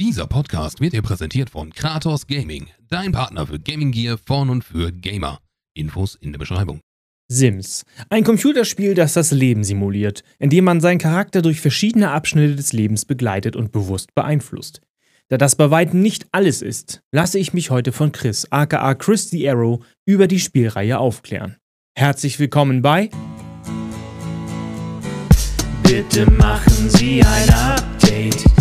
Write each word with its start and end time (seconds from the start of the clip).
Dieser 0.00 0.26
Podcast 0.26 0.80
wird 0.80 0.94
dir 0.94 1.02
präsentiert 1.02 1.50
von 1.50 1.74
Kratos 1.74 2.26
Gaming, 2.26 2.68
dein 2.88 3.12
Partner 3.12 3.46
für 3.46 3.60
Gaming 3.60 3.92
Gear 3.92 4.16
von 4.16 4.48
und 4.48 4.64
für 4.64 4.92
Gamer. 4.92 5.40
Infos 5.74 6.14
in 6.14 6.32
der 6.32 6.38
Beschreibung. 6.38 6.80
Sims. 7.30 7.84
Ein 8.08 8.24
Computerspiel, 8.24 8.94
das 8.94 9.12
das 9.12 9.30
Leben 9.30 9.62
simuliert, 9.62 10.24
indem 10.38 10.64
man 10.64 10.80
seinen 10.80 10.96
Charakter 10.96 11.42
durch 11.42 11.60
verschiedene 11.60 12.12
Abschnitte 12.12 12.56
des 12.56 12.72
Lebens 12.72 13.04
begleitet 13.04 13.56
und 13.56 13.72
bewusst 13.72 14.14
beeinflusst. 14.14 14.80
Da 15.28 15.36
das 15.36 15.54
bei 15.54 15.70
weitem 15.70 16.00
nicht 16.00 16.28
alles 16.32 16.62
ist, 16.62 17.02
lasse 17.12 17.38
ich 17.38 17.52
mich 17.52 17.68
heute 17.68 17.92
von 17.92 18.10
Chris, 18.10 18.50
aka 18.50 18.94
Chris 18.94 19.28
the 19.28 19.50
Arrow, 19.50 19.84
über 20.06 20.28
die 20.28 20.40
Spielreihe 20.40 20.98
aufklären. 20.98 21.58
Herzlich 21.94 22.38
willkommen 22.38 22.80
bei 22.80 23.10
Bitte 25.82 26.24
machen 26.30 26.88
Sie 26.88 27.22
ein 27.22 27.50
Update. 27.50 28.59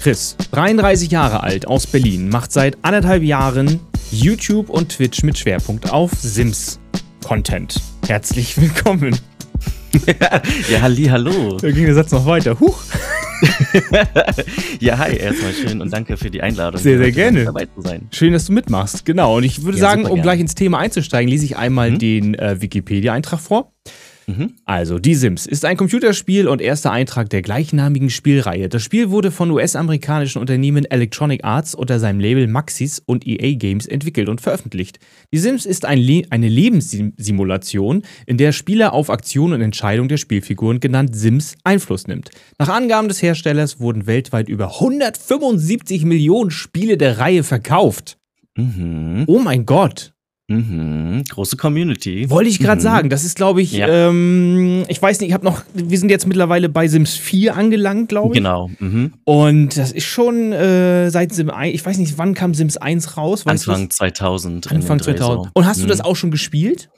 Chris, 0.00 0.36
33 0.52 1.10
Jahre 1.10 1.42
alt, 1.42 1.66
aus 1.66 1.86
Berlin, 1.86 2.28
macht 2.28 2.52
seit 2.52 2.78
anderthalb 2.82 3.22
Jahren 3.22 3.80
YouTube 4.12 4.70
und 4.70 4.90
Twitch 4.90 5.22
mit 5.22 5.36
Schwerpunkt 5.36 5.90
auf 5.90 6.12
Sims-Content. 6.12 7.80
Herzlich 8.06 8.60
willkommen. 8.60 9.18
ja, 10.70 10.80
halli, 10.82 11.06
hallo. 11.06 11.56
Da 11.60 11.70
ging 11.70 11.84
der 11.84 11.94
Satz 11.94 12.12
noch 12.12 12.26
weiter. 12.26 12.58
Huch. 12.60 12.78
ja, 14.80 14.98
hi, 14.98 15.16
erstmal 15.16 15.52
schön 15.52 15.80
und 15.80 15.92
danke 15.92 16.16
für 16.16 16.30
die 16.30 16.42
Einladung. 16.42 16.80
Sehr, 16.80 16.98
sehr 16.98 17.12
gerne. 17.12 17.44
Dabei 17.44 17.66
zu 17.66 17.82
sein. 17.82 18.08
Schön, 18.12 18.32
dass 18.32 18.46
du 18.46 18.52
mitmachst. 18.52 19.04
Genau. 19.04 19.36
Und 19.36 19.44
ich 19.44 19.62
würde 19.64 19.78
Ja, 19.78 19.82
sagen, 19.88 20.02
um 20.02 20.08
gerne. 20.08 20.22
gleich 20.22 20.40
ins 20.40 20.54
Thema 20.54 20.78
einzusteigen, 20.78 21.28
lese 21.28 21.44
ich 21.44 21.56
einmal 21.56 21.90
Mhm. 21.92 21.98
den 21.98 22.34
äh, 22.34 22.60
Wikipedia-Eintrag 22.60 23.40
vor. 23.40 23.72
Mhm. 24.28 24.52
Also, 24.66 24.98
Die 24.98 25.14
Sims 25.14 25.46
ist 25.46 25.64
ein 25.64 25.78
Computerspiel 25.78 26.48
und 26.48 26.60
erster 26.60 26.92
Eintrag 26.92 27.30
der 27.30 27.40
gleichnamigen 27.40 28.10
Spielreihe. 28.10 28.68
Das 28.68 28.82
Spiel 28.82 29.08
wurde 29.08 29.30
von 29.30 29.50
US-amerikanischen 29.50 30.38
Unternehmen 30.38 30.84
Electronic 30.84 31.44
Arts 31.44 31.74
unter 31.74 31.98
seinem 31.98 32.20
Label 32.20 32.46
Maxis 32.46 33.02
und 33.06 33.26
EA 33.26 33.54
Games 33.54 33.86
entwickelt 33.86 34.28
und 34.28 34.42
veröffentlicht. 34.42 34.98
Die 35.32 35.38
Sims 35.38 35.64
ist 35.64 35.86
ein 35.86 35.98
Le 35.98 36.24
eine 36.28 36.48
Lebenssimulation, 36.48 38.02
in 38.26 38.36
der 38.36 38.52
Spieler 38.52 38.92
auf 38.92 39.08
Aktionen 39.08 39.54
und 39.54 39.60
Entscheidungen 39.62 40.10
der 40.10 40.18
Spielfiguren, 40.18 40.80
genannt 40.80 41.16
Sims, 41.16 41.54
Einfluss 41.64 42.06
nimmt. 42.06 42.30
Nach 42.58 42.68
Angaben 42.68 43.08
des 43.08 43.22
Herstellers 43.22 43.80
wurden 43.80 44.06
weltweit 44.06 44.50
über 44.50 44.74
175 44.74 46.04
Millionen 46.04 46.50
Spiele 46.50 46.98
der 46.98 47.18
Reihe 47.18 47.44
verkauft. 47.44 48.18
Mhm. 48.56 49.24
Oh 49.26 49.38
mein 49.38 49.64
Gott. 49.64 50.12
Mhm. 50.50 51.24
Große 51.28 51.56
Community. 51.58 52.30
Wollte 52.30 52.48
ich 52.48 52.58
gerade 52.58 52.80
Mhm. 52.80 52.82
sagen. 52.82 53.10
Das 53.10 53.22
ist, 53.24 53.36
glaube 53.36 53.60
ich, 53.60 53.72
Ja. 53.72 53.86
ähm, 54.08 54.84
ich 54.88 55.00
weiß 55.00 55.20
nicht, 55.20 55.28
ich 55.28 55.34
habe 55.34 55.44
noch, 55.44 55.62
wir 55.74 55.98
sind 55.98 56.08
jetzt 56.10 56.26
mittlerweile 56.26 56.70
bei 56.70 56.88
Sims 56.88 57.14
4 57.16 57.54
angelangt, 57.54 58.08
glaube 58.08 58.34
ich. 58.34 58.38
Genau. 58.38 58.70
Mhm. 58.78 59.12
Und 59.24 59.76
das 59.76 59.92
ist 59.92 60.04
schon 60.06 60.52
äh, 60.52 61.10
seit 61.10 61.34
Sims 61.34 61.52
1, 61.52 61.74
ich 61.74 61.84
weiß 61.84 61.98
nicht, 61.98 62.16
wann 62.16 62.32
kam 62.34 62.54
Sims 62.54 62.78
1 62.78 63.18
raus? 63.18 63.46
Anfang 63.46 63.88
das? 63.88 63.96
2000. 63.98 64.66
in 64.66 64.70
den 64.70 64.76
Anfang 64.78 64.98
Dreh 64.98 65.14
2000. 65.16 65.44
so. 65.44 65.50
Und 65.52 65.66
hast 65.66 65.80
du 65.80 65.84
Mhm. 65.84 65.88
das 65.88 66.00
auch 66.00 66.16
schon 66.16 66.30
gespielt? 66.30 66.88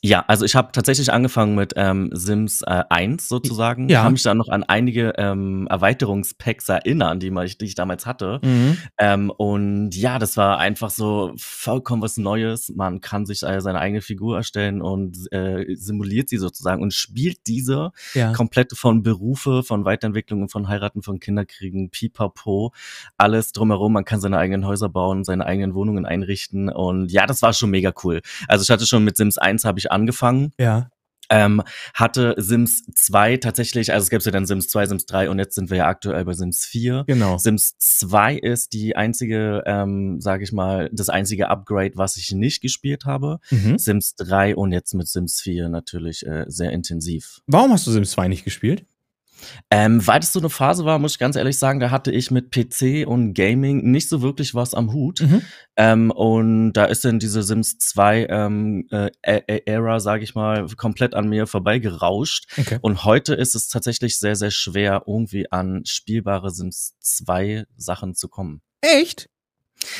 Ja, 0.00 0.24
also 0.28 0.44
ich 0.44 0.54
habe 0.54 0.70
tatsächlich 0.72 1.12
angefangen 1.12 1.56
mit 1.56 1.72
ähm, 1.76 2.10
Sims 2.12 2.62
äh, 2.62 2.84
1 2.88 3.28
sozusagen. 3.28 3.88
Ja. 3.88 4.04
Kann 4.04 4.12
mich 4.12 4.22
dann 4.22 4.36
noch 4.38 4.48
an 4.48 4.62
einige 4.62 5.14
ähm, 5.16 5.66
Erweiterungspacks 5.68 6.68
erinnern, 6.68 7.18
die, 7.18 7.30
man, 7.30 7.48
die 7.48 7.64
ich 7.64 7.74
damals 7.74 8.06
hatte. 8.06 8.38
Mhm. 8.44 8.78
Ähm, 8.98 9.30
und 9.30 9.96
ja, 9.96 10.20
das 10.20 10.36
war 10.36 10.58
einfach 10.58 10.90
so 10.90 11.32
vollkommen 11.36 12.00
was 12.00 12.16
Neues. 12.16 12.72
Man 12.76 13.00
kann 13.00 13.26
sich 13.26 13.42
äh, 13.42 13.60
seine 13.60 13.80
eigene 13.80 14.00
Figur 14.00 14.36
erstellen 14.36 14.82
und 14.82 15.16
äh, 15.32 15.64
simuliert 15.74 16.28
sie 16.28 16.38
sozusagen 16.38 16.80
und 16.80 16.94
spielt 16.94 17.46
diese 17.48 17.90
Ja. 18.14 18.32
komplett 18.32 18.76
von 18.76 19.02
Berufe, 19.02 19.64
von 19.64 19.84
Weiterentwicklungen, 19.84 20.48
von 20.48 20.68
Heiraten, 20.68 21.02
von 21.02 21.18
Kinderkriegen, 21.18 21.90
pipapo, 21.90 22.72
alles 23.16 23.50
drumherum. 23.50 23.94
Man 23.94 24.04
kann 24.04 24.20
seine 24.20 24.38
eigenen 24.38 24.64
Häuser 24.64 24.88
bauen, 24.88 25.24
seine 25.24 25.44
eigenen 25.44 25.74
Wohnungen 25.74 26.06
einrichten 26.06 26.68
und 26.68 27.10
ja, 27.10 27.26
das 27.26 27.42
war 27.42 27.52
schon 27.52 27.70
mega 27.70 27.92
cool. 28.04 28.20
Also 28.46 28.62
ich 28.62 28.70
hatte 28.70 28.86
schon 28.86 29.02
mit 29.02 29.16
Sims 29.16 29.38
1 29.38 29.64
habe 29.64 29.80
ich 29.80 29.87
angefangen, 29.90 30.52
Ja. 30.58 30.88
ähm, 31.30 31.62
hatte 31.94 32.34
Sims 32.38 32.84
2 32.94 33.36
tatsächlich, 33.36 33.92
also 33.92 34.04
es 34.04 34.10
gab 34.10 34.22
ja 34.22 34.30
dann 34.30 34.46
Sims 34.46 34.68
2, 34.68 34.86
Sims 34.86 35.04
3 35.06 35.28
und 35.28 35.38
jetzt 35.38 35.54
sind 35.56 35.68
wir 35.68 35.76
ja 35.78 35.86
aktuell 35.86 36.24
bei 36.24 36.32
Sims 36.32 36.64
4. 36.64 37.04
Genau. 37.06 37.36
Sims 37.36 37.76
2 37.78 38.36
ist 38.36 38.72
die 38.72 38.96
einzige, 38.96 39.62
ähm, 39.66 40.20
sage 40.22 40.44
ich 40.44 40.52
mal, 40.52 40.88
das 40.92 41.10
einzige 41.10 41.48
Upgrade, 41.50 41.92
was 41.96 42.16
ich 42.16 42.32
nicht 42.32 42.62
gespielt 42.62 43.04
habe. 43.04 43.40
Mhm. 43.50 43.76
Sims 43.78 44.14
3 44.16 44.56
und 44.56 44.72
jetzt 44.72 44.94
mit 44.94 45.06
Sims 45.08 45.40
4 45.42 45.68
natürlich 45.68 46.24
äh, 46.26 46.44
sehr 46.48 46.70
intensiv. 46.72 47.40
Warum 47.46 47.72
hast 47.72 47.86
du 47.86 47.90
Sims 47.90 48.10
2 48.12 48.28
nicht 48.28 48.44
gespielt? 48.44 48.86
Ähm, 49.70 50.06
weil 50.06 50.20
das 50.20 50.32
so 50.32 50.38
eine 50.38 50.50
Phase 50.50 50.84
war, 50.84 50.98
muss 50.98 51.12
ich 51.12 51.18
ganz 51.18 51.36
ehrlich 51.36 51.58
sagen, 51.58 51.80
da 51.80 51.90
hatte 51.90 52.10
ich 52.10 52.30
mit 52.30 52.50
PC 52.50 53.06
und 53.06 53.34
Gaming 53.34 53.90
nicht 53.90 54.08
so 54.08 54.22
wirklich 54.22 54.54
was 54.54 54.74
am 54.74 54.92
Hut. 54.92 55.20
Mhm. 55.20 55.42
Ähm, 55.76 56.10
und 56.10 56.72
da 56.72 56.84
ist 56.84 57.04
dann 57.04 57.18
diese 57.18 57.42
Sims 57.42 57.78
2 57.78 58.26
ähm, 58.28 58.86
äh, 58.90 59.60
Ära, 59.66 60.00
sage 60.00 60.24
ich 60.24 60.34
mal, 60.34 60.66
komplett 60.76 61.14
an 61.14 61.28
mir 61.28 61.46
vorbeigerauscht. 61.46 62.46
Okay. 62.58 62.78
Und 62.82 63.04
heute 63.04 63.34
ist 63.34 63.54
es 63.54 63.68
tatsächlich 63.68 64.18
sehr, 64.18 64.36
sehr 64.36 64.50
schwer, 64.50 65.04
irgendwie 65.06 65.50
an 65.50 65.82
spielbare 65.84 66.50
Sims 66.50 66.94
2 67.00 67.64
Sachen 67.76 68.14
zu 68.14 68.28
kommen. 68.28 68.62
Echt? 68.80 69.28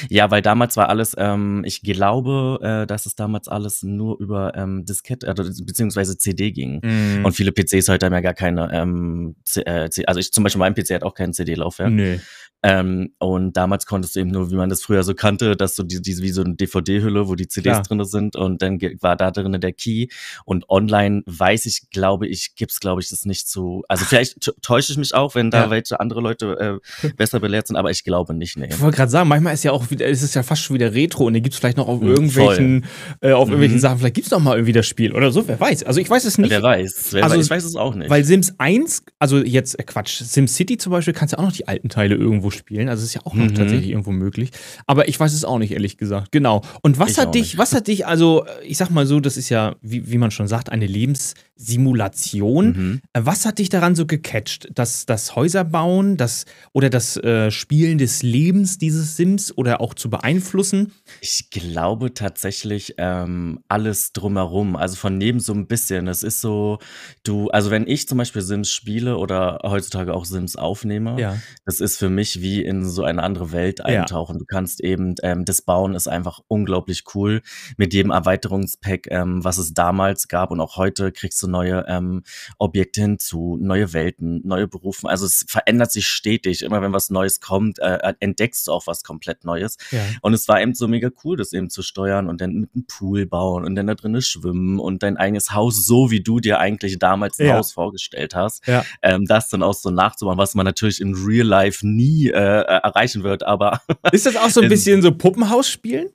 Ja, 0.08 0.30
weil 0.30 0.42
damals 0.42 0.76
war 0.76 0.88
alles, 0.88 1.14
ähm, 1.18 1.62
ich 1.64 1.82
glaube, 1.82 2.58
äh, 2.62 2.86
dass 2.86 3.06
es 3.06 3.14
damals 3.14 3.48
alles 3.48 3.82
nur 3.82 4.18
über 4.20 4.54
ähm, 4.56 4.84
Diskette, 4.84 5.28
also, 5.28 5.64
beziehungsweise 5.64 6.18
CD 6.18 6.50
ging. 6.52 6.80
Mhm. 6.82 7.24
Und 7.24 7.32
viele 7.32 7.52
PCs 7.52 7.88
heute 7.88 8.06
haben 8.06 8.12
ja 8.14 8.20
gar 8.20 8.34
keine, 8.34 8.70
ähm, 8.72 9.36
C 9.44 9.62
äh, 9.62 9.88
C 9.90 10.04
also 10.06 10.20
ich 10.20 10.32
zum 10.32 10.44
Beispiel 10.44 10.60
mein 10.60 10.74
PC 10.74 10.90
hat 10.90 11.02
auch 11.02 11.14
keinen 11.14 11.32
CD-Laufwerk. 11.32 11.90
Nö. 11.90 12.18
Ähm, 12.64 13.14
und 13.18 13.56
damals 13.56 13.86
konntest 13.86 14.16
du 14.16 14.20
eben 14.20 14.30
nur, 14.30 14.50
wie 14.50 14.56
man 14.56 14.68
das 14.68 14.82
früher 14.82 15.04
so 15.04 15.14
kannte, 15.14 15.54
dass 15.54 15.76
du 15.76 15.84
diese, 15.84 16.02
diese 16.02 16.22
wie 16.24 16.30
so 16.30 16.42
eine 16.42 16.56
DVD-Hülle, 16.56 17.28
wo 17.28 17.36
die 17.36 17.46
CDs 17.46 17.74
Klar. 17.74 17.82
drinne 17.84 18.04
sind 18.04 18.34
und 18.34 18.62
dann 18.62 18.80
war 19.00 19.14
da 19.14 19.30
drinne 19.30 19.60
der 19.60 19.72
Key. 19.72 20.08
Und 20.44 20.68
online 20.68 21.22
weiß 21.26 21.66
ich, 21.66 21.88
glaube 21.90 22.26
ich, 22.26 22.56
gibt's, 22.56 22.80
glaube 22.80 23.00
ich, 23.00 23.10
das 23.10 23.24
nicht 23.26 23.48
zu. 23.48 23.84
Also 23.88 24.04
vielleicht 24.04 24.52
täusche 24.60 24.90
ich 24.90 24.98
mich 24.98 25.14
auch, 25.14 25.36
wenn 25.36 25.52
da 25.52 25.64
Ja. 25.64 25.70
welche 25.70 26.00
andere 26.00 26.20
Leute 26.20 26.80
äh, 27.04 27.08
besser 27.16 27.38
belehrt 27.38 27.68
sind, 27.68 27.76
aber 27.76 27.92
ich 27.92 28.02
glaube 28.02 28.34
nicht, 28.34 28.56
nee. 28.56 28.66
Ich 28.70 28.80
wollte 28.80 28.96
gerade 28.96 29.10
sagen, 29.10 29.28
manchmal 29.28 29.54
ist 29.54 29.62
ja 29.62 29.67
auch 29.72 29.90
wieder, 29.90 30.06
es 30.06 30.22
ist 30.22 30.34
ja 30.34 30.42
fast 30.42 30.62
schon 30.62 30.74
wieder 30.74 30.94
Retro 30.94 31.24
und 31.26 31.34
den 31.34 31.42
gibt 31.42 31.54
es 31.54 31.58
vielleicht 31.60 31.76
noch 31.76 31.88
auf 31.88 32.00
Mhm, 32.00 32.08
irgendwelchen, 32.08 32.84
äh, 33.20 33.32
auf 33.32 33.46
Mhm. 33.48 33.52
irgendwelchen 33.54 33.78
Sachen. 33.80 33.98
Vielleicht 33.98 34.14
gibt 34.14 34.26
es 34.26 34.30
noch 34.30 34.40
mal 34.40 34.54
irgendwie 34.56 34.72
das 34.72 34.86
Spiel 34.86 35.12
oder 35.12 35.30
so, 35.30 35.46
wer 35.48 35.58
weiß. 35.60 35.84
Also 35.84 36.00
ich 36.00 36.08
weiß 36.08 36.24
es 36.24 36.38
nicht. 36.38 36.50
Wer 36.50 36.62
weiß, 36.62 37.08
wer 37.12 37.24
Also, 37.24 37.36
weiß, 37.36 37.44
ich 37.44 37.50
weiß 37.50 37.64
es 37.64 37.76
auch 37.76 37.94
nicht. 37.94 38.10
Weil 38.10 38.24
Sims 38.24 38.54
1, 38.58 39.02
also 39.18 39.38
jetzt, 39.38 39.78
äh, 39.78 39.82
Quatsch, 39.82 40.20
Sims 40.22 40.54
City 40.56 40.76
zum 40.78 40.90
Beispiel 40.92 41.14
kannst 41.14 41.34
du 41.34 41.38
auch 41.38 41.42
noch 41.44 41.52
die 41.52 41.66
alten 41.68 41.88
Teile 41.88 42.14
irgendwo 42.14 42.50
spielen. 42.50 42.88
Also 42.88 43.04
ist 43.04 43.14
ja 43.14 43.22
auch 43.24 43.34
noch 43.34 43.46
Mhm. 43.46 43.54
tatsächlich 43.54 43.90
irgendwo 43.90 44.10
möglich. 44.12 44.50
Aber 44.86 45.08
ich 45.08 45.18
weiß 45.18 45.32
es 45.32 45.44
auch 45.44 45.58
nicht, 45.58 45.72
ehrlich 45.72 45.96
gesagt. 45.98 46.32
Genau. 46.32 46.62
Und 46.82 46.98
was 46.98 47.10
Ich 47.12 47.18
hat 47.18 47.34
dich, 47.34 47.42
nicht. 47.42 47.58
was 47.58 47.72
hat 47.74 47.86
dich, 47.88 48.06
also, 48.06 48.44
äh, 48.44 48.66
ich 48.66 48.76
sag 48.76 48.90
mal 48.90 49.06
so, 49.06 49.20
das 49.20 49.36
ist 49.36 49.48
ja, 49.48 49.76
wie, 49.82 50.10
wie 50.10 50.18
man 50.18 50.30
schon 50.30 50.48
sagt, 50.48 50.70
eine 50.70 50.86
Lebenssimulation. 50.86 52.66
Mhm. 52.68 53.00
Äh, 53.12 53.20
Was 53.24 53.44
hat 53.44 53.58
dich 53.58 53.68
daran 53.68 53.94
so 53.94 54.06
gecatcht? 54.06 54.68
Das, 54.74 55.04
das 55.06 55.36
Häuserbauen, 55.36 56.16
das 56.16 56.44
oder 56.72 56.88
das 56.90 57.16
äh, 57.18 57.50
Spielen 57.50 57.98
des 57.98 58.22
Lebens 58.22 58.78
dieses 58.78 59.16
Sims 59.16 59.52
oder 59.58 59.80
auch 59.80 59.92
zu 59.92 60.08
beeinflussen? 60.08 60.92
Ich 61.20 61.50
glaube 61.50 62.14
tatsächlich 62.14 62.94
ähm, 62.96 63.58
alles 63.66 64.12
drumherum, 64.12 64.76
also 64.76 64.94
von 64.94 65.18
neben 65.18 65.40
so 65.40 65.52
ein 65.52 65.66
bisschen. 65.66 66.06
Es 66.06 66.22
ist 66.22 66.40
so, 66.40 66.78
du, 67.24 67.48
also 67.50 67.72
wenn 67.72 67.88
ich 67.88 68.06
zum 68.06 68.18
Beispiel 68.18 68.40
Sims 68.40 68.70
spiele 68.70 69.16
oder 69.16 69.58
heutzutage 69.64 70.14
auch 70.14 70.26
Sims 70.26 70.54
aufnehme, 70.54 71.20
Ja. 71.20 71.36
das 71.66 71.80
ist 71.80 71.96
für 71.98 72.08
mich 72.08 72.40
wie 72.40 72.62
in 72.64 72.88
so 72.88 73.02
eine 73.02 73.20
andere 73.24 73.50
Welt 73.50 73.80
Ja. 73.80 73.86
eintauchen. 73.86 74.38
Du 74.38 74.44
kannst 74.44 74.80
eben, 74.80 75.16
ähm, 75.24 75.44
das 75.44 75.60
Bauen 75.62 75.96
ist 75.96 76.06
einfach 76.06 76.38
unglaublich 76.46 77.02
cool. 77.16 77.42
Mit 77.76 77.92
jedem 77.92 78.12
Erweiterungspack, 78.12 79.08
ähm, 79.10 79.42
was 79.42 79.58
es 79.58 79.74
damals 79.74 80.28
gab 80.28 80.52
und 80.52 80.60
auch 80.60 80.76
heute 80.76 81.10
kriegst 81.10 81.42
du 81.42 81.48
neue 81.48 81.84
ähm, 81.88 82.22
Objekte 82.58 83.00
hinzu, 83.00 83.58
neue 83.60 83.92
Welten, 83.92 84.40
neue 84.46 84.68
Berufe. 84.68 85.08
Also 85.08 85.26
es 85.26 85.44
verändert 85.48 85.90
sich 85.90 86.06
stetig. 86.06 86.62
Immer 86.62 86.80
wenn 86.80 86.92
was 86.92 87.10
Neues 87.10 87.40
kommt, 87.40 87.80
äh, 87.80 88.14
entdeckst 88.20 88.68
du 88.68 88.72
auch 88.72 88.86
was 88.86 89.02
komplett 89.02 89.44
Neues. 89.48 89.76
Ja. 89.90 90.00
Und 90.20 90.34
es 90.34 90.46
war 90.48 90.60
eben 90.60 90.74
so 90.74 90.86
mega 90.88 91.08
cool, 91.24 91.36
das 91.36 91.52
eben 91.52 91.70
zu 91.70 91.82
steuern 91.82 92.28
und 92.28 92.40
dann 92.40 92.52
mit 92.52 92.70
einem 92.74 92.86
Pool 92.86 93.24
bauen 93.26 93.64
und 93.64 93.74
dann 93.74 93.86
da 93.86 93.94
drinnen 93.94 94.20
schwimmen 94.22 94.78
und 94.78 95.02
dein 95.02 95.16
eigenes 95.16 95.52
Haus, 95.54 95.86
so 95.86 96.10
wie 96.10 96.20
du 96.20 96.38
dir 96.40 96.58
eigentlich 96.58 96.98
damals 96.98 97.38
ein 97.38 97.46
Ja. 97.46 97.56
Haus 97.56 97.72
vorgestellt 97.72 98.34
hast, 98.34 98.66
Ja. 98.66 98.84
ähm, 99.02 99.24
das 99.26 99.48
dann 99.48 99.62
auch 99.62 99.74
so 99.74 99.90
nachzumachen, 99.90 100.38
was 100.38 100.54
man 100.54 100.66
natürlich 100.66 101.00
in 101.00 101.14
Real 101.14 101.46
Life 101.46 101.86
nie 101.86 102.28
äh, 102.28 102.32
erreichen 102.32 103.22
wird, 103.24 103.42
aber 103.44 103.80
Ist 104.12 104.26
das 104.26 104.36
auch 104.36 104.50
so 104.50 104.60
ein 104.60 104.68
bisschen 104.68 105.00
so 105.02 105.10
Puppenhaus 105.12 105.68
spielen? 105.68 106.08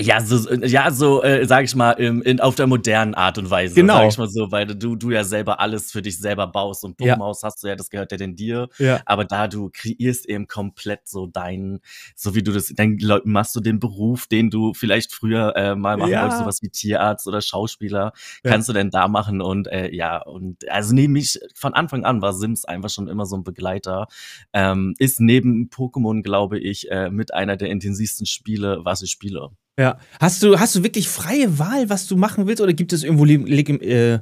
Ja, 0.00 0.20
so, 0.20 0.52
ja, 0.54 0.90
so 0.90 1.22
äh, 1.22 1.46
sag 1.46 1.64
ich 1.64 1.74
mal, 1.74 1.92
im, 1.92 2.22
in, 2.22 2.40
auf 2.40 2.54
der 2.54 2.66
modernen 2.66 3.14
Art 3.14 3.38
und 3.38 3.50
Weise. 3.50 3.74
Genau. 3.74 3.94
Sag 3.98 4.08
ich 4.08 4.18
mal 4.18 4.28
so, 4.28 4.50
weil 4.50 4.66
du, 4.66 4.96
du 4.96 5.10
ja 5.10 5.24
selber 5.24 5.60
alles 5.60 5.92
für 5.92 6.02
dich 6.02 6.18
selber 6.18 6.46
baust 6.46 6.84
und 6.84 7.00
Ja. 7.00 7.14
Puppenhaus 7.14 7.42
hast 7.42 7.62
du 7.62 7.68
ja, 7.68 7.76
das 7.76 7.90
gehört 7.90 8.10
ja 8.12 8.18
denn 8.18 8.34
dir. 8.36 8.68
Ja. 8.78 9.00
Aber 9.06 9.24
da 9.24 9.48
du 9.48 9.70
kreierst 9.72 10.26
eben 10.28 10.46
komplett 10.46 11.06
so 11.08 11.26
deinen, 11.26 11.80
so 12.16 12.34
wie 12.34 12.42
du 12.42 12.52
das, 12.52 12.72
dann 12.74 12.98
machst 13.24 13.54
du 13.56 13.60
den 13.60 13.78
Beruf, 13.80 14.26
den 14.26 14.50
du 14.50 14.74
vielleicht 14.74 15.12
früher 15.14 15.54
äh, 15.56 15.74
mal 15.74 15.96
machen 15.96 16.12
Ja. 16.12 16.22
wolltest, 16.22 16.38
sowas 16.40 16.62
wie 16.62 16.68
Tierarzt 16.70 17.26
oder 17.26 17.40
Schauspieler, 17.40 18.12
Ja. 18.44 18.50
kannst 18.50 18.68
du 18.68 18.72
denn 18.72 18.90
da 18.90 19.08
machen 19.08 19.40
und 19.40 19.66
äh, 19.68 19.94
ja, 19.94 20.18
und 20.22 20.68
also 20.70 20.94
neben 20.94 21.12
mich, 21.12 21.38
von 21.54 21.74
Anfang 21.74 22.04
an 22.04 22.22
war 22.22 22.32
Sims 22.32 22.64
einfach 22.64 22.90
schon 22.90 23.08
immer 23.08 23.26
so 23.26 23.36
ein 23.36 23.44
Begleiter. 23.44 24.06
Ähm, 24.52 24.94
ist 24.98 25.20
neben 25.20 25.68
Pokémon, 25.70 26.22
glaube 26.22 26.58
ich, 26.58 26.90
äh, 26.90 27.10
mit 27.10 27.34
einer 27.34 27.56
der 27.56 27.68
intensivsten 27.70 28.26
Spiele, 28.26 28.80
was 28.84 29.02
ich 29.02 29.10
spiele. 29.10 29.50
Ja. 29.78 29.98
Hast 30.20 30.42
du, 30.42 30.58
hast 30.58 30.74
du 30.74 30.82
wirklich 30.82 31.08
freie 31.08 31.58
Wahl, 31.58 31.88
was 31.88 32.06
du 32.06 32.16
machen 32.16 32.46
willst, 32.46 32.60
oder 32.60 32.72
gibt 32.72 32.92
es 32.92 33.02
irgendwo 33.02 33.24
äh, 33.24 34.20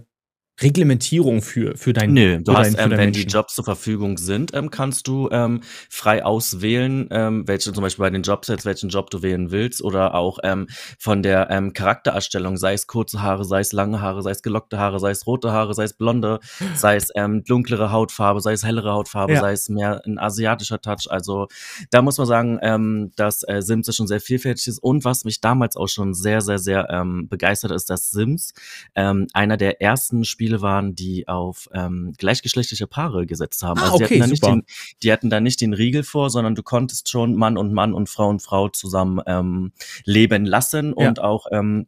Reglementierung 0.60 1.40
für, 1.42 1.76
für 1.76 1.92
dein 1.92 2.12
Nö, 2.12 2.38
du 2.42 2.52
hast, 2.52 2.74
dein- 2.76 2.92
ähm, 2.92 2.98
wenn 2.98 3.12
die 3.12 3.20
Menschen? 3.20 3.28
Jobs 3.30 3.54
zur 3.54 3.64
Verfügung 3.64 4.18
sind, 4.18 4.52
ähm, 4.54 4.70
kannst 4.70 5.06
du 5.06 5.28
ähm, 5.30 5.60
frei 5.88 6.24
auswählen, 6.24 7.08
ähm, 7.10 7.46
welche 7.46 7.72
zum 7.72 7.82
Beispiel 7.82 8.02
bei 8.04 8.10
den 8.10 8.22
Jobsets, 8.22 8.64
welchen 8.64 8.88
Job 8.88 9.10
du 9.10 9.22
wählen 9.22 9.50
willst 9.50 9.82
oder 9.82 10.14
auch 10.14 10.38
ähm, 10.42 10.66
von 10.98 11.22
der 11.22 11.48
ähm, 11.50 11.72
Charaktererstellung, 11.72 12.56
sei 12.56 12.72
es 12.74 12.86
kurze 12.86 13.22
Haare, 13.22 13.44
sei 13.44 13.60
es 13.60 13.72
lange 13.72 14.00
Haare, 14.00 14.22
sei 14.22 14.30
es 14.32 14.42
gelockte 14.42 14.78
Haare, 14.78 14.98
sei 14.98 15.10
es 15.10 15.26
rote 15.26 15.52
Haare, 15.52 15.74
sei 15.74 15.84
es 15.84 15.94
blonde, 15.94 16.40
sei 16.74 16.96
es 16.96 17.12
dunklere 17.46 17.92
Hautfarbe, 17.92 18.40
sei 18.40 18.52
es 18.52 18.64
hellere 18.64 18.92
Hautfarbe, 18.92 19.34
Ja. 19.34 19.40
sei 19.40 19.52
es 19.52 19.68
mehr 19.68 20.02
ein 20.06 20.18
asiatischer 20.18 20.80
Touch. 20.80 21.06
Also 21.08 21.46
da 21.90 22.02
muss 22.02 22.18
man 22.18 22.26
sagen, 22.26 23.12
dass 23.16 23.42
äh, 23.46 23.62
Sims 23.62 23.94
schon 23.94 24.06
sehr 24.06 24.20
vielfältig 24.20 24.66
ist 24.66 24.78
und 24.78 25.04
was 25.04 25.24
mich 25.24 25.40
damals 25.40 25.76
auch 25.76 25.88
schon 25.88 26.14
sehr, 26.14 26.40
sehr, 26.40 26.58
sehr 26.58 26.88
begeistert 27.28 27.70
ist, 27.70 27.90
dass 27.90 28.10
Sims 28.10 28.52
einer 28.94 29.56
der 29.56 29.80
ersten 29.80 30.24
Spiele 30.24 30.47
waren, 30.60 30.94
die 30.94 31.28
auf 31.28 31.68
ähm, 31.72 32.14
gleichgeschlechtliche 32.18 32.86
Paare 32.86 33.26
gesetzt 33.26 33.62
haben. 33.62 33.80
Ah, 33.80 33.84
also 33.84 33.98
die, 33.98 34.04
okay, 34.04 34.14
hatten 34.14 34.20
da 34.20 34.26
nicht 34.28 34.44
super. 34.44 34.54
den, 34.56 34.64
die 35.02 35.12
hatten 35.12 35.30
da 35.30 35.40
nicht 35.40 35.60
den 35.60 35.74
Riegel 35.74 36.02
vor, 36.02 36.30
sondern 36.30 36.54
du 36.54 36.62
konntest 36.62 37.08
schon 37.08 37.34
Mann 37.34 37.56
und 37.56 37.72
Mann 37.72 37.94
und 37.94 38.08
Frau 38.08 38.28
und 38.28 38.42
Frau 38.42 38.68
zusammen 38.68 39.20
ähm, 39.26 39.72
leben 40.04 40.44
lassen 40.46 40.94
Ja. 40.96 41.08
und 41.08 41.20
auch 41.20 41.46
ähm, 41.52 41.86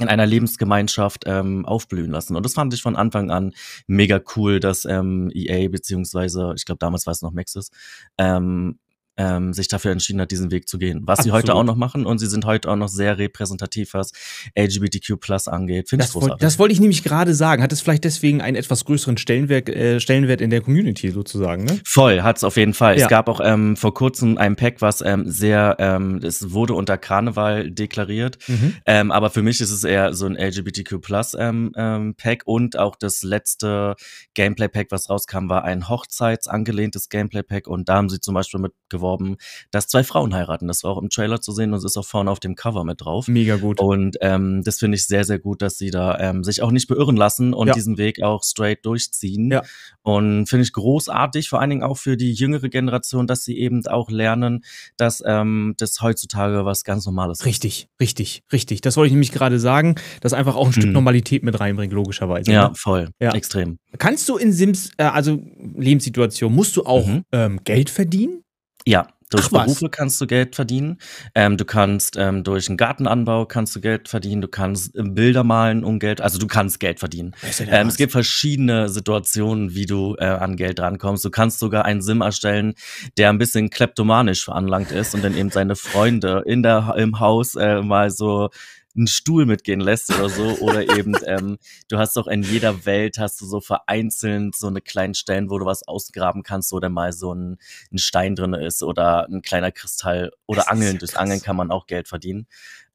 in 0.00 0.08
einer 0.08 0.26
Lebensgemeinschaft 0.26 1.24
ähm, 1.26 1.66
aufblühen 1.66 2.10
lassen. 2.10 2.36
Und 2.36 2.44
das 2.44 2.54
fand 2.54 2.72
ich 2.72 2.82
von 2.82 2.94
Anfang 2.96 3.30
an 3.30 3.52
mega 3.88 4.20
cool, 4.36 4.60
dass 4.60 4.84
ähm, 4.84 5.30
EA 5.34 5.68
beziehungsweise, 5.68 6.54
ich 6.56 6.64
glaube 6.64 6.78
damals 6.78 7.06
war 7.06 7.12
es 7.12 7.22
noch 7.22 7.32
Maxis, 7.32 7.70
ähm, 8.16 8.78
ähm, 9.18 9.52
sich 9.52 9.68
dafür 9.68 9.90
entschieden 9.90 10.20
hat, 10.20 10.30
diesen 10.30 10.50
Weg 10.50 10.68
zu 10.68 10.78
gehen. 10.78 11.02
Was 11.04 11.24
sie 11.24 11.32
heute 11.32 11.50
Absolut. 11.50 11.60
auch 11.60 11.64
noch 11.64 11.76
machen 11.76 12.06
und 12.06 12.18
sie 12.18 12.26
sind 12.26 12.46
heute 12.46 12.70
auch 12.70 12.76
noch 12.76 12.88
sehr 12.88 13.18
repräsentativ, 13.18 13.92
was 13.92 14.12
LGBTQ 14.56 15.20
Plus 15.20 15.48
angeht. 15.48 15.90
Finde 15.90 16.04
ich 16.04 16.12
großartig. 16.12 16.38
das 16.38 16.58
wollte 16.58 16.72
ich 16.72 16.80
nämlich 16.80 17.02
gerade 17.02 17.34
sagen. 17.34 17.62
Hat 17.62 17.72
es 17.72 17.80
vielleicht 17.80 18.04
deswegen 18.04 18.40
einen 18.40 18.56
etwas 18.56 18.84
größeren 18.84 19.18
Stellenwert, 19.18 19.68
äh, 19.68 20.00
Stellenwert 20.00 20.40
in 20.40 20.50
der 20.50 20.60
Community 20.60 21.10
sozusagen, 21.10 21.64
ne? 21.64 21.80
Voll, 21.84 22.22
hat's 22.22 22.44
auf 22.44 22.56
jeden 22.56 22.74
Fall. 22.74 22.96
Ja. 22.96 23.04
Es 23.04 23.10
gab 23.10 23.28
auch 23.28 23.40
ähm, 23.42 23.76
vor 23.76 23.92
kurzem 23.92 24.38
ein 24.38 24.54
Pack, 24.54 24.80
was 24.80 25.00
ähm, 25.00 25.24
sehr, 25.26 25.76
ähm, 25.80 26.20
es 26.22 26.52
wurde 26.52 26.74
unter 26.74 26.96
Karneval 26.96 27.70
deklariert. 27.70 28.38
Mhm. 28.46 28.76
Ähm, 28.86 29.10
aber 29.10 29.30
für 29.30 29.42
mich 29.42 29.60
ist 29.60 29.72
es 29.72 29.82
eher 29.82 30.14
so 30.14 30.26
ein 30.26 30.36
LGBTQ 30.36 31.00
Plus 31.00 31.36
ähm, 31.38 31.72
Pack 32.16 32.42
und 32.44 32.78
auch 32.78 32.94
das 32.94 33.22
letzte 33.22 33.96
Gameplay 34.34 34.68
Pack, 34.68 34.88
was 34.90 35.10
rauskam, 35.10 35.48
war 35.48 35.64
ein 35.64 35.88
Hochzeitsangelehntes 35.88 37.08
Gameplay 37.08 37.42
Pack 37.42 37.66
und 37.66 37.88
da 37.88 37.96
haben 37.96 38.08
sie 38.08 38.20
zum 38.20 38.34
Beispiel 38.34 38.60
mit 38.60 38.72
geworben, 39.08 39.36
dass 39.70 39.86
zwei 39.88 40.04
Frauen 40.04 40.34
heiraten. 40.34 40.68
Das 40.68 40.84
war 40.84 40.92
auch 40.92 41.00
im 41.02 41.08
Trailer 41.08 41.40
zu 41.40 41.52
sehen 41.52 41.72
und 41.72 41.78
es 41.78 41.84
ist 41.84 41.96
auch 41.96 42.04
vorne 42.04 42.30
auf 42.30 42.40
dem 42.40 42.54
Cover 42.54 42.84
mit 42.84 43.00
drauf. 43.00 43.28
Mega 43.28 43.56
gut. 43.56 43.80
Und 43.80 44.16
ähm, 44.20 44.62
das 44.64 44.78
finde 44.78 44.96
ich 44.96 45.06
sehr, 45.06 45.24
sehr 45.24 45.38
gut, 45.38 45.62
dass 45.62 45.78
sie 45.78 45.90
da 45.90 46.18
ähm, 46.18 46.44
sich 46.44 46.62
auch 46.62 46.70
nicht 46.70 46.88
beirren 46.88 47.16
lassen 47.16 47.54
und 47.54 47.68
Ja. 47.68 47.74
diesen 47.74 47.96
Weg 47.98 48.22
auch 48.22 48.42
straight 48.44 48.84
durchziehen. 48.84 49.50
Ja. 49.50 49.62
Und 50.02 50.46
finde 50.46 50.64
ich 50.64 50.72
großartig, 50.72 51.48
vor 51.48 51.60
allen 51.60 51.70
Dingen 51.70 51.82
auch 51.82 51.96
für 51.96 52.16
die 52.16 52.32
jüngere 52.32 52.68
Generation, 52.68 53.26
dass 53.26 53.44
sie 53.44 53.58
eben 53.58 53.86
auch 53.86 54.10
lernen, 54.10 54.64
dass 54.96 55.22
ähm, 55.26 55.74
das 55.78 56.00
heutzutage 56.02 56.64
was 56.64 56.84
ganz 56.84 57.06
Normales 57.06 57.40
ist. 57.40 57.46
Richtig, 57.46 57.88
richtig, 58.00 58.42
richtig. 58.52 58.80
Das 58.80 58.96
wollte 58.96 59.08
ich 59.08 59.12
nämlich 59.12 59.32
gerade 59.32 59.58
sagen, 59.58 59.94
dass 60.20 60.32
einfach 60.32 60.56
auch 60.56 60.66
ein 60.66 60.72
Stück 60.72 60.84
Hm. 60.84 60.92
Normalität 60.92 61.42
mit 61.42 61.58
reinbringt, 61.60 61.92
logischerweise. 61.92 62.50
Ja, 62.52 62.68
Ne? 62.68 62.74
voll. 62.74 63.08
Ja. 63.20 63.32
Extrem. 63.34 63.78
Kannst 63.98 64.28
du 64.28 64.36
in 64.36 64.52
Sims, 64.52 64.90
äh, 64.98 65.04
also 65.04 65.40
Lebenssituation, 65.76 66.54
musst 66.54 66.76
du 66.76 66.84
auch 66.84 67.06
Mhm. 67.06 67.24
ähm, 67.32 67.60
Geld 67.64 67.90
verdienen? 67.90 68.42
Ja. 68.88 69.06
Durch 69.30 69.48
Ach, 69.48 69.52
was? 69.52 69.64
Berufe 69.66 69.90
kannst 69.90 70.18
du 70.22 70.26
Geld 70.26 70.56
verdienen. 70.56 70.96
Ähm, 71.34 71.58
du 71.58 71.66
kannst 71.66 72.16
ähm, 72.16 72.44
durch 72.44 72.68
einen 72.68 72.78
Gartenanbau 72.78 73.44
kannst 73.44 73.76
du 73.76 73.80
Geld 73.82 74.08
verdienen. 74.08 74.40
Du 74.40 74.48
kannst 74.48 74.96
ähm, 74.96 75.14
Bilder 75.14 75.44
malen 75.44 75.84
um 75.84 75.98
Geld. 75.98 76.22
Also 76.22 76.38
du 76.38 76.46
kannst 76.46 76.80
Geld 76.80 76.98
verdienen. 76.98 77.36
Ja 77.42 77.66
Ähm, 77.66 77.88
es 77.88 77.98
gibt 77.98 78.12
verschiedene 78.12 78.88
Situationen, 78.88 79.74
wie 79.74 79.84
du 79.84 80.16
äh, 80.18 80.24
an 80.24 80.56
Geld 80.56 80.80
rankommst. 80.80 81.26
Du 81.26 81.30
kannst 81.30 81.58
sogar 81.58 81.84
einen 81.84 82.00
Sim 82.00 82.22
erstellen, 82.22 82.72
der 83.18 83.28
ein 83.28 83.36
bisschen 83.36 83.68
kleptomanisch 83.68 84.46
veranlangt 84.46 84.92
ist 84.92 85.14
und 85.14 85.22
dann 85.22 85.36
eben 85.36 85.50
seine 85.50 85.76
Freunde 85.76 86.42
in 86.46 86.62
der, 86.62 86.94
im 86.96 87.20
Haus 87.20 87.54
äh, 87.54 87.82
mal 87.82 88.10
so 88.10 88.48
einen 88.98 89.06
Stuhl 89.06 89.46
mitgehen 89.46 89.80
lässt 89.80 90.12
oder 90.14 90.28
so. 90.28 90.58
Oder 90.58 90.82
eben, 90.98 91.14
ähm, 91.26 91.56
du 91.88 91.98
hast 91.98 92.18
auch 92.18 92.26
in 92.26 92.42
jeder 92.42 92.84
Welt, 92.84 93.18
hast 93.18 93.40
du 93.40 93.46
so 93.46 93.60
vereinzelt 93.60 94.54
so 94.56 94.66
eine 94.66 94.80
kleinen 94.82 95.14
Stellen, 95.14 95.48
wo 95.50 95.58
du 95.58 95.64
was 95.64 95.86
ausgraben 95.88 96.42
kannst, 96.42 96.72
wo 96.72 96.80
dann 96.80 96.92
mal 96.92 97.12
so 97.12 97.32
ein, 97.34 97.56
ein 97.92 97.98
Stein 97.98 98.34
drin 98.34 98.52
ist 98.54 98.82
oder 98.82 99.26
ein 99.28 99.40
kleiner 99.42 99.72
Kristall 99.72 100.32
oder 100.46 100.60
Das 100.62 100.68
Angeln. 100.68 100.92
ja 100.94 100.98
Durch. 100.98 101.16
Angeln 101.16 101.40
kann 101.40 101.56
man 101.56 101.70
auch 101.70 101.86
Geld 101.86 102.08
verdienen. 102.08 102.46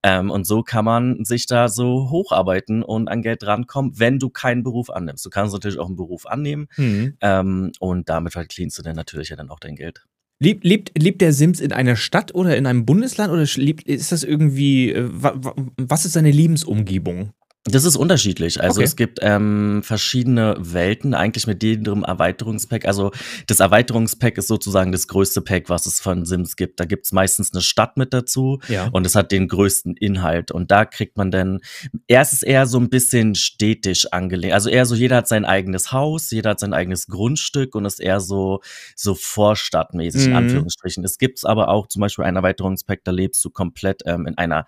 Ähm, 0.05 0.31
und 0.31 0.45
so 0.45 0.63
kann 0.63 0.83
man 0.83 1.23
sich 1.23 1.47
da 1.47 1.69
so 1.69 2.09
hocharbeiten 2.09 2.83
und 2.83 3.07
an 3.07 3.21
Geld 3.21 3.45
rankommen, 3.45 3.97
wenn 3.97 4.19
du 4.19 4.29
keinen 4.29 4.61
Beruf 4.61 4.89
annimmst. 4.89 5.25
Du 5.25 5.29
kannst 5.29 5.53
natürlich 5.53 5.79
auch 5.79 5.87
einen 5.87 5.95
Beruf 5.95 6.25
annehmen 6.25 6.67
Mhm. 6.75 7.17
ähm, 7.21 7.71
und 7.79 8.09
damit 8.09 8.33
verdienst 8.33 8.77
du 8.77 8.81
dann 8.81 8.97
natürlich 8.97 9.29
ja 9.29 9.37
dann 9.37 9.49
auch 9.49 9.59
dein 9.59 9.75
Geld. 9.77 10.05
Lebt, 10.39 10.63
lebt, 10.63 10.91
lebt 10.97 11.21
der 11.21 11.31
Sims 11.31 11.59
in 11.59 11.71
einer 11.71 11.95
Stadt 11.95 12.35
oder 12.35 12.57
in 12.57 12.65
einem 12.65 12.85
Bundesland 12.85 13.31
oder 13.31 13.45
lebt, 13.55 13.83
ist 13.83 14.11
das 14.11 14.23
irgendwie, 14.23 14.91
äh, 14.91 15.07
wa, 15.11 15.33
wa, 15.35 15.55
was 15.77 16.05
ist 16.05 16.13
seine 16.13 16.31
Lebensumgebung? 16.31 17.31
Das 17.65 17.85
ist 17.85 17.95
unterschiedlich. 17.95 18.61
Also 18.61 18.79
Okay. 18.79 18.83
es 18.85 18.95
gibt 18.97 19.19
ähm, 19.21 19.83
verschiedene 19.83 20.55
Welten, 20.59 21.13
eigentlich 21.13 21.47
mit 21.47 21.63
jedem 21.63 22.03
Erweiterungspack. 22.03 22.83
Also 22.85 23.11
das 23.47 23.61
Erweiterungspack 23.61 24.37
ist 24.37 24.49
sozusagen 24.49 24.91
das 24.91 25.07
größte 25.07 25.39
Pack, 25.41 25.69
was 25.69 25.85
es 25.85 26.01
von 26.01 26.25
Sims 26.25 26.57
gibt. 26.57 26.81
Da 26.81 26.85
gibt's 26.85 27.13
meistens 27.13 27.53
eine 27.53 27.61
Stadt 27.61 27.95
mit 27.95 28.13
dazu. 28.13 28.59
Ja. 28.67 28.89
Und 28.91 29.05
es 29.05 29.15
hat 29.15 29.31
den 29.31 29.47
größten 29.47 29.95
Inhalt. 29.95 30.51
Und 30.51 30.71
da 30.71 30.83
kriegt 30.83 31.15
man 31.15 31.31
dann, 31.31 31.59
erst 32.07 32.33
ist 32.33 32.43
eher 32.43 32.65
so 32.65 32.77
ein 32.79 32.89
bisschen 32.89 33.33
städtisch 33.33 34.07
angelegt. 34.11 34.53
Also 34.53 34.69
eher 34.69 34.85
so, 34.85 34.93
jeder 34.95 35.15
hat 35.15 35.29
sein 35.29 35.45
eigenes 35.45 35.93
Haus, 35.93 36.31
jeder 36.31 36.49
hat 36.51 36.59
sein 36.59 36.73
eigenes 36.73 37.07
Grundstück 37.07 37.75
und 37.75 37.85
ist 37.85 38.01
eher 38.01 38.19
so, 38.19 38.59
so 38.97 39.15
vorstadtmäßig, 39.15 40.25
in 40.25 40.29
Mhm. 40.31 40.35
Anführungsstrichen. 40.35 41.05
Es 41.05 41.17
gibt 41.17 41.45
aber 41.45 41.69
auch 41.69 41.87
zum 41.87 42.01
Beispiel 42.01 42.25
ein 42.25 42.35
Erweiterungspack, 42.35 43.05
da 43.05 43.11
lebst 43.11 43.43
du 43.45 43.49
komplett 43.49 44.01
ähm, 44.05 44.25
in 44.27 44.37
einer 44.37 44.65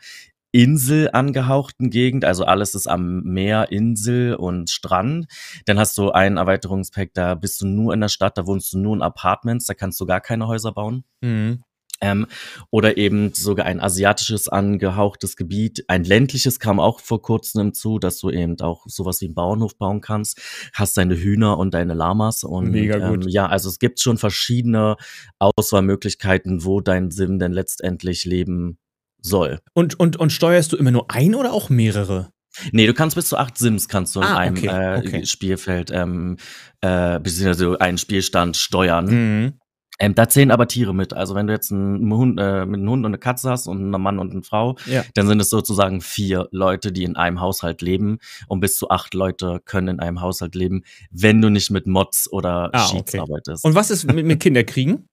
Insel 0.56 1.10
angehauchten 1.12 1.90
Gegend, 1.90 2.24
also 2.24 2.46
alles 2.46 2.75
ist 2.75 2.88
am 2.88 3.24
Meer, 3.24 3.74
Insel 3.74 4.36
und 4.36 4.69
Strand. 4.69 5.28
Dann 5.66 5.78
hast 5.78 5.98
du 5.98 6.12
ein 6.12 6.38
Erweiterungspack, 6.38 7.10
da 7.13 7.36
bist 7.36 7.60
du 7.60 7.68
nur 7.68 7.94
in 7.94 8.00
der 8.00 8.07
Stadt, 8.07 8.38
da 8.38 8.48
wohnst 8.48 8.72
du 8.72 8.80
nur 8.80 8.96
in 8.96 9.02
Apartments, 9.02 9.66
da 9.66 9.74
kannst 9.74 10.00
du 10.00 10.06
gar 10.06 10.22
keine 10.22 10.48
Häuser 10.48 10.72
bauen. 10.72 11.04
Mhm. 11.19 11.62
Ähm, 12.00 12.28
oder 12.72 12.95
eben 12.95 13.33
sogar 13.33 13.66
ein 13.66 13.81
asiatisches 13.81 14.47
angehauchtes 14.47 15.35
Gebiet. 15.35 15.83
Ein 15.90 16.06
ländliches 16.06 16.59
kam 16.59 16.80
auch 16.80 17.02
vor 17.02 17.21
kurzem 17.21 17.64
hinzu, 17.64 18.00
dass 18.00 18.19
du 18.19 18.30
eben 18.30 18.57
auch 18.62 18.85
sowas 18.88 19.19
wie 19.19 19.26
einen 19.26 19.35
Bauernhof 19.35 19.78
bauen 19.78 20.00
kannst. 20.00 20.42
Hast 20.74 20.95
deine 20.95 21.18
Hühner 21.18 21.57
und 21.57 21.74
deine 21.74 21.95
Lamas. 21.95 22.45
Und 22.45 22.71
Mega 22.71 23.09
gut. 23.09 23.26
Ähm, 23.26 23.30
ja, 23.30 23.47
also 23.47 23.68
es 23.68 23.80
gibt 23.80 24.00
schon 24.00 24.18
verschiedene 24.18 24.95
Auswahlmöglichkeiten, 25.40 26.64
wo 26.64 26.80
dein 26.80 27.12
Sim 27.12 27.40
denn 27.40 27.52
letztendlich 27.52 28.24
leben 28.24 28.78
soll. 29.25 29.59
Und, 29.73 29.99
und, 29.99 30.17
und 30.17 30.31
steuerst 30.31 30.71
du 30.71 30.77
immer 30.77 30.91
nur 30.91 31.11
ein 31.11 31.35
oder 31.35 31.53
auch 31.53 31.69
mehrere? 31.69 32.29
Nee, 32.71 32.87
du 32.87 32.94
kannst 32.94 33.15
bis 33.17 33.27
zu 33.27 33.37
acht 33.37 33.57
Sims 33.57 33.89
kannst 33.89 34.15
du 34.15 34.21
in 34.21 34.27
Ah, 34.27 34.37
einem 34.37 34.55
okay, 34.57 34.67
äh, 34.67 34.97
okay. 34.99 35.25
Spielfeld 35.25 35.91
ähm, 35.91 36.37
äh, 36.81 37.19
beziehungsweise 37.19 37.81
einen 37.81 37.97
Spielstand 37.97 38.55
steuern. 38.55 39.05
Mhm. 39.07 39.53
Ähm, 39.97 40.13
da 40.13 40.27
zählen 40.27 40.51
aber 40.51 40.67
Tiere 40.67 40.94
mit. 40.94 41.13
Also 41.13 41.35
wenn 41.35 41.47
du 41.47 41.53
jetzt 41.53 41.71
einen 41.71 42.13
Hund, 42.13 42.37
äh, 42.39 42.65
mit 42.65 42.79
einem 42.79 42.89
Hund 42.89 43.05
und 43.05 43.11
eine 43.11 43.17
Katze 43.17 43.49
hast 43.49 43.67
und 43.67 43.77
einen 43.77 44.01
Mann 44.01 44.19
und 44.19 44.31
eine 44.31 44.44
Frau, 44.44 44.75
Ja. 44.85 45.03
dann 45.13 45.27
sind 45.27 45.39
es 45.41 45.49
sozusagen 45.49 46.01
vier 46.01 46.47
Leute, 46.51 46.91
die 46.91 47.03
in 47.03 47.15
einem 47.15 47.39
Haushalt 47.39 47.81
leben. 47.81 48.17
Und 48.47 48.59
bis 48.59 48.77
zu 48.77 48.89
acht 48.89 49.13
Leute 49.13 49.61
können 49.65 49.87
in 49.87 49.99
einem 50.01 50.19
Haushalt 50.21 50.53
leben, 50.55 50.83
wenn 51.11 51.41
du 51.41 51.49
nicht 51.49 51.71
mit 51.71 51.87
Mods 51.87 52.29
oder 52.31 52.69
Ah, 52.73 52.87
Sheets 52.87 53.13
okay. 53.13 53.19
arbeitest. 53.19 53.63
Und 53.63 53.75
was 53.75 53.89
ist 53.89 54.05
mit, 54.11 54.25
mit 54.25 54.39
Kinderkriegen? 54.41 55.07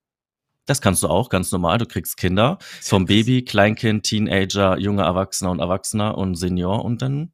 Das 0.65 0.81
kannst 0.81 1.03
du 1.03 1.07
auch 1.07 1.29
ganz 1.29 1.51
normal. 1.51 1.77
Du 1.77 1.85
kriegst 1.85 2.17
Kinder 2.17 2.57
vom 2.81 3.05
Baby, 3.05 3.43
Kleinkind, 3.43 4.03
Teenager, 4.03 4.77
junger 4.77 5.03
Erwachsener 5.03 5.51
und 5.51 5.59
Erwachsener 5.59 6.17
und 6.17 6.35
Senior 6.35 6.85
und 6.85 7.01
dann 7.01 7.33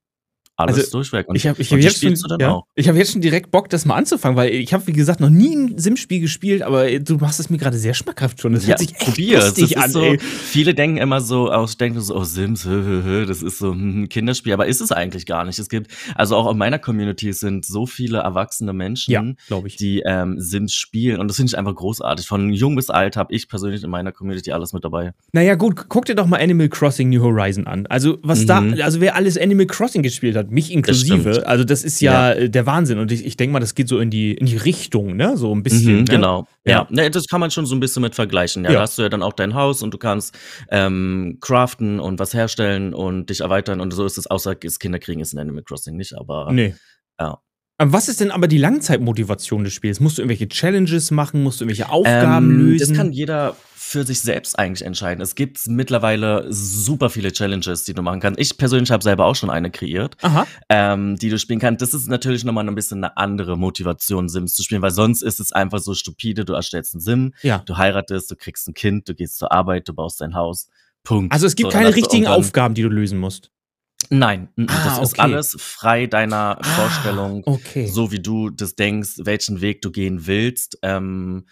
Alles 0.60 0.78
Also, 0.78 0.92
durchweg. 0.92 1.28
Und, 1.28 1.36
Ich 1.36 1.48
habe 1.48 1.62
ich 1.62 1.72
hab 1.72 1.80
jetzt, 1.80 2.02
schon, 2.02 2.16
ja, 2.40 2.62
ich 2.76 2.88
hab 2.90 2.96
jetzt 2.96 3.14
schon 3.14 3.22
direkt 3.22 3.50
Bock, 3.52 3.70
das 3.70 3.86
mal 3.86 3.96
anzufangen, 3.96 4.36
weil 4.38 4.52
ich 4.54 4.74
habe, 4.74 4.86
wie 4.88 4.94
gesagt, 4.94 5.20
noch 5.20 5.30
nie 5.30 5.56
ein 5.56 5.78
Sim-Spiel 5.78 6.20
gespielt, 6.20 6.62
aber 6.62 6.90
du 7.00 7.16
machst 7.16 7.40
es 7.40 7.50
mir 7.50 7.58
gerade 7.58 7.78
sehr 7.78 7.94
schmackhaft 7.94 8.42
schon. 8.42 8.54
Das 8.54 8.64
Ja, 8.64 8.70
hört 8.70 8.80
sich 8.80 8.92
echt 8.92 9.00
probier's. 9.00 9.46
lustig 9.58 9.78
an, 9.78 9.90
so, 9.92 10.16
viele 10.20 10.74
denken 10.74 10.98
immer 10.98 11.22
so, 11.22 11.50
aus, 11.52 11.78
denken 11.78 12.02
so, 12.02 12.16
oh, 12.16 12.24
Sims, 12.24 12.66
hö, 12.66 12.84
hö, 12.84 13.04
hö, 13.04 13.26
das 13.26 13.42
ist 13.42 13.58
so 13.60 13.72
ein 13.72 14.10
Kinderspiel, 14.10 14.54
aber 14.54 14.68
ist 14.68 14.82
es 14.82 14.92
eigentlich 14.92 15.26
gar 15.26 15.46
nicht. 15.46 15.60
Es 15.60 15.70
gibt, 15.70 15.92
also 16.16 16.36
auch 16.36 16.52
in 16.52 16.58
meiner 16.58 16.80
Community 16.80 17.32
sind 17.34 17.66
so 17.66 17.86
viele 17.86 18.20
erwachsene 18.20 18.74
Menschen, 18.74 19.12
Ja, 19.14 19.24
ich. 19.66 19.78
die 19.78 20.04
ähm, 20.06 20.40
Sims 20.40 20.74
spielen 20.74 21.20
und 21.20 21.28
das 21.30 21.38
finde 21.38 21.52
ich 21.52 21.58
einfach 21.58 21.76
großartig. 21.76 22.28
Von 22.28 22.52
jung 22.52 22.76
bis 22.76 22.90
alt 22.90 23.16
habe 23.18 23.34
ich 23.34 23.48
persönlich 23.48 23.84
in 23.84 23.90
meiner 23.90 24.12
Community 24.12 24.52
alles 24.52 24.74
mit 24.74 24.84
dabei. 24.84 25.14
Naja, 25.32 25.56
gut, 25.56 25.86
guck 25.88 26.06
dir 26.06 26.16
doch 26.16 26.28
mal 26.28 26.40
Animal 26.42 26.68
Crossing 26.70 27.10
New 27.10 27.22
Horizon 27.24 27.66
an. 27.68 27.86
Also, 27.88 28.18
was 28.24 28.46
da, 28.46 28.60
Mhm. 28.62 28.82
also 28.82 29.00
wer 29.02 29.16
alles 29.16 29.38
Animal 29.38 29.66
Crossing 29.66 30.04
gespielt 30.04 30.36
hat, 30.36 30.49
mich 30.52 30.72
inklusive, 30.72 31.34
stimmt. 31.34 31.48
also 31.48 31.64
das 31.64 31.84
ist 31.84 32.02
ja, 32.02 32.32
äh, 32.34 32.50
der 32.50 32.66
Wahnsinn. 32.66 33.00
Und 33.00 33.12
ich, 33.12 33.26
ich 33.26 33.38
denke 33.38 33.54
mal, 33.54 33.60
das 33.60 33.76
geht 33.76 33.88
so 33.88 34.00
in 34.00 34.10
die, 34.10 34.34
in 34.34 34.46
die 34.46 34.58
Richtung, 34.58 35.16
ne? 35.16 35.38
So 35.38 35.54
ein 35.54 35.64
bisschen. 35.64 35.92
Mhm, 35.94 36.00
ne? 36.00 36.04
Genau. 36.06 36.48
Ja. 36.66 36.72
Ja. 36.72 36.88
Ne, 36.90 37.10
das 37.10 37.28
kann 37.28 37.40
man 37.40 37.52
schon 37.52 37.66
so 37.66 37.76
ein 37.76 37.80
bisschen 37.80 38.02
mit 38.02 38.16
vergleichen. 38.16 38.64
Ja, 38.66 38.72
Ja. 38.72 38.76
da 38.78 38.82
hast 38.84 38.98
du 38.98 39.02
ja 39.02 39.10
dann 39.10 39.24
auch 39.24 39.34
dein 39.34 39.54
Haus 39.56 39.82
und 39.82 39.94
du 39.94 39.98
kannst 39.98 40.38
ähm, 40.70 41.38
craften 41.42 42.00
und 42.00 42.20
was 42.20 42.34
herstellen 42.34 42.94
und 42.94 43.30
dich 43.30 43.42
erweitern 43.42 43.82
und 43.82 43.92
so 43.92 44.06
ist 44.06 44.18
es, 44.18 44.28
außer 44.28 44.56
das 44.56 44.80
Kinderkriegen 44.80 45.22
ist 45.22 45.34
in 45.34 45.40
Animal 45.40 45.64
Crossing 45.64 45.96
nicht, 45.98 46.16
aber 46.18 46.50
Nee. 46.52 46.76
Ja. 47.20 47.40
Was 47.82 48.10
ist 48.10 48.20
denn 48.20 48.32
aber 48.32 48.48
die 48.50 48.58
Langzeitmotivation 48.58 49.64
des 49.64 49.72
Spiels? 49.74 50.02
Musst 50.02 50.18
du 50.18 50.22
irgendwelche 50.22 50.50
Challenges 50.50 51.12
machen? 51.12 51.44
Musst 51.44 51.62
du 51.62 51.64
irgendwelche 51.64 51.90
Aufgaben 51.90 52.50
Ähm, 52.52 52.58
lösen? 52.68 52.90
Das 52.90 52.98
kann 52.98 53.12
jeder 53.14 53.56
für 53.74 54.06
sich 54.06 54.20
selbst 54.20 54.60
eigentlich 54.60 54.86
entscheiden. 54.86 55.22
Es 55.22 55.34
gibt 55.34 55.66
mittlerweile 55.68 56.46
super 56.50 57.10
viele 57.10 57.32
Challenges, 57.32 57.86
die 57.86 57.94
du 57.94 58.02
machen 58.04 58.20
kannst. 58.20 58.40
Ich 58.40 58.58
persönlich 58.58 58.92
habe 58.92 59.02
selber 59.02 59.26
auch 59.26 59.36
schon 59.36 59.50
eine 59.50 59.72
kreiert, 59.72 60.16
ähm, 60.68 61.16
die 61.16 61.30
du 61.30 61.40
spielen 61.40 61.60
kannst. 61.60 61.82
Das 61.82 61.94
ist 61.94 62.08
natürlich 62.08 62.44
nochmal 62.44 62.68
ein 62.68 62.76
bisschen 62.76 63.04
eine 63.04 63.18
andere 63.18 63.58
Motivation, 63.58 64.28
Sims 64.30 64.54
zu 64.54 64.62
spielen, 64.62 64.82
weil 64.84 64.92
sonst 64.92 65.24
ist 65.24 65.40
es 65.40 65.54
einfach 65.54 65.80
so 65.80 65.94
stupide. 65.96 66.46
Du 66.46 66.54
erstellst 66.54 66.94
einen 66.94 67.02
Sim, 67.02 67.34
Ja. 67.42 67.64
du 67.66 67.78
heiratest, 67.78 68.30
du 68.30 68.36
kriegst 68.36 68.68
ein 68.68 68.74
Kind, 68.74 69.08
du 69.10 69.16
gehst 69.16 69.38
zur 69.38 69.52
Arbeit, 69.52 69.88
du 69.88 69.94
baust 69.94 70.22
dein 70.22 70.36
Haus. 70.36 70.68
Punkt. 71.04 71.32
Also 71.34 71.48
es 71.48 71.56
gibt 71.56 71.72
So, 71.72 71.78
keine 71.78 71.96
richtigen 71.96 72.28
Aufgaben, 72.28 72.74
die 72.76 72.82
du 72.84 72.90
lösen 72.90 73.18
musst. 73.18 73.50
Nein, 74.10 74.50
Ah, 74.58 74.64
das 74.86 75.00
ist 75.00 75.14
okay. 75.14 75.22
alles 75.22 75.56
frei 75.60 76.08
deiner 76.08 76.58
Vorstellung. 76.62 77.44
Ah, 77.46 77.52
okay. 77.52 77.86
so 77.88 78.12
wie 78.12 78.20
du 78.20 78.50
das 78.50 78.76
denkst, 78.76 79.16
welchen 79.20 79.62
Weg 79.62 79.82
du 79.82 79.92
gehen 79.92 80.26
willst, 80.26 80.78
ähm, 80.82 81.46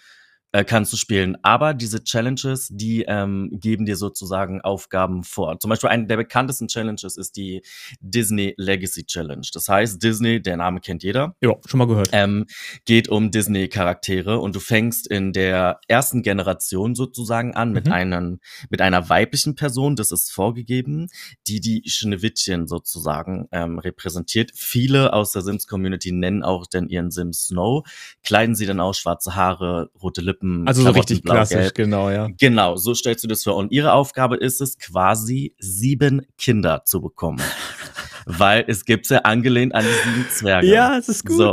äh, 0.58 0.64
kannst 0.64 0.92
du 0.92 0.98
spielen. 0.98 1.38
Aber 1.44 1.76
diese 1.76 2.04
Challenges, 2.04 2.70
die 2.72 3.04
ähm, 3.08 3.50
geben 3.54 3.86
dir 3.86 3.96
sozusagen 3.96 4.62
Aufgaben 4.62 5.24
vor. 5.24 5.60
Zum 5.60 5.70
Beispiel 5.70 5.90
eine 5.90 6.08
der 6.08 6.18
bekanntesten 6.18 6.68
Challenges 6.68 7.16
ist 7.16 7.38
die 7.38 7.62
Disney 8.00 8.56
Legacy 8.58 9.06
Challenge. 9.06 9.46
Das 9.54 9.70
heißt, 9.70 10.02
Disney, 10.02 10.42
der 10.42 10.58
Name 10.58 10.80
kennt 10.80 11.04
jeder, 11.04 11.36
Ja, 11.42 11.54
schon 11.68 11.78
mal 11.78 11.86
gehört. 11.88 12.10
ähm, 12.12 12.46
geht 12.86 13.08
um 13.08 13.30
Disney-Charaktere 13.30 14.40
und 14.40 14.56
du 14.56 14.60
fängst 14.60 15.06
in 15.08 15.32
der 15.32 15.80
ersten 15.88 16.24
Generation 16.24 16.96
sozusagen 16.96 17.54
an 17.54 17.72
mit 17.72 17.86
Mhm. 17.86 17.92
einem, 17.94 18.40
mit 18.72 18.82
einer 18.82 19.10
weiblichen 19.10 19.54
Person, 19.54 19.96
das 19.96 20.12
ist 20.12 20.32
vorgegeben, 20.32 21.08
die 21.46 21.60
die 21.60 21.84
Schneewittchen 21.86 22.68
sozusagen 22.68 23.48
ähm, 23.52 23.78
repräsentiert. 23.78 24.52
Viele 24.56 25.14
aus 25.14 25.34
der 25.34 25.44
Sims-Community 25.44 26.12
nennen 26.12 26.42
auch 26.44 26.66
denn 26.66 26.90
ihren 26.90 27.12
Sim 27.12 27.32
Snow, 27.34 27.86
kleiden 28.24 28.56
sie 28.56 28.66
dann 28.66 28.80
aus, 28.80 28.98
schwarze 28.98 29.36
Haare, 29.36 29.92
rote 30.02 30.22
Lippen, 30.22 30.47
Also 30.66 30.82
so 30.82 30.86
Klamotten, 30.86 31.00
richtig 31.00 31.24
blau, 31.24 31.34
klassisch, 31.36 31.58
gelb. 31.58 31.75
genau, 31.75 32.10
ja. 32.10 32.27
Genau, 32.39 32.75
so 32.75 32.94
stellst 32.94 33.24
du 33.24 33.27
das 33.27 33.44
vor. 33.44 33.56
Und 33.56 33.72
ihre 33.72 33.94
Aufgabe 33.94 34.38
ist 34.38 34.62
es, 34.62 34.77
quasi 34.77 35.56
sieben 35.60 36.22
Kinder 36.38 36.84
zu 36.86 37.01
bekommen. 37.01 37.42
Weil 38.25 38.66
es 38.68 38.84
gibt 38.86 39.08
ja 39.10 39.20
angelehnt 39.20 39.74
an 39.74 39.86
die 39.86 40.10
sieben 40.10 40.30
Zwerge. 40.30 40.68
Ja, 40.68 40.98
es 40.98 41.08
ist 41.10 41.25
gut. 41.25 41.38
So. 41.38 41.51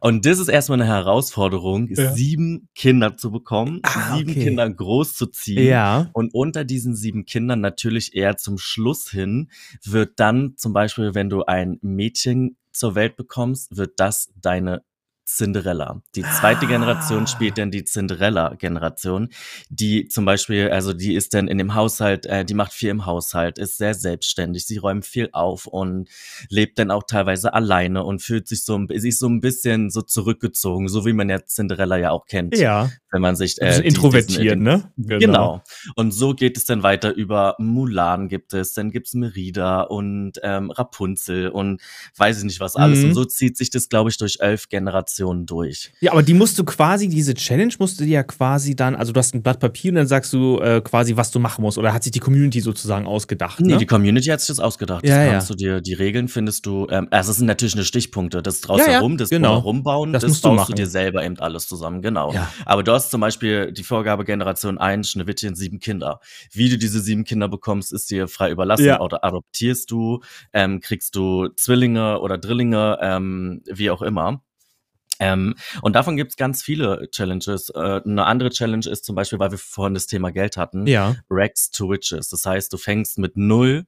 Und 0.00 0.24
das 0.24 0.38
ist 0.38 0.48
erstmal 0.48 0.80
eine 0.80 0.88
Herausforderung, 0.90 1.88
Ja. 1.94 2.12
sieben 2.14 2.68
Kinder 2.74 3.16
zu 3.16 3.30
bekommen, 3.30 3.80
Ah, 3.82 4.16
sieben 4.16 4.30
okay. 4.30 4.44
Kinder 4.44 4.68
großzuziehen. 4.70 5.66
Ja. 5.66 6.08
Und 6.14 6.32
unter 6.34 6.64
diesen 6.64 6.96
sieben 6.96 7.24
Kindern 7.26 7.60
natürlich 7.60 8.16
eher 8.16 8.36
zum 8.38 8.56
Schluss 8.58 9.10
hin 9.10 9.50
wird 9.84 10.12
dann 10.18 10.54
zum 10.56 10.72
Beispiel, 10.72 11.14
wenn 11.14 11.28
du 11.28 11.44
ein 11.44 11.78
Mädchen 11.82 12.56
zur 12.72 12.94
Welt 12.94 13.16
bekommst, 13.16 13.76
wird 13.76 14.00
das 14.00 14.30
deine 14.40 14.82
Cinderella. 15.36 16.02
Die 16.14 16.22
zweite 16.22 16.66
Ah. 16.66 16.68
Generation 16.68 17.26
spielt 17.26 17.58
dann 17.58 17.70
die 17.70 17.84
Cinderella-Generation, 17.84 19.28
die 19.70 20.08
zum 20.08 20.24
Beispiel, 20.24 20.68
also 20.70 20.92
die 20.92 21.14
ist 21.14 21.34
dann 21.34 21.48
in 21.48 21.58
dem 21.58 21.74
Haushalt, 21.74 22.26
äh, 22.26 22.44
die 22.44 22.54
macht 22.54 22.72
viel 22.72 22.90
im 22.90 23.06
Haushalt, 23.06 23.58
ist 23.58 23.78
sehr 23.78 23.94
selbstständig, 23.94 24.66
sie 24.66 24.76
räumt 24.78 25.06
viel 25.06 25.28
auf 25.32 25.66
und 25.66 26.08
lebt 26.48 26.78
dann 26.78 26.90
auch 26.90 27.04
teilweise 27.04 27.54
alleine 27.54 28.04
und 28.04 28.20
fühlt 28.20 28.46
sich 28.48 28.64
so, 28.64 28.76
ein- 28.76 28.88
sie 28.94 29.08
ist 29.08 29.18
so 29.18 29.28
ein 29.28 29.40
bisschen 29.40 29.90
so 29.90 30.02
zurückgezogen, 30.02 30.88
so 30.88 31.06
wie 31.06 31.12
man 31.12 31.28
ja 31.28 31.40
Cinderella 31.44 31.96
ja 31.96 32.10
auch 32.10 32.26
kennt, 32.26 32.56
Ja. 32.58 32.90
wenn 33.10 33.22
man 33.22 33.36
sich 33.36 33.56
bisschen 33.56 33.82
die- 33.82 33.88
introvertiert, 33.88 34.42
diesen- 34.42 34.62
ne? 34.62 34.92
Genau. 34.96 35.62
Und 35.96 36.12
so 36.12 36.34
geht 36.34 36.56
es 36.56 36.64
dann 36.64 36.82
weiter 36.82 37.14
über 37.14 37.54
Mulan 37.58 38.28
gibt 38.28 38.52
es, 38.54 38.74
dann 38.74 38.90
gibt's 38.90 39.14
Merida 39.14 39.82
und 39.82 40.32
ähm, 40.42 40.70
Rapunzel 40.70 41.48
und 41.48 41.80
weiß 42.16 42.38
ich 42.38 42.44
nicht 42.44 42.60
was 42.60 42.76
alles. 42.76 43.00
Mhm. 43.00 43.04
Und 43.08 43.14
so 43.14 43.24
zieht 43.24 43.56
sich 43.56 43.70
das, 43.70 43.88
glaube 43.88 44.10
ich, 44.10 44.16
durch 44.18 44.38
elf 44.40 44.68
Generationen 44.68 45.21
durch. 45.30 45.92
Ja, 46.00 46.12
aber 46.12 46.22
die 46.22 46.34
musst 46.34 46.58
du 46.58 46.64
quasi, 46.64 47.08
diese 47.08 47.34
Challenge 47.34 47.72
musst 47.78 48.00
du 48.00 48.04
dir 48.04 48.10
ja 48.10 48.22
quasi 48.22 48.74
dann, 48.76 48.94
also 48.94 49.12
du 49.12 49.18
hast 49.18 49.34
ein 49.34 49.42
Blatt 49.42 49.60
Papier 49.60 49.90
und 49.92 49.96
dann 49.96 50.06
sagst 50.06 50.32
du 50.32 50.58
äh, 50.60 50.80
quasi, 50.80 51.16
was 51.16 51.30
du 51.30 51.38
machen 51.38 51.62
musst. 51.62 51.78
Oder 51.78 51.92
hat 51.94 52.02
sich 52.02 52.12
die 52.12 52.18
Community 52.20 52.60
sozusagen 52.60 53.06
ausgedacht? 53.06 53.60
Nee, 53.60 53.72
ne? 53.72 53.78
die 53.78 53.86
Community 53.86 54.28
hat 54.28 54.40
sich 54.40 54.48
das 54.48 54.60
ausgedacht. 54.60 55.04
Ja, 55.04 55.16
das 55.16 55.26
ja. 55.26 55.32
kannst 55.32 55.50
du 55.50 55.54
dir, 55.54 55.80
die 55.80 55.94
Regeln 55.94 56.28
findest 56.28 56.66
du, 56.66 56.86
ähm, 56.90 57.08
also 57.10 57.30
es 57.30 57.38
sind 57.38 57.46
natürlich 57.46 57.74
eine 57.74 57.84
Stichpunkte, 57.84 58.42
das 58.42 58.60
Ja, 58.62 58.76
ja, 58.76 58.98
draußen 59.00 59.16
das 59.18 59.30
genau. 59.30 59.58
rumbauen, 59.58 60.12
Das 60.12 60.22
das, 60.22 60.30
musst 60.30 60.44
du 60.44 60.48
baust 60.48 60.58
machen. 60.60 60.76
du 60.76 60.82
dir 60.82 60.88
selber 60.88 61.24
eben 61.24 61.38
alles 61.38 61.68
zusammen, 61.68 62.02
genau. 62.02 62.32
Ja. 62.32 62.50
Aber 62.66 62.82
du 62.82 62.92
hast 62.92 63.10
zum 63.10 63.20
Beispiel 63.20 63.72
die 63.72 63.84
Vorgabe 63.84 64.24
Generation 64.24 64.78
1, 64.78 65.10
Schneewittchen, 65.10 65.54
sieben 65.54 65.78
Kinder. 65.78 66.20
Wie 66.50 66.68
du 66.68 66.78
diese 66.78 67.00
sieben 67.00 67.24
Kinder 67.24 67.48
bekommst, 67.48 67.92
ist 67.92 68.10
dir 68.10 68.28
frei 68.28 68.50
überlassen. 68.50 68.86
Ja. 68.86 69.00
Oder 69.00 69.24
adoptierst 69.24 69.90
du, 69.90 70.20
ähm, 70.52 70.80
kriegst 70.80 71.14
du 71.16 71.48
Zwillinge 71.56 72.20
oder 72.20 72.38
Drillinge, 72.38 72.98
ähm, 73.00 73.62
wie 73.66 73.90
auch 73.90 74.02
immer. 74.02 74.42
Ähm, 75.22 75.54
und 75.82 75.94
davon 75.94 76.16
gibt's 76.16 76.36
ganz 76.36 76.62
viele 76.62 77.08
Challenges. 77.12 77.70
Äh, 77.70 78.00
eine 78.04 78.24
andere 78.26 78.50
Challenge 78.50 78.86
ist 78.88 79.04
zum 79.04 79.14
Beispiel, 79.14 79.38
weil 79.38 79.50
wir 79.52 79.58
vorhin 79.58 79.94
das 79.94 80.06
Thema 80.06 80.32
Geld 80.32 80.56
hatten, 80.56 80.86
Ja. 80.86 81.14
Racks 81.30 81.70
to 81.70 81.86
Riches. 81.86 82.28
Das 82.28 82.44
heißt, 82.44 82.72
du 82.72 82.76
fängst 82.76 83.18
mit 83.18 83.36
null 83.36 83.84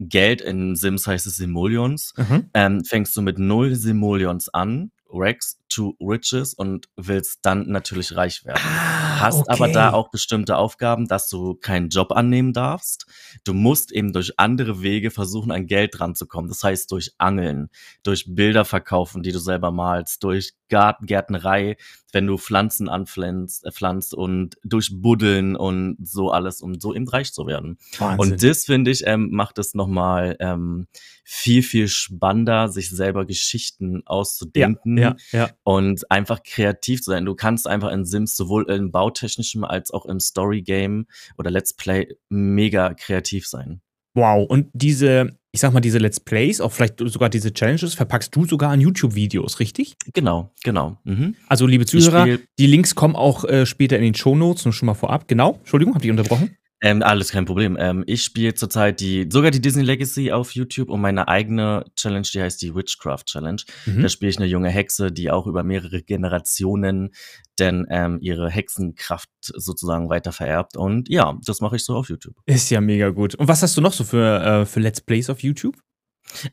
Geld, 0.00 0.40
in 0.40 0.74
Sims 0.74 1.06
heißt 1.06 1.26
es 1.26 1.36
Simoleons, 1.36 2.14
Mhm. 2.16 2.50
ähm, 2.54 2.84
fängst 2.84 3.16
du 3.16 3.22
mit 3.22 3.38
null 3.38 3.76
Simoleons 3.76 4.48
an, 4.48 4.90
Racks 5.14 5.58
to 5.72 5.96
Riches 6.00 6.54
und 6.54 6.88
willst 6.96 7.40
dann 7.42 7.68
natürlich 7.68 8.16
reich 8.16 8.44
werden. 8.44 8.62
Hast 8.64 9.48
aber 9.48 9.64
okay. 9.64 9.72
da 9.72 9.92
auch 9.92 10.10
bestimmte 10.10 10.56
Aufgaben, 10.56 11.06
dass 11.06 11.28
du 11.28 11.54
keinen 11.54 11.88
Job 11.88 12.12
annehmen 12.12 12.52
darfst. 12.52 13.06
Du 13.44 13.54
musst 13.54 13.92
eben 13.92 14.12
durch 14.12 14.38
andere 14.38 14.82
Wege 14.82 15.10
versuchen, 15.10 15.52
an 15.52 15.66
Geld 15.66 16.00
ranzukommen. 16.00 16.48
Das 16.48 16.62
heißt 16.62 16.90
durch 16.90 17.12
Angeln, 17.18 17.70
durch 18.02 18.26
Bilder 18.28 18.64
verkaufen, 18.64 19.22
die 19.22 19.32
du 19.32 19.38
selber 19.38 19.70
malst, 19.70 20.22
durch 20.24 20.54
Garten, 20.68 21.06
Gärtnerei, 21.06 21.76
wenn 22.12 22.26
du 22.26 22.38
Pflanzen 22.38 22.88
anpflanzt 22.88 23.66
äh, 23.66 23.72
pflanzt 23.72 24.14
und 24.14 24.56
durch 24.64 24.90
Buddeln 24.90 25.54
und 25.54 25.96
so 26.02 26.30
alles, 26.30 26.62
um 26.62 26.80
so 26.80 26.94
eben 26.94 27.06
reich 27.08 27.32
zu 27.32 27.46
werden. 27.46 27.78
Wahnsinn. 27.98 28.18
Und 28.18 28.42
das, 28.42 28.64
finde 28.64 28.90
ich, 28.90 29.02
ähm, 29.06 29.30
macht 29.32 29.58
es 29.58 29.74
nochmal 29.74 30.36
ähm, 30.40 30.86
viel, 31.24 31.62
viel 31.62 31.88
spannender, 31.88 32.68
sich 32.68 32.90
selber 32.90 33.26
Geschichten 33.26 34.02
auszudenken 34.06 34.98
ja, 34.98 35.16
ja. 35.30 35.50
Und 35.64 36.10
einfach 36.10 36.42
kreativ 36.42 37.02
zu 37.02 37.10
sein. 37.10 37.24
Du 37.24 37.34
kannst 37.34 37.66
einfach 37.66 37.90
in 37.92 38.04
Sims 38.04 38.36
sowohl 38.36 38.70
im 38.70 38.90
bautechnischen 38.90 39.64
als 39.64 39.90
auch 39.90 40.06
im 40.06 40.20
Story-Game 40.20 41.06
oder 41.38 41.50
Let's 41.50 41.74
Play 41.74 42.16
mega 42.28 42.94
kreativ 42.94 43.46
sein. 43.46 43.80
Wow. 44.14 44.46
Und 44.48 44.68
diese, 44.74 45.38
ich 45.52 45.60
sag 45.60 45.72
mal, 45.72 45.80
diese 45.80 45.98
Let's 45.98 46.20
Plays, 46.20 46.60
auch 46.60 46.72
vielleicht 46.72 46.98
sogar 46.98 47.30
diese 47.30 47.52
Challenges, 47.52 47.94
verpackst 47.94 48.34
du 48.34 48.46
sogar 48.46 48.70
an 48.70 48.80
YouTube-Videos, 48.80 49.58
richtig? 49.60 49.94
Genau, 50.12 50.52
genau. 50.62 50.98
Mhm. 51.04 51.34
Also, 51.48 51.66
liebe 51.66 51.86
Zuhörer, 51.86 52.38
die 52.58 52.66
Links 52.66 52.94
kommen 52.94 53.16
auch 53.16 53.44
äh, 53.44 53.64
später 53.64 53.96
in 53.96 54.02
den 54.02 54.14
Shownotes, 54.14 54.64
nur 54.64 54.74
schon 54.74 54.86
mal 54.86 54.94
vorab. 54.94 55.28
Genau. 55.28 55.56
Entschuldigung, 55.60 55.94
hab 55.94 56.04
ich 56.04 56.10
unterbrochen? 56.10 56.56
Ähm, 56.84 57.00
alles 57.02 57.30
kein 57.30 57.44
Problem. 57.44 57.76
Ähm, 57.78 58.02
ich 58.08 58.24
spiele 58.24 58.54
zurzeit 58.54 58.98
die, 58.98 59.28
sogar 59.30 59.52
die 59.52 59.60
Disney 59.60 59.84
Legacy 59.84 60.32
auf 60.32 60.50
YouTube 60.50 60.90
und 60.90 61.00
meine 61.00 61.28
eigene 61.28 61.84
Challenge, 61.94 62.26
die 62.34 62.42
heißt 62.42 62.60
die 62.60 62.74
Witchcraft 62.74 63.24
Challenge. 63.26 63.62
Mhm. 63.86 64.02
Da 64.02 64.08
spiele 64.08 64.30
ich 64.30 64.38
eine 64.38 64.46
junge 64.46 64.68
Hexe, 64.68 65.12
die 65.12 65.30
auch 65.30 65.46
über 65.46 65.62
mehrere 65.62 66.02
Generationen 66.02 67.10
denn 67.58 67.86
ähm, 67.88 68.18
ihre 68.20 68.50
Hexenkraft 68.50 69.30
sozusagen 69.40 70.08
weiter 70.08 70.32
vererbt. 70.32 70.76
Und 70.76 71.08
ja, 71.08 71.38
das 71.44 71.60
mache 71.60 71.76
ich 71.76 71.84
so 71.84 71.94
auf 71.94 72.08
YouTube. 72.08 72.34
Ist 72.46 72.70
ja 72.70 72.80
mega 72.80 73.10
gut. 73.10 73.36
Und 73.36 73.46
was 73.46 73.62
hast 73.62 73.76
du 73.76 73.80
noch 73.80 73.92
so 73.92 74.02
für, 74.02 74.42
äh, 74.42 74.66
für 74.66 74.80
Let's 74.80 75.00
Plays 75.00 75.30
auf 75.30 75.42
YouTube? 75.42 75.76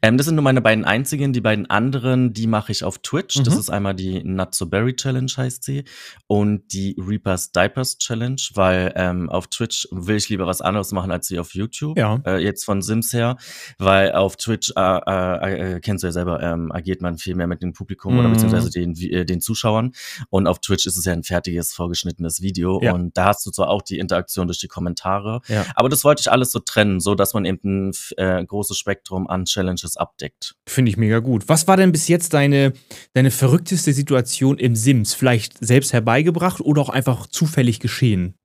Ähm, 0.02 0.18
das 0.18 0.26
sind 0.26 0.36
nur 0.36 0.44
meine 0.44 0.62
beiden 0.62 0.86
einzigen. 0.86 1.34
Die 1.34 1.42
beiden 1.42 1.70
anderen, 1.70 2.34
die 2.34 2.48
mache 2.48 2.72
ich 2.72 2.84
auf 2.84 3.00
Twitch. 3.00 3.42
Das 3.44 3.54
Mhm. 3.54 3.60
ist 3.60 3.70
einmal 3.70 3.96
die 3.96 4.24
Not 4.24 4.56
So 4.56 4.66
Berry 4.68 4.96
Challenge 4.96 5.32
heißt 5.36 5.64
sie 5.64 5.84
und 6.28 6.74
die 6.74 6.96
Reapers 7.00 7.52
Diapers 7.52 7.98
Challenge, 7.98 8.42
weil 8.56 8.92
ähm, 8.96 9.30
auf 9.30 9.48
Twitch 9.48 9.88
will 9.92 10.16
ich 10.18 10.30
lieber 10.30 10.46
was 10.48 10.62
anderes 10.62 10.92
machen 10.92 11.12
als 11.12 11.30
wie 11.32 11.40
auf 11.40 11.54
YouTube. 11.54 11.98
Ja. 11.98 12.20
Äh, 12.26 12.44
jetzt 12.44 12.64
von 12.66 12.82
Sims 12.82 13.14
her, 13.14 13.38
weil 13.78 14.12
auf 14.14 14.38
Twitch 14.38 14.72
äh, 14.76 14.80
äh, 14.82 15.76
äh, 15.76 15.80
kennst 15.80 16.04
du 16.04 16.08
ja 16.08 16.12
selber, 16.12 16.42
ähm, 16.42 16.72
agiert 16.72 17.02
man 17.02 17.18
viel 17.18 17.36
mehr 17.36 17.48
mit 17.48 17.62
dem 17.62 17.74
Publikum 17.74 18.18
oder 18.20 18.28
Mhm. 18.28 18.34
beziehungsweise 18.34 18.70
den, 18.70 18.96
äh, 18.98 19.26
den 19.26 19.42
Zuschauern. 19.42 19.92
Und 20.30 20.48
auf 20.48 20.60
Twitch 20.60 20.86
ist 20.86 20.98
es 20.98 21.06
ja 21.06 21.14
ein 21.14 21.24
fertiges, 21.24 21.74
vorgeschnittenes 21.74 22.42
Video. 22.42 22.80
Ja. 22.82 22.94
Und 22.94 23.16
da 23.18 23.26
hast 23.26 23.46
du 23.46 23.52
zwar 23.52 23.70
auch 23.70 23.82
die 23.82 24.00
Interaktion 24.00 24.48
durch 24.48 24.60
die 24.60 24.68
Kommentare, 24.68 25.42
Ja. 25.48 25.66
aber 25.76 25.90
das 25.90 26.04
wollte 26.04 26.22
ich 26.22 26.32
alles 26.32 26.52
so 26.52 26.60
trennen, 26.60 27.00
so 27.00 27.16
dass 27.16 27.34
man 27.34 27.46
eben 27.46 27.90
ein 27.90 27.92
äh, 28.18 28.44
großes 28.46 28.78
Spektrum 28.78 29.28
an 29.28 29.46
Challenges 29.46 29.69
abdeckt. 29.98 30.56
Finde 30.68 30.90
ich 30.90 30.98
mega 30.98 31.20
gut. 31.20 31.48
Was 31.48 31.68
war 31.68 31.78
denn 31.78 31.92
bis 31.92 32.08
jetzt 32.08 32.34
deine, 32.34 32.74
deine 33.14 33.32
verrückteste 33.32 33.94
Situation 33.94 34.58
im 34.58 34.76
Sims? 34.76 35.14
Vielleicht 35.14 35.58
selbst 35.64 35.94
herbeigebracht 35.94 36.62
oder 36.62 36.82
auch 36.82 36.90
einfach 36.90 37.28
zufällig 37.28 37.80
geschehen? 37.80 38.39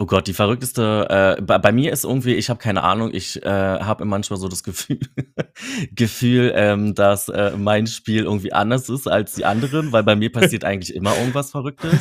Oh 0.00 0.06
Gott, 0.06 0.28
die 0.28 0.32
verrückteste, 0.32 1.36
äh, 1.38 1.42
bei, 1.42 1.58
bei 1.58 1.72
mir 1.72 1.92
ist 1.92 2.04
irgendwie, 2.04 2.34
ich 2.34 2.50
habe 2.50 2.60
keine 2.60 2.84
Ahnung, 2.84 3.10
ich 3.12 3.42
äh, 3.44 3.48
habe 3.50 4.04
manchmal 4.04 4.38
so 4.38 4.46
das 4.46 4.62
Gefühl, 4.62 5.00
Gefühl, 5.92 6.52
ähm, 6.54 6.94
dass 6.94 7.28
äh, 7.28 7.56
mein 7.56 7.88
Spiel 7.88 8.22
irgendwie 8.22 8.52
anders 8.52 8.88
ist 8.90 9.08
als 9.08 9.34
die 9.34 9.44
anderen, 9.44 9.90
weil 9.90 10.04
bei 10.04 10.14
mir 10.14 10.30
passiert 10.30 10.62
eigentlich 10.64 10.94
immer 10.94 11.16
irgendwas 11.18 11.50
Verrücktes. 11.50 11.98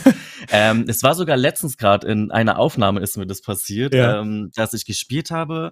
ähm, 0.51 0.85
es 0.87 1.01
war 1.01 1.15
sogar 1.15 1.37
letztens 1.37 1.75
gerade 1.77 2.07
in 2.07 2.29
einer 2.29 2.59
Aufnahme 2.59 2.99
ist 2.99 3.17
mir 3.17 3.25
das 3.25 3.41
passiert, 3.41 3.95
Ja. 3.95 4.21
ähm, 4.21 4.51
dass 4.53 4.75
ich 4.75 4.85
gespielt 4.85 5.31
habe 5.31 5.71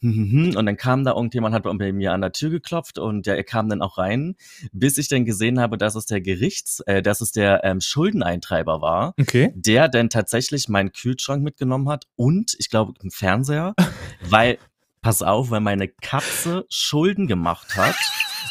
und 0.00 0.54
dann 0.54 0.78
kam 0.78 1.04
da 1.04 1.12
irgendjemand, 1.12 1.54
hat 1.54 1.64
bei 1.64 1.92
mir 1.92 2.14
an 2.14 2.22
der 2.22 2.32
Tür 2.32 2.48
geklopft 2.48 2.98
und 2.98 3.26
der, 3.26 3.36
er 3.36 3.44
kam 3.44 3.68
dann 3.68 3.82
auch 3.82 3.98
rein, 3.98 4.36
bis 4.72 4.96
ich 4.96 5.08
dann 5.08 5.26
gesehen 5.26 5.60
habe, 5.60 5.76
dass 5.76 5.94
es 5.94 6.06
der 6.06 6.22
Gerichts, 6.22 6.80
äh, 6.86 7.02
dass 7.02 7.20
es 7.20 7.32
der 7.32 7.64
ähm, 7.64 7.82
Schuldeneintreiber 7.82 8.80
war 8.80 9.12
Okay. 9.20 9.52
der 9.54 9.88
denn 9.88 10.08
tatsächlich 10.08 10.70
meinen 10.70 10.92
Kühlschrank 10.92 11.42
mitgenommen 11.44 11.65
hat 11.88 12.06
und 12.16 12.56
ich 12.58 12.70
glaube 12.70 12.94
einen 13.00 13.10
Fernseher, 13.10 13.74
weil, 14.28 14.58
pass 15.02 15.22
auf, 15.22 15.50
weil 15.50 15.60
meine 15.60 15.88
Katze 15.88 16.66
Schulden 16.68 17.26
gemacht 17.26 17.76
hat 17.76 17.96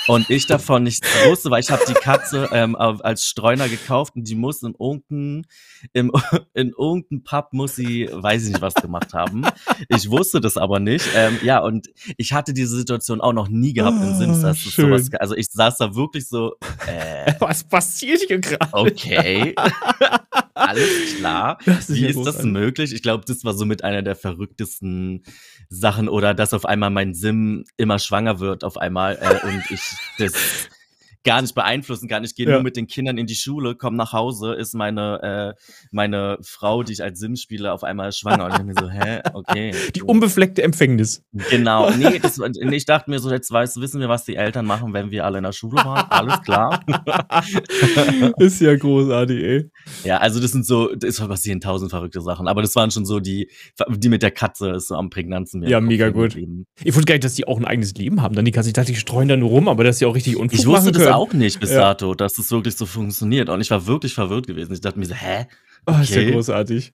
und 0.07 0.29
ich 0.29 0.47
davon 0.47 0.83
nichts 0.83 1.07
wusste, 1.27 1.49
weil 1.49 1.61
ich 1.61 1.71
habe 1.71 1.83
die 1.87 1.93
Katze 1.93 2.49
ähm, 2.51 2.75
als 2.75 3.25
Streuner 3.27 3.67
gekauft 3.69 4.15
und 4.15 4.27
die 4.27 4.35
muss 4.35 4.61
in 4.63 4.75
irgendein, 4.79 5.45
im, 5.93 6.11
in 6.53 6.73
irgendein 6.77 7.23
Pub 7.23 7.49
muss 7.53 7.75
sie, 7.75 8.09
weiß 8.11 8.43
ich 8.43 8.49
nicht 8.49 8.61
was 8.61 8.73
gemacht 8.75 9.13
haben. 9.13 9.43
Ich 9.89 10.09
wusste 10.09 10.41
das 10.41 10.57
aber 10.57 10.79
nicht. 10.79 11.05
Ähm, 11.15 11.39
ja, 11.43 11.59
und 11.59 11.87
ich 12.17 12.33
hatte 12.33 12.53
diese 12.53 12.75
Situation 12.75 13.21
auch 13.21 13.33
noch 13.33 13.47
nie 13.47 13.73
gehabt 13.73 13.97
in 14.01 14.15
Sims. 14.15 14.41
Das 14.41 14.57
ist 14.57 14.67
Oh, 14.67 14.71
schön. 14.71 14.97
sowas, 14.97 15.09
also 15.19 15.35
ich 15.35 15.47
saß 15.51 15.77
da 15.77 15.95
wirklich 15.95 16.27
so, 16.27 16.55
äh, 16.87 17.33
Was 17.39 17.63
passiert 17.63 18.21
hier 18.27 18.39
gerade? 18.39 18.69
okay. 18.73 19.55
Alles 20.53 21.15
klar. 21.17 21.57
Das 21.65 21.89
Wie 21.93 22.05
ist 22.05 22.23
das 22.25 22.43
möglich? 22.43 22.93
Ich 22.93 23.01
glaube, 23.01 23.23
das 23.27 23.43
war 23.43 23.53
so 23.53 23.65
mit 23.65 23.83
einer 23.83 24.01
der 24.01 24.15
verrücktesten 24.15 25.23
Sachen 25.69 26.07
oder 26.07 26.33
dass 26.33 26.53
auf 26.53 26.65
einmal 26.65 26.89
mein 26.89 27.13
Sim 27.13 27.65
immer 27.77 27.99
schwanger 27.99 28.39
wird 28.39 28.63
auf 28.63 28.77
einmal 28.77 29.17
äh, 29.19 29.45
und 29.47 29.63
ich 29.71 29.81
das 30.17 30.69
gar 31.25 31.41
nicht 31.41 31.53
beeinflussen 31.55 32.08
kann. 32.08 32.24
Ich 32.24 32.36
gehe 32.36 32.46
Ja. 32.48 32.53
nur 32.53 32.63
mit 32.63 32.77
den 32.77 32.88
Kindern 32.88 33.17
in 33.17 33.25
die 33.27 33.36
Schule, 33.36 33.75
komme 33.75 33.98
nach 33.98 34.13
Hause, 34.13 34.53
ist 34.53 34.74
meine 34.75 35.55
äh, 35.58 35.62
meine 35.91 36.38
Frau, 36.41 36.84
die 36.84 36.94
ich 36.94 37.03
als 37.03 37.20
Sim 37.20 37.36
spiele, 37.36 37.74
auf 37.74 37.84
einmal 37.84 38.12
schwanger 38.13 38.46
und 38.46 38.53
ich 38.60 38.63
mir 38.63 38.74
so, 38.79 38.89
hä, 38.89 39.20
okay. 39.34 39.74
Die 39.96 40.00
so. 40.00 40.05
unbefleckte 40.05 40.63
Empfängnis. 40.63 41.24
Genau, 41.50 41.89
nee, 41.98 42.20
das, 42.20 42.38
nee, 42.38 42.75
ich 42.75 42.86
dachte 42.86 43.10
mir 43.10 43.20
so, 43.20 43.29
jetzt 43.32 43.51
weißt, 43.51 43.82
wissen 43.82 44.00
wir, 44.00 44.08
was 44.10 44.24
die 44.25 44.36
Eltern 44.36 44.65
machen, 44.65 44.94
wenn 44.94 45.12
wir 45.12 45.25
alle 45.25 45.39
in 45.39 45.44
der 45.44 45.51
Schule 45.51 45.77
waren. 45.84 46.05
Alles 46.10 46.41
klar. 46.44 46.84
ist 48.38 48.62
ja 48.62 48.75
großartig, 48.75 49.44
ey. 49.44 49.70
Ja, 50.03 50.17
also 50.17 50.39
das 50.39 50.51
sind 50.51 50.65
so, 50.65 50.91
es 50.94 51.20
passieren 51.20 51.60
tausend 51.60 51.91
verrückte 51.91 52.22
Sachen, 52.22 52.48
aber 52.48 52.62
das 52.62 52.75
waren 52.75 52.91
schon 52.91 53.05
so 53.05 53.20
die, 53.20 53.50
die 53.89 54.10
mit 54.10 54.22
der 54.22 54.32
Katze 54.32 54.70
ist 54.72 54.88
so 54.89 54.96
am 54.96 55.10
prägnanten. 55.10 55.62
mir 55.62 55.70
Ja, 55.70 55.82
mega 55.82 56.10
gut. 56.10 56.29
geblieben. 56.29 56.65
Ich 56.84 56.94
wusste 56.96 57.05
gar 57.05 57.15
nicht, 57.15 57.24
dass 57.24 57.34
die 57.36 57.48
auch 57.48 57.58
ein 57.58 57.65
eigenes 57.65 57.94
Leben 57.96 58.22
haben. 58.22 58.36
Dann 58.36 58.46
die 58.46 58.51
Katze, 58.51 58.70
ich 58.70 58.74
dachte, 58.74 58.91
die 58.91 58.98
streuen 58.98 59.27
da 59.27 59.36
nur 59.38 59.50
rum, 59.50 59.67
aber 59.67 59.84
dass 59.84 60.00
sie 60.00 60.05
auch 60.05 60.15
richtig 60.15 60.38
Unfug 60.38 60.60
Ich 60.60 60.65
wusste 60.65 60.91
machen 60.91 60.94
das 60.94 61.08
auch 61.15 61.34
nicht 61.34 61.60
bis 61.60 61.72
Ja. 61.72 61.77
dato, 61.81 62.13
dass 62.13 62.34
das 62.34 62.51
wirklich 62.51 62.75
so 62.75 62.86
funktioniert 62.86 63.50
und 63.50 63.62
ich 63.62 63.72
war 63.72 63.86
wirklich 63.88 64.13
verwirrt 64.13 64.48
gewesen. 64.48 64.74
Ich 64.74 64.81
dachte 64.81 65.00
mir 65.00 65.05
so, 65.05 65.15
hä? 65.15 65.48
Oh, 65.88 65.93
ist 66.01 66.10
ja 66.15 66.22
Okay. 66.22 66.31
großartig. 66.31 66.91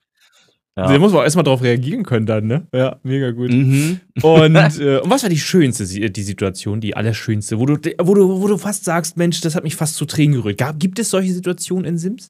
Ja. 0.77 0.87
Da 0.87 0.99
muss 0.99 1.11
man 1.11 1.19
auch 1.21 1.25
erstmal 1.25 1.43
drauf 1.43 1.61
reagieren 1.61 2.03
können 2.03 2.25
dann, 2.25 2.47
ne? 2.47 2.65
Ja, 2.73 2.97
mega 3.03 3.31
gut. 3.31 3.51
Mhm. 3.51 3.99
Und, 4.21 4.55
äh, 4.79 4.99
und 4.99 5.09
was 5.09 5.23
war 5.23 5.29
die 5.29 5.37
schönste, 5.37 5.85
die 5.85 6.23
Situation, 6.23 6.79
die 6.79 6.95
allerschönste, 6.95 7.59
wo 7.59 7.65
du, 7.65 7.75
wo 7.99 8.13
du, 8.13 8.41
wo 8.41 8.47
du 8.47 8.57
fast 8.57 8.85
sagst, 8.85 9.17
Mensch, 9.17 9.41
das 9.41 9.55
hat 9.55 9.65
mich 9.65 9.75
fast 9.75 9.95
zu 9.95 10.05
Tränen 10.05 10.35
gerührt. 10.35 10.57
Gab, 10.57 10.79
gibt 10.79 10.97
es 10.99 11.09
solche 11.09 11.33
Situationen 11.33 11.83
in 11.85 11.97
Sims? 11.97 12.29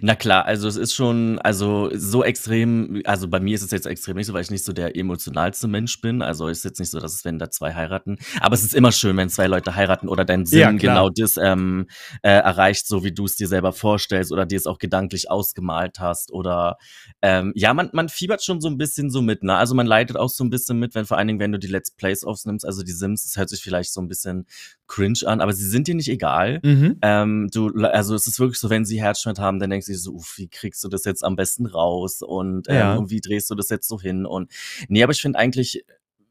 Na 0.00 0.14
klar, 0.14 0.46
also 0.46 0.68
es 0.68 0.76
ist 0.76 0.94
schon, 0.94 1.38
also 1.40 1.90
so 1.94 2.24
extrem, 2.24 3.02
also 3.04 3.28
bei 3.28 3.40
mir 3.40 3.54
ist 3.54 3.62
es 3.62 3.70
jetzt 3.70 3.86
extrem 3.86 4.16
nicht 4.16 4.26
so, 4.26 4.32
weil 4.32 4.42
ich 4.42 4.50
nicht 4.50 4.64
so 4.64 4.72
der 4.72 4.96
emotionalste 4.96 5.68
Mensch 5.68 6.00
bin. 6.00 6.22
Also 6.22 6.48
es 6.48 6.58
ist 6.58 6.64
jetzt 6.64 6.80
nicht 6.80 6.90
so, 6.90 7.00
dass 7.00 7.14
es, 7.14 7.24
wenn 7.24 7.38
da 7.38 7.50
zwei 7.50 7.74
heiraten. 7.74 8.18
Aber 8.40 8.54
es 8.54 8.64
ist 8.64 8.74
immer 8.74 8.92
schön, 8.92 9.16
wenn 9.16 9.28
zwei 9.28 9.46
Leute 9.46 9.74
heiraten 9.74 10.08
oder 10.08 10.24
dein 10.24 10.46
Sinn 10.46 10.60
Ja, 10.60 10.72
klar. 10.72 10.78
genau 10.78 11.10
das 11.10 11.36
ähm, 11.36 11.86
äh, 12.22 12.30
erreicht, 12.30 12.86
so 12.86 13.04
wie 13.04 13.12
du 13.12 13.24
es 13.24 13.36
dir 13.36 13.48
selber 13.48 13.72
vorstellst 13.72 14.32
oder 14.32 14.46
dir 14.46 14.56
es 14.56 14.66
auch 14.66 14.78
gedanklich 14.78 15.30
ausgemalt 15.30 15.98
hast. 15.98 16.32
Oder 16.32 16.78
ähm, 17.20 17.52
ja, 17.54 17.74
man, 17.74 17.90
man 17.92 18.08
fiebert 18.08 18.42
schon 18.42 18.60
so 18.60 18.68
ein 18.68 18.78
bisschen 18.78 19.10
so 19.10 19.22
mit, 19.22 19.42
ne? 19.42 19.56
Also 19.56 19.74
man 19.74 19.86
leidet 19.86 20.16
auch 20.16 20.30
so 20.30 20.44
ein 20.44 20.50
bisschen 20.50 20.78
mit, 20.78 20.94
wenn 20.94 21.04
vor 21.04 21.18
allen 21.18 21.28
Dingen, 21.28 21.40
wenn 21.40 21.52
du 21.52 21.58
die 21.58 21.66
Let's 21.68 21.90
Plays 21.90 22.24
aufnimmst, 22.24 22.66
also 22.66 22.82
die 22.82 22.92
Sims, 22.92 23.24
das 23.24 23.36
hört 23.36 23.48
sich 23.48 23.62
vielleicht 23.62 23.92
so 23.92 24.00
ein 24.00 24.08
bisschen 24.08 24.46
cringe 24.86 25.20
an, 25.24 25.40
aber 25.40 25.52
sie 25.52 25.68
sind 25.68 25.88
dir 25.88 25.94
nicht 25.94 26.08
egal. 26.08 26.60
Mhm. 26.62 26.98
Ähm, 27.02 27.48
du, 27.52 27.70
also 27.86 28.14
es 28.14 28.26
ist 28.26 28.38
wirklich 28.38 28.58
so, 28.58 28.68
wenn 28.70 28.84
sie 28.84 29.00
Herzschmerz 29.00 29.38
haben, 29.38 29.58
dann 29.58 29.71
denkst 29.72 29.86
du 29.86 29.94
so, 29.96 30.12
uff, 30.12 30.34
wie 30.38 30.48
kriegst 30.48 30.82
du 30.84 30.88
das 30.88 31.04
jetzt 31.04 31.24
am 31.24 31.34
besten 31.36 31.66
raus 31.66 32.22
und, 32.22 32.68
ähm, 32.68 32.74
Ja. 32.76 32.96
und 32.96 33.10
wie 33.10 33.20
drehst 33.20 33.50
du 33.50 33.54
das 33.54 33.68
jetzt 33.70 33.88
so 33.88 34.00
hin 34.00 34.24
und 34.26 34.50
nee, 34.88 35.02
aber 35.02 35.12
ich 35.12 35.20
finde 35.22 35.38
eigentlich 35.38 35.84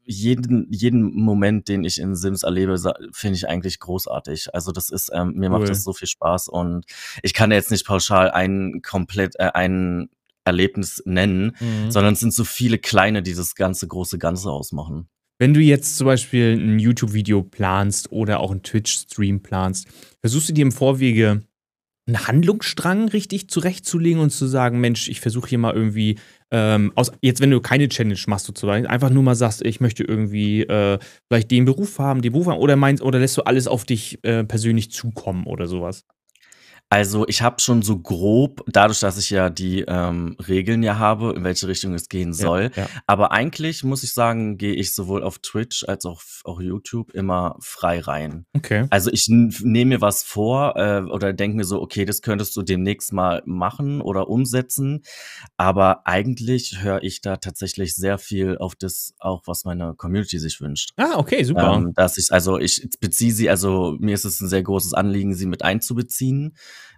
jeden, 0.04 0.66
jeden 0.72 1.14
Moment, 1.14 1.68
den 1.68 1.84
ich 1.84 2.00
in 2.00 2.16
Sims 2.16 2.42
erlebe, 2.42 2.76
finde 3.12 3.36
ich 3.36 3.48
eigentlich 3.48 3.78
großartig. 3.78 4.52
Also 4.52 4.72
das 4.72 4.90
ist, 4.90 5.10
ähm, 5.14 5.34
mir 5.34 5.48
Cool. 5.50 5.60
macht 5.60 5.68
das 5.68 5.84
so 5.84 5.92
viel 5.92 6.08
Spaß 6.08 6.48
und 6.48 6.84
ich 7.22 7.34
kann 7.34 7.52
jetzt 7.52 7.70
nicht 7.70 7.86
pauschal 7.86 8.30
ein 8.32 8.82
komplett, 8.82 9.36
äh, 9.38 9.50
ein 9.54 10.08
Erlebnis 10.44 11.02
nennen, 11.06 11.56
Mhm. 11.60 11.92
sondern 11.92 12.14
es 12.14 12.20
sind 12.20 12.34
so 12.34 12.42
viele 12.42 12.78
kleine, 12.78 13.22
die 13.22 13.32
das 13.34 13.54
ganze 13.54 13.86
große 13.86 14.18
Ganze 14.18 14.50
ausmachen. 14.50 15.08
Wenn 15.38 15.54
du 15.54 15.60
jetzt 15.60 15.96
zum 15.96 16.06
Beispiel 16.06 16.56
ein 16.58 16.80
YouTube-Video 16.80 17.42
planst 17.44 18.10
oder 18.10 18.40
auch 18.40 18.50
einen 18.50 18.62
Twitch-Stream 18.64 19.40
planst, 19.42 19.86
versuchst 20.20 20.48
du 20.48 20.52
dir 20.52 20.62
im 20.62 20.72
Vorwege 20.72 21.42
einen 22.06 22.26
Handlungsstrang 22.26 23.08
richtig 23.08 23.48
zurechtzulegen 23.48 24.20
und 24.20 24.30
zu 24.30 24.46
sagen, 24.46 24.80
Mensch, 24.80 25.08
ich 25.08 25.20
versuche 25.20 25.48
hier 25.48 25.58
mal 25.58 25.74
irgendwie, 25.74 26.18
ähm, 26.50 26.92
aus, 26.96 27.12
jetzt 27.22 27.40
wenn 27.40 27.50
du 27.50 27.60
keine 27.60 27.88
Challenge 27.88 28.18
machst, 28.26 28.46
sozusagen, 28.46 28.86
einfach 28.86 29.10
nur 29.10 29.22
mal 29.22 29.36
sagst, 29.36 29.64
ich 29.64 29.80
möchte 29.80 30.02
irgendwie 30.02 30.62
äh, 30.62 30.98
vielleicht 31.28 31.50
den 31.50 31.64
Beruf 31.64 31.98
haben, 31.98 32.22
den 32.22 32.32
Beruf 32.32 32.48
haben, 32.48 32.58
oder 32.58 32.76
meinst, 32.76 33.02
oder 33.02 33.20
lässt 33.20 33.36
du 33.36 33.42
alles 33.42 33.68
auf 33.68 33.84
dich 33.84 34.18
äh, 34.24 34.42
persönlich 34.44 34.90
zukommen 34.90 35.46
oder 35.46 35.68
sowas? 35.68 36.04
Also 36.92 37.26
ich 37.26 37.40
habe 37.40 37.58
schon 37.58 37.80
so 37.80 37.98
grob, 37.98 38.64
dadurch, 38.66 39.00
dass 39.00 39.16
ich 39.16 39.30
ja 39.30 39.48
die 39.48 39.82
ähm, 39.88 40.36
Regeln 40.46 40.82
ja 40.82 40.98
habe, 40.98 41.32
in 41.34 41.42
welche 41.42 41.66
Richtung 41.66 41.94
es 41.94 42.10
gehen 42.10 42.34
soll. 42.34 42.70
Ja, 42.76 42.82
ja. 42.82 42.88
Aber 43.06 43.32
eigentlich 43.32 43.82
muss 43.82 44.02
ich 44.02 44.12
sagen, 44.12 44.58
gehe 44.58 44.74
ich 44.74 44.94
sowohl 44.94 45.22
auf 45.22 45.38
Twitch 45.38 45.84
als 45.88 46.04
auch 46.04 46.20
auf 46.44 46.60
YouTube 46.60 47.12
immer 47.12 47.56
frei 47.60 48.00
rein. 48.00 48.44
Okay. 48.54 48.88
Also 48.90 49.10
ich 49.10 49.28
nehme 49.30 49.94
mir 49.94 50.00
was 50.02 50.22
vor 50.22 50.76
äh, 50.76 51.00
oder 51.00 51.32
denke 51.32 51.56
mir 51.56 51.64
so, 51.64 51.80
okay, 51.80 52.04
das 52.04 52.20
könntest 52.20 52.54
du 52.56 52.62
demnächst 52.62 53.14
mal 53.14 53.42
machen 53.46 54.02
oder 54.02 54.28
umsetzen. 54.28 55.00
Aber 55.56 56.06
eigentlich 56.06 56.82
höre 56.82 57.02
ich 57.02 57.22
da 57.22 57.38
tatsächlich 57.38 57.96
sehr 57.96 58.18
viel 58.18 58.58
auf 58.58 58.74
das 58.74 59.14
auch, 59.18 59.44
was 59.46 59.64
meine 59.64 59.94
Community 59.94 60.38
sich 60.38 60.60
wünscht. 60.60 60.90
Ah, 60.98 61.16
okay, 61.16 61.42
super. 61.42 61.72
Ähm, 61.72 61.94
dass 61.94 62.18
ich, 62.18 62.30
also 62.30 62.58
ich 62.58 62.86
beziehe 63.00 63.32
sie, 63.32 63.48
also 63.48 63.96
mir 63.98 64.12
ist 64.12 64.26
es 64.26 64.42
ein 64.42 64.48
sehr 64.50 64.62
großes 64.62 64.92
Anliegen, 64.92 65.34
sie 65.34 65.46
mit 65.46 65.62
einzubeziehen. 65.62 66.54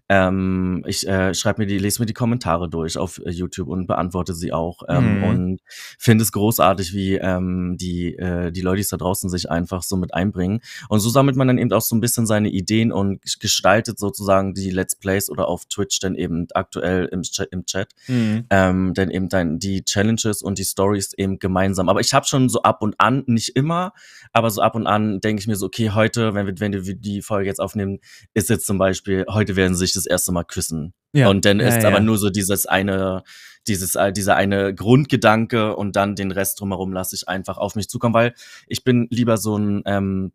Ähm, 0.08 0.84
ich 0.86 1.06
äh, 1.08 1.32
schreibe 1.34 1.62
mir 1.62 1.66
die, 1.66 1.78
lese 1.78 2.02
mir 2.02 2.06
die 2.06 2.12
Kommentare 2.12 2.68
durch 2.68 2.98
auf 2.98 3.18
äh, 3.24 3.30
YouTube 3.30 3.68
und 3.68 3.86
beantworte 3.86 4.34
sie 4.34 4.52
auch. 4.52 4.82
Ähm, 4.88 5.04
Mhm. 5.04 5.24
Und 5.24 5.60
finde 5.98 6.22
es 6.22 6.32
großartig, 6.32 6.92
wie 6.94 7.14
ähm, 7.14 7.76
die, 7.78 8.14
äh, 8.16 8.50
die 8.52 8.60
Leute 8.60 8.84
da 8.90 8.96
draußen 8.96 9.30
sich 9.30 9.50
einfach 9.50 9.82
so 9.82 9.96
mit 9.96 10.12
einbringen. 10.14 10.60
Und 10.88 11.00
so 11.00 11.08
sammelt 11.08 11.36
man 11.36 11.48
dann 11.48 11.58
eben 11.58 11.72
auch 11.72 11.80
so 11.80 11.96
ein 11.96 12.00
bisschen 12.00 12.26
seine 12.26 12.50
Ideen 12.50 12.92
und 12.92 13.20
gestaltet 13.40 13.98
sozusagen 13.98 14.54
die 14.54 14.70
Let's 14.70 14.96
Plays 14.96 15.30
oder 15.30 15.48
auf 15.48 15.64
Twitch 15.66 16.00
dann 16.00 16.14
eben 16.14 16.46
aktuell 16.54 17.06
im 17.06 17.22
Chat, 17.22 17.48
im 17.50 17.64
Chat 17.64 17.92
Mhm. 18.08 18.44
ähm, 18.50 18.94
dann 18.94 19.10
eben 19.10 19.28
dann 19.28 19.58
die 19.58 19.84
Challenges 19.84 20.42
und 20.42 20.58
die 20.58 20.64
Stories 20.64 21.12
eben 21.16 21.38
gemeinsam. 21.38 21.88
Aber 21.88 22.00
ich 22.00 22.12
habe 22.12 22.26
schon 22.26 22.48
so 22.48 22.62
ab 22.62 22.82
und 22.82 22.94
an, 22.98 23.24
nicht 23.26 23.56
immer, 23.56 23.92
aber 24.32 24.50
so 24.50 24.60
ab 24.60 24.74
und 24.74 24.86
an 24.86 25.20
denke 25.20 25.40
ich 25.40 25.46
mir 25.46 25.56
so, 25.56 25.66
okay, 25.66 25.90
heute, 25.90 26.34
wenn 26.34 26.46
wir, 26.46 26.60
wenn 26.60 26.72
wir 26.72 26.94
die 26.94 27.22
Folge 27.22 27.48
jetzt 27.48 27.60
aufnehmen, 27.60 28.00
ist 28.34 28.50
jetzt 28.50 28.66
zum 28.66 28.78
Beispiel, 28.78 29.24
heute 29.30 29.56
werden 29.56 29.74
sich 29.74 29.93
das 29.96 30.06
erste 30.06 30.32
Mal 30.32 30.44
küssen. 30.44 30.92
Ja. 31.12 31.28
Und 31.28 31.44
dann 31.44 31.60
Ja, 31.60 31.68
ist 31.68 31.82
ja. 31.82 31.88
aber 31.88 32.00
nur 32.00 32.18
so 32.18 32.30
dieses 32.30 32.66
eine, 32.66 33.22
dieses, 33.66 33.94
äh, 33.94 34.12
dieser 34.12 34.36
eine 34.36 34.74
Grundgedanke 34.74 35.74
und 35.76 35.96
dann 35.96 36.16
den 36.16 36.30
Rest 36.32 36.60
drumherum 36.60 36.92
lasse 36.92 37.14
ich 37.16 37.28
einfach 37.28 37.56
auf 37.56 37.76
mich 37.76 37.88
zukommen, 37.88 38.14
weil 38.14 38.34
ich 38.66 38.84
bin 38.84 39.06
lieber 39.10 39.36
so 39.36 39.56
ein, 39.56 39.82
ähm, 39.86 40.32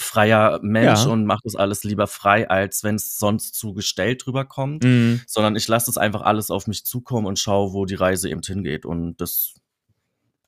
freier 0.00 0.60
Mensch 0.62 1.04
Ja. 1.06 1.10
und 1.10 1.24
mache 1.26 1.40
das 1.42 1.56
alles 1.56 1.82
lieber 1.82 2.06
frei, 2.06 2.48
als 2.48 2.84
wenn 2.84 2.94
es 2.94 3.18
sonst 3.18 3.54
zu 3.56 3.72
gestellt 3.74 4.26
rüberkommt. 4.28 4.84
Mhm. 4.84 5.22
Sondern 5.26 5.56
ich 5.56 5.66
lasse 5.66 5.90
es 5.90 5.98
einfach 5.98 6.20
alles 6.22 6.50
auf 6.52 6.68
mich 6.68 6.84
zukommen 6.86 7.26
und 7.26 7.38
schaue, 7.38 7.72
wo 7.72 7.84
die 7.84 7.96
Reise 7.96 8.30
eben 8.30 8.42
hingeht. 8.42 8.86
Und 8.86 9.20
das 9.20 9.54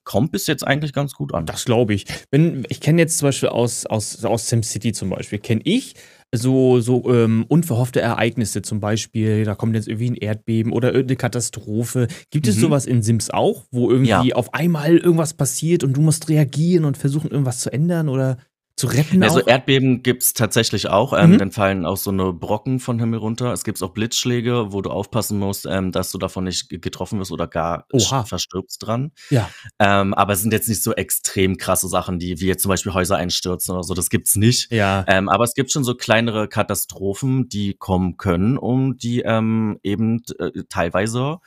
kommt 0.05 0.31
bis 0.31 0.47
jetzt 0.47 0.65
eigentlich 0.65 0.93
ganz 0.93 1.13
gut 1.13 1.33
an. 1.33 1.45
Das 1.45 1.65
glaube 1.65 1.93
ich. 1.93 2.05
Wenn, 2.31 2.65
ich 2.69 2.79
kenne 2.79 3.01
jetzt 3.01 3.17
zum 3.17 3.27
Beispiel 3.27 3.49
aus, 3.49 3.85
aus, 3.85 4.23
aus 4.23 4.47
SimCity 4.47 4.93
zum 4.93 5.09
Beispiel, 5.09 5.39
kenne 5.39 5.61
ich 5.65 5.95
so, 6.33 6.79
so 6.79 7.03
ähm, 7.13 7.45
unverhoffte 7.49 7.99
Ereignisse, 8.01 8.61
zum 8.61 8.79
Beispiel, 8.79 9.43
da 9.43 9.53
kommt 9.55 9.75
jetzt 9.75 9.87
irgendwie 9.87 10.11
ein 10.11 10.15
Erdbeben 10.15 10.71
oder 10.71 10.89
irgendeine 10.93 11.17
Katastrophe. 11.17 12.07
Gibt 12.29 12.47
es 12.47 12.55
Mhm. 12.55 12.61
sowas 12.61 12.85
in 12.85 13.01
Sims 13.01 13.29
auch, 13.29 13.65
wo 13.71 13.89
irgendwie 13.91 14.09
Ja. 14.29 14.35
auf 14.35 14.53
einmal 14.53 14.97
irgendwas 14.97 15.33
passiert 15.33 15.83
und 15.83 15.93
du 15.97 16.01
musst 16.01 16.29
reagieren 16.29 16.85
und 16.85 16.97
versuchen, 16.97 17.29
irgendwas 17.31 17.59
zu 17.59 17.71
ändern 17.73 18.07
oder 18.07 18.37
zu 18.75 18.87
retten? 18.87 19.21
Also 19.23 19.41
auch? 19.41 19.47
Erdbeben 19.47 20.01
gibt's 20.03 20.33
tatsächlich 20.33 20.89
auch. 20.89 21.13
Ähm, 21.17 21.31
Mhm. 21.31 21.37
Dann 21.37 21.51
fallen 21.51 21.85
auch 21.85 21.97
so 21.97 22.09
eine 22.11 22.33
Brocken 22.33 22.79
von 22.79 22.99
Himmel 22.99 23.19
runter. 23.19 23.51
Es 23.53 23.63
gibt 23.63 23.81
auch 23.83 23.91
Blitzschläge, 23.93 24.71
wo 24.73 24.81
du 24.81 24.89
aufpassen 24.89 25.37
musst, 25.39 25.65
ähm, 25.69 25.91
dass 25.91 26.11
du 26.11 26.17
davon 26.17 26.45
nicht 26.45 26.69
ge- 26.69 26.79
getroffen 26.79 27.19
wirst 27.19 27.31
oder 27.31 27.47
gar 27.47 27.85
Oha. 27.93 28.23
verstirbst 28.23 28.85
dran. 28.85 29.11
ja. 29.29 29.49
Ähm, 29.79 30.13
aber 30.13 30.33
es 30.33 30.41
sind 30.41 30.51
jetzt 30.53 30.67
nicht 30.69 30.81
so 30.83 30.93
extrem 30.93 31.57
krasse 31.57 31.87
Sachen, 31.87 32.17
die 32.19 32.39
wie 32.39 32.47
jetzt 32.47 32.63
zum 32.63 32.69
Beispiel 32.69 32.93
Häuser 32.93 33.17
einstürzen 33.17 33.73
oder 33.75 33.83
so. 33.83 33.93
Das 33.93 34.09
gibt's 34.09 34.35
nicht. 34.35 34.71
Ja. 34.71 35.05
Ähm, 35.07 35.29
aber 35.29 35.43
es 35.43 35.53
gibt 35.53 35.71
schon 35.71 35.83
so 35.83 35.95
kleinere 35.95 36.47
Katastrophen, 36.47 37.49
die 37.49 37.73
kommen 37.75 38.17
können 38.17 38.57
und 38.57 39.03
die 39.03 39.21
ähm, 39.21 39.79
eben 39.83 40.21
äh, 40.39 40.63
teilweise 40.69 41.37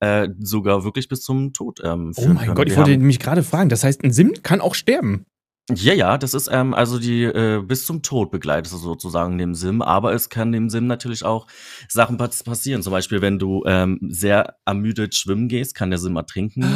äh, 0.00 0.28
sogar 0.40 0.84
wirklich 0.84 1.08
bis 1.08 1.22
zum 1.22 1.52
Tod 1.52 1.80
ähm, 1.82 2.12
Oh 2.16 2.20
führen 2.22 2.34
mein 2.34 2.44
können. 2.46 2.56
Gott, 2.56 2.66
ich 2.68 2.76
Wir 2.76 2.84
wollte 2.86 2.98
mich 2.98 3.18
gerade 3.18 3.42
fragen. 3.42 3.68
Das 3.68 3.84
heißt, 3.84 4.02
ein 4.04 4.12
Sim 4.12 4.32
kann 4.42 4.60
auch 4.60 4.74
sterben. 4.74 5.26
Ja, 5.70 5.94
ja, 5.94 6.18
das 6.18 6.34
ist 6.34 6.50
ähm, 6.52 6.74
also 6.74 6.98
die 6.98 7.22
äh, 7.22 7.62
bis 7.64 7.86
zum 7.86 8.02
Tod 8.02 8.30
begleitet 8.30 8.70
es 8.70 8.78
sozusagen 8.82 9.38
dem 9.38 9.54
Sim, 9.54 9.80
aber 9.80 10.12
es 10.12 10.28
kann 10.28 10.52
dem 10.52 10.68
Sim 10.68 10.86
natürlich 10.86 11.24
auch 11.24 11.46
Sachen 11.88 12.18
pass 12.18 12.42
passieren. 12.42 12.82
Zum 12.82 12.90
Beispiel, 12.90 13.22
wenn 13.22 13.38
du 13.38 13.64
ähm, 13.64 13.98
sehr 14.10 14.56
ermüdet 14.66 15.14
schwimmen 15.14 15.48
gehst, 15.48 15.74
kann 15.74 15.88
der 15.88 15.98
Sim 15.98 16.16
ertrinken. 16.16 16.66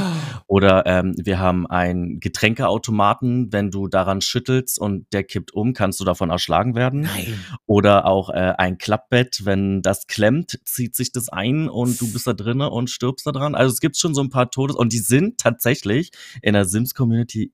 Oder 0.47 0.87
ähm, 0.87 1.15
wir 1.23 1.39
haben 1.39 1.67
einen 1.67 2.19
Getränkeautomaten, 2.19 3.53
wenn 3.53 3.71
du 3.71 3.89
daran 3.89 4.23
schüttelst 4.23 4.79
und 4.79 5.05
der 5.13 5.23
kippt 5.23 5.53
um, 5.53 5.75
kannst 5.75 6.01
du 6.01 6.07
davon 6.07 6.31
erschlagen 6.31 6.75
werden. 6.75 7.03
Nein. 7.03 7.39
Oder 7.67 8.07
auch 8.07 8.31
äh, 8.31 8.55
ein 8.57 8.79
Klappbett, 8.79 9.45
wenn 9.45 9.83
das 9.83 10.07
klemmt, 10.07 10.61
zieht 10.65 10.97
sich 10.97 11.13
das 11.13 11.29
ein 11.29 11.69
und 11.69 12.01
du 12.01 12.11
bist 12.11 12.27
da 12.27 12.33
drinne 12.33 12.71
und 12.71 12.89
stirbst 12.89 13.27
da 13.27 13.33
dran. 13.33 13.55
Also 13.55 13.71
es 13.71 13.81
gibt 13.81 13.99
schon 13.99 14.15
so 14.15 14.23
ein 14.23 14.31
paar 14.31 14.51
Todes 14.51 14.77
und 14.77 14.95
die 14.95 14.99
sind 14.99 15.37
tatsächlich 15.39 16.11
in 16.41 16.55
der 16.55 16.65
Sims-Community 16.65 17.53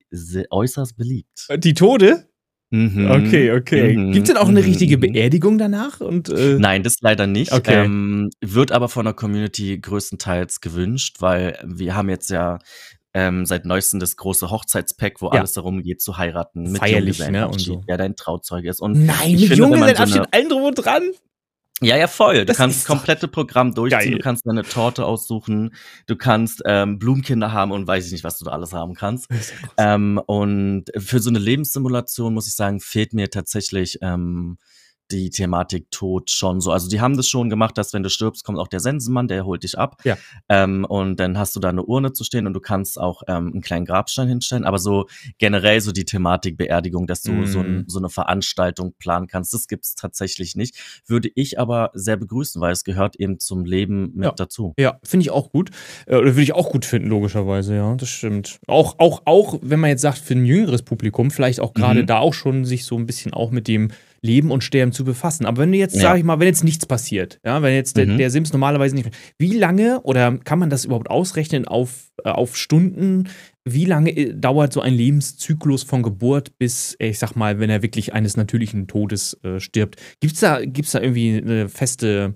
äußerst 0.49 0.95
beliebt. 0.95 1.24
Die 1.57 1.73
Tode? 1.73 2.27
Mhm. 2.71 3.09
Okay, 3.11 3.51
okay. 3.53 3.95
Mhm. 3.95 4.11
Gibt 4.11 4.27
es 4.27 4.33
denn 4.33 4.41
auch 4.41 4.47
eine 4.49 4.59
Mhm. 4.61 4.65
richtige. 4.65 4.97
Beerdigung 4.97 5.57
danach? 5.57 6.01
Und, 6.01 6.29
äh, 6.29 6.57
Nein, 6.59 6.83
das 6.83 6.97
leider 7.01 7.27
nicht. 7.27 7.51
Okay. 7.53 7.85
Ähm, 7.85 8.29
wird 8.41 8.71
aber 8.71 8.89
von 8.89 9.05
der 9.05 9.13
Community 9.13 9.77
größtenteils 9.79 10.61
gewünscht, 10.61 11.17
weil 11.19 11.57
wir 11.63 11.95
haben 11.95 12.09
jetzt 12.09 12.29
ja 12.29 12.59
ähm, 13.17 13.45
seit 13.45 13.63
neuestem 13.63 14.01
das 14.01 14.17
große 14.17 14.49
Hochzeitspack, 14.51 15.21
wo 15.21 15.27
Ja. 15.27 15.39
alles 15.39 15.53
darum 15.53 15.83
geht 15.83 16.01
zu 16.01 16.17
heiraten. 16.17 16.63
Mit 16.73 16.79
Feierlich, 16.79 17.19
ne, 17.29 17.47
und 17.47 17.61
so. 17.61 17.81
wer 17.87 17.95
dein 17.95 18.17
Trauzeuge 18.17 18.67
ist. 18.69 18.81
Und 18.81 19.05
Nein, 19.05 19.35
ich 19.35 19.47
mit 19.47 19.57
so 19.57 19.63
Junggesellenabschied, 19.63 20.17
eine- 20.17 20.33
allen 20.33 20.49
drum 20.49 20.63
und 20.63 20.75
dran? 20.75 21.03
Ja, 21.81 21.97
ja, 21.97 22.07
voll. 22.07 22.37
Du 22.39 22.45
Das 22.45 22.57
kannst 22.57 22.79
das 22.79 22.85
komplette 22.85 23.27
Programm 23.27 23.73
durchziehen. 23.73 23.99
geil. 23.99 24.11
Du 24.11 24.19
kannst 24.19 24.47
deine 24.47 24.63
Torte 24.63 25.05
aussuchen. 25.05 25.75
Du 26.07 26.15
kannst 26.15 26.61
ähm, 26.65 26.99
Blumenkinder 26.99 27.51
haben 27.51 27.71
und 27.71 27.85
weiß 27.85 28.05
ich 28.05 28.11
nicht, 28.13 28.23
was 28.23 28.37
du 28.39 28.45
da 28.45 28.51
alles 28.51 28.71
haben 28.71 28.93
kannst. 28.93 29.27
Ähm, 29.77 30.17
und 30.25 30.85
für 30.97 31.19
so 31.19 31.29
eine 31.29 31.39
Lebenssimulation 31.39 32.33
muss 32.33 32.47
ich 32.47 32.55
sagen, 32.55 32.79
fehlt 32.79 33.13
mir 33.13 33.29
tatsächlich 33.29 33.97
ähm, 34.01 34.57
die 35.11 35.29
Thematik 35.29 35.91
Tod 35.91 36.31
schon 36.31 36.61
so. 36.61 36.71
Also 36.71 36.89
die 36.89 36.99
haben 37.01 37.15
das 37.17 37.27
schon 37.27 37.49
gemacht, 37.49 37.77
dass 37.77 37.93
wenn 37.93 38.03
du 38.03 38.09
stirbst, 38.09 38.43
kommt 38.43 38.57
auch 38.59 38.67
der 38.67 38.79
Sensenmann, 38.79 39.27
der 39.27 39.45
holt 39.45 39.63
dich 39.63 39.77
ab. 39.77 39.97
Ja. 40.03 40.17
Ähm, 40.49 40.85
und 40.85 41.19
dann 41.19 41.37
hast 41.37 41.55
du 41.55 41.59
da 41.59 41.69
eine 41.69 41.83
Urne 41.83 42.13
zu 42.13 42.23
stehen 42.23 42.47
und 42.47 42.53
du 42.53 42.59
kannst 42.59 42.99
auch 42.99 43.21
ähm, 43.27 43.51
einen 43.53 43.61
kleinen 43.61 43.85
Grabstein 43.85 44.27
hinstellen. 44.27 44.63
Aber 44.65 44.79
so 44.79 45.05
generell 45.37 45.79
so 45.81 45.91
die 45.91 46.05
Thematik 46.05 46.57
Beerdigung, 46.57 47.07
dass 47.07 47.21
du 47.21 47.45
so, 47.45 47.59
ein, 47.59 47.65
Mm. 47.81 47.83
so 47.87 47.99
eine 47.99 48.09
Veranstaltung 48.09 48.93
planen 48.99 49.27
kannst, 49.27 49.53
das 49.53 49.67
gibt's 49.67 49.95
tatsächlich 49.95 50.55
nicht. 50.55 50.75
Würde 51.07 51.29
ich 51.35 51.59
aber 51.59 51.91
sehr 51.93 52.17
begrüßen, 52.17 52.59
weil 52.61 52.71
es 52.73 52.83
gehört 52.83 53.15
eben 53.17 53.39
zum 53.39 53.65
Leben 53.65 54.11
mit 54.15 54.25
Ja. 54.25 54.31
dazu. 54.31 54.73
Ja, 54.77 54.99
finde 55.03 55.23
ich 55.23 55.31
auch 55.31 55.51
gut. 55.51 55.69
Äh, 56.07 56.15
Oder 56.15 56.31
würde 56.33 56.41
ich 56.43 56.53
auch 56.53 56.71
gut 56.71 56.85
finden, 56.85 57.09
logischerweise, 57.09 57.75
ja, 57.75 57.95
das 57.95 58.09
stimmt. 58.09 58.59
Auch, 58.67 58.95
auch, 58.99 59.21
auch, 59.25 59.59
wenn 59.61 59.79
man 59.79 59.89
jetzt 59.91 60.01
sagt, 60.01 60.17
für 60.17 60.33
ein 60.33 60.45
jüngeres 60.45 60.81
Publikum, 60.83 61.31
vielleicht 61.31 61.59
auch 61.59 61.73
gerade 61.73 62.01
Mhm. 62.01 62.07
da 62.07 62.19
auch 62.19 62.33
schon 62.33 62.65
sich 62.65 62.85
so 62.85 62.95
ein 62.97 63.05
bisschen 63.05 63.33
auch 63.33 63.51
mit 63.51 63.67
dem 63.67 63.89
Leben 64.21 64.51
und 64.51 64.63
Sterben 64.63 64.91
zu 64.91 65.03
befassen. 65.03 65.45
Aber 65.45 65.61
wenn 65.61 65.71
du 65.71 65.77
jetzt, 65.77 65.95
Ja. 65.95 66.01
sag 66.01 66.17
ich 66.17 66.23
mal, 66.23 66.39
wenn 66.39 66.47
jetzt 66.47 66.63
nichts 66.63 66.85
passiert, 66.85 67.39
ja, 67.45 67.61
wenn 67.61 67.73
jetzt 67.73 67.97
der, 67.97 68.07
Mhm. 68.07 68.17
der 68.17 68.29
Sims 68.29 68.51
normalerweise 68.51 68.95
nicht. 68.95 69.09
Wie 69.37 69.53
lange 69.57 70.01
oder 70.01 70.37
kann 70.39 70.59
man 70.59 70.69
das 70.69 70.85
überhaupt 70.85 71.09
ausrechnen 71.09 71.65
auf, 71.67 72.11
äh, 72.23 72.29
auf 72.29 72.55
Stunden? 72.57 73.29
Wie 73.67 73.85
lange 73.85 74.11
äh, 74.15 74.33
dauert 74.33 74.73
so 74.73 74.81
ein 74.81 74.93
Lebenszyklus 74.93 75.83
von 75.83 76.03
Geburt 76.03 76.57
bis, 76.57 76.95
äh, 76.99 77.09
ich 77.09 77.19
sag 77.19 77.35
mal, 77.35 77.59
wenn 77.59 77.69
er 77.69 77.81
wirklich 77.81 78.13
eines 78.13 78.37
natürlichen 78.37 78.87
Todes 78.87 79.37
äh, 79.43 79.59
stirbt? 79.59 79.95
Gibt's 80.19 80.39
da, 80.39 80.63
gibt's 80.63 80.91
da 80.91 81.01
irgendwie 81.01 81.37
eine 81.37 81.67
feste, 81.69 82.35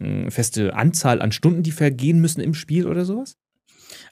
mh, 0.00 0.30
feste 0.30 0.74
Anzahl 0.74 1.20
an 1.20 1.32
Stunden, 1.32 1.62
die 1.62 1.72
vergehen 1.72 2.20
müssen 2.20 2.40
im 2.40 2.54
Spiel 2.54 2.86
oder 2.86 3.04
sowas? 3.04 3.36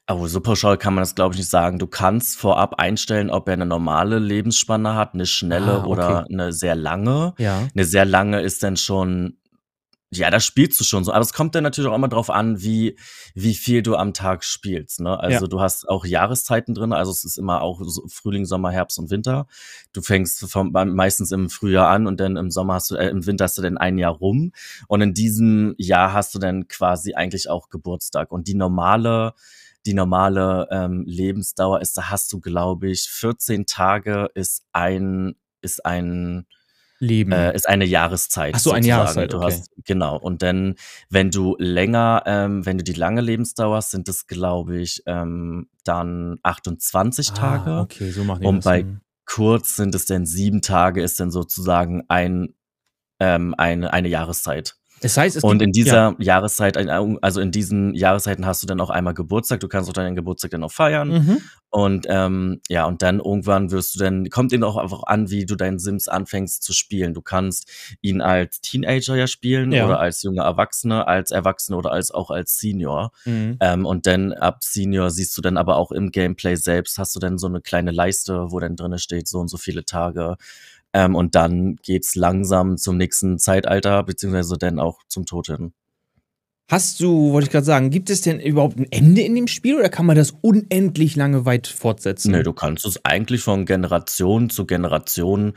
Aber 0.07 0.29
so 0.29 0.41
pauschal 0.41 0.79
kann 0.79 0.95
man 0.95 1.03
das, 1.03 1.15
glaube 1.15 1.35
ich, 1.35 1.39
nicht 1.41 1.51
sagen. 1.51 1.79
Du 1.79 1.87
kannst 1.87 2.39
vorab 2.39 2.75
einstellen, 2.81 3.31
ob 3.31 3.49
er 3.49 3.55
eine 3.55 3.67
normale 3.67 4.19
Lebensspanne 4.19 4.95
hat, 4.95 5.15
eine 5.15 5.27
schnelle 5.27 5.73
Ah, 5.73 5.79
okay. 5.81 5.89
oder 5.89 6.27
eine 6.31 6.53
sehr 6.53 6.77
lange. 6.77 7.35
Ja. 7.39 7.67
Eine 7.75 7.85
sehr 7.85 8.05
lange 8.05 8.41
ist 8.41 8.63
dann 8.63 8.77
schon, 8.77 9.37
ja, 10.13 10.31
da 10.31 10.39
spielst 10.39 10.79
du 10.79 10.85
schon 10.85 11.03
so. 11.03 11.13
Aber 11.13 11.23
es 11.23 11.33
kommt 11.33 11.57
dann 11.57 11.65
natürlich 11.65 11.91
auch 11.91 11.95
immer 11.97 12.07
drauf 12.09 12.31
an, 12.31 12.63
wie, 12.63 12.97
wie 13.35 13.55
viel 13.55 13.83
du 13.83 13.97
am 13.97 14.15
Tag 14.15 14.45
spielst. 14.45 15.01
Ne? 15.01 15.19
Also 15.19 15.45
Ja. 15.47 15.49
du 15.49 15.61
hast 15.61 15.89
auch 15.89 16.07
Jahreszeiten 16.07 16.73
drin, 16.75 16.93
also 16.93 17.11
es 17.11 17.25
ist 17.25 17.37
immer 17.37 17.61
auch 17.63 17.81
so 17.85 18.07
Frühling, 18.07 18.45
Sommer, 18.45 18.71
Herbst 18.71 19.01
und 19.01 19.11
Winter. 19.11 19.49
Du 19.93 20.03
fängst 20.03 20.49
vom, 20.49 20.71
meistens 20.73 21.33
im 21.33 21.51
Frühjahr 21.51 21.89
an 21.89 22.07
und 22.07 22.21
dann 22.21 22.37
im 22.37 22.53
Sommer 22.53 22.75
hast 22.75 22.93
du, 22.93 22.95
äh, 22.95 23.09
im 23.09 23.27
Winter 23.27 23.45
hast 23.45 23.59
du 23.59 23.63
dann 23.63 23.77
ein 23.77 23.99
Jahr 23.99 24.13
rum. 24.13 24.53
Und 24.87 25.01
in 25.01 25.13
diesem 25.13 25.75
Jahr 25.77 26.13
hast 26.13 26.33
du 26.37 26.39
dann 26.39 26.69
quasi 26.69 27.15
eigentlich 27.15 27.51
auch 27.51 27.69
Geburtstag. 27.69 28.31
Und 28.31 28.47
die 28.47 28.55
normale, 28.55 29.35
die 29.87 29.95
normale 29.95 30.69
ähm, 30.71 31.05
Lebensdauer 31.07 31.81
ist, 31.81 31.97
da 31.97 32.11
hast 32.11 32.33
du, 32.33 32.41
glaube 32.41 32.91
ich, 32.91 33.09
14 33.09 33.67
Tage 33.67 34.29
ist 34.35 34.65
ein, 34.73 35.37
ist 35.61 35.87
ein, 35.87 36.47
Leben. 36.99 37.33
äh, 37.33 37.55
ist 37.55 37.69
eine 37.69 37.85
Jahreszeit. 37.85 38.55
Ach 38.57 38.59
so, 38.59 38.73
eine 38.73 38.83
sozusagen. 38.83 39.01
Jahreszeit, 39.01 39.33
Du 39.33 39.37
okay. 39.39 39.47
hast, 39.47 39.71
genau. 39.85 40.19
Und 40.19 40.43
dann, 40.43 40.75
wenn 41.09 41.31
du 41.31 41.57
länger, 41.59 42.23
ähm, 42.27 42.67
wenn 42.67 42.79
du 42.79 42.85
die 42.85 42.95
lange 42.95 43.21
Lebensdauer 43.21 43.77
hast, 43.77 43.91
sind 43.91 44.09
es, 44.09 44.27
glaube 44.27 44.79
ich, 44.79 45.03
ähm, 45.07 45.69
dann 45.85 46.39
28 46.43 47.33
Tage. 47.33 47.71
Ah, 47.71 47.81
okay, 47.83 48.11
so 48.11 48.25
machen 48.25 48.41
die 48.43 48.47
Und 48.47 48.65
bei 48.65 48.81
Hm. 48.81 49.01
kurz 49.25 49.77
sind 49.77 49.95
es 49.95 50.07
dann 50.07 50.27
sieben 50.27 50.63
Tage, 50.63 51.03
ist 51.03 51.21
dann 51.21 51.31
sozusagen 51.31 52.03
ein, 52.09 52.55
ähm, 53.21 53.55
eine, 53.57 53.93
eine 53.93 54.09
Jahreszeit. 54.09 54.77
Das 55.01 55.17
heißt, 55.17 55.37
es 55.37 55.45
Und 55.45 55.61
in 55.61 55.73
dieser 55.73 56.15
ja. 56.19 56.37
Jahreszeit, 56.37 56.77
also 56.77 57.41
in 57.41 57.51
diesen 57.51 57.95
Jahreszeiten 57.95 58.47
hast 58.47 58.63
du 58.63 58.67
dann 58.67 58.81
auch 58.81 58.91
einmal 58.91 59.15
Geburtstag. 59.15 59.61
Du 59.61 59.69
kannst 59.69 59.91
auch 59.91 59.93
deinen 59.93 60.17
Geburtstag 60.17 60.53
dann 60.53 60.65
auch 60.65 60.73
feiern. 60.73 61.09
Mhm. 61.09 61.39
Und 61.69 62.07
ähm, 62.09 62.61
ja, 62.69 62.87
und 62.87 63.03
dann 63.03 63.19
irgendwann 63.19 63.71
wirst 63.71 63.95
du 63.95 63.99
dann, 63.99 64.31
kommt 64.31 64.53
eben 64.55 64.65
auch 64.65 64.79
einfach 64.79 65.03
an, 65.03 65.29
wie 65.31 65.45
du 65.45 65.57
deinen 65.57 65.79
Sims 65.79 66.09
anfängst 66.09 66.63
zu 66.63 66.73
spielen. 66.73 67.13
Du 67.13 67.21
kannst 67.21 67.71
ihn 68.01 68.23
als 68.23 68.63
Teenager 68.63 69.17
ja 69.17 69.27
spielen 69.27 69.73
Ja. 69.73 69.85
oder 69.85 70.01
als 70.01 70.23
junger 70.23 70.45
Erwachsener, 70.45 71.07
als 71.07 71.31
Erwachsener 71.31 71.77
oder 71.77 71.93
als 71.93 72.11
auch 72.11 72.31
als 72.31 72.59
Senior. 72.59 73.11
Mhm. 73.27 73.59
Ähm, 73.61 73.85
und 73.85 74.07
dann 74.07 74.33
ab 74.33 74.63
Senior 74.63 75.11
siehst 75.11 75.37
du 75.37 75.43
dann 75.43 75.59
aber 75.59 75.77
auch 75.77 75.93
im 75.93 76.11
Gameplay 76.11 76.55
selbst, 76.57 76.99
hast 76.99 77.15
du 77.15 77.21
dann 77.21 77.37
so 77.37 77.49
eine 77.49 77.61
kleine 77.61 77.91
Leiste, 77.91 78.51
wo 78.51 78.59
dann 78.61 78.77
drinne 78.77 78.99
steht, 78.99 79.29
so 79.29 79.41
und 79.41 79.49
so 79.49 79.59
viele 79.59 79.85
Tage. 79.85 80.37
Ähm, 80.97 81.15
und 81.15 81.35
dann 81.35 81.77
geht's 81.83 82.15
langsam 82.15 82.79
zum 82.79 82.97
nächsten 82.97 83.39
Zeitalter, 83.39 84.03
beziehungsweise 84.03 84.57
dann 84.57 84.79
auch 84.79 85.01
zum 85.09 85.27
Tod 85.27 85.49
hin. 85.49 85.75
Hast 86.71 87.01
du, 87.01 87.33
wollte 87.33 87.49
ich 87.49 87.53
gerade 87.53 87.67
sagen, 87.67 87.91
gibt 87.91 88.09
es 88.09 88.23
denn 88.23 88.41
überhaupt 88.41 88.79
ein 88.79 88.91
Ende 88.91 89.21
in 89.21 89.35
dem 89.35 89.47
Spiel 89.47 89.77
oder 89.77 89.91
kann 89.91 90.07
man 90.07 90.17
das 90.17 90.31
unendlich 90.41 91.15
lange 91.15 91.45
weit 91.45 91.67
fortsetzen? 91.67 92.33
Nee, 92.33 92.43
du 92.45 92.55
kannst 92.55 92.87
es 92.87 93.05
eigentlich 93.05 93.43
von 93.43 93.67
Generation 93.67 94.49
zu 94.49 94.65
Generation, 94.65 95.53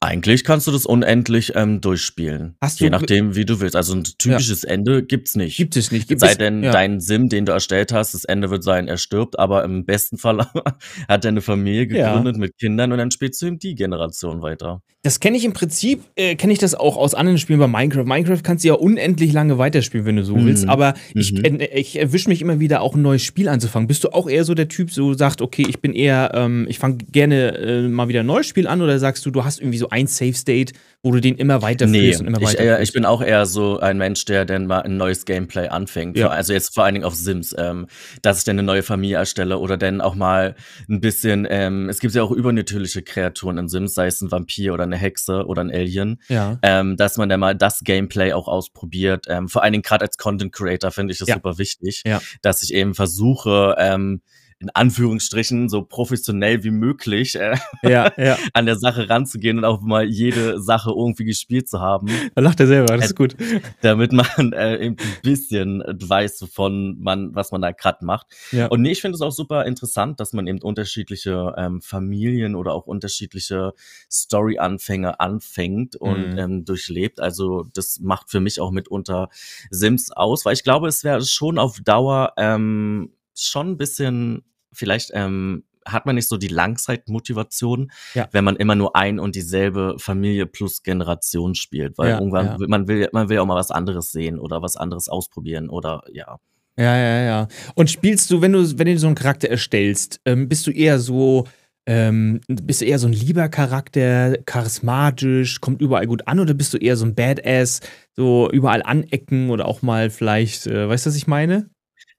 eigentlich 0.00 0.44
kannst 0.44 0.66
du 0.66 0.70
das 0.70 0.86
unendlich 0.86 1.52
ähm, 1.56 1.80
durchspielen. 1.80 2.54
Hast 2.60 2.78
je 2.80 2.86
du- 2.86 2.92
nachdem, 2.92 3.34
wie 3.34 3.44
du 3.44 3.60
willst. 3.60 3.74
Also 3.74 3.94
ein 3.94 4.04
typisches 4.04 4.62
Ende 4.62 5.02
gibt's 5.02 5.34
nicht. 5.34 5.56
Gibt 5.56 5.76
es 5.76 5.90
nicht. 5.90 6.08
Gibt 6.08 6.20
Sei 6.20 6.30
es, 6.32 6.38
denn, 6.38 6.62
ja. 6.62 6.70
dein 6.70 7.00
Sim, 7.00 7.28
den 7.28 7.46
du 7.46 7.52
erstellt 7.52 7.92
hast, 7.92 8.14
das 8.14 8.24
Ende 8.24 8.48
wird 8.50 8.62
sein, 8.62 8.86
er 8.86 8.96
stirbt, 8.96 9.38
aber 9.38 9.64
im 9.64 9.84
besten 9.84 10.16
Fall 10.16 10.38
hat 11.08 11.24
er 11.24 11.28
eine 11.28 11.40
Familie 11.40 11.84
Ja. 11.96 12.10
gegründet 12.10 12.36
mit 12.36 12.56
Kindern 12.58 12.92
und 12.92 12.98
dann 12.98 13.10
spielst 13.10 13.42
du 13.42 13.46
ihm 13.46 13.58
die 13.58 13.74
Generation 13.74 14.40
weiter. 14.40 14.82
Das 15.02 15.20
kenne 15.20 15.36
ich 15.36 15.44
im 15.44 15.52
Prinzip, 15.52 16.02
äh, 16.16 16.34
kenne 16.34 16.52
ich 16.52 16.58
das 16.58 16.74
auch 16.74 16.96
aus 16.96 17.14
anderen 17.14 17.38
Spielen 17.38 17.60
bei 17.60 17.68
Minecraft. 17.68 18.04
Minecraft 18.04 18.42
kannst 18.42 18.64
du 18.64 18.68
ja 18.68 18.74
unendlich 18.74 19.32
lange 19.32 19.56
weiterspielen, 19.56 20.04
wenn 20.06 20.16
du 20.16 20.24
so 20.24 20.36
Mhm. 20.36 20.46
willst. 20.46 20.68
Aber 20.68 20.94
ich, 21.14 21.32
Mhm. 21.32 21.60
äh, 21.60 21.66
ich 21.78 21.98
erwische 21.98 22.28
mich 22.28 22.42
immer 22.42 22.58
wieder, 22.58 22.80
auch 22.82 22.96
ein 22.96 23.02
neues 23.02 23.22
Spiel 23.22 23.48
anzufangen. 23.48 23.86
Bist 23.86 24.02
du 24.04 24.08
auch 24.12 24.28
eher 24.28 24.44
so 24.44 24.54
der 24.54 24.66
Typ, 24.68 24.90
so 24.90 25.14
sagt, 25.14 25.40
okay, 25.40 25.64
ich 25.68 25.80
bin 25.80 25.92
eher, 25.94 26.32
ähm, 26.34 26.66
ich 26.68 26.78
fange 26.80 26.98
gerne 27.12 27.56
äh, 27.58 27.82
mal 27.88 28.08
wieder 28.08 28.20
ein 28.20 28.26
neues 28.26 28.46
Spiel 28.46 28.66
an 28.66 28.82
oder 28.82 28.98
sagst 28.98 29.24
du, 29.24 29.30
du 29.30 29.44
hast 29.44 29.60
irgendwie 29.60 29.78
so 29.78 29.87
so 29.88 29.96
ein 29.96 30.06
Safe 30.06 30.34
State, 30.34 30.72
wo 31.02 31.12
du 31.12 31.20
den 31.20 31.36
immer 31.36 31.62
weiterführst 31.62 31.92
Nee, 31.92 32.16
und 32.16 32.26
immer 32.26 32.40
ich, 32.40 32.48
weiter. 32.48 32.78
äh, 32.78 32.82
ich 32.82 32.92
bin 32.92 33.04
auch 33.04 33.22
eher 33.22 33.46
so 33.46 33.78
ein 33.78 33.98
Mensch, 33.98 34.24
der 34.24 34.44
dann 34.44 34.66
mal 34.66 34.80
ein 34.80 34.96
neues 34.96 35.24
Gameplay 35.24 35.68
anfängt. 35.68 36.16
Ja. 36.16 36.28
Also 36.28 36.52
jetzt 36.52 36.74
vor 36.74 36.84
allen 36.84 36.94
Dingen 36.94 37.04
auf 37.04 37.14
Sims, 37.14 37.54
ähm, 37.56 37.86
dass 38.22 38.38
ich 38.38 38.44
dann 38.44 38.56
eine 38.58 38.64
neue 38.64 38.82
Familie 38.82 39.16
erstelle 39.16 39.58
oder 39.58 39.76
dann 39.76 40.00
auch 40.00 40.14
mal 40.14 40.56
ein 40.88 41.00
bisschen, 41.00 41.46
ähm, 41.48 41.88
es 41.88 42.00
gibt 42.00 42.14
ja 42.14 42.22
auch 42.22 42.30
übernatürliche 42.32 43.02
Kreaturen 43.02 43.58
in 43.58 43.68
Sims, 43.68 43.94
sei 43.94 44.06
es 44.06 44.20
ein 44.20 44.30
Vampir 44.30 44.74
oder 44.74 44.84
eine 44.84 44.96
Hexe 44.96 45.46
oder 45.46 45.62
ein 45.62 45.70
Alien, 45.70 46.20
ja. 46.28 46.58
ähm, 46.62 46.96
dass 46.96 47.16
man 47.16 47.28
dann 47.28 47.40
mal 47.40 47.54
das 47.54 47.80
Gameplay 47.84 48.32
auch 48.32 48.48
ausprobiert. 48.48 49.26
Ähm, 49.28 49.48
vor 49.48 49.62
allen 49.62 49.72
Dingen 49.72 49.82
gerade 49.82 50.04
als 50.04 50.16
Content 50.18 50.52
Creator 50.52 50.90
finde 50.90 51.12
ich 51.12 51.18
das 51.18 51.28
Ja. 51.28 51.34
super 51.36 51.58
wichtig, 51.58 52.02
dass 52.42 52.62
ich 52.62 52.74
eben 52.74 52.94
versuche, 52.94 53.76
ähm, 53.78 54.20
in 54.60 54.70
Anführungsstrichen 54.70 55.68
so 55.68 55.82
professionell 55.82 56.64
wie 56.64 56.70
möglich 56.72 57.36
äh, 57.36 57.56
ja, 57.84 58.12
ja. 58.16 58.36
an 58.54 58.66
der 58.66 58.76
Sache 58.76 59.08
ranzugehen 59.08 59.58
und 59.58 59.64
auch 59.64 59.80
mal 59.82 60.04
jede 60.04 60.60
Sache 60.60 60.90
irgendwie 60.90 61.24
gespielt 61.24 61.68
zu 61.68 61.80
haben 61.80 62.08
Da 62.34 62.40
lacht 62.42 62.58
er 62.60 62.66
selber, 62.66 62.96
das 62.96 63.06
ist 63.06 63.10
Äh, 63.12 63.14
gut. 63.14 63.36
damit 63.82 64.12
man 64.12 64.52
äh, 64.52 64.76
eben 64.84 64.96
ein 64.98 65.22
bisschen 65.22 65.82
weiß, 65.86 66.42
wovon 66.42 66.98
man, 67.00 67.34
was 67.34 67.52
man 67.52 67.62
da 67.62 67.70
gerade 67.72 68.04
macht. 68.04 68.26
Ja. 68.50 68.66
Und 68.66 68.82
nee, 68.82 68.90
ich 68.92 69.00
finde 69.00 69.14
es 69.16 69.20
auch 69.22 69.30
super 69.32 69.64
interessant, 69.64 70.18
dass 70.18 70.32
man 70.32 70.46
eben 70.48 70.60
unterschiedliche 70.60 71.54
ähm, 71.56 71.80
Familien 71.80 72.54
oder 72.56 72.72
auch 72.74 72.86
unterschiedliche 72.86 73.74
Story-Anfänge 74.10 75.20
anfängt 75.20 75.96
und 75.96 76.32
Mhm. 76.32 76.38
ähm, 76.38 76.64
durchlebt. 76.64 77.20
Also 77.20 77.66
das 77.74 78.00
macht 78.00 78.30
für 78.30 78.40
mich 78.40 78.60
auch 78.60 78.70
mitunter 78.72 79.28
Sims 79.70 80.10
aus, 80.10 80.44
weil 80.44 80.54
ich 80.54 80.64
glaube, 80.64 80.88
es 80.88 81.04
wäre 81.04 81.22
schon 81.22 81.58
auf 81.58 81.78
Dauer 81.80 82.32
ähm, 82.36 83.12
schon 83.46 83.70
ein 83.72 83.76
bisschen, 83.76 84.42
vielleicht 84.72 85.10
ähm, 85.14 85.64
hat 85.86 86.04
man 86.06 86.16
nicht 86.16 86.28
so 86.28 86.36
die 86.36 86.48
Langzeitmotivation, 86.48 87.90
Ja. 88.14 88.28
wenn 88.32 88.44
man 88.44 88.56
immer 88.56 88.74
nur 88.74 88.94
ein 88.96 89.18
und 89.18 89.34
dieselbe 89.34 89.94
Familie 89.98 90.46
plus 90.46 90.82
Generation 90.82 91.54
spielt, 91.54 91.96
weil 91.98 92.10
Ja, 92.10 92.18
irgendwann 92.18 92.46
ja. 92.46 92.58
will 92.58 92.68
man 92.68 92.88
will 92.88 93.08
man 93.12 93.28
will 93.28 93.36
ja 93.36 93.42
auch 93.42 93.46
mal 93.46 93.56
was 93.56 93.70
anderes 93.70 94.12
sehen 94.12 94.38
oder 94.38 94.60
was 94.62 94.76
anderes 94.76 95.08
ausprobieren 95.08 95.68
oder 95.70 96.02
ja. 96.12 96.38
Ja, 96.78 96.96
ja, 96.96 97.22
ja. 97.24 97.48
Und 97.74 97.90
spielst 97.90 98.30
du, 98.30 98.40
wenn 98.40 98.52
du, 98.52 98.78
wenn 98.78 98.86
du 98.86 98.98
so 98.98 99.08
einen 99.08 99.16
Charakter 99.16 99.48
erstellst, 99.48 100.20
ähm, 100.26 100.48
bist 100.48 100.64
du 100.66 100.70
eher 100.70 101.00
so, 101.00 101.48
ähm, 101.86 102.40
bist 102.46 102.82
du 102.82 102.84
eher 102.84 103.00
so 103.00 103.08
ein 103.08 103.12
lieber 103.12 103.48
Charakter, 103.48 104.36
charismatisch, 104.44 105.60
kommt 105.60 105.80
überall 105.80 106.06
gut 106.06 106.28
an, 106.28 106.38
oder 106.38 106.54
bist 106.54 106.72
du 106.74 106.78
eher 106.78 106.96
so 106.96 107.04
ein 107.04 107.14
Badass, 107.16 107.80
so 108.14 108.48
überall 108.52 108.82
anecken 108.84 109.50
oder 109.50 109.66
auch 109.66 109.82
mal 109.82 110.08
vielleicht, 110.10 110.66
äh, 110.68 110.88
weißt 110.88 111.06
du, 111.06 111.10
was 111.10 111.16
ich 111.16 111.26
meine? 111.26 111.68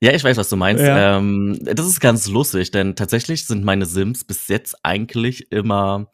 Ja, 0.02 0.12
ich 0.14 0.24
weiß, 0.24 0.38
was 0.38 0.48
du 0.48 0.56
meinst. 0.56 0.82
Ja. 0.82 1.18
Ähm, 1.18 1.58
das 1.62 1.86
ist 1.86 2.00
ganz 2.00 2.26
lustig, 2.26 2.70
denn 2.70 2.96
tatsächlich 2.96 3.46
sind 3.46 3.64
meine 3.64 3.84
Sims 3.84 4.24
bis 4.24 4.48
jetzt 4.48 4.76
eigentlich 4.82 5.52
immer, 5.52 6.10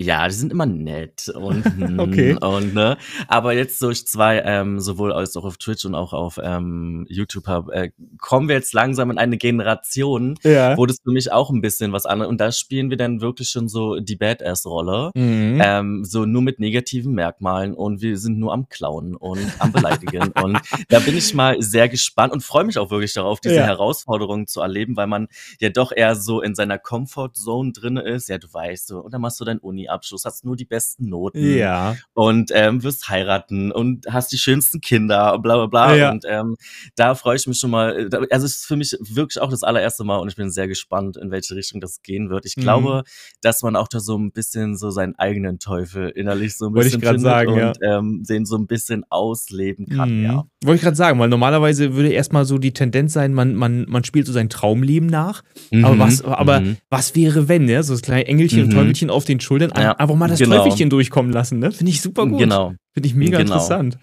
ja, 0.00 0.28
die 0.28 0.34
sind 0.34 0.52
immer 0.52 0.66
nett 0.66 1.28
und, 1.28 1.64
hm, 1.76 1.98
Okay. 1.98 2.36
und 2.40 2.72
ne. 2.74 2.96
Aber 3.26 3.52
jetzt 3.52 3.82
durch 3.82 4.06
zwei, 4.06 4.40
ähm, 4.44 4.78
sowohl 4.80 5.12
als 5.12 5.36
auch 5.36 5.44
auf 5.44 5.56
Twitch 5.56 5.84
und 5.84 5.94
auch 5.96 6.12
auf 6.12 6.38
ähm, 6.42 7.04
YouTube 7.08 7.46
hab, 7.48 7.68
äh, 7.70 7.90
kommen 8.20 8.48
wir 8.48 8.54
jetzt 8.54 8.72
langsam 8.74 9.10
in 9.10 9.18
eine 9.18 9.36
Generation, 9.38 10.36
Ja. 10.44 10.76
wo 10.76 10.86
das 10.86 10.98
für 11.02 11.10
mich 11.10 11.32
auch 11.32 11.50
ein 11.50 11.60
bisschen 11.60 11.92
was 11.92 12.06
anderes. 12.06 12.30
Und 12.30 12.40
da 12.40 12.52
spielen 12.52 12.90
wir 12.90 12.96
dann 12.96 13.20
wirklich 13.20 13.48
schon 13.48 13.68
so 13.68 13.98
die 13.98 14.16
Badass-Rolle. 14.16 15.10
Mhm. 15.14 15.60
Ähm, 15.64 16.04
so 16.04 16.24
nur 16.24 16.42
mit 16.42 16.60
negativen 16.60 17.12
Merkmalen 17.14 17.74
und 17.74 18.00
wir 18.00 18.16
sind 18.18 18.38
nur 18.38 18.52
am 18.52 18.68
Klauen 18.68 19.16
und 19.16 19.40
am 19.58 19.72
Beleidigen. 19.72 20.32
und 20.42 20.58
da 20.88 21.00
bin 21.00 21.16
ich 21.16 21.34
mal 21.34 21.60
sehr 21.60 21.88
gespannt 21.88 22.32
und 22.32 22.44
freue 22.44 22.64
mich 22.64 22.78
auch 22.78 22.90
wirklich 22.90 23.14
darauf, 23.14 23.40
diese 23.40 23.56
Ja. 23.56 23.64
Herausforderungen 23.66 24.46
zu 24.46 24.60
erleben, 24.60 24.96
weil 24.96 25.08
man 25.08 25.26
ja 25.60 25.70
doch 25.70 25.90
eher 25.90 26.14
so 26.14 26.40
in 26.40 26.54
seiner 26.54 26.78
Comfort-Zone 26.78 27.72
drinne 27.72 28.02
ist. 28.02 28.28
Ja, 28.28 28.38
du 28.38 28.46
weißt 28.52 28.86
so, 28.86 29.00
und 29.00 29.12
dann 29.12 29.20
machst 29.20 29.40
du 29.40 29.44
deinen 29.44 29.58
Uni-Abschluss, 29.88 30.24
hast 30.24 30.44
nur 30.44 30.56
die 30.56 30.64
besten 30.64 31.08
Noten 31.08 31.56
ja. 31.56 31.96
und 32.14 32.50
ähm, 32.54 32.82
wirst 32.82 33.08
heiraten 33.08 33.72
und 33.72 34.06
hast 34.08 34.32
die 34.32 34.38
schönsten 34.38 34.80
Kinder, 34.80 35.38
bla 35.38 35.56
bla 35.56 35.66
bla. 35.66 35.94
Ja. 35.94 36.10
Und 36.10 36.24
ähm, 36.28 36.56
da 36.96 37.14
freue 37.14 37.36
ich 37.36 37.46
mich 37.46 37.58
schon 37.58 37.70
mal. 37.70 38.08
äh, 38.12 38.26
Also 38.30 38.46
es 38.46 38.56
ist 38.56 38.66
für 38.66 38.76
mich 38.76 38.96
wirklich 39.00 39.40
auch 39.40 39.50
das 39.50 39.62
allererste 39.62 40.04
Mal 40.04 40.18
und 40.18 40.28
ich 40.28 40.36
bin 40.36 40.50
sehr 40.50 40.68
gespannt, 40.68 41.16
in 41.16 41.30
welche 41.30 41.54
Richtung 41.56 41.80
das 41.80 42.02
gehen 42.02 42.30
wird. 42.30 42.46
Ich 42.46 42.56
Mhm. 42.56 42.62
glaube, 42.62 43.02
dass 43.42 43.62
man 43.62 43.76
auch 43.76 43.88
da 43.88 44.00
so 44.00 44.16
ein 44.18 44.32
bisschen 44.32 44.76
so 44.76 44.90
seinen 44.90 45.14
eigenen 45.16 45.58
Teufel 45.58 46.08
innerlich 46.10 46.56
so 46.56 46.66
ein 46.66 46.74
Wollte 46.74 46.98
bisschen 46.98 47.02
findet 47.02 47.20
sagen, 47.22 47.56
ja. 47.56 47.68
und 47.68 47.78
ähm, 47.82 48.22
den 48.28 48.44
so 48.46 48.56
ein 48.56 48.66
bisschen 48.66 49.04
ausleben 49.10 49.86
kann, 49.88 50.18
Mhm. 50.18 50.24
ja. 50.24 50.44
Wollte 50.64 50.76
ich 50.76 50.82
gerade 50.82 50.96
sagen, 50.96 51.18
weil 51.20 51.28
normalerweise 51.28 51.94
würde 51.94 52.10
erstmal 52.10 52.44
so 52.44 52.58
die 52.58 52.72
Tendenz 52.72 53.12
sein, 53.12 53.32
man, 53.32 53.54
man, 53.54 53.86
man 53.88 54.02
spielt 54.04 54.26
so 54.26 54.32
sein 54.32 54.48
Traumleben 54.48 55.08
nach. 55.08 55.42
Aber, 55.82 55.94
Mhm, 55.94 55.98
was, 56.00 56.22
aber 56.24 56.60
mhm. 56.60 56.76
was 56.90 57.14
wäre, 57.14 57.48
wenn, 57.48 57.68
ja? 57.68 57.82
So 57.82 57.94
das 57.94 58.02
kleine 58.02 58.26
Engelchen 58.26 58.62
und 58.62 58.68
Mhm. 58.68 58.74
Teufelchen 58.74 59.10
auf 59.10 59.24
den 59.24 59.40
Schultern, 59.40 59.70
Ja, 59.82 59.92
einfach 59.92 60.14
mal 60.16 60.28
das 60.28 60.38
genau. 60.38 60.56
Teufelchen 60.56 60.90
durchkommen 60.90 61.32
lassen, 61.32 61.58
ne? 61.58 61.70
Finde 61.72 61.90
ich 61.92 62.00
super 62.00 62.26
gut. 62.26 62.38
Genau. 62.38 62.74
Finde 62.94 63.06
ich 63.08 63.14
mega 63.14 63.38
Genau. 63.38 63.52
interessant. 63.52 63.98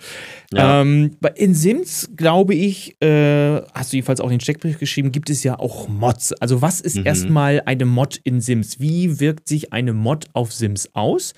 Ja. 0.54 0.82
Ähm, 0.82 1.18
in 1.36 1.54
Sims, 1.54 2.10
glaube 2.16 2.56
ich, 2.56 2.96
äh, 3.02 3.62
hast 3.74 3.92
du 3.92 3.98
jedenfalls 3.98 4.20
auch 4.22 4.30
den 4.30 4.40
Steckbrief 4.40 4.80
geschrieben, 4.80 5.12
gibt 5.12 5.30
es 5.30 5.44
ja 5.44 5.60
auch 5.60 5.88
Mods. 5.88 6.34
Also, 6.34 6.62
was 6.62 6.82
ist 6.82 6.98
Mhm. 6.98 7.06
erstmal 7.06 7.62
eine 7.66 7.86
Mod 7.86 8.20
in 8.24 8.42
Sims? 8.42 8.80
Wie 8.80 9.20
wirkt 9.20 9.48
sich 9.48 9.74
eine 9.74 9.94
Mod 9.94 10.26
auf 10.34 10.54
Sims 10.54 10.90
aus? 10.94 11.34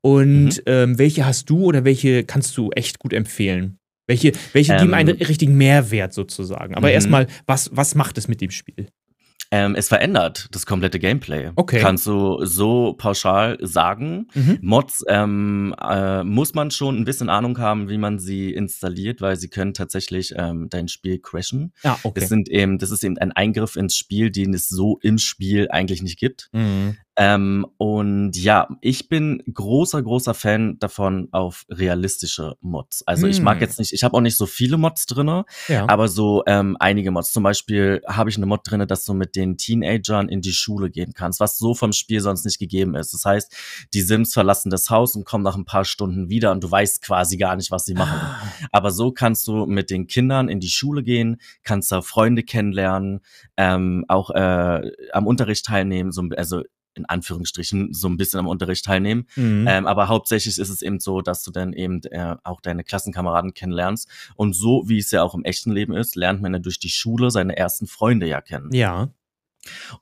Und 0.00 0.56
Mhm. 0.56 0.62
ähm, 0.66 0.98
welche 0.98 1.26
hast 1.26 1.48
du 1.50 1.64
oder 1.64 1.84
welche 1.84 2.24
kannst 2.24 2.56
du 2.56 2.70
echt 2.70 2.98
gut 2.98 3.12
empfehlen? 3.12 3.78
Welche, 4.08 4.32
welche 4.52 4.72
geben 4.76 4.88
Ähm, 4.88 4.94
einen 4.94 5.16
richtigen 5.16 5.56
Mehrwert 5.56 6.12
sozusagen? 6.12 6.74
Aber 6.74 6.88
Mhm. 6.88 6.94
erstmal, 6.94 7.26
was, 7.46 7.70
was 7.72 7.94
macht 7.94 8.18
es 8.18 8.26
mit 8.26 8.40
dem 8.40 8.50
Spiel? 8.50 8.88
Ähm, 9.52 9.74
es 9.74 9.88
verändert 9.88 10.48
das 10.52 10.64
komplette 10.64 10.98
Gameplay. 10.98 11.50
Okay. 11.56 11.78
Kannst 11.78 12.06
du 12.06 12.42
so 12.42 12.94
pauschal 12.94 13.58
sagen. 13.60 14.28
Mhm. 14.32 14.58
Mods 14.62 15.04
ähm, 15.08 15.74
äh, 15.78 16.24
muss 16.24 16.54
man 16.54 16.70
schon 16.70 16.98
ein 16.98 17.04
bisschen 17.04 17.28
Ahnung 17.28 17.58
haben, 17.58 17.90
wie 17.90 17.98
man 17.98 18.18
sie 18.18 18.50
installiert, 18.50 19.20
weil 19.20 19.36
sie 19.36 19.48
können 19.48 19.74
tatsächlich 19.74 20.32
ähm, 20.38 20.68
dein 20.70 20.88
Spiel 20.88 21.18
crashen. 21.18 21.74
Ah, 21.82 21.98
okay. 22.02 22.18
Das 22.18 22.30
sind 22.30 22.48
eben, 22.48 22.78
das 22.78 22.90
ist 22.90 23.04
eben 23.04 23.18
ein 23.18 23.32
Eingriff 23.32 23.76
ins 23.76 23.94
Spiel, 23.94 24.30
den 24.30 24.54
es 24.54 24.70
so 24.70 24.98
im 25.02 25.18
Spiel 25.18 25.68
eigentlich 25.70 26.02
nicht 26.02 26.18
gibt. 26.18 26.48
Mhm. 26.52 26.96
Ähm, 27.16 27.66
und 27.76 28.36
ja, 28.36 28.68
ich 28.80 29.08
bin 29.10 29.42
großer, 29.52 30.02
großer 30.02 30.32
Fan 30.32 30.78
davon 30.78 31.28
auf 31.32 31.64
realistische 31.68 32.56
Mods. 32.62 33.06
Also 33.06 33.26
ich 33.26 33.42
mag 33.42 33.56
Hm. 33.56 33.60
jetzt 33.60 33.78
nicht, 33.78 33.92
ich 33.92 34.02
habe 34.02 34.16
auch 34.16 34.22
nicht 34.22 34.36
so 34.38 34.46
viele 34.46 34.78
Mods 34.78 35.04
drinne, 35.04 35.44
Ja. 35.68 35.86
aber 35.88 36.08
so 36.08 36.42
ähm, 36.46 36.76
einige 36.80 37.10
Mods. 37.10 37.32
Zum 37.32 37.42
Beispiel 37.42 38.00
habe 38.06 38.30
ich 38.30 38.36
eine 38.38 38.46
Mod 38.46 38.60
drinne, 38.64 38.86
dass 38.86 39.04
du 39.04 39.12
mit 39.12 39.36
den 39.36 39.58
Teenagern 39.58 40.30
in 40.30 40.40
die 40.40 40.52
Schule 40.52 40.88
gehen 40.90 41.12
kannst, 41.12 41.38
was 41.38 41.58
so 41.58 41.74
vom 41.74 41.92
Spiel 41.92 42.20
sonst 42.20 42.46
nicht 42.46 42.58
gegeben 42.58 42.94
ist. 42.94 43.12
Das 43.12 43.24
heißt, 43.26 43.54
die 43.92 44.00
Sims 44.00 44.32
verlassen 44.32 44.70
das 44.70 44.88
Haus 44.88 45.14
und 45.14 45.26
kommen 45.26 45.44
nach 45.44 45.56
ein 45.56 45.66
paar 45.66 45.84
Stunden 45.84 46.30
wieder 46.30 46.50
und 46.52 46.64
du 46.64 46.70
weißt 46.70 47.02
quasi 47.02 47.36
gar 47.36 47.56
nicht, 47.56 47.70
was 47.70 47.84
sie 47.84 47.94
machen. 47.94 48.18
Ah, 48.22 48.40
Aber 48.72 48.90
so 48.90 49.12
kannst 49.12 49.46
du 49.48 49.66
mit 49.66 49.90
den 49.90 50.06
Kindern 50.06 50.48
in 50.48 50.60
die 50.60 50.68
Schule 50.68 51.02
gehen, 51.02 51.36
kannst 51.62 51.92
da 51.92 52.00
Freunde 52.00 52.42
kennenlernen, 52.42 53.20
ähm, 53.58 54.06
auch 54.08 54.30
äh, 54.30 54.90
am 55.12 55.26
Unterricht 55.26 55.66
teilnehmen, 55.66 56.10
so, 56.10 56.22
also 56.38 56.62
in 56.94 57.04
Anführungsstrichen 57.06 57.92
so 57.92 58.08
ein 58.08 58.16
bisschen 58.16 58.40
am 58.40 58.46
Unterricht 58.48 58.84
teilnehmen. 58.84 59.26
mhm. 59.36 59.66
Ähm, 59.68 59.86
aber 59.86 60.08
hauptsächlich 60.08 60.58
ist 60.58 60.68
es 60.68 60.82
eben 60.82 61.00
so, 61.00 61.20
dass 61.20 61.42
du 61.42 61.50
dann 61.50 61.72
eben 61.72 62.02
äh, 62.04 62.36
auch 62.44 62.60
deine 62.60 62.84
Klassenkameraden 62.84 63.54
kennenlernst. 63.54 64.08
Und 64.36 64.54
so, 64.54 64.84
wie 64.86 64.98
es 64.98 65.10
ja 65.10 65.22
auch 65.22 65.34
im 65.34 65.44
echten 65.44 65.72
Leben 65.72 65.94
ist, 65.94 66.16
lernt 66.16 66.42
man 66.42 66.52
ja 66.52 66.58
durch 66.58 66.78
die 66.78 66.90
Schule 66.90 67.30
seine 67.30 67.56
ersten 67.56 67.86
Freunde 67.86 68.26
ja 68.26 68.40
kennen. 68.40 68.70
ja. 68.72 69.08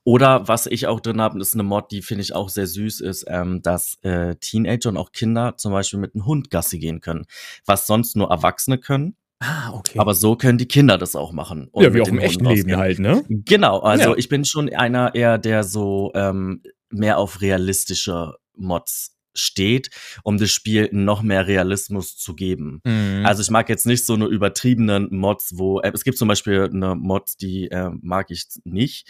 Oder 0.03 0.47
was 0.47 0.65
ich 0.65 0.87
auch 0.87 0.99
drin 0.99 1.21
habe, 1.21 1.39
ist 1.39 1.53
eine 1.53 1.61
Mod, 1.61 1.91
die 1.91 2.01
finde 2.01 2.23
ich 2.23 2.33
auch 2.33 2.49
sehr 2.49 2.65
süß, 2.65 2.99
ist, 3.01 3.25
ähm, 3.27 3.61
dass 3.61 3.99
äh, 4.01 4.35
Teenager 4.37 4.89
und 4.89 4.97
auch 4.97 5.11
Kinder 5.11 5.55
zum 5.57 5.71
Beispiel 5.71 5.99
mit 5.99 6.15
einem 6.15 6.25
Hund 6.25 6.49
Gassi 6.49 6.79
gehen 6.79 6.99
können. 7.01 7.25
Was 7.65 7.85
sonst 7.85 8.15
nur 8.15 8.31
Erwachsene 8.31 8.79
können. 8.79 9.15
Ah, 9.39 9.71
okay. 9.73 9.99
Aber 9.99 10.13
so 10.13 10.35
können 10.35 10.57
die 10.57 10.67
Kinder 10.67 10.97
das 10.97 11.15
auch 11.15 11.31
machen. 11.31 11.69
ja, 11.75 11.93
wie 11.93 12.01
auch 12.01 12.07
im 12.07 12.15
Hund 12.15 12.23
echten 12.23 12.45
Leben 12.45 12.75
halt, 12.77 12.99
ne? 12.99 13.23
Genau, 13.29 13.79
also 13.79 14.11
Ja. 14.11 14.17
ich 14.17 14.29
bin 14.29 14.45
schon 14.45 14.67
einer 14.73 15.15
eher, 15.15 15.37
der 15.37 15.63
so 15.63 16.11
ähm, 16.15 16.61
mehr 16.91 17.17
auf 17.17 17.41
realistische 17.41 18.35
Mods 18.55 19.15
steht, 19.33 19.89
um 20.23 20.37
das 20.37 20.51
Spiel 20.51 20.89
noch 20.91 21.21
mehr 21.21 21.47
Realismus 21.47 22.17
zu 22.17 22.35
geben. 22.35 22.81
Mhm. 22.83 23.25
Also 23.25 23.41
ich 23.41 23.49
mag 23.49 23.69
jetzt 23.69 23.85
nicht 23.85 24.05
so 24.05 24.13
eine 24.13 24.25
übertriebenen 24.25 25.07
Mods, 25.09 25.57
wo 25.57 25.79
äh, 25.79 25.91
es 25.93 26.03
gibt 26.03 26.17
zum 26.17 26.27
Beispiel 26.27 26.69
eine 26.71 26.95
Mod, 26.95 27.29
die 27.39 27.69
äh, 27.71 27.91
mag 28.01 28.29
ich 28.29 28.45
nicht. 28.65 29.09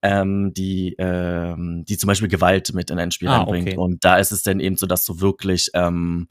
Ähm, 0.00 0.54
die, 0.54 0.94
ähm, 0.98 1.84
die 1.84 1.98
zum 1.98 2.06
Beispiel 2.06 2.28
Gewalt 2.28 2.72
mit 2.72 2.88
in 2.90 3.00
ein 3.00 3.10
Spiel 3.10 3.26
Ah, 3.28 3.38
reinbringt. 3.38 3.68
okay. 3.70 3.76
Und 3.76 4.04
da 4.04 4.16
ist 4.18 4.30
es 4.30 4.44
dann 4.44 4.60
eben 4.60 4.76
so, 4.76 4.86
dass 4.86 5.04
du 5.04 5.20
wirklich 5.20 5.70
ähm, 5.74 6.28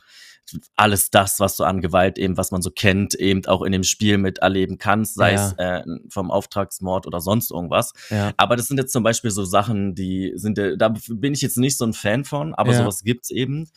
alles 0.75 1.09
das, 1.09 1.39
was 1.39 1.57
du 1.57 1.63
an 1.63 1.81
Gewalt 1.81 2.17
eben, 2.17 2.37
was 2.37 2.51
man 2.51 2.61
so 2.61 2.69
kennt, 2.71 3.15
eben 3.15 3.45
auch 3.47 3.61
in 3.61 3.71
dem 3.71 3.83
Spiel 3.83 4.17
miterleben 4.17 4.77
kannst, 4.77 5.15
sei 5.15 5.33
Ja. 5.33 5.47
es 5.49 5.53
äh, 5.57 5.83
vom 6.09 6.31
Auftragsmord 6.31 7.05
oder 7.07 7.19
sonst 7.21 7.51
irgendwas. 7.51 7.93
ja. 8.09 8.31
Aber 8.37 8.55
das 8.55 8.67
sind 8.67 8.77
jetzt 8.77 8.93
zum 8.93 9.03
Beispiel 9.03 9.31
so 9.31 9.43
Sachen, 9.45 9.95
die 9.95 10.33
sind, 10.35 10.57
äh, 10.57 10.77
da 10.77 10.93
bin 11.09 11.33
ich 11.33 11.41
jetzt 11.41 11.57
nicht 11.57 11.77
so 11.77 11.85
ein 11.85 11.93
Fan 11.93 12.23
von, 12.25 12.53
aber 12.55 12.71
Ja. 12.71 12.77
sowas 12.79 13.03
gibt's 13.03 13.29
eben. 13.29 13.69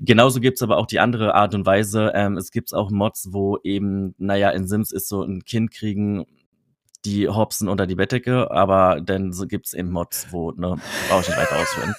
Genauso 0.00 0.40
gibt's 0.40 0.62
aber 0.62 0.76
auch 0.78 0.86
die 0.86 1.00
andere 1.00 1.34
Art 1.34 1.54
und 1.54 1.66
Weise. 1.66 2.12
Ähm, 2.14 2.36
es 2.36 2.50
gibt 2.50 2.72
auch 2.74 2.90
Mods, 2.90 3.28
wo 3.32 3.58
eben, 3.62 4.14
naja, 4.18 4.50
in 4.50 4.66
Sims 4.66 4.92
ist 4.92 5.08
so 5.08 5.22
ein 5.22 5.44
Kind 5.44 5.70
kriegen 5.72 6.24
die 7.04 7.28
hopsen 7.28 7.68
unter 7.68 7.86
die 7.86 7.96
Bettdecke, 7.96 8.50
aber 8.50 8.98
dann 9.02 9.34
so 9.34 9.46
gibt's 9.46 9.74
eben 9.74 9.90
Mods, 9.90 10.28
wo, 10.30 10.52
ne, 10.52 10.76
brauche 11.10 11.20
ich 11.20 11.28
nicht 11.28 11.36
weiter 11.36 11.56
ausführen. 11.60 11.94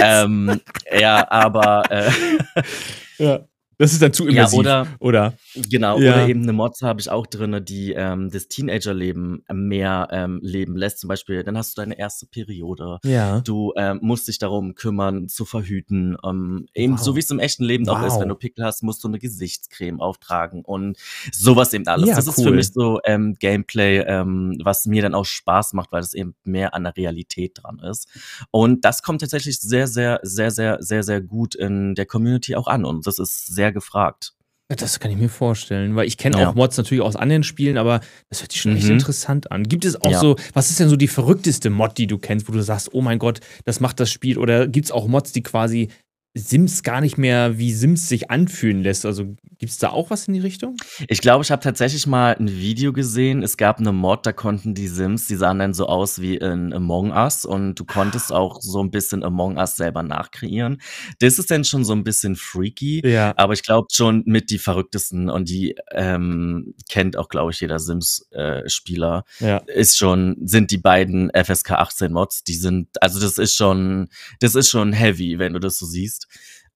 ähm, 0.00 0.60
ja, 0.98 1.30
aber 1.30 1.88
äh, 1.90 2.10
Ja. 3.18 3.40
Das 3.80 3.92
ist 3.94 4.02
dann 4.02 4.12
zu 4.12 4.24
ja, 4.26 4.30
immersiv. 4.32 4.58
oder 4.58 4.86
oder? 4.98 5.32
Genau, 5.70 5.98
Ja. 5.98 6.12
oder 6.16 6.28
eben 6.28 6.42
eine 6.42 6.52
Mods 6.52 6.82
habe 6.82 7.00
ich 7.00 7.08
auch 7.10 7.26
drinne, 7.26 7.62
die 7.62 7.92
ähm, 7.94 8.28
das 8.30 8.46
Teenagerleben 8.48 9.42
mehr 9.50 10.08
ähm, 10.10 10.38
leben 10.42 10.76
lässt. 10.76 10.98
Zum 11.00 11.08
Beispiel, 11.08 11.42
dann 11.44 11.56
hast 11.56 11.76
du 11.78 11.80
deine 11.80 11.98
erste 11.98 12.26
Periode. 12.26 12.98
Ja. 13.04 13.40
Du 13.40 13.72
ähm, 13.76 13.98
musst 14.02 14.28
dich 14.28 14.38
darum 14.38 14.74
kümmern, 14.74 15.28
zu 15.28 15.46
verhüten. 15.46 16.16
Ähm, 16.24 16.66
eben 16.74 16.92
Wow. 16.98 17.00
so 17.02 17.16
wie 17.16 17.20
es 17.20 17.30
im 17.30 17.38
echten 17.38 17.64
Leben 17.64 17.88
auch 17.88 18.02
ist. 18.04 18.12
Wow. 18.14 18.20
Wenn 18.20 18.28
du 18.28 18.34
Pickel 18.34 18.66
hast, 18.66 18.82
musst 18.82 19.02
du 19.02 19.08
eine 19.08 19.18
Gesichtscreme 19.18 19.98
auftragen 20.00 20.62
und 20.62 20.98
sowas 21.32 21.72
eben 21.72 21.86
alles. 21.86 22.08
Ja, 22.10 22.16
das 22.16 22.26
ist 22.26 22.34
für 22.42 22.50
cool. 22.50 22.56
mich 22.56 22.72
so 22.74 23.00
ähm, 23.04 23.34
Gameplay, 23.40 24.00
ähm, 24.00 24.58
was 24.62 24.84
mir 24.84 25.00
dann 25.00 25.14
auch 25.14 25.24
Spaß 25.24 25.72
macht, 25.72 25.90
weil 25.90 26.02
es 26.02 26.12
eben 26.12 26.34
mehr 26.44 26.74
an 26.74 26.84
der 26.84 26.96
Realität 26.98 27.52
dran 27.62 27.78
ist. 27.78 28.08
Und 28.50 28.84
das 28.84 29.02
kommt 29.02 29.22
tatsächlich 29.22 29.58
sehr, 29.58 29.86
sehr, 29.86 30.20
sehr, 30.22 30.50
sehr, 30.50 30.76
sehr, 30.80 31.02
sehr 31.02 31.22
gut 31.22 31.54
in 31.54 31.94
der 31.94 32.04
Community 32.04 32.56
auch 32.56 32.66
an. 32.66 32.84
Und 32.84 33.06
das 33.06 33.18
ist 33.18 33.46
sehr 33.46 33.69
gefragt. 33.72 34.32
Das 34.68 35.00
kann 35.00 35.10
ich 35.10 35.16
mir 35.16 35.28
vorstellen, 35.28 35.96
weil 35.96 36.06
ich 36.06 36.16
kenne 36.16 36.38
Ja. 36.38 36.48
auch 36.50 36.54
Mods 36.54 36.76
natürlich 36.76 37.02
aus 37.02 37.16
anderen 37.16 37.42
Spielen, 37.42 37.76
aber 37.76 38.00
das 38.28 38.40
hört 38.40 38.52
sich 38.52 38.60
schon 38.60 38.76
echt 38.76 38.86
Mhm. 38.86 38.92
interessant 38.92 39.50
an. 39.50 39.64
Gibt 39.64 39.84
es 39.84 40.00
auch 40.00 40.12
Ja. 40.12 40.20
so, 40.20 40.36
was 40.54 40.70
ist 40.70 40.78
denn 40.78 40.88
so 40.88 40.94
die 40.94 41.08
verrückteste 41.08 41.70
Mod, 41.70 41.98
die 41.98 42.06
du 42.06 42.18
kennst, 42.18 42.48
wo 42.48 42.52
du 42.52 42.62
sagst, 42.62 42.90
oh 42.94 43.02
mein 43.02 43.18
Gott, 43.18 43.40
das 43.64 43.80
macht 43.80 43.98
das 43.98 44.12
Spiel? 44.12 44.38
Oder 44.38 44.68
gibt 44.68 44.84
es 44.84 44.92
auch 44.92 45.08
Mods, 45.08 45.32
die 45.32 45.42
quasi 45.42 45.88
Sims 46.34 46.84
gar 46.84 47.00
nicht 47.00 47.18
mehr 47.18 47.58
wie 47.58 47.72
Sims 47.72 48.08
sich 48.08 48.30
anfühlen 48.30 48.82
lässt? 48.82 49.04
Also 49.04 49.24
gibt 49.58 49.72
es 49.72 49.78
da 49.78 49.90
auch 49.90 50.10
was 50.10 50.28
in 50.28 50.34
die 50.34 50.40
Richtung? 50.40 50.76
Ich 51.08 51.20
glaube, 51.20 51.42
ich 51.42 51.50
habe 51.50 51.60
tatsächlich 51.60 52.06
mal 52.06 52.36
ein 52.38 52.48
Video 52.48 52.92
gesehen. 52.92 53.42
Es 53.42 53.56
gab 53.56 53.78
eine 53.78 53.92
Mod, 53.92 54.24
da 54.24 54.32
konnten 54.32 54.74
die 54.74 54.86
Sims, 54.86 55.26
die 55.26 55.34
sahen 55.34 55.58
dann 55.58 55.74
so 55.74 55.86
aus 55.86 56.20
wie 56.20 56.36
in 56.36 56.72
Among 56.72 57.10
Us 57.10 57.44
und 57.44 57.74
du 57.74 57.84
konntest 57.84 58.32
auch 58.32 58.62
so 58.62 58.80
ein 58.80 58.92
bisschen 58.92 59.24
Among 59.24 59.56
Us 59.58 59.76
selber 59.76 60.04
nachkreieren. 60.04 60.80
Das 61.18 61.38
ist 61.38 61.50
dann 61.50 61.64
schon 61.64 61.84
so 61.84 61.92
ein 61.94 62.04
bisschen 62.04 62.36
freaky. 62.36 63.02
Ja. 63.04 63.34
Aber 63.36 63.52
ich 63.52 63.64
glaube 63.64 63.88
schon 63.90 64.22
mit 64.24 64.50
die 64.50 64.58
verrücktesten 64.58 65.28
und 65.30 65.48
die 65.48 65.74
ähm, 65.92 66.74
kennt 66.88 67.16
auch, 67.16 67.28
glaube 67.28 67.50
ich, 67.50 67.60
jeder 67.60 67.80
Sims-Spieler. 67.80 69.24
Ja. 69.40 69.58
ist 69.66 69.98
schon, 69.98 70.36
sind 70.44 70.70
die 70.70 70.78
beiden 70.78 71.30
FSK 71.34 71.72
18 71.72 72.12
Mods, 72.12 72.44
die 72.44 72.54
sind, 72.54 72.88
also 73.02 73.18
das 73.18 73.36
ist 73.36 73.56
schon, 73.56 74.08
das 74.38 74.54
ist 74.54 74.70
schon 74.70 74.92
heavy, 74.92 75.38
wenn 75.38 75.54
du 75.54 75.58
das 75.58 75.78
so 75.78 75.86
siehst. 75.86 76.19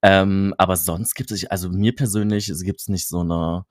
Ähm, 0.02 0.54
aber 0.59 0.76
sonst 0.76 1.14
gibt 1.14 1.30
es, 1.30 1.46
also 1.46 1.70
mir 1.70 1.94
persönlich, 1.94 2.48
es 2.48 2.62
gibt 2.62 2.88
nicht 2.88 3.09
so 3.09 3.20
eine, 3.20 3.64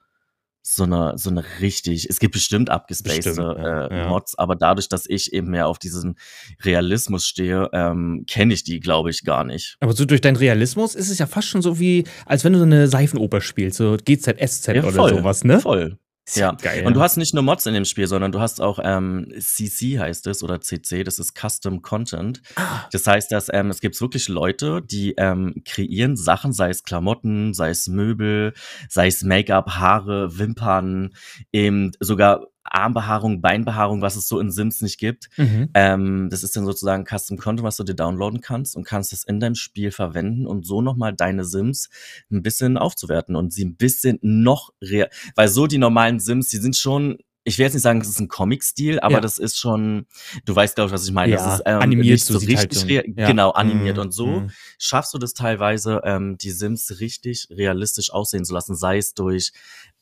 so 0.63 0.83
eine, 0.83 1.17
so 1.17 1.29
eine 1.29 1.43
richtig, 1.59 2.09
es 2.09 2.19
gibt 2.19 2.33
bestimmt 2.33 2.69
abgespacede 2.69 3.41
ja, 3.41 3.87
äh, 3.87 3.97
ja. 3.97 4.07
Mods, 4.07 4.37
aber 4.37 4.55
dadurch, 4.55 4.87
dass 4.87 5.05
ich 5.07 5.33
eben 5.33 5.51
mehr 5.51 5.67
auf 5.67 5.77
diesen 5.77 6.15
Realismus 6.63 7.27
stehe, 7.27 7.69
ähm, 7.73 8.23
kenne 8.27 8.53
ich 8.53 8.63
die, 8.63 8.79
glaube 8.79 9.09
ich, 9.09 9.25
gar 9.25 9.43
nicht. 9.43 9.75
Aber 9.81 9.93
so 9.93 10.05
durch 10.05 10.21
deinen 10.21 10.37
Realismus 10.37 10.95
ist 10.95 11.09
es 11.09 11.19
ja 11.19 11.27
fast 11.27 11.49
schon 11.49 11.61
so 11.61 11.79
wie, 11.79 12.05
als 12.25 12.45
wenn 12.45 12.53
du 12.53 12.59
so 12.59 12.65
eine 12.65 12.87
Seifenoper 12.87 13.41
spielst, 13.41 13.77
so 13.77 13.97
GZSZ 14.03 14.67
Ja, 14.69 14.83
oder 14.83 14.93
voll, 14.93 15.17
sowas, 15.17 15.43
ne? 15.43 15.59
Voll. 15.59 15.99
Ist 16.25 16.37
Ja. 16.37 16.53
geil. 16.53 16.85
Und 16.85 16.93
du 16.95 17.01
hast 17.01 17.17
nicht 17.17 17.33
nur 17.33 17.43
Mods 17.43 17.65
in 17.65 17.73
dem 17.73 17.83
Spiel, 17.83 18.07
sondern 18.07 18.31
du 18.31 18.39
hast 18.39 18.61
auch 18.61 18.79
ähm, 18.81 19.27
CC 19.39 19.99
heißt 19.99 20.25
es 20.27 20.41
oder 20.41 20.61
CC, 20.61 21.03
das 21.03 21.19
ist 21.19 21.37
Custom 21.37 21.81
Content. 21.81 22.41
Ah. 22.55 22.85
Das 22.91 23.05
heißt, 23.05 23.31
dass 23.31 23.49
ähm, 23.51 23.69
es 23.69 23.81
gibt 23.81 23.99
wirklich 23.99 24.29
Leute, 24.29 24.81
die 24.81 25.15
ähm, 25.17 25.63
kreieren 25.65 26.15
Sachen, 26.15 26.53
sei 26.53 26.69
es 26.69 26.83
Klamotten, 26.83 27.53
sei 27.53 27.69
es 27.69 27.87
Möbel, 27.87 28.53
sei 28.87 29.07
es 29.07 29.23
Make-up, 29.23 29.71
Haare, 29.71 30.37
Wimpern, 30.37 31.13
eben 31.51 31.91
sogar 31.99 32.47
Armbehaarung, 32.63 33.41
Beinbehaarung, 33.41 34.01
was 34.01 34.15
es 34.15 34.27
so 34.27 34.39
in 34.39 34.51
Sims 34.51 34.81
nicht 34.81 34.97
gibt. 34.97 35.29
Mhm. 35.37 35.69
Ähm, 35.73 36.27
das 36.29 36.43
ist 36.43 36.55
dann 36.55 36.65
sozusagen 36.65 37.05
Custom 37.05 37.37
Content, 37.37 37.63
was 37.65 37.77
du 37.77 37.83
dir 37.83 37.93
downloaden 37.95 38.41
kannst 38.41 38.75
und 38.75 38.83
kannst 38.85 39.13
es 39.13 39.23
in 39.23 39.39
deinem 39.39 39.55
Spiel 39.55 39.91
verwenden 39.91 40.47
und 40.47 40.65
so 40.65 40.81
nochmal 40.81 41.13
deine 41.13 41.45
Sims 41.45 41.89
ein 42.31 42.41
bisschen 42.41 42.77
aufzuwerten 42.77 43.35
und 43.35 43.53
sie 43.53 43.65
ein 43.65 43.75
bisschen 43.75 44.17
noch 44.21 44.71
real, 44.81 45.09
weil 45.35 45.47
so 45.49 45.67
die 45.67 45.77
normalen 45.77 46.19
Sims, 46.19 46.49
die 46.49 46.57
sind 46.57 46.75
schon, 46.75 47.17
ich 47.45 47.57
will 47.57 47.65
jetzt 47.65 47.73
nicht 47.73 47.83
sagen, 47.83 47.99
das 47.99 48.07
ist 48.07 48.21
ein 48.21 48.29
Comic-Stil, 48.29 49.01
aber 49.01 49.15
Ja. 49.15 49.19
das 49.19 49.37
ist 49.37 49.59
schon, 49.59 50.05
du 50.45 50.55
weißt, 50.55 50.75
glaube 50.75 50.87
ich, 50.87 50.93
was 50.93 51.05
ich 51.05 51.11
meine. 51.11 51.33
Ja, 51.33 51.37
das 51.45 51.55
ist 51.55 51.63
ähm, 51.65 51.81
animiert, 51.81 52.21
so 52.21 52.39
halt 52.39 52.47
richtig, 52.47 52.85
rea- 52.85 53.03
ja. 53.17 53.27
genau, 53.27 53.51
animiert. 53.51 53.97
Mhm. 53.97 54.01
Und 54.03 54.11
so 54.13 54.27
Mhm. 54.27 54.51
schaffst 54.79 55.13
du 55.13 55.17
das 55.17 55.33
teilweise, 55.33 55.99
ähm, 56.05 56.37
die 56.37 56.51
Sims 56.51 57.01
richtig 57.01 57.47
realistisch 57.51 58.13
aussehen 58.13 58.45
zu 58.45 58.53
lassen, 58.53 58.75
sei 58.75 58.97
es 58.97 59.13
durch, 59.13 59.51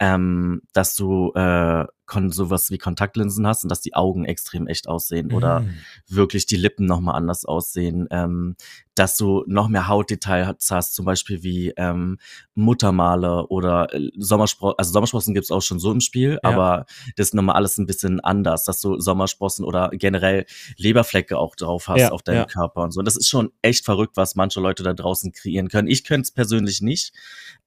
ähm, 0.01 0.63
dass 0.73 0.95
du 0.95 1.31
äh, 1.35 1.85
sowas 2.27 2.69
wie 2.71 2.77
Kontaktlinsen 2.77 3.47
hast 3.47 3.63
und 3.63 3.69
dass 3.69 3.79
die 3.79 3.93
Augen 3.93 4.25
extrem 4.25 4.67
echt 4.67 4.89
aussehen 4.89 5.31
oder 5.31 5.61
Mhm. 5.61 5.69
wirklich 6.09 6.45
die 6.45 6.57
Lippen 6.57 6.85
nochmal 6.85 7.15
anders 7.15 7.45
aussehen, 7.45 8.05
ähm, 8.11 8.57
dass 8.95 9.15
du 9.15 9.45
noch 9.47 9.69
mehr 9.69 9.87
Hautdetails 9.87 10.69
hast, 10.71 10.93
zum 10.93 11.05
Beispiel 11.05 11.41
wie 11.41 11.71
ähm, 11.77 12.17
Muttermale 12.53 13.47
oder 13.47 13.93
äh, 13.93 14.09
Sommersprossen, 14.17 14.75
also 14.77 14.91
Sommersprossen 14.91 15.33
gibt's 15.33 15.51
auch 15.51 15.61
schon 15.61 15.79
so 15.79 15.89
im 15.91 16.01
Spiel, 16.01 16.31
Ja. 16.43 16.49
aber 16.49 16.85
das 17.15 17.27
ist 17.27 17.33
nochmal 17.33 17.55
alles 17.55 17.77
ein 17.77 17.85
bisschen 17.85 18.19
anders, 18.19 18.65
dass 18.65 18.81
du 18.81 18.99
Sommersprossen 18.99 19.63
oder 19.63 19.89
generell 19.93 20.45
Leberflecke 20.77 21.37
auch 21.37 21.55
drauf 21.55 21.87
hast 21.87 21.99
Ja, 22.01 22.09
auf 22.11 22.23
deinem 22.23 22.39
ja. 22.39 22.45
Körper 22.45 22.81
und 22.81 22.91
so. 22.91 22.99
Und 22.99 23.05
das 23.05 23.15
ist 23.15 23.29
schon 23.29 23.51
echt 23.61 23.85
verrückt, 23.85 24.17
was 24.17 24.35
manche 24.35 24.59
Leute 24.59 24.83
da 24.83 24.93
draußen 24.93 25.31
kreieren 25.31 25.69
können. 25.69 25.87
Ich 25.87 26.03
könnte 26.03 26.23
es 26.23 26.31
persönlich 26.31 26.81
nicht, 26.81 27.13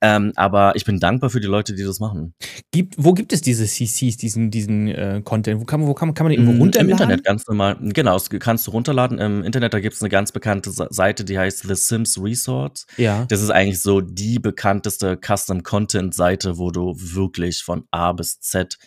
ähm, 0.03 0.33
aber 0.37 0.77
ich 0.77 0.85
bin 0.85 1.01
dankbar 1.01 1.31
für 1.31 1.41
die 1.41 1.47
Leute, 1.47 1.75
die 1.75 1.85
das 1.85 1.99
machen. 2.01 2.24
Gibt, 2.71 2.95
wo 2.99 3.13
gibt 3.13 3.33
es 3.33 3.41
diese 3.41 3.65
CCs, 3.67 4.17
diesen, 4.17 4.51
diesen 4.51 4.89
äh, 4.89 5.21
Content? 5.25 5.61
Wo 5.61 5.65
kann, 5.65 5.81
man- 5.81 5.89
wo 5.89 5.95
kann, 5.95 6.15
kann 6.15 6.25
man 6.27 6.31
den 6.33 6.41
irgendwo 6.41 6.57
Mm, 6.59 6.63
runterladen? 6.63 6.89
Im 6.89 6.93
Internet 6.93 7.25
ganz 7.25 7.47
normal. 7.47 7.77
Genau, 7.81 8.13
das 8.15 8.31
kannst 8.31 8.67
du 8.67 8.71
runterladen. 8.73 9.19
Im 9.19 9.43
Internet, 9.45 9.75
da 9.75 9.81
gibt's 9.81 10.03
eine 10.03 10.09
ganz 10.09 10.33
bekannte 10.33 10.71
Seite, 10.73 11.25
die 11.25 11.39
heißt 11.39 11.67
The 11.67 11.75
Sims 11.75 12.21
Resorts. 12.23 12.87
Ja. 12.97 13.25
Das 13.27 13.41
ist 13.43 13.51
eigentlich 13.51 13.81
so 13.83 14.01
die 14.01 14.39
bekannteste 14.39 15.17
Custom-Content-Seite, 15.17 16.59
wo 16.59 16.71
du 16.71 16.95
wirklich 16.97 17.63
von 17.63 17.85
A 17.91 18.13
bis 18.13 18.41
Z 18.41 18.79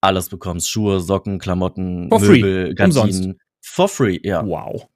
alles 0.00 0.28
bekommst. 0.28 0.68
Schuhe, 0.70 1.00
Socken, 1.00 1.38
Klamotten, 1.38 2.08
For 2.10 2.20
free. 2.20 2.40
Möbel, 2.40 2.74
Umsonst. 2.84 3.14
Gardinen. 3.18 3.38
For 3.62 3.88
free, 3.88 4.18
ja. 4.22 4.44
Wow. 4.46 4.86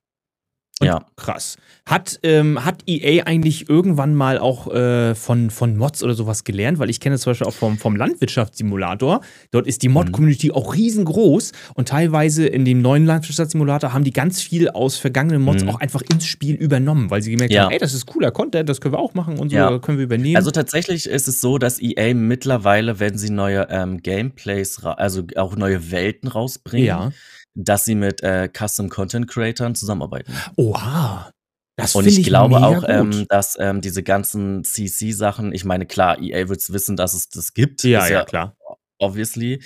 Und 0.81 0.87
Ja. 0.87 1.05
Krass. 1.17 1.57
Hat, 1.87 2.21
ähm, 2.23 2.65
hat 2.65 2.83
EA 2.87 3.25
eigentlich 3.25 3.69
irgendwann 3.69 4.15
mal 4.15 4.39
auch 4.39 4.73
äh, 4.73 5.15
von, 5.15 5.51
von 5.51 5.77
Mods 5.77 6.03
oder 6.05 6.15
sowas 6.15 6.45
gelernt? 6.45 6.79
Weil 6.79 6.91
ich 6.91 7.01
kenne 7.01 7.15
es 7.17 7.23
zum 7.23 7.31
Beispiel 7.31 7.47
auch 7.47 7.55
vom, 7.55 7.79
vom 7.79 7.97
Landwirtschaftssimulator. 7.97 9.21
Dort 9.51 9.67
ist 9.67 9.83
die 9.83 9.89
Mhm. 9.89 9.95
Mod-Community 9.95 10.53
auch 10.53 10.75
riesengroß 10.75 11.53
und 11.75 11.89
teilweise 11.89 12.47
in 12.47 12.65
dem 12.65 12.83
neuen 12.83 13.07
Landwirtschaftssimulator 13.07 13.93
haben 13.93 14.05
die 14.05 14.13
ganz 14.13 14.41
viel 14.41 14.69
aus 14.69 14.97
vergangenen 14.99 15.43
Mods 15.43 15.65
Mhm. 15.65 15.71
auch 15.71 15.81
einfach 15.81 16.03
ins 16.13 16.27
Spiel 16.27 16.55
übernommen, 16.55 17.11
weil 17.11 17.23
sie 17.23 17.31
gemerkt 17.33 17.53
Ja. 17.53 17.65
haben, 17.65 17.73
ey, 17.73 17.79
das 17.79 17.95
ist 17.95 18.07
cooler 18.07 18.31
Content, 18.31 18.69
das 18.69 18.81
können 18.81 18.95
wir 18.95 18.99
auch 19.01 19.15
machen 19.15 19.39
und 19.39 19.51
so 19.51 19.57
Ja. 19.57 19.79
können 19.79 19.99
wir 19.99 20.05
übernehmen. 20.05 20.37
Also 20.37 20.51
tatsächlich 20.51 21.07
ist 21.07 21.27
es 21.27 21.41
so, 21.41 21.59
dass 21.59 21.81
EA 21.81 22.15
mittlerweile, 22.15 23.01
wenn 23.01 23.17
sie 23.19 23.31
neue 23.31 23.67
ähm, 23.71 24.03
Gameplays, 24.03 24.83
also 24.85 25.23
auch 25.37 25.57
neue 25.57 25.91
Welten 25.91 26.29
rausbringen, 26.29 26.87
ja. 26.87 27.11
Dass 27.55 27.85
sie 27.85 27.95
mit 27.95 28.23
äh, 28.23 28.49
Custom 28.49 28.89
Content 28.89 29.29
Creatern 29.29 29.75
zusammenarbeiten. 29.75 30.33
Oha. 30.57 31.31
Das 31.79 31.95
Und 31.95 32.05
finde 32.05 32.21
ich 32.21 32.27
glaube 32.27 32.57
auch, 32.57 32.83
ähm, 32.89 33.27
dass 33.29 33.57
ähm, 33.61 33.81
diese 33.81 34.03
ganzen 34.03 34.65
CC-Sachen, 34.65 35.55
ich 35.55 35.65
meine, 35.65 35.87
klar, 35.87 36.21
EA 36.21 36.49
wird 36.49 36.73
wissen, 36.73 36.97
dass 36.97 37.15
es 37.15 37.29
das 37.29 37.55
gibt. 37.55 37.85
ja, 37.85 38.03
ist 38.03 38.11
ja, 38.11 38.25
klar. 38.25 38.57
Obviously. 38.99 39.63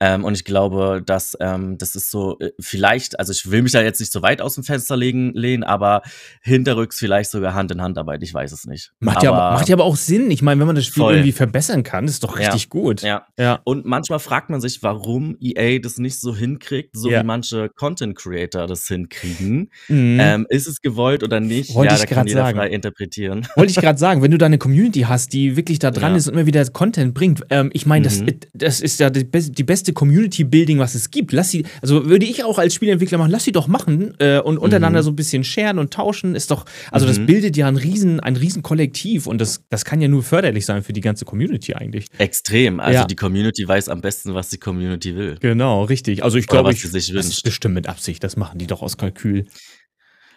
Ähm, 0.00 0.24
und 0.24 0.34
ich 0.34 0.44
glaube, 0.44 1.02
dass 1.04 1.36
ähm, 1.40 1.78
das 1.78 1.94
ist 1.94 2.10
so, 2.10 2.38
äh, 2.40 2.50
vielleicht, 2.60 3.18
also 3.18 3.32
ich 3.32 3.50
will 3.50 3.62
mich 3.62 3.72
da 3.72 3.82
jetzt 3.82 4.00
nicht 4.00 4.12
so 4.12 4.22
weit 4.22 4.40
aus 4.40 4.54
dem 4.54 4.64
Fenster 4.64 4.96
legen, 4.96 5.32
lehnen, 5.34 5.64
aber 5.64 6.02
hinterrücks 6.42 6.98
vielleicht 6.98 7.30
sogar 7.30 7.54
Hand 7.54 7.70
in 7.70 7.80
Hand 7.82 7.98
Arbeit, 7.98 8.22
ich 8.22 8.32
weiß 8.32 8.52
es 8.52 8.64
nicht. 8.66 8.92
Macht 9.00 9.22
ja, 9.22 9.32
aber, 9.32 9.54
macht 9.56 9.68
ja 9.68 9.74
aber 9.76 9.84
auch 9.84 9.96
Sinn. 9.96 10.30
Ich 10.30 10.42
meine, 10.42 10.60
wenn 10.60 10.66
man 10.66 10.76
das 10.76 10.86
Spiel 10.86 11.02
Voll. 11.02 11.14
irgendwie 11.14 11.32
verbessern 11.32 11.82
kann, 11.82 12.04
ist 12.06 12.22
doch 12.24 12.38
Ja. 12.38 12.46
richtig 12.48 12.68
gut. 12.68 13.02
Ja. 13.02 13.26
Ja. 13.38 13.60
Und 13.64 13.86
manchmal 13.86 14.18
fragt 14.18 14.50
man 14.50 14.60
sich, 14.60 14.82
warum 14.82 15.36
EA 15.40 15.78
das 15.78 15.98
nicht 15.98 16.20
so 16.20 16.34
hinkriegt, 16.36 16.90
so 16.96 17.10
Ja. 17.10 17.20
wie 17.22 17.26
manche 17.26 17.68
Content 17.74 18.16
Creator 18.16 18.66
das 18.66 18.86
hinkriegen. 18.86 19.70
Mhm. 19.88 20.18
Ähm, 20.20 20.46
ist 20.50 20.66
es 20.66 20.80
gewollt 20.80 21.22
oder 21.22 21.40
nicht? 21.40 21.74
Wollte 21.74 21.94
ja, 21.94 22.00
ich 22.00 22.06
da 22.08 22.14
kann 22.14 22.26
jeder 22.26 22.42
sagen. 22.42 22.58
frei 22.58 22.68
interpretieren. 22.68 23.46
Wollte 23.56 23.70
ich 23.70 23.76
gerade 23.76 23.98
sagen, 23.98 24.22
wenn 24.22 24.30
du 24.30 24.38
da 24.38 24.46
eine 24.46 24.58
Community 24.58 25.00
hast, 25.02 25.32
die 25.32 25.56
wirklich 25.56 25.78
da 25.78 25.90
dran 25.90 26.12
Ja. 26.12 26.18
ist 26.18 26.28
und 26.28 26.34
immer 26.34 26.46
wieder 26.46 26.64
Content 26.66 27.14
bringt, 27.14 27.42
ähm, 27.50 27.70
ich 27.72 27.86
meine, 27.86 28.04
das, 28.06 28.20
Mhm. 28.20 28.26
Das 28.76 28.82
ist 28.92 29.00
ja 29.00 29.10
die, 29.10 29.24
die 29.30 29.64
beste 29.64 29.92
Community-Building, 29.92 30.78
was 30.78 30.94
es 30.94 31.10
gibt. 31.10 31.32
Lass 31.32 31.50
sie, 31.50 31.64
also 31.82 32.06
würde 32.06 32.26
ich 32.26 32.44
auch 32.44 32.58
als 32.58 32.74
Spieleentwickler 32.74 33.18
machen, 33.18 33.30
lass 33.30 33.44
sie 33.44 33.52
doch 33.52 33.68
machen 33.68 34.14
äh, 34.18 34.38
und 34.38 34.58
untereinander 34.58 35.00
Mhm. 35.00 35.04
so 35.04 35.10
ein 35.10 35.16
bisschen 35.16 35.44
sharen 35.44 35.78
und 35.78 35.92
tauschen. 35.92 36.34
Ist 36.34 36.50
doch, 36.50 36.64
also 36.90 37.06
das 37.06 37.18
Mhm. 37.18 37.26
bildet 37.26 37.56
ja 37.56 37.68
ein 37.68 37.76
riesen, 37.76 38.20
ein 38.20 38.36
riesen 38.36 38.62
Kollektiv 38.62 39.26
und 39.26 39.40
das, 39.40 39.62
das 39.70 39.84
kann 39.84 40.00
ja 40.00 40.08
nur 40.08 40.22
förderlich 40.22 40.66
sein 40.66 40.82
für 40.82 40.92
die 40.92 41.00
ganze 41.00 41.24
Community 41.24 41.74
eigentlich. 41.74 42.06
Extrem. 42.18 42.80
Also 42.80 42.94
Ja. 43.00 43.04
die 43.06 43.16
Community 43.16 43.66
weiß 43.66 43.88
am 43.88 44.00
besten, 44.00 44.34
was 44.34 44.48
die 44.50 44.58
Community 44.58 45.14
will. 45.16 45.36
Genau, 45.40 45.84
richtig. 45.84 46.22
Also 46.24 46.38
ich 46.38 46.46
glaube, 46.46 46.72
ich, 46.72 46.82
das 46.82 46.94
ist 47.08 47.42
bestimmt 47.42 47.74
mit 47.74 47.88
Absicht. 47.88 48.22
Das 48.22 48.36
machen 48.36 48.58
die 48.58 48.66
doch 48.66 48.82
aus 48.82 48.96
Kalkül. 48.96 49.46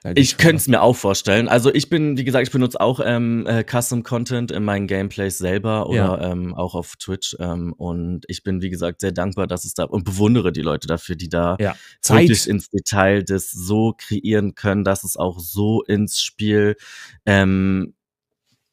Ja, 0.04 0.12
Ich 0.16 0.38
könnte 0.38 0.58
es 0.58 0.68
mir 0.68 0.82
auch 0.82 0.96
vorstellen. 0.96 1.48
Also 1.48 1.74
ich 1.74 1.90
bin, 1.90 2.18
wie 2.18 2.24
gesagt, 2.24 2.48
ich 2.48 2.52
benutze 2.52 2.80
auch 2.80 3.00
ähm, 3.04 3.46
äh, 3.48 3.64
Custom 3.64 4.04
Content 4.04 4.52
in 4.52 4.64
meinen 4.64 4.88
Gameplays 4.88 5.38
selber 5.38 5.90
oder 5.90 6.22
ähm, 6.32 6.56
auch 6.56 6.76
auf 6.76 6.96
Twitch. 6.96 7.36
Ähm, 7.40 7.74
und 7.74 8.26
ich 8.28 8.44
bin, 8.44 8.62
wie 8.62 8.70
gesagt, 8.70 9.02
sehr 9.02 9.12
dankbar, 9.12 9.48
dass 9.48 9.66
es 9.66 9.74
da 9.74 9.84
und 9.84 10.04
bewundere 10.06 10.52
die 10.52 10.62
Leute 10.62 10.88
dafür, 10.88 11.16
die 11.16 11.30
da 11.30 11.58
Ja. 11.60 11.76
wirklich 12.08 12.48
ins 12.48 12.70
Detail 12.70 13.24
das 13.24 13.52
so 13.52 13.94
kreieren 13.98 14.56
können, 14.56 14.84
dass 14.84 15.04
es 15.04 15.18
auch 15.18 15.40
so 15.40 15.84
ins 15.84 16.22
Spiel 16.22 16.76
ähm, 17.26 17.94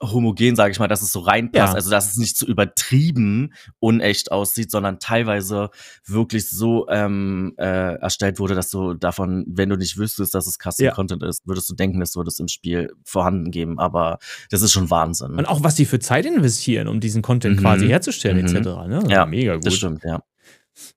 homogen, 0.02 0.56
sage 0.56 0.72
ich 0.72 0.78
mal, 0.78 0.88
dass 0.88 1.02
es 1.02 1.10
so 1.12 1.20
reinpasst. 1.20 1.72
Ja. 1.72 1.74
Also 1.74 1.90
dass 1.90 2.10
es 2.10 2.16
nicht 2.16 2.36
so 2.36 2.46
übertrieben 2.46 3.52
unecht 3.78 4.30
aussieht, 4.30 4.70
sondern 4.70 4.98
teilweise 4.98 5.70
wirklich 6.06 6.50
so 6.50 6.86
ähm, 6.88 7.54
äh, 7.58 7.94
erstellt 7.96 8.38
wurde, 8.38 8.54
dass 8.54 8.70
du 8.70 8.94
davon, 8.94 9.44
wenn 9.48 9.68
du 9.68 9.76
nicht 9.76 9.96
wüsstest, 9.96 10.34
dass 10.34 10.46
es 10.46 10.58
Custom 10.58 10.86
Ja. 10.86 10.92
Content 10.92 11.22
ist, 11.22 11.46
würdest 11.46 11.68
du 11.70 11.74
denken, 11.74 12.02
es 12.02 12.14
würde 12.16 12.28
es 12.28 12.38
im 12.38 12.48
Spiel 12.48 12.92
vorhanden 13.04 13.50
geben. 13.50 13.78
Aber 13.78 14.18
das 14.50 14.62
ist 14.62 14.72
schon 14.72 14.90
Wahnsinn. 14.90 15.32
Und 15.32 15.46
auch 15.46 15.62
was 15.64 15.74
die 15.76 15.86
für 15.86 15.98
Zeit 15.98 16.26
investieren, 16.26 16.88
um 16.88 17.00
diesen 17.00 17.22
Content 17.22 17.56
Mhm. 17.56 17.60
quasi 17.62 17.86
herzustellen, 17.88 18.38
Mhm. 18.38 18.56
etc. 18.56 18.66
Ne? 18.86 19.02
Ja, 19.08 19.24
mega 19.26 19.54
gut. 19.54 19.66
Das 19.66 19.74
stimmt, 19.74 20.02
ja. 20.04 20.20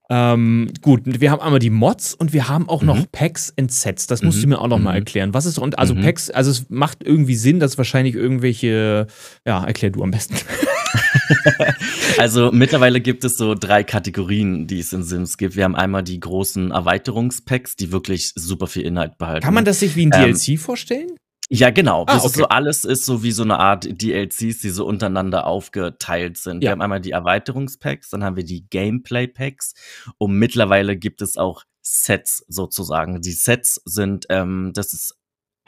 Ähm, 0.10 0.72
gut, 0.82 1.02
wir 1.06 1.32
haben 1.32 1.42
einmal 1.42 1.60
die 1.60 1.70
Mods 1.70 2.14
und 2.14 2.34
wir 2.34 2.48
haben 2.50 2.68
auch 2.68 2.82
noch 2.84 2.98
Mhm. 2.98 3.06
Packs 3.12 3.54
and 3.58 3.72
Sets. 3.72 4.08
Das 4.08 4.22
musst 4.24 4.38
Mhm. 4.40 4.42
du 4.42 4.48
mir 4.50 4.60
auch 4.60 4.68
noch 4.68 4.80
mal 4.80 4.92
Mhm. 4.92 4.98
erklären. 4.98 5.34
Was 5.34 5.46
ist 5.46 5.58
und 5.60 5.78
also 5.80 5.94
Mhm. 5.96 6.02
Packs, 6.02 6.30
also 6.30 6.52
es 6.52 6.66
macht 6.70 7.04
irgendwie 7.04 7.36
Sinn, 7.36 7.60
dass 7.60 7.78
wahrscheinlich 7.78 8.16
irgendwelche, 8.16 9.08
ja, 9.46 9.64
erklär 9.64 9.92
du 9.92 10.04
am 10.04 10.12
besten. 10.12 10.36
Also 12.18 12.52
mittlerweile 12.52 13.02
gibt 13.02 13.24
es 13.24 13.38
so 13.38 13.54
drei 13.56 13.84
Kategorien, 13.84 14.68
die 14.68 14.80
es 14.80 14.92
in 14.94 15.04
Sims 15.04 15.38
gibt. 15.38 15.56
Wir 15.56 15.64
haben 15.64 15.76
einmal 15.76 16.04
die 16.04 16.20
großen 16.20 16.72
Erweiterungspacks, 16.72 17.76
die 17.76 17.92
wirklich 17.92 18.32
super 18.36 18.68
viel 18.68 18.82
Inhalt 18.84 19.18
behalten. 19.18 19.44
Kann 19.44 19.54
man 19.54 19.66
das 19.66 19.80
sich 19.80 19.96
wie 19.96 20.06
ein 20.08 20.12
Ähm, 20.14 20.34
DLC 20.36 20.58
vorstellen? 20.60 21.12
Ja, 21.52 21.72
genau. 21.72 22.04
Ah, 22.04 22.14
Das 22.14 22.26
ist 22.26 22.32
okay. 22.32 22.40
so 22.42 22.48
alles 22.48 22.84
ist 22.84 23.06
so 23.06 23.24
wie 23.24 23.32
so 23.32 23.44
eine 23.44 23.58
Art 23.58 23.86
DLCs, 23.86 24.60
die 24.60 24.70
so 24.70 24.86
untereinander 24.86 25.48
aufgeteilt 25.48 26.38
sind. 26.38 26.64
Ja. 26.64 26.68
Wir 26.68 26.72
haben 26.74 26.82
einmal 26.82 27.02
die 27.02 27.12
Erweiterungspacks, 27.12 28.10
dann 28.12 28.24
haben 28.24 28.36
wir 28.36 28.46
die 28.46 28.70
Gameplay-Packs 28.70 29.74
und 30.18 30.34
mittlerweile 30.34 30.96
gibt 30.96 31.22
es 31.22 31.38
auch 31.38 31.64
Sets 31.82 32.46
sozusagen. 32.48 33.22
Die 33.22 33.32
Sets 33.32 33.82
sind, 33.86 34.28
ähm, 34.30 34.72
das 34.76 34.94
ist 34.94 35.19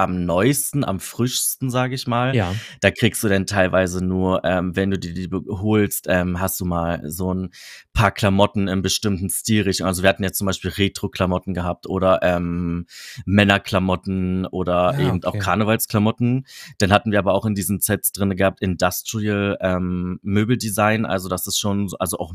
am 0.02 0.26
neuesten, 0.26 0.84
am 0.84 0.99
frischsten, 0.99 1.70
sage 1.70 1.95
ich 1.95 2.08
mal. 2.08 2.36
Ja. 2.36 2.54
Da 2.82 2.91
kriegst 2.91 3.24
du 3.24 3.28
dann 3.30 3.45
teilweise 3.45 4.04
nur, 4.04 4.43
ähm, 4.43 4.76
wenn 4.76 4.91
du 4.91 4.99
die, 4.99 5.14
die 5.14 5.30
holst, 5.49 6.06
ähm, 6.10 6.39
hast 6.39 6.60
du 6.60 6.66
mal 6.66 7.02
so 7.10 7.34
ein 7.34 7.49
paar 7.93 8.12
Klamotten 8.12 8.68
in 8.68 8.82
bestimmten 8.82 9.30
Stilrichtungen. 9.30 9.88
Also 9.88 10.04
wir 10.04 10.10
hatten 10.10 10.24
jetzt 10.24 10.38
zum 10.38 10.47
Beispiel 10.47 10.72
Retro-Klamotten 10.72 11.54
gehabt 11.54 11.88
oder 11.88 12.20
ähm, 12.24 12.86
Männerklamotten 13.26 14.45
oder 14.47 14.89
Ah, 14.91 14.99
eben 14.99 15.18
okay. 15.24 15.28
auch 15.28 15.38
Karnevalsklamotten. 15.39 16.45
Dann 16.80 16.91
hatten 16.91 17.12
wir 17.12 17.20
aber 17.20 17.34
auch 17.34 17.45
in 17.45 17.56
diesen 17.56 17.80
Sets 17.80 18.12
drin 18.12 18.36
gehabt 18.36 18.62
Industrial 18.62 19.58
ähm, 19.62 20.20
Möbeldesign. 20.22 21.06
Also 21.06 21.30
das 21.30 21.47
ist 21.47 21.60
schon, 21.60 21.88
so- 21.89 21.97
also 21.97 22.18
auch 22.18 22.34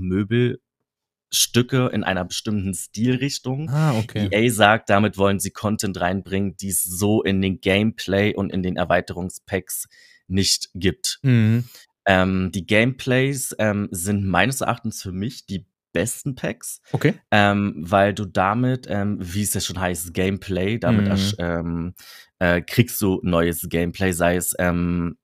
Möbelstücke 1.31 1.91
in 1.93 2.05
einer 2.05 2.25
bestimmten 2.25 2.75
Stilrichtung. 2.75 3.69
Ah, 3.71 3.99
okay. 3.99 4.29
EA 4.31 4.51
sagt, 4.51 4.91
damit 4.91 5.19
wollen 5.19 5.41
sie 5.41 5.51
Content 5.51 6.01
reinbringen, 6.01 6.57
die 6.57 6.69
es 6.69 6.83
so 6.83 7.23
in 7.23 7.43
den 7.43 7.61
Gameplay 7.61 8.35
und 8.35 8.53
in 8.53 8.63
den 8.63 8.77
Erweiterungspacks 8.77 9.89
nicht 10.29 10.71
gibt. 10.75 11.19
Mhm. 11.23 11.65
Ähm, 12.07 12.51
die 12.53 12.67
Gameplays 12.67 13.55
ähm, 13.59 13.89
sind 13.91 14.25
meines 14.27 14.61
Erachtens 14.61 15.03
für 15.03 15.13
mich 15.13 15.47
die 15.47 15.67
besten 15.93 16.35
Packs, 16.35 16.81
Okay. 16.93 17.15
ähm, 17.31 17.75
weil 17.79 18.13
du 18.13 18.27
damit, 18.27 18.87
ähm, 18.89 19.17
wie 19.21 19.43
es 19.43 19.55
ja 19.55 19.61
schon 19.61 19.81
heißt, 19.81 20.13
Gameplay, 20.13 20.79
damit 20.79 21.09
ersch- 21.09 21.35
ähm, 21.39 21.95
äh, 22.39 22.61
kriegst 22.61 23.01
du 23.01 23.21
neues 23.23 23.67
Gameplay, 23.69 24.13
sei 24.13 24.37
es 24.37 24.55
ähm, 24.59 25.17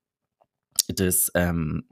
das 0.88 1.30
ähm, 1.34 1.84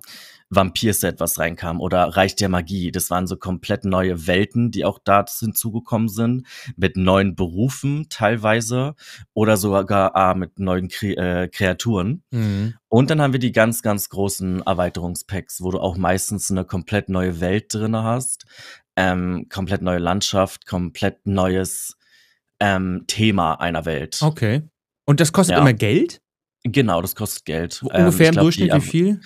Vampir-Set, 0.51 1.21
was 1.21 1.39
reinkam, 1.39 1.81
oder 1.81 2.05
Reich 2.05 2.35
der 2.37 2.49
Magie. 2.49 2.91
Das 2.91 3.09
waren 3.11 3.27
so 3.27 3.37
komplett 3.37 3.85
neue 3.85 4.27
Welten, 4.27 4.71
die 4.71 4.85
auch 4.85 4.99
da 5.03 5.25
hinzugekommen 5.27 6.09
sind, 6.09 6.47
mit 6.77 6.97
neuen 6.97 7.37
Berufen 7.37 8.07
teilweise 8.11 8.95
oder 9.33 9.57
sogar 9.57 10.17
ah, 10.17 10.35
mit 10.35 10.59
neuen 10.59 10.89
Kre 10.89 11.17
äh, 11.17 11.49
Kreaturen. 11.49 12.25
Mhm. 12.31 12.75
Und 12.89 13.11
dann 13.11 13.21
haben 13.23 13.33
wir 13.33 13.41
die 13.41 13.53
ganz, 13.53 13.83
ganz 13.83 14.09
großen 14.09 14.63
Erweiterungspacks, 14.63 15.63
wo 15.63 15.71
du 15.71 15.79
auch 15.79 15.97
meistens 15.97 16.51
eine 16.51 16.65
komplett 16.65 17.09
neue 17.09 17.41
Welt 17.41 17.73
drinne 17.73 18.03
hast, 18.03 18.45
ähm, 18.97 19.47
komplett 19.49 19.83
neue 19.83 19.99
Landschaft, 19.99 20.67
komplett 20.67 21.27
neues 21.27 21.97
ähm, 22.59 23.05
Thema 23.07 23.55
einer 23.55 23.85
Welt. 23.85 24.19
Okay. 24.21 24.63
Und 25.07 25.21
das 25.21 25.33
kostet 25.33 25.57
Ja. 25.57 25.63
immer 25.63 25.73
Geld? 25.73 26.21
Genau, 26.63 27.01
das 27.01 27.15
kostet 27.15 27.47
Geld. 27.47 27.81
Ähm, 27.83 28.01
Ungefähr 28.01 28.29
im 28.29 28.33
glaub, 28.33 28.45
Durchschnitt 28.45 28.73
die, 28.73 28.77
wie 28.77 28.81
viel? 28.81 29.21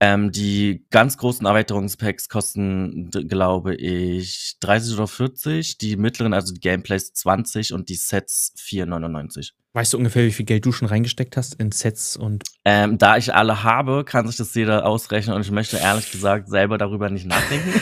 Ähm, 0.00 0.30
die 0.30 0.86
ganz 0.90 1.18
großen 1.18 1.44
Erweiterungspacks 1.44 2.28
kosten, 2.28 3.10
glaube 3.10 3.74
ich, 3.74 4.56
30 4.60 4.94
oder 4.94 5.08
40. 5.08 5.78
Die 5.78 5.96
mittleren, 5.96 6.34
also 6.34 6.54
die 6.54 6.60
Gameplays 6.60 7.12
20 7.14 7.72
und 7.72 7.88
die 7.88 7.96
Sets 7.96 8.54
4,99. 8.58 9.50
Weißt 9.74 9.92
du 9.92 9.98
ungefähr, 9.98 10.24
wie 10.24 10.32
viel 10.32 10.46
Geld 10.46 10.64
du 10.64 10.72
schon 10.72 10.88
reingesteckt 10.88 11.36
hast 11.36 11.54
in 11.54 11.72
Sets 11.72 12.16
und. 12.16 12.44
Ähm, 12.64 12.96
da 12.98 13.16
ich 13.16 13.34
alle 13.34 13.64
habe, 13.64 14.04
kann 14.04 14.26
sich 14.28 14.36
das 14.36 14.54
jeder 14.54 14.86
ausrechnen 14.86 15.34
und 15.34 15.42
ich 15.42 15.50
möchte 15.50 15.78
ehrlich 15.78 16.10
gesagt 16.10 16.48
selber 16.48 16.78
darüber 16.78 17.10
nicht 17.10 17.26
nachdenken. 17.26 17.68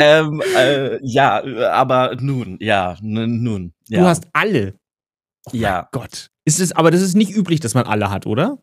ähm, 0.00 0.42
äh, 0.56 0.98
ja, 1.02 1.42
aber 1.70 2.16
nun, 2.20 2.56
ja, 2.60 2.96
nun. 3.00 3.72
Ja, 3.88 4.00
Du 4.00 4.06
hast 4.06 4.26
alle. 4.32 4.74
ja. 5.52 5.88
Gott. 5.92 6.30
Ist 6.44 6.60
es, 6.60 6.72
aber 6.72 6.90
das 6.90 7.00
ist 7.00 7.14
nicht 7.14 7.34
üblich, 7.34 7.60
dass 7.60 7.74
man 7.74 7.86
alle 7.86 8.10
hat, 8.10 8.26
oder? 8.26 8.58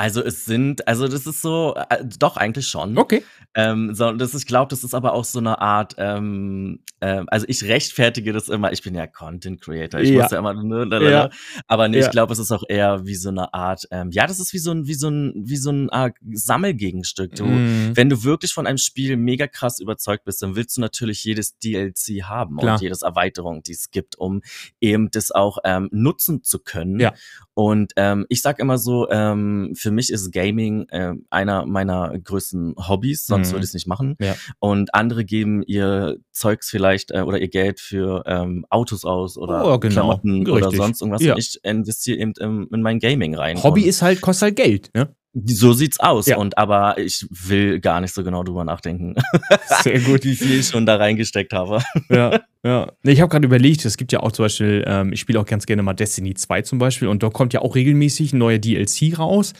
Also 0.00 0.24
es 0.24 0.46
sind, 0.46 0.88
also 0.88 1.08
das 1.08 1.26
ist 1.26 1.42
so, 1.42 1.74
äh, 1.90 2.02
doch 2.18 2.38
eigentlich 2.38 2.66
schon. 2.68 2.96
Okay. 2.96 3.22
Ähm, 3.54 3.94
so, 3.94 4.10
das, 4.12 4.32
ich 4.32 4.46
glaube, 4.46 4.70
das 4.70 4.82
ist 4.82 4.94
aber 4.94 5.12
auch 5.12 5.24
so 5.26 5.40
eine 5.40 5.60
Art, 5.60 5.96
ähm, 5.98 6.80
ähm, 7.02 7.26
also 7.30 7.44
ich 7.50 7.64
rechtfertige 7.64 8.32
das 8.32 8.48
immer, 8.48 8.72
ich 8.72 8.80
bin 8.82 8.94
ja 8.94 9.06
Content 9.06 9.60
Creator, 9.60 10.00
ich 10.00 10.08
Ja. 10.08 10.22
muss 10.22 10.30
ja 10.30 10.38
immer, 10.38 10.54
ne, 10.54 10.86
ne, 10.86 11.02
Ja. 11.10 11.24
ne, 11.24 11.30
aber 11.66 11.88
nee, 11.88 11.98
Ja. 11.98 12.06
ich 12.06 12.10
glaube, 12.12 12.32
es 12.32 12.38
ist 12.38 12.50
auch 12.50 12.62
eher 12.66 13.04
wie 13.04 13.14
so 13.14 13.28
eine 13.28 13.52
Art, 13.52 13.82
ähm, 13.90 14.08
ja, 14.10 14.26
das 14.26 14.40
ist 14.40 14.54
wie 14.54 14.58
so 14.58 14.70
ein, 14.70 14.86
wie 14.86 14.94
so 14.94 15.10
ein, 15.10 15.34
wie 15.36 15.56
so 15.56 15.70
ein 15.70 15.90
äh, 15.90 16.12
Sammelgegenstück. 16.32 17.34
Du, 17.34 17.44
Mhm. 17.44 17.92
wenn 17.94 18.08
du 18.08 18.24
wirklich 18.24 18.54
von 18.54 18.66
einem 18.66 18.78
Spiel 18.78 19.16
mega 19.18 19.46
krass 19.46 19.80
überzeugt 19.80 20.24
bist, 20.24 20.40
dann 20.42 20.56
willst 20.56 20.76
du 20.76 20.80
natürlich 20.80 21.22
jedes 21.24 21.58
DLC 21.58 22.22
haben 22.22 22.56
Klar. 22.56 22.74
und 22.76 22.80
jedes 22.82 23.02
Erweiterung, 23.02 23.62
die 23.62 23.72
es 23.72 23.90
gibt, 23.90 24.16
um 24.18 24.40
eben 24.80 25.10
das 25.10 25.30
auch 25.30 25.58
ähm, 25.64 25.88
nutzen 25.92 26.42
zu 26.42 26.58
können. 26.58 27.00
Ja. 27.00 27.12
Und 27.54 27.92
ähm, 27.96 28.24
ich 28.30 28.40
sag 28.42 28.58
immer 28.58 28.78
so, 28.78 29.10
ähm, 29.10 29.74
für 29.76 29.89
mich 29.90 30.10
ist 30.10 30.32
Gaming 30.32 30.86
ähm, 30.90 31.26
einer 31.30 31.66
meiner 31.66 32.18
größten 32.18 32.74
Hobbys, 32.76 33.26
sonst 33.26 33.48
Mhm. 33.48 33.52
würde 33.52 33.64
ich 33.64 33.70
es 33.70 33.74
nicht 33.74 33.86
machen. 33.86 34.16
Ja. 34.20 34.34
Und 34.58 34.94
andere 34.94 35.24
geben 35.24 35.62
ihr 35.66 36.16
Zeugs 36.32 36.68
vielleicht 36.70 37.10
äh, 37.12 37.20
oder 37.22 37.38
ihr 37.40 37.48
Geld 37.48 37.80
für 37.80 38.22
ähm, 38.26 38.64
Autos 38.70 39.04
aus 39.04 39.36
oder 39.36 39.64
Oh, 39.64 39.78
genau. 39.78 39.92
Klamotten 39.92 40.48
oder 40.48 40.66
Richtig. 40.66 40.78
sonst 40.78 41.00
irgendwas. 41.00 41.22
Ja. 41.22 41.32
Und 41.34 41.38
ich 41.40 41.58
investiere 41.64 42.18
eben 42.18 42.32
in, 42.40 42.66
in 42.72 42.82
mein 42.82 42.98
Gaming 42.98 43.34
rein. 43.34 43.62
Hobby 43.62 43.82
ist 43.82 44.02
halt, 44.02 44.20
kostet 44.20 44.42
halt 44.48 44.56
Geld, 44.56 44.90
ne? 44.94 45.14
So 45.32 45.72
sieht's 45.72 46.00
aus. 46.00 46.26
Ja. 46.26 46.38
Und 46.38 46.58
aber 46.58 46.98
ich 46.98 47.24
will 47.30 47.78
gar 47.80 48.00
nicht 48.00 48.12
so 48.14 48.24
genau 48.24 48.42
drüber 48.42 48.64
nachdenken, 48.64 49.14
Sehr 49.82 50.00
gut. 50.00 50.24
wie 50.24 50.34
viel 50.34 50.58
ich 50.60 50.66
schon 50.66 50.86
da 50.86 50.96
reingesteckt 50.96 51.52
habe. 51.52 51.82
ja, 52.08 52.40
ja. 52.64 52.90
Nee, 53.02 53.12
ich 53.12 53.20
habe 53.20 53.30
gerade 53.30 53.46
überlegt, 53.46 53.84
es 53.84 53.96
gibt 53.96 54.10
ja 54.12 54.20
auch 54.20 54.32
zum 54.32 54.46
Beispiel, 54.46 54.84
ähm, 54.86 55.12
ich 55.12 55.20
spiele 55.20 55.38
auch 55.40 55.46
ganz 55.46 55.66
gerne 55.66 55.82
mal 55.82 55.94
Destiny 55.94 56.34
2 56.34 56.62
zum 56.62 56.78
Beispiel 56.78 57.08
und 57.08 57.22
da 57.22 57.30
kommt 57.30 57.52
ja 57.52 57.62
auch 57.62 57.74
regelmäßig 57.76 58.32
ein 58.32 58.38
neuer 58.38 58.58
DLC 58.58 59.16
raus, 59.18 59.52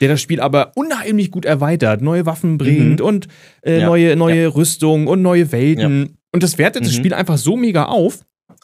der 0.00 0.08
das 0.08 0.20
Spiel 0.22 0.40
aber 0.40 0.72
unheimlich 0.76 1.30
gut 1.30 1.44
erweitert, 1.44 2.00
neue 2.00 2.24
Waffen 2.26 2.56
bringt 2.58 3.00
und 3.00 3.28
äh, 3.62 3.80
Ja. 3.80 3.86
neue, 3.86 4.16
neue 4.16 4.54
Rüstung 4.54 5.06
und 5.08 5.20
neue 5.22 5.52
Welten. 5.52 6.16
Und 6.32 6.42
das 6.42 6.56
wertet 6.58 6.84
das 6.84 6.92
Mhm. 6.92 6.96
Spiel 6.96 7.14
einfach 7.14 7.38
so 7.38 7.56
mega 7.56 7.84
auf, 7.84 8.20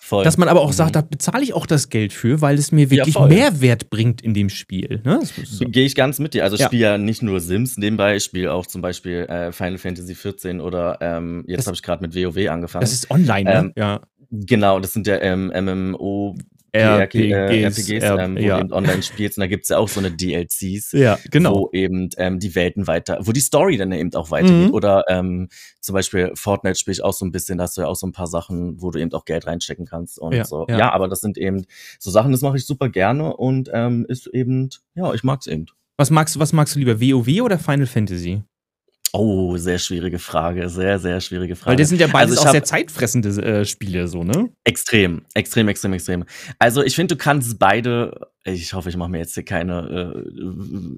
Voll. 0.06 0.22
dass 0.24 0.36
man 0.36 0.48
aber 0.48 0.60
auch 0.60 0.68
Mhm. 0.68 0.72
sagt, 0.74 0.96
da 0.96 1.00
bezahle 1.00 1.42
ich 1.42 1.54
auch 1.54 1.64
das 1.64 1.88
Geld 1.88 2.12
für, 2.12 2.42
weil 2.42 2.58
es 2.58 2.72
mir 2.72 2.90
wirklich 2.90 3.14
voll. 3.14 3.28
Mehrwert 3.30 3.88
bringt 3.88 4.20
in 4.20 4.34
dem 4.34 4.50
Spiel. 4.50 5.00
Ne? 5.04 5.20
So. 5.44 5.64
Gehe 5.64 5.86
ich 5.86 5.94
ganz 5.94 6.18
mit 6.18 6.34
dir. 6.34 6.44
Also 6.44 6.56
ich 6.56 6.60
Ja. 6.60 6.66
spiele 6.66 6.82
ja 6.82 6.98
nicht 6.98 7.22
nur 7.22 7.40
Sims 7.40 7.78
nebenbei, 7.78 8.16
ich 8.16 8.24
spiele 8.24 8.52
auch 8.52 8.66
zum 8.66 8.82
Beispiel 8.82 9.20
äh, 9.28 9.50
Final 9.50 9.78
Fantasy 9.78 10.14
14 10.14 10.60
oder 10.60 10.98
ähm, 11.00 11.44
jetzt 11.48 11.66
habe 11.66 11.74
ich 11.74 11.82
gerade 11.82 12.02
mit 12.06 12.14
WoW 12.14 12.48
angefangen. 12.50 12.82
Das 12.82 12.92
ist 12.92 13.10
online, 13.10 13.44
ne? 13.44 13.56
Ähm, 13.58 13.72
ja. 13.76 14.00
genau, 14.30 14.78
das 14.78 14.92
sind 14.92 15.06
ja 15.06 15.20
ähm, 15.22 15.50
MMO 15.54 16.36
RPGs, 16.74 17.78
RPGs 17.78 18.04
ähm, 18.04 18.36
wo 18.36 18.40
ja. 18.40 18.56
du 18.58 18.64
eben 18.64 18.72
online 18.72 19.02
spielst 19.02 19.38
und 19.38 19.42
da 19.42 19.46
gibt's 19.46 19.68
ja 19.68 19.78
auch 19.78 19.88
so 19.88 20.00
eine 20.00 20.10
DLCs. 20.10 20.92
Ja, 20.92 21.18
genau. 21.30 21.54
Wo 21.54 21.70
eben 21.72 22.08
ähm, 22.16 22.38
die 22.40 22.54
Welten 22.54 22.86
weiter, 22.86 23.18
wo 23.22 23.32
die 23.32 23.40
Story 23.40 23.76
dann 23.76 23.92
eben 23.92 24.12
auch 24.14 24.30
weitergeht. 24.30 24.68
Mhm. 24.68 24.74
Oder 24.74 25.04
ähm, 25.08 25.48
zum 25.80 25.94
Beispiel 25.94 26.32
Fortnite 26.34 26.76
spiele 26.78 26.92
ich 26.94 27.04
auch 27.04 27.12
so 27.12 27.24
ein 27.24 27.32
bisschen, 27.32 27.58
da 27.58 27.64
hast 27.64 27.76
du 27.76 27.82
ja 27.82 27.86
auch 27.88 27.96
so 27.96 28.06
ein 28.06 28.12
paar 28.12 28.26
Sachen, 28.26 28.80
wo 28.82 28.90
du 28.90 28.98
eben 28.98 29.12
auch 29.12 29.24
Geld 29.24 29.46
reinstecken 29.46 29.86
kannst 29.86 30.18
und 30.18 30.32
Ja, 30.34 30.44
so. 30.44 30.66
ja. 30.68 30.78
Ja. 30.78 30.92
aber 30.92 31.08
das 31.08 31.20
sind 31.20 31.38
eben 31.38 31.64
so 31.98 32.10
Sachen, 32.10 32.32
das 32.32 32.40
mache 32.42 32.56
ich 32.56 32.66
super 32.66 32.88
gerne 32.88 33.36
und 33.36 33.70
ähm, 33.72 34.04
ist 34.08 34.26
eben, 34.28 34.70
ja, 34.94 35.12
ich 35.14 35.22
mag's 35.24 35.46
eben. 35.46 35.66
Was 35.96 36.10
magst, 36.10 36.34
du- 36.34 36.40
was 36.40 36.52
magst 36.52 36.74
du 36.74 36.80
lieber, 36.80 37.00
WoW 37.00 37.42
oder 37.42 37.58
Final 37.58 37.86
Fantasy? 37.86 38.42
Oh, 39.16 39.56
sehr 39.56 39.78
schwierige 39.78 40.18
Frage. 40.18 40.68
Sehr, 40.68 40.98
sehr 40.98 41.20
schwierige 41.20 41.54
Frage. 41.54 41.70
Weil 41.70 41.76
das 41.76 41.88
sind 41.88 42.00
ja 42.00 42.08
beides 42.08 42.36
Also 42.36 42.48
auch 42.48 42.50
sehr 42.50 42.64
zeitfressende 42.64 43.28
äh, 43.40 43.64
Spiele, 43.64 44.08
so, 44.08 44.24
ne? 44.24 44.50
Extrem, 44.64 45.22
extrem, 45.34 45.68
extrem, 45.68 45.92
extrem. 45.92 46.24
Also 46.58 46.82
ich 46.82 46.96
finde, 46.96 47.14
du 47.14 47.22
kannst 47.22 47.60
beide, 47.60 48.32
ich 48.42 48.74
hoffe, 48.74 48.88
ich 48.88 48.96
mache 48.96 49.10
mir 49.10 49.18
jetzt 49.18 49.34
hier 49.34 49.44
keine 49.44 50.18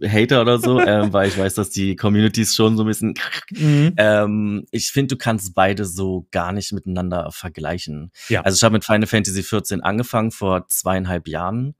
äh, 0.01 0.09
Hater 0.09 0.41
oder 0.41 0.59
so, 0.59 0.81
ähm, 0.81 1.13
weil 1.13 1.29
ich 1.29 1.37
weiß, 1.37 1.57
dass 1.57 1.69
die 1.69 1.95
Communities 1.95 2.55
schon 2.55 2.79
so 2.79 2.85
ein 2.85 2.87
bisschen. 2.87 3.15
Mhm. 3.51 3.93
Ähm, 3.99 4.65
ich 4.71 4.93
finde, 4.93 5.15
du 5.15 5.19
kannst 5.19 5.55
beide 5.55 5.85
so 5.85 6.27
gar 6.31 6.53
nicht 6.53 6.73
miteinander 6.73 7.29
vergleichen. 7.33 8.13
Ja. 8.31 8.41
Also 8.41 8.57
ich 8.57 8.63
habe 8.63 8.73
mit 8.73 8.87
Final 8.87 9.07
Fantasy 9.07 9.43
14 9.43 9.83
angefangen 9.83 10.31
vor 10.31 10.67
zweieinhalb 10.69 11.29
Jahren. 11.29 11.75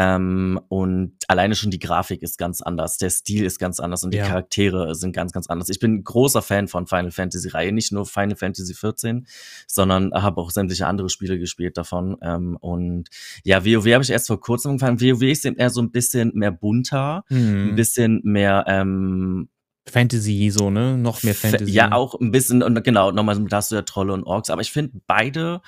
Ähm, 0.00 0.60
und 0.68 1.14
alleine 1.26 1.56
schon 1.56 1.72
die 1.72 1.80
Grafik 1.80 2.22
ist 2.22 2.38
ganz 2.38 2.60
anders, 2.62 2.98
der 2.98 3.10
Stil 3.10 3.44
ist 3.44 3.58
ganz 3.58 3.80
anders 3.80 4.04
und 4.04 4.12
die 4.14 4.18
Ja. 4.18 4.26
Charaktere 4.28 4.94
sind 4.94 5.12
ganz, 5.12 5.32
ganz 5.32 5.48
anders. 5.48 5.68
Ich 5.70 5.80
bin 5.80 6.04
großer 6.04 6.40
Fan 6.40 6.68
von 6.68 6.86
Final 6.86 7.10
Fantasy 7.10 7.48
Reihe, 7.48 7.72
nicht 7.72 7.90
nur 7.90 8.06
Final 8.06 8.36
Fantasy 8.36 8.74
14, 8.74 9.26
sondern 9.66 10.12
habe 10.14 10.40
auch 10.40 10.52
sämtliche 10.52 10.86
andere 10.86 11.08
Spiele 11.10 11.38
gespielt 11.38 11.76
davon. 11.76 12.16
Ähm, 12.22 12.56
und 12.60 13.08
ja, 13.42 13.64
WoW 13.64 13.92
habe 13.92 14.04
ich 14.04 14.10
erst 14.10 14.28
vor 14.28 14.40
kurzem 14.40 14.70
angefangen. 14.72 15.00
WoW 15.00 15.22
ist 15.22 15.44
eher 15.44 15.70
so 15.70 15.82
ein 15.82 15.90
bisschen 15.90 16.30
mehr 16.34 16.52
bunter, 16.52 17.24
ein 17.30 17.70
Mhm. 17.72 17.74
bisschen 17.74 18.20
mehr 18.22 18.64
ähm, 18.68 19.48
Fantasy, 19.88 20.50
so, 20.50 20.70
ne? 20.70 20.96
Noch 20.98 21.22
mehr 21.24 21.34
Fa- 21.34 21.48
Fantasy. 21.48 21.72
Ja, 21.72 21.92
auch 21.92 22.14
ein 22.20 22.30
bisschen, 22.30 22.62
und 22.62 22.84
genau, 22.84 23.10
nochmal, 23.10 23.42
da 23.48 23.56
hast 23.56 23.70
du 23.72 23.74
ja 23.76 23.82
Trolle 23.82 24.12
und 24.12 24.22
Orks, 24.24 24.50
aber 24.50 24.60
ich 24.60 24.70
finde 24.70 25.00
beide 25.06 25.60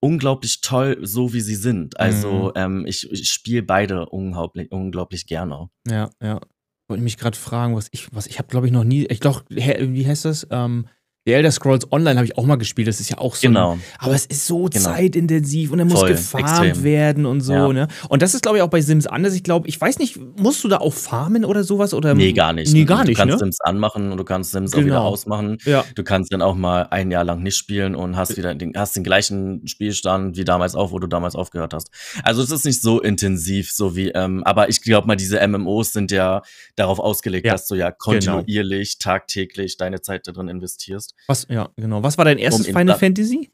unglaublich 0.00 0.60
toll, 0.60 0.98
so 1.02 1.32
wie 1.32 1.40
sie 1.40 1.54
sind. 1.54 1.94
Mhm. 1.94 1.98
Also 1.98 2.52
ähm, 2.54 2.86
ich, 2.86 3.10
ich 3.10 3.30
spiele 3.30 3.62
beide 3.62 4.06
unglaublich, 4.06 4.72
unglaublich 4.72 5.26
gerne. 5.26 5.68
Ja, 5.88 6.10
ja. 6.22 6.40
Wollte 6.88 7.04
mich 7.04 7.18
gerade 7.18 7.36
fragen, 7.36 7.76
was 7.76 7.88
ich, 7.92 8.12
was 8.12 8.26
ich 8.26 8.38
habe, 8.38 8.48
glaube 8.48 8.66
ich, 8.66 8.72
noch 8.72 8.82
nie, 8.82 9.06
ich 9.06 9.20
glaube, 9.20 9.44
wie 9.48 10.06
heißt 10.06 10.24
das? 10.24 10.46
Ähm, 10.50 10.86
The 11.26 11.32
Elder 11.34 11.50
Scrolls 11.50 11.90
Online 11.92 12.16
habe 12.16 12.24
ich 12.26 12.38
auch 12.38 12.46
mal 12.46 12.56
gespielt. 12.56 12.88
Das 12.88 12.98
ist 12.98 13.10
ja 13.10 13.18
auch 13.18 13.34
so. 13.34 13.46
ein- 13.46 13.52
Genau. 13.52 13.78
aber 13.98 14.14
es 14.14 14.24
ist 14.24 14.46
so 14.46 14.64
Genau. 14.64 14.84
zeitintensiv 14.84 15.70
und 15.70 15.78
dann 15.78 15.88
muss 15.88 16.00
Voll, 16.00 16.08
gefarmt 16.12 16.64
extrem. 16.64 16.82
werden 16.82 17.26
und 17.26 17.42
so, 17.42 17.52
Ja. 17.52 17.68
ne? 17.72 17.88
Und 18.08 18.22
das 18.22 18.34
ist, 18.34 18.42
glaube 18.42 18.56
ich, 18.56 18.62
auch 18.62 18.70
bei 18.70 18.80
Sims 18.80 19.06
anders. 19.06 19.34
Ich 19.34 19.42
glaube, 19.42 19.68
ich 19.68 19.78
weiß 19.78 19.98
nicht, 19.98 20.18
musst 20.38 20.64
du 20.64 20.68
da 20.68 20.78
auch 20.78 20.94
farmen 20.94 21.44
oder 21.44 21.62
sowas? 21.62 21.92
Oder? 21.92 22.14
Nee, 22.14 22.32
gar 22.32 22.54
nicht. 22.54 22.72
Nee, 22.72 22.84
gar 22.86 23.02
du 23.02 23.08
nicht, 23.10 23.18
kannst 23.18 23.34
ne? 23.34 23.38
Sims 23.38 23.60
anmachen 23.60 24.10
und 24.12 24.16
du 24.16 24.24
kannst 24.24 24.52
Sims 24.52 24.72
auch 24.72 24.78
wieder 24.78 24.86
Genau. 24.88 25.08
ausmachen. 25.08 25.58
Ja. 25.66 25.84
Du 25.94 26.02
kannst 26.04 26.32
dann 26.32 26.40
auch 26.40 26.54
mal 26.54 26.84
ein 26.90 27.10
Jahr 27.10 27.24
lang 27.24 27.42
nicht 27.42 27.56
spielen 27.56 27.94
und 27.94 28.16
hast 28.16 28.38
wieder 28.38 28.54
den, 28.54 28.72
hast 28.74 28.96
den 28.96 29.04
gleichen 29.04 29.66
Spielstand 29.66 30.38
wie 30.38 30.44
damals 30.44 30.74
auch, 30.74 30.90
wo 30.90 30.98
du 30.98 31.06
damals 31.06 31.34
aufgehört 31.36 31.74
hast. 31.74 31.90
Also 32.24 32.42
es 32.42 32.50
ist 32.50 32.64
nicht 32.64 32.80
so 32.80 32.98
intensiv, 33.00 33.70
so 33.72 33.94
wie, 33.94 34.08
ähm, 34.08 34.42
aber 34.44 34.70
ich 34.70 34.80
glaube 34.80 35.06
mal, 35.06 35.16
diese 35.16 35.38
MMOs 35.46 35.92
sind 35.92 36.10
ja 36.12 36.40
darauf 36.76 36.98
ausgelegt, 36.98 37.44
Ja, 37.46 37.52
dass 37.52 37.66
du 37.66 37.74
ja 37.74 37.90
kontinuierlich, 37.90 38.98
tagtäglich 38.98 39.76
deine 39.76 40.00
Zeit 40.00 40.26
darin 40.26 40.48
investierst. 40.48 41.09
Was, 41.26 41.46
ja, 41.48 41.68
genau. 41.76 42.02
Was 42.02 42.18
war 42.18 42.24
dein 42.24 42.38
erstes 42.38 42.66
in- 42.66 42.76
Final 42.76 42.98
Fantasy? 42.98 43.50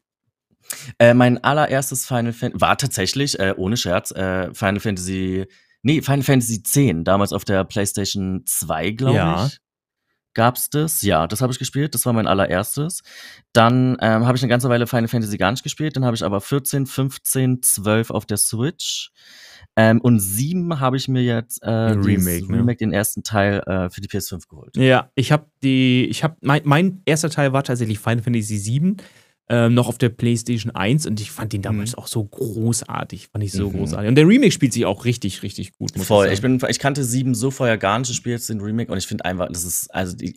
Äh, 0.99 1.13
mein 1.13 1.43
allererstes 1.43 2.05
Final 2.05 2.33
Fantasy 2.33 2.61
war 2.61 2.77
tatsächlich, 2.77 3.39
äh, 3.39 3.53
ohne 3.55 3.77
Scherz, 3.77 4.11
äh, 4.11 4.53
Final 4.53 4.79
Fantasy, 4.81 5.45
nee, 5.81 6.01
Final 6.01 6.23
Fantasy 6.23 6.61
10, 6.63 7.03
damals 7.03 7.31
auf 7.33 7.45
der 7.45 7.63
PlayStation 7.63 8.43
2, 8.45 8.91
glaube 8.91 9.15
Ja. 9.17 9.45
ich. 9.47 9.59
Gab's 10.33 10.69
das? 10.69 11.01
Ja, 11.01 11.25
das 11.25 11.41
habe 11.41 11.51
ich 11.51 11.57
gespielt. 11.57 11.95
Das 11.95 12.05
war 12.05 12.13
mein 12.13 12.27
allererstes. 12.27 13.01
Dann 13.53 13.97
ähm, 14.01 14.27
habe 14.27 14.37
ich 14.37 14.43
eine 14.43 14.49
ganze 14.51 14.69
Weile 14.69 14.85
Final 14.85 15.07
Fantasy 15.07 15.35
gar 15.37 15.49
nicht 15.49 15.63
gespielt. 15.63 15.95
Dann 15.95 16.05
habe 16.05 16.15
ich 16.15 16.23
aber 16.23 16.41
14, 16.41 16.85
15, 16.85 17.63
12 17.63 18.11
auf 18.11 18.27
der 18.27 18.37
Switch. 18.37 19.09
Ähm, 19.79 20.01
und 20.01 20.19
7 20.19 20.79
habe 20.79 20.97
ich 20.97 21.07
mir 21.07 21.21
jetzt 21.21 21.61
äh, 21.61 21.95
dieses 21.97 22.05
Remake, 22.25 22.51
ne? 22.51 22.57
Remake, 22.57 22.77
den 22.79 22.91
ersten 22.91 23.21
Teil 23.21 23.59
äh, 23.67 23.89
für 23.91 24.01
die 24.01 24.07
PS5 24.09 24.47
geholt. 24.49 24.75
Ja, 24.75 25.11
ich 25.13 25.31
habe 25.31 25.45
die, 25.61 26.05
ich 26.09 26.23
habe, 26.23 26.35
mein, 26.41 26.61
mein 26.65 27.01
erster 27.05 27.29
Teil 27.29 27.53
war 27.53 27.63
tatsächlich 27.63 27.99
Final 27.99 28.23
Fantasy 28.23 28.59
VII, 28.65 28.95
ähm, 29.49 29.75
noch 29.75 29.87
auf 29.87 29.99
der 29.99 30.09
PlayStation 30.09 30.75
1 30.75 31.05
und 31.05 31.21
ich 31.21 31.29
fand 31.29 31.53
den 31.53 31.61
damals 31.61 31.93
auch 31.95 32.07
so 32.07 32.23
großartig, 32.23 33.27
fand 33.27 33.43
ich 33.43 33.51
so 33.51 33.69
Mhm. 33.69 33.73
großartig. 33.77 34.09
Und 34.09 34.15
der 34.15 34.27
Remake 34.27 34.51
spielt 34.51 34.73
sich 34.73 34.85
auch 34.85 35.05
richtig, 35.05 35.43
richtig 35.43 35.77
gut. 35.77 35.91
Voll. 35.99 36.29
Ich, 36.33 36.41
bin, 36.41 36.59
ich 36.67 36.79
kannte 36.79 37.03
sieben 37.03 37.35
so 37.35 37.51
vorher 37.51 37.77
gar 37.77 37.99
nicht. 37.99 38.09
Ich 38.09 38.17
spiele 38.17 38.35
jetzt 38.35 38.49
den 38.49 38.59
Remake 38.59 38.91
und 38.91 38.97
ich 38.97 39.05
finde 39.07 39.25
einfach, 39.25 39.47
das 39.47 39.63
ist, 39.63 39.93
also 39.93 40.17
die, 40.17 40.35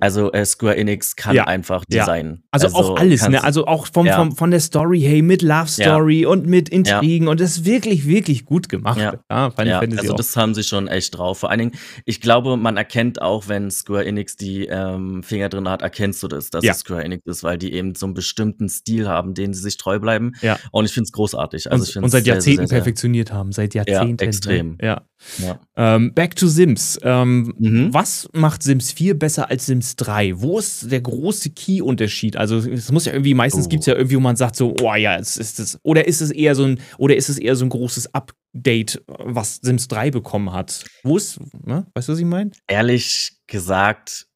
also 0.00 0.32
äh, 0.32 0.44
Square 0.44 0.76
Enix 0.76 1.16
kann 1.16 1.34
Ja. 1.36 1.44
einfach 1.44 1.84
Ja. 1.90 2.00
designen. 2.00 2.42
also, 2.50 2.68
auch 2.68 2.96
alles, 2.98 3.28
ne? 3.28 3.42
Also 3.42 3.66
auch 3.66 3.86
vom, 3.92 4.06
Ja. 4.06 4.16
vom, 4.16 4.36
von 4.36 4.50
der 4.50 4.60
Story, 4.60 5.00
hey, 5.00 5.22
mit 5.22 5.42
Love 5.42 5.68
Story 5.68 6.26
und 6.26 6.46
mit 6.46 6.68
Intrigen 6.68 7.28
und 7.28 7.40
das 7.40 7.52
ist 7.58 7.64
wirklich, 7.64 8.06
wirklich 8.06 8.44
gut 8.44 8.68
gemacht. 8.68 8.98
Ja. 9.00 9.50
Final 9.50 9.66
ja, 9.66 9.98
also 9.98 10.12
auch. 10.12 10.16
das 10.16 10.36
haben 10.36 10.54
sie 10.54 10.62
schon 10.62 10.88
echt 10.88 11.16
drauf. 11.18 11.38
Vor 11.40 11.50
allen 11.50 11.58
Dingen, 11.58 11.72
ich 12.04 12.20
glaube, 12.20 12.56
man 12.56 12.76
erkennt 12.76 13.20
auch, 13.22 13.48
wenn 13.48 13.70
Square 13.70 14.04
Enix 14.06 14.36
die 14.36 14.66
ähm, 14.66 15.22
Finger 15.22 15.48
drin 15.48 15.68
hat, 15.68 15.82
erkennst 15.82 16.22
du 16.22 16.28
das, 16.28 16.50
dass 16.50 16.64
Ja. 16.64 16.72
es 16.72 16.80
Square 16.80 17.04
Enix 17.04 17.24
ist, 17.26 17.42
weil 17.42 17.58
die 17.58 17.72
eben 17.72 17.94
so 17.94 18.06
einen 18.06 18.14
bestimmten 18.14 18.68
Stil 18.68 19.08
haben, 19.08 19.34
den 19.34 19.54
sie 19.54 19.60
sich 19.62 19.76
treu 19.76 19.98
bleiben. 19.98 20.32
Ja. 20.42 20.58
Und 20.72 20.84
ich 20.84 20.92
finde 20.92 21.04
es 21.06 21.12
großartig. 21.12 21.70
Also 21.70 21.98
und, 21.98 22.04
und 22.04 22.10
seit 22.10 22.26
Jahrzehnten 22.26 22.58
sehr, 22.62 22.66
sehr, 22.68 22.76
perfektioniert 22.78 23.32
haben, 23.32 23.52
seit 23.52 23.74
Jahrzehnten. 23.74 24.24
extrem. 24.24 24.78
Ja. 24.80 25.02
Ja. 25.38 25.60
Ähm, 25.76 26.14
back 26.14 26.34
to 26.36 26.46
Sims. 26.46 26.98
Ähm, 27.02 27.52
Mhm. 27.58 27.92
Was 27.92 28.28
macht 28.32 28.62
Sims 28.62 28.92
4 28.92 29.18
besser 29.18 29.49
als 29.50 29.66
Sims 29.66 29.96
3? 29.96 30.40
Wo 30.40 30.58
ist 30.58 30.90
der 30.90 31.00
große 31.00 31.50
Key-Unterschied? 31.50 32.36
Also 32.36 32.56
es 32.58 32.90
muss 32.92 33.04
ja 33.06 33.12
irgendwie, 33.12 33.34
meistens 33.34 33.66
Oh. 33.66 33.68
gibt 33.68 33.80
es 33.80 33.86
ja 33.86 33.94
irgendwie, 33.94 34.16
wo 34.16 34.20
man 34.20 34.36
sagt 34.36 34.56
so, 34.56 34.74
oh 34.80 34.94
ja, 34.94 35.16
es 35.16 35.36
ist 35.36 35.58
das, 35.58 35.78
oder 35.82 36.06
ist 36.06 36.20
es 36.20 36.30
eher 36.30 36.54
so 36.54 36.64
ein, 36.64 36.80
oder 36.98 37.16
ist 37.16 37.28
es 37.28 37.38
eher 37.38 37.56
so 37.56 37.64
ein 37.64 37.68
großes 37.68 38.14
Update, 38.14 39.02
was 39.06 39.56
Sims 39.56 39.88
3 39.88 40.10
bekommen 40.10 40.52
hat? 40.52 40.84
Wo 41.02 41.16
ist, 41.16 41.38
ne? 41.66 41.86
weißt 41.94 42.08
du, 42.08 42.12
was 42.12 42.18
ich 42.18 42.24
meine? 42.24 42.50
Ehrlich 42.68 43.32
gesagt, 43.46 44.26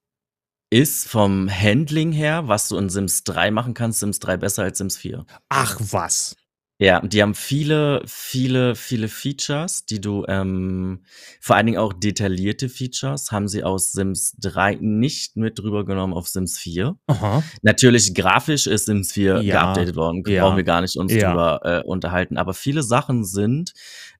ist 0.71 1.07
vom 1.09 1.49
Handling 1.49 2.11
her, 2.11 2.49
was 2.49 2.69
du 2.69 2.77
in 2.77 2.89
Sims 2.89 3.23
3 3.25 3.51
machen 3.53 3.75
kannst, 3.75 4.01
Sims 4.01 4.19
3 4.19 4.37
besser 4.39 4.65
als 4.65 4.79
Sims 4.79 4.97
4. 4.97 5.25
Ach 5.49 5.79
was. 5.81 6.35
Ja, 6.81 7.01
die 7.01 7.23
haben 7.23 7.35
viele, 7.35 8.03
viele, 8.05 8.75
viele 8.75 9.07
Features, 9.07 9.87
die 9.87 10.01
du, 10.01 10.25
ähm, 10.27 11.05
vor 11.41 11.55
allen 11.55 11.67
Dingen 11.67 11.79
auch 11.79 11.93
detaillierte 11.93 12.69
Features, 12.69 13.31
haben 13.31 13.47
sie 13.47 13.63
aus 13.63 13.93
Sims 13.93 14.35
3 14.41 14.79
nicht 14.81 15.37
mit 15.37 15.63
rübergenommen 15.63 16.17
auf 16.17 16.27
Sims 16.27 16.59
4. 16.59 16.97
Aha. 17.07 17.45
Natürlich, 17.63 18.13
grafisch 18.13 18.67
ist 18.67 18.87
Sims 18.87 19.13
4 19.13 19.41
Ja, 19.43 19.63
geupdatet 19.67 19.95
worden, 19.95 20.25
ja. 20.27 20.43
brauchen 20.43 20.57
wir 20.57 20.65
gar 20.65 20.81
nicht 20.81 20.97
uns 20.97 21.13
Ja. 21.13 21.29
drüber 21.29 21.61
äh, 21.63 21.83
unterhalten. 21.87 22.37
Aber 22.39 22.55
viele 22.55 22.83
Sachen 22.83 23.25
sind 23.25 23.73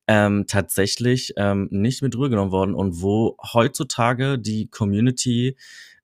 ähm, 0.07 0.45
tatsächlich 0.47 1.33
ähm, 1.35 1.67
nicht 1.71 2.01
mit 2.01 2.15
rübergenommen 2.15 2.51
worden 2.53 2.73
und 2.73 3.01
wo 3.01 3.35
heutzutage 3.53 4.39
die 4.39 4.69
Community 4.69 5.57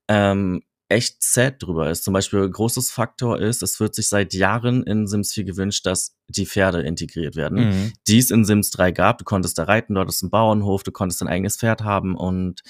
ähm, 0.08 0.62
echt 0.90 1.22
sad 1.22 1.62
drüber 1.62 1.90
ist. 1.90 2.04
Zum 2.04 2.12
Beispiel 2.12 2.46
großes 2.48 2.90
Faktor 2.90 3.40
ist, 3.40 3.62
es 3.62 3.80
wird 3.80 3.94
sich 3.94 4.08
seit 4.08 4.34
Jahren 4.34 4.82
in 4.82 5.06
Sims 5.06 5.32
4 5.32 5.44
gewünscht, 5.44 5.86
dass 5.86 6.14
die 6.36 6.46
Pferde 6.46 6.82
integriert 6.82 7.36
werden 7.36 7.58
Mhm. 7.58 7.92
die 8.08 8.18
es 8.18 8.30
in 8.30 8.44
Sims 8.44 8.70
3 8.70 8.90
gab. 8.92 9.18
Du 9.18 9.24
konntest 9.24 9.58
da 9.58 9.64
reiten, 9.64 9.94
dort 9.94 10.08
ist 10.08 10.22
ein 10.22 10.30
Bauernhof, 10.30 10.82
du 10.82 10.90
konntest 10.92 11.20
dein 11.20 11.28
eigenes 11.28 11.56
Pferd 11.56 11.82
haben 11.84 12.16
und 12.16 12.62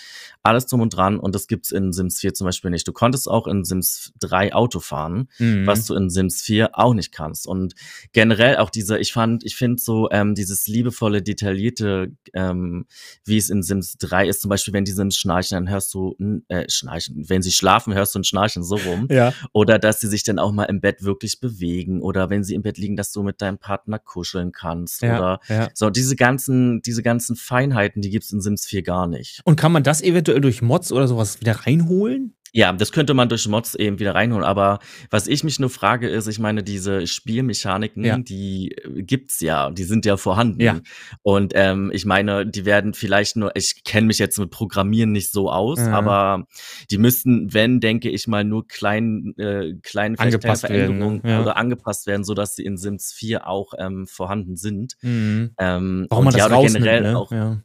alles 0.43 0.67
drum 0.67 0.81
und 0.81 0.95
dran. 0.97 1.19
Und 1.19 1.35
das 1.35 1.47
gibt's 1.47 1.71
in 1.71 1.93
Sims 1.93 2.19
4 2.21 2.35
zum 2.35 2.47
Beispiel 2.47 2.71
nicht. 2.71 2.87
Du 2.87 2.93
konntest 2.93 3.29
auch 3.29 3.47
in 3.47 3.65
Sims 3.65 4.13
3 4.21 4.53
Auto 4.55 4.81
fahren, 4.81 5.29
Mhm. 5.39 5.67
was 5.67 5.87
du 5.87 5.95
in 5.95 6.11
Sims 6.11 6.43
4 6.43 6.79
auch 6.79 6.95
nicht 6.95 7.13
kannst. 7.13 7.47
Und 7.47 7.75
generell 8.13 8.57
auch 8.57 8.71
diese, 8.71 8.99
ich 8.99 9.13
fand, 9.13 9.45
ich 9.45 9.57
finde 9.57 9.81
so 9.81 10.09
ähm, 10.11 10.35
dieses 10.35 10.67
liebevolle, 10.69 11.23
detaillierte, 11.23 12.13
ähm, 12.35 12.87
wie 13.25 13.37
es 13.39 13.51
in 13.51 13.63
Sims 13.63 13.97
3 13.99 14.29
ist, 14.29 14.43
zum 14.43 14.49
Beispiel, 14.49 14.75
wenn 14.75 14.85
die 14.85 14.93
Sims 14.93 15.17
schnarchen, 15.17 15.55
dann 15.57 15.71
hörst 15.71 15.95
du, 15.95 16.17
äh, 16.49 16.65
schnarchen, 16.69 17.29
wenn 17.29 17.43
sie 17.43 17.53
schlafen, 17.53 17.95
hörst 17.95 18.15
du 18.15 18.19
ein 18.21 18.25
Schnarchen 18.25 18.63
so 18.65 18.77
rum. 18.77 19.07
Ja. 19.11 19.33
Oder 19.53 19.79
dass 19.79 20.01
sie 20.01 20.09
sich 20.09 20.25
dann 20.25 20.39
auch 20.39 20.53
mal 20.53 20.65
im 20.65 20.81
Bett 20.81 21.03
wirklich 21.05 21.41
bewegen. 21.41 22.01
Oder 22.03 22.31
wenn 22.31 22.45
sie 22.45 22.55
im 22.55 22.63
Bett 22.63 22.79
liegen, 22.79 22.97
dass 22.97 23.13
du 23.13 23.23
mit 23.23 23.41
deinem 23.43 23.52
Partner 23.59 23.99
kuscheln 23.99 24.53
kannst. 24.53 25.03
Ja, 25.03 25.19
Oder 25.19 25.41
ja. 25.49 25.69
so, 25.75 25.91
diese 25.91 26.17
ganzen, 26.17 26.83
diese 26.83 27.03
ganzen 27.03 27.37
Feinheiten, 27.37 28.03
die 28.03 28.11
gibt's 28.11 28.33
in 28.33 28.41
Sims 28.41 28.67
4 28.67 28.83
gar 28.83 29.07
nicht. 29.07 29.41
Und 29.45 29.57
kann 29.57 29.73
man 29.73 29.83
das 29.83 30.03
eventuell 30.03 30.41
durch 30.41 30.63
Mods 30.63 30.93
oder 30.93 31.09
sowas 31.09 31.41
wieder 31.41 31.67
reinholen? 31.67 32.35
Ja, 32.55 32.71
das 32.73 32.93
könnte 32.93 33.15
man 33.15 33.31
durch 33.31 33.49
Mods 33.49 33.75
eben 33.75 33.99
wieder 33.99 34.15
reinholen. 34.15 34.45
Aber 34.45 34.79
was 35.11 35.27
ich 35.27 35.43
mich 35.43 35.59
nur 35.59 35.71
frage, 35.71 36.09
ist, 36.09 36.27
ich 36.27 36.39
meine, 36.39 36.63
diese 36.63 37.07
Spielmechaniken, 37.07 38.05
Ja. 38.05 38.19
die 38.19 38.73
äh, 38.73 39.03
gibt's 39.03 39.41
ja, 39.41 39.71
die 39.71 39.85
sind 39.85 40.05
ja 40.05 40.19
vorhanden. 40.19 40.61
Ja. 40.61 40.81
Und 41.23 41.53
ähm, 41.57 41.91
ich 41.95 42.05
meine, 42.05 42.47
die 42.47 42.65
werden 42.67 42.93
vielleicht 42.93 43.37
nur, 43.37 43.53
ich 43.57 43.85
kenne 43.85 44.07
mich 44.07 44.19
jetzt 44.19 44.39
mit 44.39 44.51
Programmieren 44.51 45.13
nicht 45.13 45.33
so 45.33 45.51
aus, 45.51 45.79
Mhm. 45.81 45.95
aber 45.95 46.47
die 46.91 46.99
müssten, 46.99 47.55
wenn, 47.55 47.81
denke 47.81 48.11
ich 48.11 48.27
mal, 48.29 48.45
nur 48.45 48.67
klein, 48.69 49.33
äh, 49.39 49.73
kleine 49.83 50.17
vielleicht 50.17 50.35
Angepasst 50.35 50.65
kleine 50.65 50.79
werden, 50.83 50.99
ne? 50.99 50.99
Veränderungen 50.99 51.23
Ja. 51.25 51.41
oder 51.41 51.57
angepasst 51.57 52.07
werden, 52.07 52.25
sodass 52.25 52.55
sie 52.55 52.65
in 52.65 52.77
Sims 52.77 53.13
4 53.15 53.47
auch 53.49 53.73
ähm, 53.79 54.07
vorhanden 54.07 54.57
sind. 54.57 54.97
Mhm. 55.01 55.53
Ähm, 55.59 56.07
Warum 56.11 56.25
man 56.25 56.35
und 56.35 56.35
das 56.35 56.39
ja, 56.41 56.47
oder 56.47 56.55
rausnimmt, 56.57 56.85
generell 56.85 57.13
ne? 57.13 57.19
auch 57.19 57.33
ja. 57.33 57.63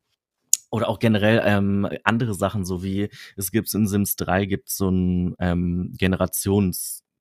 Oder 0.70 0.90
auch 0.90 1.00
generell 1.00 1.42
ähm, 1.46 1.88
andere 2.04 2.34
Sachen, 2.34 2.66
so 2.66 2.84
wie 2.84 3.10
es 3.36 3.52
gibt 3.52 3.74
in 3.74 3.88
Sims 3.88 4.16
3 4.16 4.46
gibt 4.46 4.70
so 4.70 4.90
ein 4.90 5.36
ähm, 5.40 5.94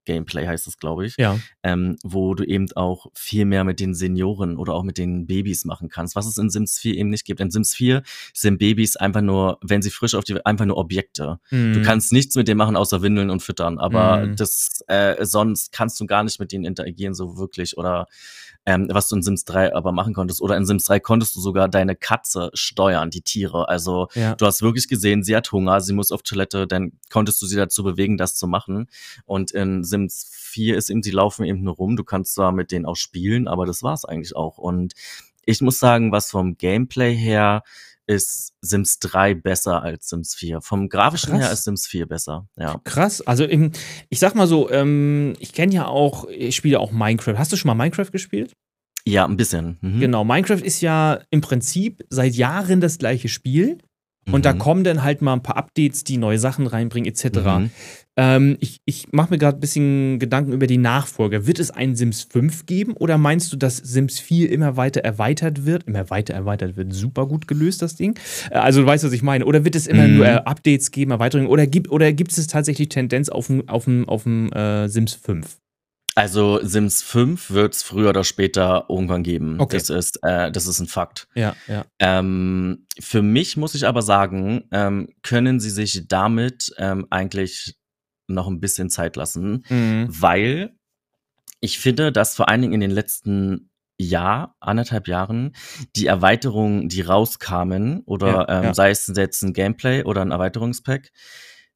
Gameplay 0.07 0.47
heißt 0.47 0.67
es, 0.67 0.79
glaube 0.79 1.05
ich, 1.05 1.17
Ja. 1.19 1.39
ähm, 1.63 1.99
wo 2.03 2.35
du 2.35 2.45
eben 2.45 2.67
auch 2.75 3.09
viel 3.13 3.45
mehr 3.45 3.65
mit 3.65 3.79
den 3.81 3.95
Senioren 3.95 4.57
oder 4.57 4.73
auch 4.73 4.83
mit 4.83 4.97
den 4.97 5.27
Babys 5.27 5.67
machen 5.67 5.91
kannst, 5.91 6.17
was 6.17 6.25
es 6.27 6.39
in 6.39 6.49
Sims 6.49 6.79
4 6.79 6.95
eben 6.95 7.11
nicht 7.11 7.27
gibt. 7.27 7.41
In 7.41 7.51
Sims 7.51 7.75
4 7.75 8.03
sind 8.33 8.57
Babys 8.59 8.97
einfach 8.97 9.21
nur, 9.21 9.59
wenn 9.63 9.83
sie 9.83 9.91
frisch 9.91 10.15
auf 10.15 10.25
die 10.25 10.45
einfach 10.47 10.65
nur 10.65 10.79
Objekte. 10.79 11.39
Du 11.51 11.57
Mhm. 11.57 11.83
kannst 11.83 12.13
nichts 12.13 12.35
mit 12.37 12.49
denen 12.49 12.59
machen, 12.59 12.77
außer 12.77 13.03
windeln 13.03 13.29
und 13.29 13.43
füttern, 13.43 13.79
aber 13.79 14.25
Mhm. 14.27 14.37
das 14.37 14.83
äh, 14.89 15.25
sonst 15.27 15.73
kannst 15.73 15.99
du 16.01 16.07
gar 16.07 16.25
nicht 16.25 16.41
mit 16.41 16.53
denen 16.53 16.65
interagieren 16.65 17.13
so 17.15 17.37
wirklich 17.37 17.77
oder 17.77 18.07
ähm, 18.69 18.89
was 18.91 19.09
du 19.09 19.15
in 19.15 19.23
Sims 19.23 19.45
3 19.45 19.75
aber 19.77 19.93
machen 19.93 20.13
konntest. 20.13 20.41
Oder 20.43 20.57
in 20.57 20.67
Sims 20.67 20.85
3 20.87 20.99
konntest 20.99 21.37
du 21.37 21.41
sogar 21.41 21.69
deine 21.69 21.95
Katze 21.95 22.51
steuern, 22.53 23.11
die 23.11 23.21
Tiere. 23.21 23.69
Also 23.69 24.09
Ja. 24.15 24.35
du 24.35 24.45
hast 24.45 24.61
wirklich 24.61 24.89
gesehen, 24.89 25.23
sie 25.23 25.37
hat 25.37 25.53
Hunger, 25.53 25.81
sie 25.81 25.93
muss 25.93 26.11
auf 26.11 26.23
Toilette, 26.23 26.67
dann 26.67 26.91
konntest 27.11 27.41
du 27.41 27.47
sie 27.47 27.55
dazu 27.55 27.85
bewegen, 27.85 28.17
das 28.17 28.35
zu 28.35 28.49
machen. 28.49 28.89
Und 29.25 29.53
in 29.53 29.85
Sims 29.85 29.96
4 30.09 30.77
ist 30.77 30.91
eben, 30.91 31.03
die 31.03 31.11
laufen 31.11 31.45
eben 31.45 31.63
nur 31.63 31.75
rum. 31.75 31.97
Du 31.97 32.05
kannst 32.05 32.35
zwar 32.35 32.53
mit 32.53 32.73
denen 32.73 32.87
auch 32.87 32.97
spielen, 32.97 33.49
aber 33.49 33.67
das 33.67 33.83
war's 33.83 34.05
eigentlich 34.05 34.35
auch. 34.37 34.59
Und 34.59 34.95
ich 35.45 35.61
muss 35.61 35.79
sagen, 35.79 36.13
was 36.13 36.31
vom 36.31 36.57
Gameplay 36.57 37.15
her 37.15 37.63
ist 38.07 38.53
Sims 38.61 38.99
3 39.01 39.35
besser 39.35 39.83
als 39.83 40.09
Sims 40.09 40.35
4. 40.35 40.61
Vom 40.61 40.89
grafischen 40.89 41.31
Krass. 41.33 41.43
her 41.43 41.53
ist 41.53 41.65
Sims 41.65 41.87
4 41.87 42.07
besser. 42.07 42.49
Ja. 42.57 42.81
Krass. 42.85 43.21
Also 43.21 43.45
im, 43.45 43.73
ich 44.09 44.21
sag 44.21 44.35
mal 44.35 44.47
so, 44.47 44.71
ähm, 44.71 45.35
ich 45.41 45.53
kenne 45.53 45.75
ja 45.75 45.87
auch, 45.87 46.27
ich 46.29 46.55
spiele 46.55 46.79
auch 46.79 46.93
Minecraft. 46.93 47.37
Hast 47.37 47.53
du 47.53 47.57
schon 47.57 47.69
mal 47.69 47.75
Minecraft 47.75 48.11
gespielt? 48.13 48.53
Ja, 49.05 49.25
ein 49.25 49.37
bisschen. 49.37 49.79
Mhm. 49.81 50.01
Genau, 50.01 50.25
Minecraft 50.25 50.63
ist 50.63 50.81
ja 50.81 51.21
im 51.31 51.41
Prinzip 51.41 52.05
seit 52.09 52.35
Jahren 52.35 52.81
das 52.81 52.99
gleiche 52.99 53.29
Spiel. 53.29 53.79
Und 54.31 54.45
da 54.45 54.55
Mhm. 54.55 54.59
kommen 54.59 54.85
dann 54.85 55.03
halt 55.03 55.23
mal 55.23 55.33
ein 55.35 55.43
paar 55.43 55.57
Updates, 55.57 56.03
die 56.05 56.17
neue 56.19 56.39
Sachen 56.39 56.67
reinbringen, 56.67 57.09
etc. 57.11 57.59
Mhm. 57.59 57.71
Ähm, 58.19 58.57
ich 58.61 58.81
ich 58.87 59.13
mache 59.13 59.31
mir 59.31 59.39
gerade 59.39 59.59
ein 59.59 59.61
bisschen 59.61 60.19
Gedanken 60.19 60.53
über 60.53 60.67
die 60.67 60.79
Nachfolger. 60.79 61.47
Wird 61.47 61.59
es 61.59 61.71
einen 61.71 61.95
Sims 61.97 62.27
5 62.31 62.67
geben 62.67 62.95
oder 62.95 63.19
meinst 63.19 63.53
du, 63.53 63.57
dass 63.57 63.77
Sims 63.77 64.19
4 64.19 64.51
immer 64.51 64.77
weiter 64.77 65.03
erweitert 65.03 65.65
wird? 65.67 65.85
Immer 65.85 66.09
weiter 66.11 66.35
erweitert 66.35 66.77
wird. 66.77 66.93
Super 66.95 67.27
gut 67.27 67.47
gelöst, 67.47 67.83
das 67.83 67.95
Ding. 67.95 68.19
Äh, 68.51 68.55
Also 68.57 68.81
du 68.81 68.87
weißt, 68.87 69.05
was 69.05 69.13
ich 69.13 69.23
meine. 69.23 69.45
Oder 69.45 69.65
wird 69.65 69.77
es 69.77 69.87
immer 69.87 70.09
Mhm. 70.09 70.17
nur 70.17 70.27
äh, 70.27 70.31
Updates 70.45 70.91
geben, 70.91 71.11
Erweiterungen? 71.13 71.49
Oder 71.49 71.67
gibt, 71.67 71.91
oder 71.91 72.13
gibt 72.13 72.37
es 72.37 72.47
tatsächlich 72.47 72.89
Tendenz 72.89 73.29
auf 73.29 73.47
dem 73.49 73.69
auf 73.69 73.85
dem- 73.85 74.09
auf 74.09 74.23
dem, 74.25 74.51
äh, 74.53 74.89
Sims 74.89 75.15
5? 75.15 75.59
Also 76.17 76.59
Sims 76.63 77.03
5 77.03 77.51
wird 77.51 77.75
es 77.75 77.83
früher 77.83 78.09
oder 78.09 78.25
später 78.25 78.87
irgendwann 78.89 79.23
geben. 79.23 79.61
Okay. 79.61 79.77
Das 79.77 79.91
ist, 79.91 80.19
äh, 80.23 80.51
das 80.51 80.67
ist 80.67 80.81
ein 80.81 80.87
Fakt. 80.89 81.29
Ja, 81.35 81.55
ja. 81.69 81.85
Ähm, 81.99 82.87
für 82.99 83.21
mich 83.23 83.57
muss 83.59 83.75
ich 83.75 83.87
aber 83.87 84.01
sagen, 84.01 84.65
ähm, 84.73 85.09
können 85.23 85.61
sie 85.61 85.71
sich 85.71 86.09
damit 86.09 86.73
ähm, 86.79 87.07
eigentlich 87.11 87.77
noch 88.29 88.49
ein 88.49 88.61
bisschen 88.61 88.89
Zeit 88.91 89.15
lassen, 89.17 89.65
Mhm. 89.69 90.07
weil 90.09 90.75
ich 91.61 91.79
finde, 91.79 92.11
dass 92.13 92.35
vor 92.35 92.49
allen 92.49 92.63
Dingen 92.63 92.75
in 92.75 92.81
den 92.81 92.91
letzten 92.91 93.71
Jahr, 93.99 94.57
anderthalb 94.61 95.09
Jahren, 95.09 95.55
die 95.97 96.07
Erweiterungen, 96.07 96.89
die 96.89 97.01
rauskamen, 97.03 98.01
oder 98.07 98.27
Ja, 98.29 98.49
ähm, 98.59 98.65
ja. 98.65 98.75
sei 98.75 98.91
es 98.91 99.11
jetzt 99.15 99.43
ein 99.43 99.53
Gameplay 99.53 100.03
oder 100.03 100.23
ein 100.23 100.33
Erweiterungspack, 100.33 101.11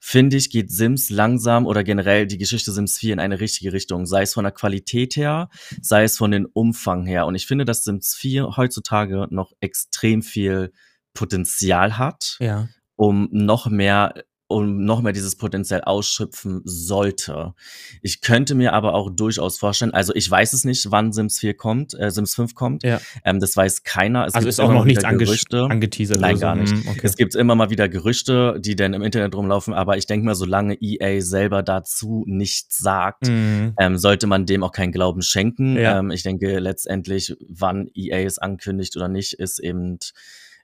finde 0.00 0.36
ich, 0.38 0.50
geht 0.50 0.72
Sims 0.72 1.10
langsam 1.10 1.66
oder 1.66 1.84
generell 1.84 2.26
die 2.26 2.38
Geschichte 2.38 2.72
Sims 2.72 2.96
4 2.98 3.12
in 3.12 3.20
eine 3.20 3.38
richtige 3.38 3.72
Richtung. 3.72 4.06
Sei 4.06 4.22
es 4.22 4.32
von 4.34 4.44
der 4.44 4.52
Qualität 4.52 5.14
her, 5.14 5.50
sei 5.82 6.04
es 6.04 6.16
von 6.16 6.30
den 6.30 6.46
Umfang 6.46 7.04
her. 7.04 7.26
Und 7.26 7.34
ich 7.34 7.46
finde, 7.46 7.64
dass 7.66 7.84
Sims 7.84 8.14
4 8.14 8.56
heutzutage 8.56 9.26
noch 9.30 9.52
extrem 9.60 10.22
viel 10.22 10.72
Potenzial 11.14 11.98
hat 11.98 12.36
Ja. 12.40 12.68
um 12.96 13.28
noch 13.30 13.66
mehr 13.68 14.14
um 14.50 14.84
noch 14.84 15.00
mehr 15.02 15.12
dieses 15.12 15.36
Potenzial 15.36 15.82
ausschöpfen 15.82 16.60
sollte. 16.64 17.54
Ich 18.02 18.20
könnte 18.20 18.54
mir 18.54 18.72
aber 18.72 18.94
auch 18.94 19.10
durchaus 19.10 19.58
vorstellen, 19.58 19.94
also 19.94 20.12
ich 20.14 20.28
weiß 20.30 20.52
es 20.52 20.64
nicht, 20.64 20.90
wann 20.90 21.12
Sims 21.12 21.38
4 21.38 21.54
kommt, 21.54 21.94
äh, 21.98 22.10
Sims 22.10 22.34
5 22.34 22.54
kommt. 22.54 22.82
Ja. 22.82 23.00
Ähm, 23.24 23.38
das 23.40 23.56
weiß 23.56 23.84
keiner. 23.84 24.26
Es 24.26 24.34
Also 24.34 24.44
gibt 24.46 24.48
ist 24.48 24.60
auch 24.60 24.72
noch 24.72 24.84
nichts 24.84 25.04
Gerüchte. 25.04 25.64
angeteasert. 25.64 26.20
Nein, 26.20 26.38
gar 26.38 26.56
nicht. 26.56 26.74
Mhm, 26.74 26.88
Okay. 26.90 27.00
Es 27.04 27.16
gibt 27.16 27.34
immer 27.34 27.54
mal 27.54 27.70
wieder 27.70 27.88
Gerüchte, 27.88 28.56
die 28.58 28.74
dann 28.76 28.92
im 28.94 29.02
Internet 29.02 29.34
rumlaufen, 29.34 29.72
aber 29.74 29.96
ich 29.96 30.06
denke 30.06 30.26
mal, 30.26 30.34
solange 30.34 30.76
EA 30.80 31.20
selber 31.20 31.62
dazu 31.62 32.24
nichts 32.26 32.78
sagt, 32.78 33.28
Mhm. 33.28 33.74
ähm, 33.78 33.98
sollte 33.98 34.26
man 34.26 34.46
dem 34.46 34.62
auch 34.64 34.72
keinen 34.72 34.92
Glauben 34.92 35.22
schenken. 35.22 35.76
Ja. 35.76 35.98
Ähm, 36.00 36.10
ich 36.10 36.22
denke 36.22 36.58
letztendlich, 36.58 37.36
wann 37.48 37.88
EA 37.94 38.24
es 38.24 38.38
ankündigt 38.38 38.96
oder 38.96 39.08
nicht, 39.08 39.34
ist 39.34 39.58
eben, 39.60 39.98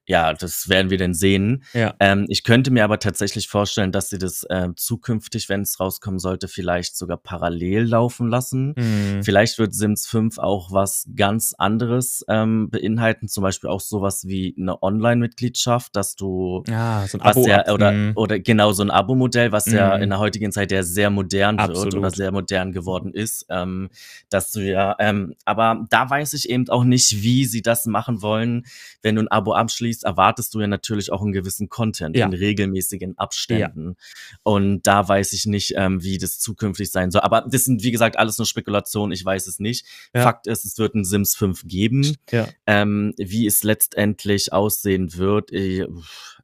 ja, 0.07 0.33
das 0.35 0.69
werden 0.69 0.91
wir 0.91 0.99
dann 0.99 1.15
sehen. 1.15 1.65
Ja. 1.73 1.95
Ähm, 2.01 2.27
ich 2.29 2.45
könnte 2.45 2.71
mir 2.71 2.85
aber 2.85 2.99
tatsächlich 2.99 3.49
vorstellen, 3.49 3.91
dass 3.93 4.09
sie 4.09 4.19
das 4.19 4.47
ähm, 4.51 4.75
zukünftig, 4.77 5.49
wenn 5.49 5.63
es 5.63 5.81
rauskommen 5.81 6.19
sollte, 6.21 6.47
vielleicht 6.49 6.97
sogar 6.97 7.17
parallel 7.17 7.83
laufen 7.85 8.29
lassen. 8.29 8.75
Mhm. 8.77 9.23
Vielleicht 9.25 9.59
wird 9.59 9.75
Sims 9.75 10.07
5 10.07 10.39
auch 10.39 10.71
was 10.73 11.07
ganz 11.17 11.55
anderes 11.59 12.25
ähm, 12.29 12.71
beinhalten, 12.71 13.29
zum 13.29 13.43
Beispiel 13.43 13.69
auch 13.69 13.81
sowas 13.81 14.27
wie 14.29 14.55
eine 14.59 14.83
Online-Mitgliedschaft, 14.83 15.97
dass 15.97 16.15
du 16.17 16.63
Ja, 16.69 17.05
so 17.09 17.19
ein 17.19 17.25
was 17.25 17.37
Abo. 17.37 17.49
ja, 17.49 17.67
oder, 17.73 17.93
Mhm. 17.93 18.13
oder 18.15 18.39
genau 18.39 18.73
so 18.73 18.83
ein 18.83 18.91
Abo-Modell, 18.91 19.53
was 19.53 19.67
ja 19.67 19.97
Mhm. 19.97 20.03
in 20.05 20.11
der 20.11 20.19
heutigen 20.19 20.53
Zeit 20.53 20.71
ja 20.73 20.83
sehr 20.83 21.11
modern 21.11 21.59
wird 21.59 21.71
Absolut. 21.71 21.95
oder 21.95 22.11
sehr 22.11 22.33
modern 22.33 22.73
geworden 22.73 23.13
ist, 23.13 23.47
ähm, 23.51 23.89
dass 24.31 24.53
du 24.53 24.61
ja, 24.61 24.95
ähm, 24.99 25.35
aber 25.45 25.85
da 25.91 26.09
weiß 26.09 26.33
ich 26.35 26.49
eben 26.49 26.69
auch 26.69 26.85
nicht, 26.85 27.23
wie 27.23 27.45
sie 27.45 27.63
das 27.63 27.87
machen 27.87 28.23
wollen. 28.23 28.65
Wenn 29.03 29.17
du 29.17 29.23
ein 29.23 29.29
Abo 29.29 29.53
abschließt, 29.55 29.96
erwartest 30.05 30.55
du 30.55 30.61
ja 30.61 30.67
natürlich 30.67 31.13
auch 31.13 31.23
einen 31.23 31.33
gewissen 31.33 31.69
Content 31.69 32.17
Ja. 32.17 32.27
in 32.27 32.33
regelmäßigen 32.33 33.19
Abständen. 33.19 33.97
Und 34.43 34.83
da 34.87 35.09
weiß 35.09 35.33
ich 35.33 35.47
nicht, 35.47 35.75
ähm, 35.77 36.03
wie 36.03 36.19
das 36.19 36.39
zukünftig 36.39 36.91
sein 36.91 37.11
soll. 37.11 37.23
Aber 37.23 37.47
das 37.49 37.65
sind, 37.65 37.83
wie 37.83 37.91
gesagt, 37.91 38.19
alles 38.19 38.39
nur 38.39 38.47
Spekulationen, 38.47 39.13
ich 39.13 39.25
weiß 39.25 39.47
es 39.47 39.59
nicht. 39.59 39.87
Ja. 40.15 40.23
Fakt 40.23 40.47
ist, 40.47 40.65
es 40.65 40.79
wird 40.79 40.95
ein 40.95 41.05
Sims 41.05 41.35
5 41.37 41.63
geben. 41.67 42.17
Ja. 42.31 42.49
Ähm, 42.67 43.13
wie 43.19 43.47
es 43.47 43.63
letztendlich 43.63 44.53
aussehen 44.53 45.15
wird, 45.17 45.53
äh, 45.53 45.87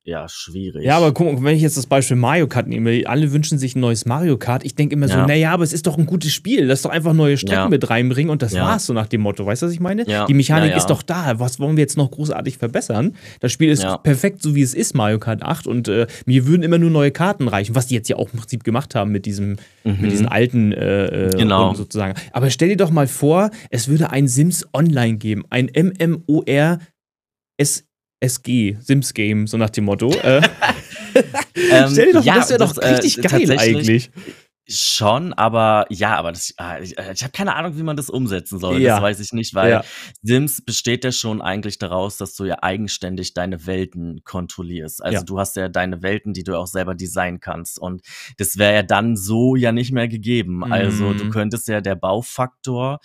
ja, 0.04 0.26
schwierig. 0.28 0.84
Ja, 0.84 0.96
aber 0.96 1.12
guck 1.14 1.32
mal, 1.32 1.44
wenn 1.44 1.54
ich 1.56 1.62
jetzt 1.62 1.76
das 1.76 1.86
Beispiel 1.86 2.16
Mario 2.16 2.48
Kart 2.48 2.66
nehme, 2.66 3.02
alle 3.06 3.30
wünschen 3.32 3.56
sich 3.58 3.76
ein 3.76 3.80
neues 3.80 4.04
Mario 4.04 4.36
Kart. 4.36 4.64
Ich 4.64 4.74
denke 4.74 4.94
immer 4.96 5.06
so, 5.06 5.14
Ja. 5.14 5.26
naja, 5.28 5.52
aber 5.52 5.62
es 5.62 5.72
ist 5.72 5.86
doch 5.86 5.96
ein 5.96 6.06
gutes 6.06 6.32
Spiel. 6.32 6.64
Lass 6.64 6.82
doch 6.82 6.90
einfach 6.90 7.12
neue 7.12 7.36
Strecken 7.36 7.54
Ja. 7.54 7.68
mit 7.68 7.88
reinbringen 7.88 8.30
und 8.30 8.42
das 8.42 8.52
Ja. 8.52 8.64
war's 8.64 8.86
so 8.86 8.92
nach 8.94 9.06
dem 9.06 9.20
Motto. 9.20 9.46
Weißt 9.46 9.62
du, 9.62 9.66
was 9.66 9.72
ich 9.72 9.78
meine? 9.78 10.04
Ja. 10.08 10.26
Die 10.26 10.34
Mechanik 10.34 10.74
ist 10.76 10.86
doch 10.86 11.02
da. 11.02 11.38
Was 11.38 11.60
wollen 11.60 11.76
wir 11.76 11.82
jetzt 11.82 11.96
noch 11.96 12.10
großartig 12.10 12.58
verbessern? 12.58 13.14
Das 13.38 13.52
Spiel 13.52 13.70
ist 13.70 13.86
perfekt, 14.02 14.42
so 14.42 14.54
wie 14.56 14.62
es 14.62 14.74
ist, 14.74 14.94
Mario 14.96 15.20
Kart 15.20 15.42
8. 15.44 15.68
Und 15.68 15.86
äh, 15.86 16.08
mir 16.26 16.46
würden 16.46 16.64
immer 16.64 16.78
nur 16.78 16.90
neue 16.90 17.12
Karten 17.12 17.46
reichen, 17.46 17.74
was 17.76 17.86
die 17.86 17.94
jetzt 17.94 18.08
ja 18.08 18.16
auch 18.16 18.32
im 18.32 18.40
Prinzip 18.40 18.64
gemacht 18.64 18.96
haben 18.96 19.12
mit 19.12 19.24
diesem, 19.24 19.56
mit 19.84 20.10
diesen 20.10 20.26
alten 20.26 20.72
äh, 20.72 21.26
äh, 21.28 21.30
Genau. 21.36 21.62
Runden 21.66 21.76
sozusagen. 21.76 22.14
Aber 22.32 22.50
stell 22.50 22.70
dir 22.70 22.76
doch 22.76 22.90
mal 22.90 23.06
vor, 23.06 23.50
es 23.70 23.86
würde 23.86 24.10
ein 24.10 24.26
Sims 24.26 24.66
Online 24.74 25.16
geben, 25.18 25.44
ein 25.50 25.70
MMOR 25.76 26.78
S 27.56 27.84
SG, 28.22 28.76
Sims 28.80 29.12
Game, 29.14 29.46
so 29.46 29.56
nach 29.56 29.70
dem 29.70 29.84
Motto. 29.84 30.10
Äh, 30.12 30.42
Ähm, 31.54 31.90
Stell 31.92 32.06
dir 32.06 32.12
doch, 32.14 32.24
ja, 32.24 32.36
das 32.36 32.48
wäre 32.50 32.58
doch 32.58 32.76
äh, 32.78 32.88
richtig 32.94 33.16
geil 33.16 33.46
tatsächlich- 33.46 33.76
eigentlich. 33.76 34.10
Schon, 34.68 35.32
aber 35.32 35.86
ja, 35.90 36.14
aber 36.16 36.30
das, 36.30 36.54
ah, 36.56 36.78
ich, 36.78 36.96
äh, 36.96 37.12
ich 37.12 37.22
habe 37.24 37.32
keine 37.32 37.56
Ahnung, 37.56 37.76
wie 37.76 37.82
man 37.82 37.96
das 37.96 38.08
umsetzen 38.08 38.60
soll. 38.60 38.80
Ja. 38.80 38.94
Das 38.94 39.02
weiß 39.02 39.20
ich 39.20 39.32
nicht, 39.32 39.54
weil 39.54 39.70
Ja. 39.70 39.84
Sims 40.22 40.64
besteht 40.64 41.04
ja 41.04 41.10
schon 41.10 41.42
eigentlich 41.42 41.78
daraus, 41.78 42.16
dass 42.16 42.36
du 42.36 42.44
ja 42.44 42.62
eigenständig 42.62 43.34
deine 43.34 43.66
Welten 43.66 44.22
kontrollierst. 44.24 45.02
Also 45.04 45.18
Ja. 45.18 45.22
du 45.24 45.38
hast 45.40 45.56
ja 45.56 45.68
deine 45.68 46.02
Welten, 46.02 46.32
die 46.32 46.44
du 46.44 46.56
auch 46.56 46.68
selber 46.68 46.94
designen 46.94 47.40
kannst. 47.40 47.78
Und 47.78 48.02
das 48.38 48.56
wäre 48.56 48.72
ja 48.72 48.82
dann 48.84 49.16
so 49.16 49.56
ja 49.56 49.72
nicht 49.72 49.90
mehr 49.92 50.06
gegeben. 50.06 50.64
Also 50.72 51.12
du 51.12 51.24
Mhm. 51.24 51.30
könntest 51.30 51.66
ja 51.66 51.80
der 51.80 51.96
Baufaktor 51.96 53.00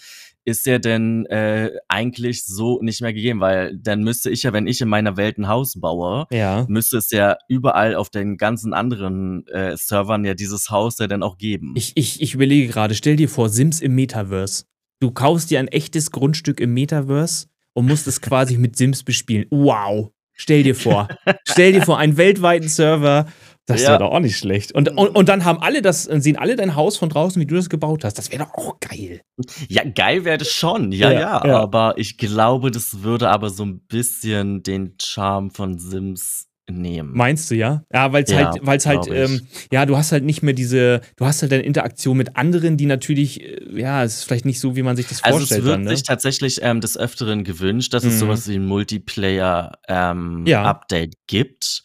ist 0.47 0.65
ja 0.65 0.79
denn 0.79 1.25
äh, 1.25 1.71
eigentlich 1.89 2.45
so 2.45 2.79
nicht 2.81 3.01
mehr 3.01 3.13
gegeben, 3.13 3.41
weil 3.41 3.77
dann 3.77 4.01
müsste 4.01 4.29
ich 4.29 4.43
ja, 4.43 4.53
wenn 4.53 4.65
ich 4.65 4.79
in 4.79 4.87
meiner 4.87 5.17
Welt 5.17 5.37
ein 5.37 5.49
Haus 5.49 5.79
baue, 5.79 6.25
Ja. 6.31 6.65
müsste 6.69 6.97
es 6.97 7.11
ja 7.11 7.35
überall 7.49 7.95
auf 7.95 8.09
den 8.09 8.37
ganzen 8.37 8.73
anderen 8.73 9.45
äh, 9.47 9.75
Servern 9.75 10.23
ja 10.23 10.33
dieses 10.33 10.69
Haus 10.69 10.99
ja 10.99 11.07
dann 11.07 11.21
auch 11.21 11.37
geben. 11.37 11.73
Ich, 11.75 11.91
ich, 11.95 12.21
ich 12.21 12.33
überlege 12.33 12.67
gerade, 12.71 12.95
stell 12.95 13.17
dir 13.17 13.27
vor, 13.27 13.49
Sims 13.49 13.81
im 13.81 13.93
Metaverse. 13.93 14.63
Du 15.01 15.11
kaufst 15.11 15.51
dir 15.51 15.59
ein 15.59 15.67
echtes 15.67 16.11
Grundstück 16.11 16.61
im 16.61 16.73
Metaverse 16.73 17.47
und 17.73 17.85
musst 17.85 18.07
es 18.07 18.21
quasi 18.21 18.57
mit 18.57 18.77
Sims 18.77 19.03
bespielen. 19.03 19.45
Wow. 19.51 20.11
Stell 20.33 20.63
dir 20.63 20.75
vor. 20.75 21.09
stell 21.45 21.73
dir 21.73 21.81
vor, 21.81 21.97
einen 21.97 22.15
weltweiten 22.15 22.69
Server. 22.69 23.25
Das 23.67 23.81
Ja. 23.83 23.89
wäre 23.89 23.99
doch 23.99 24.11
auch 24.11 24.19
nicht 24.21 24.37
schlecht. 24.37 24.71
Und, 24.71 24.89
und, 24.97 25.09
und 25.09 25.27
dann 25.29 25.43
haben 25.45 25.61
alle 25.61 25.81
das, 25.81 26.03
sehen 26.05 26.37
alle 26.37 26.55
dein 26.55 26.75
Haus 26.75 26.95
von 26.97 27.09
draußen, 27.09 27.39
wie 27.41 27.45
du 27.45 27.55
das 27.55 27.69
gebaut 27.69 28.03
hast. 28.05 28.17
Das 28.17 28.31
wäre 28.31 28.45
doch 28.45 28.53
auch 28.53 28.79
geil. 28.79 29.21
ja, 29.67 29.83
geil 29.83 30.23
wäre 30.25 30.37
das 30.39 30.49
schon, 30.51 30.91
ja, 30.93 31.11
Ja, 31.11 31.19
ja, 31.19 31.45
ja. 31.45 31.59
aber 31.59 31.93
ich 31.97 32.17
glaube, 32.17 32.71
das 32.71 33.03
würde 33.03 33.29
aber 33.29 33.49
so 33.49 33.65
ein 33.65 33.81
bisschen 33.81 34.63
den 34.63 34.95
Charme 35.01 35.51
von 35.51 35.77
Sims 35.77 36.45
nehmen. 36.69 37.11
Meinst 37.13 37.49
du, 37.51 37.55
ja? 37.55 37.83
Ja, 37.93 38.11
weil 38.11 38.23
es 38.23 38.29
Ja, 38.31 38.51
halt, 38.51 38.59
weil's 38.65 38.85
halt, 38.85 39.07
ähm, 39.09 39.47
ja, 39.71 39.85
du 39.85 39.95
hast 39.97 40.11
halt 40.11 40.23
nicht 40.25 40.43
mehr 40.43 40.53
diese, 40.53 40.99
du 41.15 41.25
hast 41.25 41.41
halt 41.41 41.53
eine 41.53 41.63
Interaktion 41.63 42.17
mit 42.17 42.35
anderen, 42.35 42.75
die 42.77 42.85
natürlich, 42.85 43.41
äh, 43.41 43.79
ja, 43.79 44.03
es 44.03 44.15
ist 44.17 44.23
vielleicht 44.25 44.43
nicht 44.45 44.59
so, 44.59 44.75
wie 44.75 44.83
man 44.83 44.95
sich 44.97 45.07
das 45.07 45.23
also 45.23 45.37
vorstellt. 45.39 45.61
es 45.61 45.65
wird 45.65 45.75
dann, 45.75 45.83
ne? 45.83 45.89
sich 45.91 46.03
tatsächlich 46.03 46.59
ähm, 46.61 46.81
des 46.81 46.97
Öfteren 46.97 47.43
gewünscht, 47.45 47.93
dass 47.93 48.03
Mhm. 48.03 48.09
es 48.09 48.19
sowas 48.19 48.47
wie 48.49 48.55
ein 48.55 48.65
Multiplayer-Update 48.65 51.13
Ja. 51.15 51.21
gibt. 51.27 51.83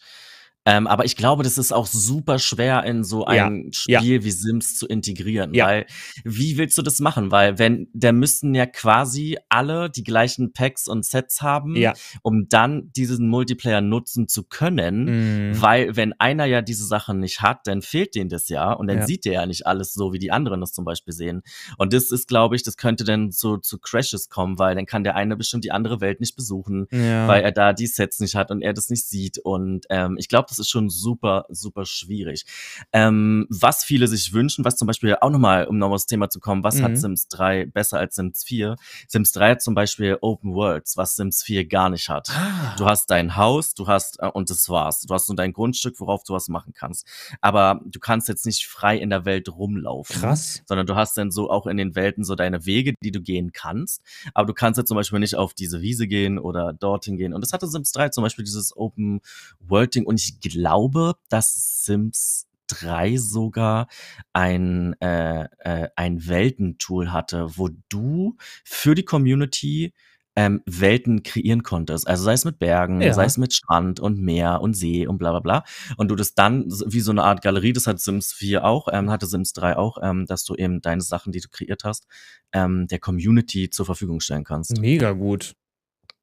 Ähm, 0.65 0.87
aber 0.87 1.03
ich 1.03 1.17
glaube, 1.17 1.43
das 1.43 1.57
ist 1.57 1.73
auch 1.73 1.87
super 1.87 2.39
schwer 2.39 2.83
in 2.85 3.03
so 3.03 3.21
Ja, 3.27 3.47
ein 3.47 3.71
ja. 3.87 3.99
Spiel 3.99 4.23
wie 4.23 4.31
Sims 4.31 4.77
zu 4.77 4.87
integrieren, 4.87 5.53
Ja. 5.53 5.65
weil 5.67 5.85
wie 6.23 6.57
willst 6.57 6.77
du 6.77 6.81
das 6.81 6.99
machen? 6.99 7.31
Weil 7.31 7.59
wenn 7.59 7.89
da 7.93 8.13
müssten 8.13 8.55
ja 8.55 8.65
quasi 8.65 9.37
alle 9.49 9.89
die 9.89 10.03
gleichen 10.03 10.53
Packs 10.53 10.87
und 10.87 11.05
Sets 11.05 11.41
haben, 11.41 11.75
Ja. 11.75 11.93
um 12.21 12.47
dann 12.47 12.91
diesen 12.95 13.27
Multiplayer 13.27 13.81
nutzen 13.81 14.29
zu 14.29 14.43
können, 14.43 15.51
Mhm. 15.51 15.61
weil 15.61 15.95
wenn 15.97 16.13
einer 16.19 16.45
ja 16.45 16.61
diese 16.61 16.85
Sachen 16.85 17.19
nicht 17.19 17.41
hat, 17.41 17.67
dann 17.67 17.81
fehlt 17.81 18.15
denen 18.15 18.29
das 18.29 18.47
ja 18.47 18.71
und 18.71 18.87
dann 18.87 18.99
Ja. 18.99 19.05
sieht 19.05 19.25
der 19.25 19.33
ja 19.33 19.45
nicht 19.45 19.67
alles 19.67 19.93
so, 19.93 20.13
wie 20.13 20.19
die 20.19 20.31
anderen 20.31 20.61
das 20.61 20.71
zum 20.71 20.85
Beispiel 20.85 21.13
sehen. 21.13 21.41
Und 21.77 21.91
das 21.91 22.09
ist, 22.11 22.27
glaube 22.29 22.55
ich, 22.55 22.63
das 22.63 22.77
könnte 22.77 23.03
dann 23.03 23.31
so 23.31 23.57
zu 23.57 23.79
Crashes 23.79 24.29
kommen, 24.29 24.59
weil 24.59 24.75
dann 24.75 24.85
kann 24.85 25.03
der 25.03 25.15
eine 25.17 25.35
bestimmt 25.35 25.65
die 25.65 25.71
andere 25.71 25.99
Welt 25.99 26.21
nicht 26.21 26.37
besuchen, 26.37 26.87
Ja. 26.91 27.27
weil 27.27 27.43
er 27.43 27.51
da 27.51 27.73
die 27.73 27.87
Sets 27.87 28.21
nicht 28.21 28.35
hat 28.35 28.49
und 28.49 28.61
er 28.61 28.71
das 28.73 28.89
nicht 28.89 29.07
sieht. 29.09 29.39
Und 29.39 29.85
ähm, 29.89 30.15
ich 30.17 30.29
glaube, 30.29 30.52
das 30.53 30.59
ist 30.59 30.69
schon 30.69 30.89
super, 30.89 31.45
super 31.49 31.85
schwierig. 31.85 32.45
Ähm, 32.91 33.47
was 33.49 33.83
viele 33.83 34.07
sich 34.07 34.33
wünschen, 34.33 34.63
was 34.65 34.77
zum 34.77 34.85
Beispiel 34.87 35.15
auch 35.19 35.29
nochmal, 35.29 35.65
um 35.65 35.77
nochmal 35.77 35.95
aufs 35.95 36.05
Thema 36.05 36.29
zu 36.29 36.39
kommen, 36.39 36.63
was 36.63 36.75
Mhm. 36.75 36.83
hat 36.83 36.97
Sims 36.97 37.27
3 37.27 37.65
besser 37.65 37.97
als 37.99 38.15
Sims 38.15 38.43
4? 38.43 38.75
Sims 39.07 39.31
3 39.31 39.51
hat 39.51 39.61
zum 39.61 39.73
Beispiel 39.75 40.17
Open 40.21 40.53
Worlds, 40.53 40.95
was 40.97 41.15
Sims 41.15 41.43
4 41.43 41.65
gar 41.65 41.89
nicht 41.89 42.09
hat. 42.09 42.29
Ah. 42.29 42.75
Du 42.77 42.85
hast 42.85 43.07
dein 43.09 43.35
Haus, 43.35 43.73
du 43.73 43.87
hast, 43.87 44.19
äh, 44.21 44.27
und 44.27 44.49
das 44.49 44.69
war's. 44.69 45.01
Du 45.01 45.13
hast 45.13 45.27
nur 45.27 45.35
dein 45.35 45.53
Grundstück, 45.53 45.99
worauf 45.99 46.23
du 46.23 46.33
was 46.33 46.47
machen 46.49 46.73
kannst. 46.73 47.07
Aber 47.41 47.81
du 47.85 47.99
kannst 47.99 48.27
jetzt 48.27 48.45
nicht 48.45 48.67
frei 48.67 48.97
in 48.97 49.09
der 49.09 49.25
Welt 49.25 49.49
rumlaufen. 49.49 50.21
Krass. 50.21 50.61
Sondern 50.67 50.85
du 50.85 50.95
hast 50.95 51.17
dann 51.17 51.31
so 51.31 51.49
auch 51.49 51.65
in 51.67 51.77
den 51.77 51.95
Welten 51.95 52.23
so 52.23 52.35
deine 52.35 52.65
Wege, 52.65 52.93
die 53.03 53.11
du 53.11 53.21
gehen 53.21 53.51
kannst. 53.53 54.01
Aber 54.33 54.45
du 54.45 54.53
kannst 54.53 54.77
jetzt 54.77 54.87
zum 54.89 54.95
Beispiel 54.95 55.19
nicht 55.19 55.35
auf 55.35 55.53
diese 55.53 55.81
Wiese 55.81 56.07
gehen 56.07 56.37
oder 56.37 56.73
dorthin 56.73 57.17
gehen. 57.17 57.33
Und 57.33 57.41
das 57.41 57.53
hatte 57.53 57.67
Sims 57.67 57.91
3 57.91 58.09
zum 58.09 58.23
Beispiel 58.23 58.45
dieses 58.45 58.75
Open 58.75 59.21
World 59.59 59.95
Ding. 59.95 60.05
Und 60.05 60.19
ich 60.19 60.39
glaube, 60.43 61.15
dass 61.29 61.83
Sims 61.85 62.47
3 62.67 63.17
sogar 63.17 63.87
ein, 64.31 64.93
äh, 65.01 65.45
äh, 65.59 65.89
ein 65.95 66.27
Weltentool 66.27 67.11
hatte, 67.11 67.57
wo 67.57 67.69
du 67.89 68.37
für 68.63 68.95
die 68.95 69.03
Community 69.05 69.93
ähm, 70.35 70.63
Welten 70.65 71.21
kreieren 71.21 71.61
konntest. 71.61 72.07
Also 72.07 72.23
sei 72.23 72.33
es 72.33 72.43
mit 72.43 72.57
Bergen, 72.57 73.01
Ja. 73.01 73.13
sei 73.13 73.25
es 73.25 73.37
mit 73.37 73.53
Strand 73.53 73.99
und 73.99 74.19
Meer 74.19 74.61
und 74.61 74.73
See 74.75 75.05
und 75.05 75.19
bla 75.19 75.29
bla 75.29 75.41
bla. 75.41 75.63
Und 75.97 76.07
du 76.09 76.15
das 76.15 76.33
dann 76.33 76.65
wie 76.87 77.01
so 77.01 77.11
eine 77.11 77.23
Art 77.23 77.43
Galerie, 77.43 77.73
das 77.73 77.85
hat 77.85 77.99
Sims 77.99 78.33
4 78.33 78.63
auch, 78.65 78.87
ähm, 78.91 79.11
hatte 79.11 79.27
Sims 79.27 79.53
3 79.53 79.77
auch, 79.77 79.97
ähm, 80.01 80.25
dass 80.25 80.43
du 80.43 80.55
eben 80.55 80.81
deine 80.81 81.01
Sachen, 81.01 81.33
die 81.33 81.39
du 81.39 81.49
kreiert 81.49 81.83
hast, 81.83 82.07
ähm, 82.51 82.87
der 82.87 82.97
Community 82.97 83.69
zur 83.69 83.85
Verfügung 83.85 84.21
stellen 84.21 84.43
kannst. 84.43 84.75
Mega 84.79 85.11
gut. 85.11 85.53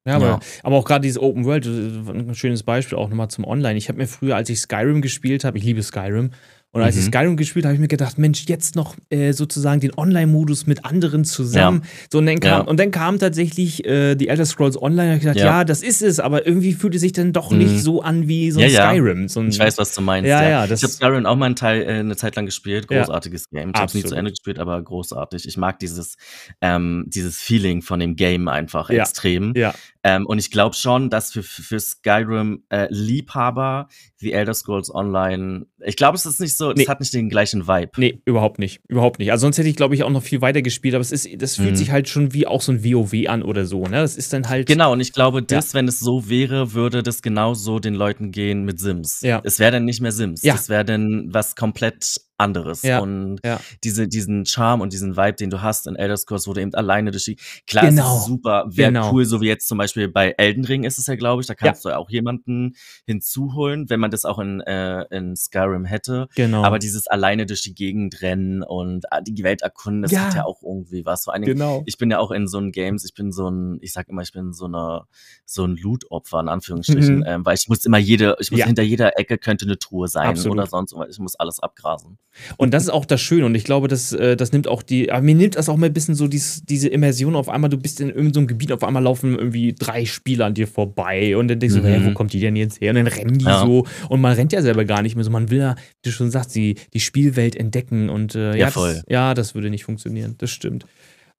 Ja, 0.06 0.16
aber, 0.16 0.26
Ja. 0.26 0.40
aber 0.62 0.76
auch 0.76 0.84
gerade 0.84 1.02
dieses 1.02 1.18
Open 1.20 1.44
World, 1.44 1.66
ist 1.66 2.08
ein 2.08 2.34
schönes 2.34 2.62
Beispiel 2.62 2.96
auch 2.96 3.08
nochmal 3.08 3.28
zum 3.28 3.44
Online. 3.44 3.76
Ich 3.76 3.88
habe 3.88 3.98
mir 3.98 4.06
früher, 4.06 4.36
als 4.36 4.48
ich 4.48 4.60
Skyrim 4.60 5.02
gespielt 5.02 5.44
habe, 5.44 5.58
ich 5.58 5.64
liebe 5.64 5.82
Skyrim, 5.82 6.30
und 6.72 6.82
als 6.82 6.96
ich 6.96 7.02
Mhm. 7.04 7.08
Skyrim 7.08 7.36
gespielt 7.36 7.64
habe, 7.64 7.70
habe 7.70 7.74
ich 7.76 7.80
mir 7.80 7.88
gedacht, 7.88 8.16
Mensch, 8.18 8.44
jetzt 8.46 8.76
noch 8.76 8.94
äh, 9.10 9.32
sozusagen 9.32 9.80
den 9.80 9.92
Online-Modus 9.96 10.66
mit 10.66 10.84
anderen 10.84 11.24
zusammen. 11.24 11.82
So, 12.12 12.18
und, 12.18 12.26
dann 12.26 12.38
kam, 12.40 12.50
Ja. 12.50 12.58
und 12.60 12.78
dann 12.78 12.90
kam 12.92 13.18
tatsächlich 13.18 13.84
äh, 13.84 14.14
die 14.14 14.28
Elder 14.28 14.46
Scrolls 14.46 14.80
Online. 14.80 14.96
Da 14.96 15.08
habe 15.08 15.14
ich 15.16 15.20
gedacht, 15.22 15.36
ja. 15.38 15.44
Ja. 15.44 15.64
das 15.64 15.82
ist 15.82 16.00
es, 16.02 16.20
aber 16.20 16.46
irgendwie 16.46 16.72
fühlt 16.74 16.94
es 16.94 17.00
sich 17.00 17.12
dann 17.12 17.32
doch 17.32 17.50
Mhm. 17.50 17.58
nicht 17.58 17.82
so 17.82 18.02
an 18.02 18.28
wie 18.28 18.50
so 18.52 18.60
ein 18.60 18.70
Ja, 18.70 18.72
ja. 18.72 18.90
Skyrim. 18.90 19.28
So 19.28 19.40
ein, 19.40 19.48
Ich 19.48 19.58
weiß, 19.58 19.78
was 19.78 19.94
du 19.94 20.00
meinst. 20.00 20.28
Ja, 20.28 20.42
Ja, 20.42 20.48
ja, 20.48 20.66
das- 20.66 20.80
ich 20.80 20.84
habe 20.84 20.92
Skyrim 20.92 21.26
auch 21.26 21.36
mal 21.36 21.46
einen 21.46 21.56
Teil, 21.56 21.82
äh, 21.82 21.86
eine 22.00 22.16
Zeit 22.16 22.36
lang 22.36 22.46
gespielt. 22.46 22.86
Ja. 22.90 23.00
Großartiges 23.02 23.50
Game. 23.50 23.70
Ich 23.70 23.76
habe 23.76 23.86
es 23.86 23.94
nie 23.94 24.04
zu. 24.04 24.14
Ende 24.14 24.30
gespielt, 24.30 24.58
aber 24.58 24.80
großartig. 24.82 25.48
Ich 25.48 25.56
mag 25.56 25.78
dieses, 25.80 26.16
ähm, 26.60 27.04
dieses 27.08 27.38
Feeling 27.38 27.82
von 27.82 27.98
dem 28.00 28.14
Game 28.16 28.46
einfach 28.48 28.90
Ja. 28.90 29.02
extrem. 29.02 29.54
Ja, 29.56 29.74
Ähm, 30.02 30.24
und 30.24 30.38
ich 30.38 30.50
glaube 30.50 30.74
schon, 30.76 31.10
dass 31.10 31.30
für, 31.32 31.42
für 31.42 31.78
Skyrim 31.78 32.62
äh, 32.70 32.86
Liebhaber 32.90 33.88
wie 34.20 34.32
Elder 34.32 34.54
Scrolls 34.54 34.94
Online, 34.94 35.66
ich 35.84 35.96
glaube, 35.96 36.16
es 36.16 36.26
ist 36.26 36.40
nicht 36.40 36.56
so, 36.56 36.72
Nee. 36.72 36.82
es 36.82 36.88
hat 36.88 37.00
nicht 37.00 37.12
den 37.14 37.28
gleichen 37.28 37.66
Vibe. 37.66 37.90
Nee, 37.96 38.20
überhaupt 38.24 38.58
nicht. 38.58 38.80
Überhaupt 38.88 39.18
nicht. 39.18 39.32
Also 39.32 39.42
sonst 39.42 39.58
hätte 39.58 39.68
ich, 39.68 39.76
glaube 39.76 39.94
ich, 39.94 40.02
auch 40.02 40.10
noch 40.10 40.22
viel 40.22 40.40
weiter 40.40 40.62
gespielt, 40.62 40.94
aber 40.94 41.02
es 41.02 41.12
ist, 41.12 41.28
das 41.40 41.56
fühlt 41.56 41.70
Mhm. 41.72 41.76
sich 41.76 41.90
halt 41.90 42.08
schon 42.08 42.32
wie 42.34 42.46
auch 42.46 42.60
so 42.62 42.72
ein 42.72 42.84
WoW 42.84 43.12
an 43.28 43.42
oder 43.42 43.64
so, 43.66 43.84
ne? 43.84 43.96
Das 44.02 44.16
ist 44.16 44.32
dann 44.32 44.48
halt. 44.48 44.66
Genau, 44.68 44.92
und 44.92 45.00
ich 45.00 45.12
glaube, 45.12 45.42
das, 45.42 45.74
wenn 45.74 45.88
es 45.88 46.00
so 46.00 46.28
wäre, 46.28 46.72
würde 46.74 47.02
das 47.02 47.22
genauso 47.22 47.78
den 47.78 47.94
Leuten 47.94 48.30
gehen 48.30 48.64
mit 48.64 48.78
Sims. 48.78 49.20
Ja. 49.22 49.40
Es 49.44 49.58
wäre 49.58 49.72
dann 49.72 49.84
nicht 49.84 50.00
mehr 50.00 50.12
Sims. 50.12 50.42
Ja. 50.42 50.54
Es 50.54 50.68
wäre 50.68 50.84
dann 50.84 51.28
was 51.30 51.56
komplett 51.56 52.20
anderes. 52.40 52.82
Ja. 52.82 52.98
Und 52.98 53.38
Ja. 53.44 53.60
diese, 53.84 54.08
diesen 54.08 54.44
Charme 54.46 54.80
und 54.80 54.92
diesen 54.92 55.16
Vibe, 55.16 55.34
den 55.34 55.50
du 55.50 55.62
hast 55.62 55.86
in 55.86 55.94
Elder 55.94 56.16
Scrolls, 56.16 56.46
wo 56.48 56.52
du 56.52 56.60
eben 56.60 56.74
alleine 56.74 57.10
durch 57.12 57.24
die. 57.24 57.36
Klar, 57.66 57.86
Genau. 57.86 58.16
ist 58.18 58.24
super, 58.26 58.64
wäre 58.68 58.90
Genau. 58.92 59.12
cool, 59.12 59.24
so 59.24 59.40
wie 59.40 59.46
jetzt 59.46 59.68
zum 59.68 59.78
Beispiel 59.78 60.08
bei 60.08 60.34
Elden 60.38 60.64
Ring 60.64 60.84
ist 60.84 60.98
es 60.98 61.06
ja, 61.06 61.14
glaube 61.16 61.42
ich, 61.42 61.46
da 61.46 61.54
kannst 61.54 61.84
du 61.84 61.90
ja 61.90 61.96
auch 61.98 62.10
jemanden 62.10 62.74
hinzuholen, 63.06 63.88
wenn 63.90 64.00
man 64.00 64.10
das 64.10 64.24
auch 64.24 64.38
in, 64.38 64.60
äh, 64.62 65.02
in 65.10 65.36
Skyrim 65.36 65.84
hätte. 65.84 66.28
Genau. 66.34 66.64
Aber 66.64 66.78
dieses 66.78 67.06
alleine 67.06 67.46
durch 67.46 67.62
die 67.62 67.74
Gegend 67.74 68.22
rennen 68.22 68.62
und 68.62 69.04
äh, 69.10 69.22
die 69.22 69.42
Welt 69.44 69.62
erkunden, 69.62 70.02
das 70.02 70.16
hat 70.16 70.34
ja 70.34 70.44
auch 70.44 70.62
irgendwie 70.62 71.04
was. 71.04 71.24
Vor 71.24 71.34
allen 71.34 71.42
Dingen, 71.42 71.54
genau. 71.58 71.82
ich 71.86 71.98
bin 71.98 72.10
ja 72.10 72.18
auch 72.18 72.30
in 72.30 72.46
so 72.48 72.58
einem 72.58 72.72
Games, 72.72 73.04
ich 73.04 73.14
bin 73.14 73.32
so 73.32 73.48
ein, 73.48 73.78
ich 73.82 73.92
sag 73.92 74.08
immer, 74.08 74.22
ich 74.22 74.32
bin 74.32 74.52
so 74.52 74.64
eine, 74.66 75.02
so 75.44 75.64
ein 75.64 75.76
Loot-Opfer, 75.76 76.40
in 76.40 76.48
Anführungsstrichen, 76.48 77.18
Mhm. 77.18 77.24
ähm, 77.26 77.44
weil 77.44 77.54
ich 77.56 77.68
muss 77.68 77.84
immer 77.84 77.98
jede, 77.98 78.36
ich 78.40 78.50
muss 78.50 78.62
hinter 78.62 78.82
jeder 78.82 79.18
Ecke 79.18 79.38
könnte 79.38 79.64
eine 79.64 79.78
Truhe 79.78 80.08
sein 80.08 80.28
Absolut. 80.28 80.58
oder 80.58 80.66
sonst 80.66 80.94
ich 81.10 81.18
muss 81.18 81.36
alles 81.36 81.60
abgrasen. 81.60 82.18
Und 82.56 82.72
das 82.72 82.84
ist 82.84 82.88
auch 82.90 83.04
das 83.04 83.20
Schöne. 83.20 83.44
Und 83.46 83.54
ich 83.54 83.64
glaube, 83.64 83.88
das, 83.88 84.12
äh, 84.12 84.36
das 84.36 84.52
nimmt 84.52 84.68
auch 84.68 84.82
die, 84.82 85.10
aber 85.10 85.22
mir 85.22 85.34
nimmt 85.34 85.56
das 85.56 85.68
auch 85.68 85.76
mal 85.76 85.86
ein 85.86 85.92
bisschen 85.92 86.14
so 86.14 86.28
dies, 86.28 86.62
diese 86.64 86.88
Immersion 86.88 87.34
auf 87.36 87.48
einmal, 87.48 87.70
du 87.70 87.76
bist 87.76 88.00
in 88.00 88.08
irgendeinem 88.08 88.44
so 88.44 88.46
Gebiet, 88.46 88.72
auf 88.72 88.84
einmal 88.84 89.02
laufen 89.02 89.34
irgendwie 89.36 89.74
drei 89.78 90.04
Spieler 90.04 90.46
an 90.46 90.54
dir 90.54 90.66
vorbei 90.68 91.36
und 91.36 91.48
dann 91.48 91.58
denkst 91.60 91.74
du, 91.76 91.82
Mhm. 91.82 91.86
hey, 91.86 92.04
wo 92.04 92.12
kommt 92.12 92.32
die 92.32 92.40
denn 92.40 92.56
jetzt 92.56 92.80
her? 92.80 92.90
Und 92.90 92.96
dann 92.96 93.06
rennen 93.08 93.38
die 93.38 93.44
Ja. 93.44 93.64
so 93.64 93.86
und 94.08 94.20
man 94.20 94.32
rennt 94.34 94.52
ja 94.52 94.62
selber 94.62 94.84
gar 94.84 95.02
nicht 95.02 95.16
mehr 95.16 95.24
so. 95.24 95.30
Man 95.30 95.50
will 95.50 95.58
ja, 95.58 95.74
wie 95.74 96.08
du 96.08 96.12
schon 96.12 96.30
sagst, 96.30 96.54
die, 96.54 96.76
die 96.94 97.00
Spielwelt 97.00 97.56
entdecken 97.56 98.08
und 98.08 98.34
äh, 98.34 98.50
ja, 98.50 98.56
Ja, 98.56 98.70
voll. 98.70 98.94
Das, 98.94 99.04
ja, 99.08 99.34
das 99.34 99.54
würde 99.54 99.70
nicht 99.70 99.84
funktionieren. 99.84 100.36
Das 100.38 100.50
stimmt. 100.50 100.86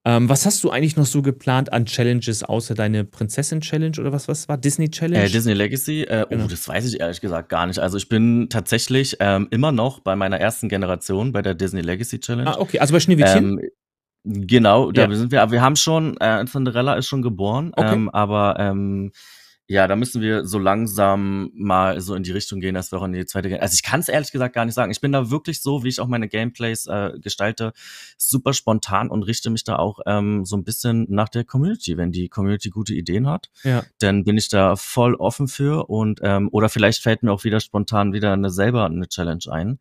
Ähm, 0.04 0.30
was 0.30 0.48
hast 0.48 0.64
du 0.64 0.72
eigentlich 0.72 0.96
noch 0.96 1.06
so 1.06 1.22
geplant 1.22 1.72
an 1.72 1.86
Challenges, 1.86 2.44
außer 2.44 2.74
deine 2.74 3.04
Prinzessin-Challenge 3.06 4.00
oder 4.00 4.12
was, 4.12 4.28
was 4.28 4.50
war? 4.50 4.58
Disney-Challenge? 4.58 5.24
Äh, 5.26 5.30
Disney 5.30 5.54
Legacy, 5.54 6.02
äh, 6.04 6.26
Genau. 6.28 6.46
oh, 6.46 6.48
das 6.48 6.68
weiß 6.68 6.92
ich 6.92 7.00
ehrlich 7.00 7.22
gesagt 7.22 7.50
gar 7.50 7.68
nicht. 7.68 7.78
Also 7.78 7.98
ich 7.98 8.10
bin 8.10 8.48
tatsächlich 8.50 9.18
ähm, 9.20 9.48
immer 9.52 9.72
noch 9.72 10.00
bei 10.00 10.16
meiner 10.16 10.40
ersten 10.40 10.70
Generation, 10.70 11.32
bei 11.32 11.44
der 11.44 11.54
Disney 11.54 11.82
Legacy 11.82 12.20
Challenge. 12.20 12.50
ah, 12.50 12.58
okay. 12.60 12.80
Also 12.80 12.94
bei 12.94 13.00
Schneewittchen? 13.00 13.60
Ähm, 13.60 14.48
genau, 14.48 14.92
da 14.92 15.04
Ja. 15.08 15.16
sind 15.16 15.32
wir. 15.32 15.52
Wir 15.52 15.62
haben 15.62 15.76
schon, 15.76 16.18
äh, 16.20 16.44
Cinderella 16.46 16.96
ist 16.96 17.08
schon 17.08 17.22
geboren, 17.22 17.72
Okay. 17.76 17.94
ähm, 17.94 18.10
aber 18.10 18.56
ähm, 18.58 19.12
ja, 19.72 19.88
da 19.88 19.96
müssen 19.96 20.22
wir 20.22 20.46
so 20.46 20.60
langsam 20.60 21.50
mal 21.56 22.02
so 22.02 22.14
in 22.14 22.24
die 22.24 22.34
Richtung 22.34 22.60
gehen, 22.60 22.76
dass 22.76 22.92
wir 22.92 23.00
auch 23.00 23.06
in 23.06 23.14
die 23.14 23.26
zweite 23.26 23.48
Gen 23.48 23.62
Also 23.62 23.74
ich 23.74 23.84
kann 23.84 24.02
es 24.02 24.10
ehrlich 24.10 24.34
gesagt 24.34 24.54
gar 24.54 24.66
nicht 24.66 24.74
sagen. 24.74 24.92
Ich 24.92 25.00
bin 25.00 25.14
da 25.14 25.30
wirklich 25.30 25.62
so, 25.62 25.86
wie 25.86 25.88
ich 25.88 26.02
auch 26.02 26.08
meine 26.08 26.28
Gameplays 26.28 26.88
äh, 26.88 27.14
gestalte, 27.22 27.72
super 28.18 28.52
spontan 28.52 29.10
und 29.10 29.24
richte 29.24 29.50
mich 29.50 29.64
da 29.64 29.78
auch 29.78 30.02
ähm, 30.06 30.44
so 30.44 30.58
ein 30.58 30.66
bisschen 30.66 31.06
nach 31.08 31.30
der 31.30 31.46
Community. 31.46 31.96
Wenn 31.96 32.12
die 32.12 32.28
Community 32.28 32.70
gute 32.70 32.94
Ideen 32.94 33.30
hat, 33.30 33.50
ja. 33.64 33.84
dann 34.00 34.26
bin 34.26 34.38
ich 34.38 34.50
da 34.50 34.76
voll 34.76 35.16
offen 35.16 35.48
für 35.48 35.90
und 35.90 36.20
ähm, 36.22 36.50
oder 36.52 36.68
vielleicht 36.68 37.02
fällt 37.02 37.24
mir 37.24 37.32
auch 37.32 37.46
wieder 37.46 37.62
spontan 37.62 38.12
wieder 38.12 38.34
eine 38.34 38.50
selber 38.50 38.84
eine 38.84 39.08
Challenge 39.08 39.46
ein. 39.50 39.80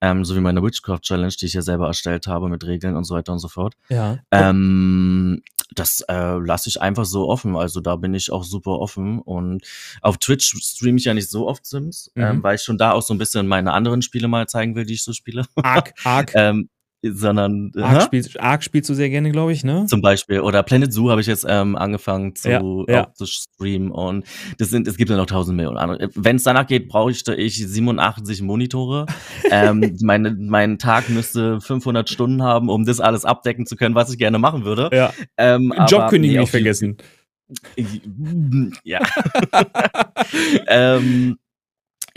Ähm, 0.00 0.24
so 0.24 0.34
wie 0.34 0.40
meine 0.40 0.62
Witchcraft 0.62 1.00
Challenge, 1.02 1.34
die 1.38 1.44
ich 1.44 1.52
ja 1.52 1.62
selber 1.62 1.88
erstellt 1.88 2.26
habe 2.26 2.48
mit 2.48 2.64
Regeln 2.64 2.96
und 2.96 3.04
so 3.04 3.14
weiter 3.14 3.32
und 3.32 3.38
so 3.38 3.48
fort. 3.48 3.74
Ja. 3.90 4.18
Ähm, 4.30 5.42
das 5.74 6.00
äh, 6.08 6.38
lasse 6.38 6.68
ich 6.68 6.80
einfach 6.80 7.04
so 7.04 7.28
offen. 7.28 7.56
Also 7.56 7.80
da 7.80 7.96
bin 7.96 8.14
ich 8.14 8.30
auch 8.30 8.44
super 8.44 8.78
offen. 8.78 9.20
Und 9.20 9.64
auf 10.00 10.18
Twitch 10.18 10.54
streame 10.62 10.98
ich 10.98 11.04
ja 11.04 11.14
nicht 11.14 11.28
so 11.30 11.48
oft 11.48 11.66
Sims, 11.66 12.10
Mhm. 12.14 12.22
ähm, 12.22 12.42
weil 12.42 12.54
ich 12.56 12.62
schon 12.62 12.78
da 12.78 12.92
auch 12.92 13.02
so 13.02 13.12
ein 13.14 13.18
bisschen 13.18 13.46
meine 13.46 13.72
anderen 13.72 14.02
Spiele 14.02 14.28
mal 14.28 14.46
zeigen 14.48 14.74
will, 14.76 14.84
die 14.86 14.94
ich 14.94 15.02
so 15.04 15.12
spiele. 15.12 15.46
Ark, 15.56 15.92
Ark, 16.04 16.32
ähm, 16.34 16.68
sondern 17.02 17.72
Ark, 17.76 18.00
hä? 18.00 18.04
spielst, 18.04 18.40
Ark 18.40 18.62
spielst 18.62 18.90
du 18.90 18.94
sehr 18.94 19.10
gerne, 19.10 19.30
glaube 19.30 19.52
ich, 19.52 19.64
ne? 19.64 19.86
zum 19.86 20.00
Beispiel. 20.00 20.40
Oder 20.40 20.62
Planet 20.62 20.92
Zoo 20.92 21.10
habe 21.10 21.20
ich 21.20 21.26
jetzt 21.26 21.46
ähm, 21.48 21.76
angefangen 21.76 22.34
zu, 22.34 22.84
Ja, 22.88 22.94
ja. 22.94 23.12
zu 23.14 23.26
streamen. 23.26 23.90
Und 23.90 24.24
das 24.58 24.70
sind, 24.70 24.88
es 24.88 24.96
gibt 24.96 25.10
ja 25.10 25.16
noch 25.16 25.26
tausend 25.26 25.56
Millionen 25.56 25.78
andere. 25.78 26.10
Wenn 26.14 26.36
es 26.36 26.42
danach 26.42 26.66
geht, 26.66 26.88
bräuchte 26.88 27.34
ich 27.34 27.56
87 27.56 28.42
Monitore. 28.42 29.06
ähm, 29.50 29.96
meine, 30.02 30.36
mein 30.38 30.78
Tag 30.78 31.08
müsste 31.08 31.60
500 31.60 32.08
Stunden 32.08 32.42
haben, 32.42 32.68
um 32.68 32.84
das 32.84 33.00
alles 33.00 33.24
abdecken 33.24 33.66
zu 33.66 33.76
können, 33.76 33.94
was 33.94 34.10
ich 34.10 34.18
gerne 34.18 34.38
machen 34.38 34.64
würde. 34.64 34.90
Ja. 34.92 35.12
Ähm, 35.36 35.72
Jobkündigung 35.88 36.34
nee, 36.34 36.40
nicht 36.40 36.50
vergessen. 36.50 36.96
Ja. 38.82 39.00
ähm, 40.66 41.38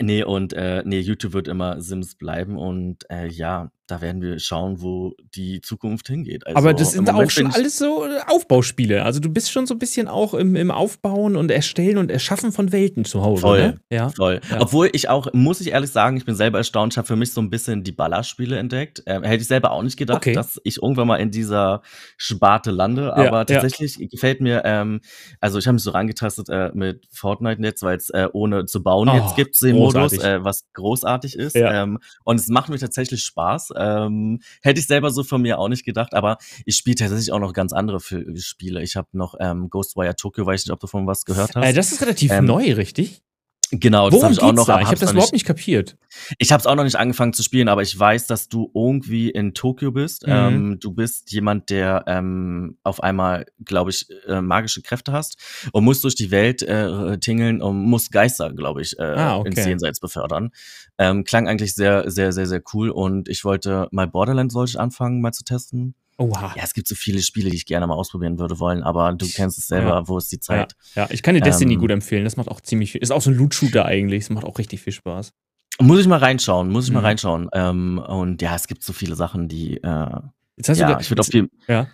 nee, 0.02 0.24
und 0.24 0.52
äh, 0.52 0.82
nee, 0.84 1.00
YouTube 1.00 1.34
wird 1.34 1.46
immer 1.46 1.80
Sims 1.80 2.16
bleiben 2.16 2.56
und 2.56 3.08
äh, 3.10 3.28
ja, 3.28 3.70
da 3.90 4.00
werden 4.00 4.22
wir 4.22 4.38
schauen, 4.38 4.80
wo 4.80 5.14
die 5.34 5.60
Zukunft 5.60 6.08
hingeht. 6.08 6.46
Also, 6.46 6.56
Aber 6.56 6.74
das 6.74 6.92
sind 6.92 7.08
auch 7.08 7.14
Moment 7.14 7.32
schon 7.32 7.42
bin 7.44 7.50
ich- 7.50 7.56
alles 7.56 7.78
so 7.78 8.04
äh, 8.04 8.20
Aufbauspiele. 8.26 9.02
Also 9.04 9.20
du 9.20 9.28
bist 9.28 9.50
schon 9.50 9.66
so 9.66 9.74
ein 9.74 9.78
bisschen 9.78 10.08
auch 10.08 10.34
im, 10.34 10.56
im 10.56 10.70
Aufbauen 10.70 11.36
und 11.36 11.50
Erstellen 11.50 11.98
und 11.98 12.10
Erschaffen 12.10 12.52
von 12.52 12.72
Welten 12.72 13.04
zu 13.04 13.22
Hause. 13.22 13.40
Voll. 13.42 13.60
Ne? 13.60 13.80
Ja. 13.90 14.08
Voll. 14.10 14.40
Ja. 14.50 14.60
Obwohl 14.60 14.90
ich 14.92 15.08
auch, 15.08 15.32
muss 15.32 15.60
ich 15.60 15.68
ehrlich 15.72 15.90
sagen, 15.90 16.16
ich 16.16 16.24
bin 16.24 16.34
selber 16.34 16.58
erstaunt, 16.58 16.94
ich 16.94 16.98
habe 16.98 17.06
für 17.06 17.16
mich 17.16 17.32
so 17.32 17.40
ein 17.40 17.50
bisschen 17.50 17.82
die 17.84 17.92
Ballerspiele 17.92 18.56
entdeckt. 18.58 19.02
Ähm, 19.06 19.22
hätte 19.22 19.42
ich 19.42 19.48
selber 19.48 19.72
auch 19.72 19.82
nicht 19.82 19.96
gedacht, 19.96 20.18
Okay. 20.18 20.32
dass 20.34 20.60
ich 20.64 20.82
irgendwann 20.82 21.08
mal 21.08 21.16
in 21.16 21.30
dieser 21.30 21.82
Sparte 22.16 22.70
lande. 22.70 23.14
Aber 23.14 23.38
ja. 23.38 23.44
tatsächlich 23.44 24.10
gefällt 24.10 24.40
mir, 24.40 24.62
ähm, 24.64 25.00
also 25.40 25.58
ich 25.58 25.66
habe 25.66 25.74
mich 25.74 25.82
so 25.82 25.90
rangetastet 25.90 26.48
äh, 26.48 26.70
mit 26.74 27.06
Fortnite 27.12 27.62
jetzt, 27.62 27.82
weil 27.82 27.96
es 27.96 28.10
äh, 28.10 28.28
ohne 28.32 28.66
zu 28.66 28.82
bauen 28.82 29.08
Oh, 29.08 29.14
jetzt 29.14 29.36
gibt 29.36 29.60
den 29.62 29.76
großartig. 29.76 30.18
Modus, 30.18 30.24
äh, 30.24 30.44
was 30.44 30.64
großartig 30.74 31.36
ist. 31.36 31.56
Ähm, 31.56 31.98
und 32.24 32.38
es 32.40 32.48
macht 32.48 32.68
mir 32.68 32.78
tatsächlich 32.78 33.22
Spaß. 33.24 33.70
Ähm, 33.80 34.40
hätte 34.62 34.80
ich 34.80 34.86
selber 34.86 35.10
so 35.10 35.24
von 35.24 35.42
mir 35.42 35.58
auch 35.58 35.68
nicht 35.68 35.84
gedacht, 35.84 36.14
aber 36.14 36.38
ich 36.64 36.76
spiele 36.76 36.96
tatsächlich 36.96 37.32
auch 37.32 37.38
noch 37.38 37.52
ganz 37.52 37.72
andere 37.72 38.00
Spiele. 38.00 38.82
Ich 38.82 38.96
habe 38.96 39.08
noch 39.12 39.34
ähm, 39.40 39.70
Ghostwire 39.70 40.14
Tokyo, 40.16 40.46
weiß 40.46 40.66
nicht, 40.66 40.72
ob 40.72 40.80
du 40.80 40.86
von 40.86 41.06
was 41.06 41.24
gehört 41.24 41.54
hast. 41.54 41.64
Äh, 41.64 41.72
das 41.72 41.92
ist 41.92 42.02
relativ 42.02 42.30
Ähm, 42.30 42.44
neu, 42.44 42.72
richtig? 42.74 43.22
Genau, 43.70 44.10
das 44.10 44.22
habe 44.22 44.32
ich 44.32 44.42
auch 44.42 44.52
noch. 44.52 44.66
da? 44.66 44.80
Ich 44.80 44.86
habe 44.86 44.98
das 44.98 45.12
überhaupt 45.12 45.32
nicht 45.32 45.46
kapiert. 45.46 45.96
ich 46.38 46.52
habe 46.52 46.60
es 46.60 46.66
auch 46.66 46.74
noch 46.74 46.84
nicht 46.84 46.96
angefangen 46.96 47.32
zu 47.32 47.42
spielen, 47.42 47.68
aber 47.68 47.82
ich 47.82 47.98
weiß, 47.98 48.26
dass 48.26 48.48
du 48.48 48.70
irgendwie 48.74 49.30
in 49.30 49.54
Tokio 49.54 49.92
bist. 49.92 50.26
Mhm. 50.26 50.32
Ähm, 50.32 50.78
du 50.80 50.92
bist 50.92 51.32
jemand, 51.32 51.70
der 51.70 52.04
ähm, 52.06 52.78
auf 52.82 53.02
einmal, 53.02 53.46
glaube 53.64 53.90
ich, 53.90 54.06
äh, 54.26 54.40
magische 54.40 54.82
Kräfte 54.82 55.12
hast 55.12 55.36
und 55.72 55.84
musst 55.84 56.04
durch 56.04 56.14
die 56.14 56.30
Welt 56.30 56.62
äh, 56.62 57.18
tingeln 57.18 57.62
und 57.62 57.78
musst 57.82 58.12
Geister, 58.12 58.52
glaube 58.52 58.82
ich, 58.82 58.98
äh, 58.98 59.02
Ah, 59.02 59.36
okay. 59.38 59.48
ins 59.48 59.66
Jenseits 59.66 60.00
befördern. 60.00 60.50
Ähm, 60.98 61.24
klang 61.24 61.48
eigentlich 61.48 61.74
sehr, 61.74 62.10
sehr, 62.10 62.32
sehr, 62.32 62.46
sehr 62.46 62.62
cool 62.74 62.90
und 62.90 63.28
ich 63.28 63.44
wollte 63.44 63.88
mal 63.90 64.06
Borderlands 64.06 64.52
sollte 64.54 64.70
ich 64.70 64.80
anfangen, 64.80 65.20
mal 65.20 65.32
zu 65.32 65.44
testen. 65.44 65.94
Oha. 66.20 66.52
Ja, 66.54 66.62
es 66.64 66.74
gibt 66.74 66.86
so 66.86 66.94
viele 66.94 67.22
Spiele, 67.22 67.48
die 67.48 67.56
ich 67.56 67.64
gerne 67.64 67.86
mal 67.86 67.94
ausprobieren 67.94 68.38
würde 68.38 68.58
wollen, 68.58 68.82
aber 68.82 69.14
du 69.14 69.26
kennst 69.26 69.56
es 69.58 69.66
selber, 69.68 69.88
Ja. 70.00 70.08
wo 70.08 70.18
ist 70.18 70.30
die 70.30 70.36
Ja, 70.36 70.40
Zeit? 70.42 70.74
ja, 70.94 71.08
ich 71.10 71.22
kann 71.22 71.34
dir 71.34 71.40
Destiny 71.40 71.74
Ähm, 71.74 71.80
gut 71.80 71.90
empfehlen. 71.90 72.24
Das 72.24 72.36
macht 72.36 72.48
auch 72.48 72.60
ziemlich 72.60 72.92
viel. 72.92 73.00
Ist 73.02 73.10
auch 73.10 73.22
so 73.22 73.30
ein 73.30 73.36
Loot-Shooter 73.36 73.86
eigentlich. 73.86 74.24
Es 74.24 74.30
macht 74.30 74.44
auch 74.44 74.58
richtig 74.58 74.82
viel 74.82 74.92
Spaß. 74.92 75.32
Muss 75.80 75.98
ich 76.00 76.06
mal 76.06 76.18
reinschauen, 76.18 76.68
muss 76.70 76.84
ich 76.86 76.92
mal 76.92 77.00
Mhm. 77.00 77.06
reinschauen. 77.06 77.48
Ähm, 77.54 77.98
und 78.06 78.42
ja, 78.42 78.54
es 78.54 78.66
gibt 78.66 78.82
so 78.84 78.92
viele 78.92 79.16
Sachen, 79.16 79.48
die 79.48 79.78
äh, 79.82 80.20
Jetzt 80.58 80.68
hast 80.68 80.78
ja, 80.78 80.92
du 80.94 81.00
ich 81.00 81.10
würde 81.10 81.22
auch 81.22 81.26
viel, 81.26 81.48
ja. 81.68 81.86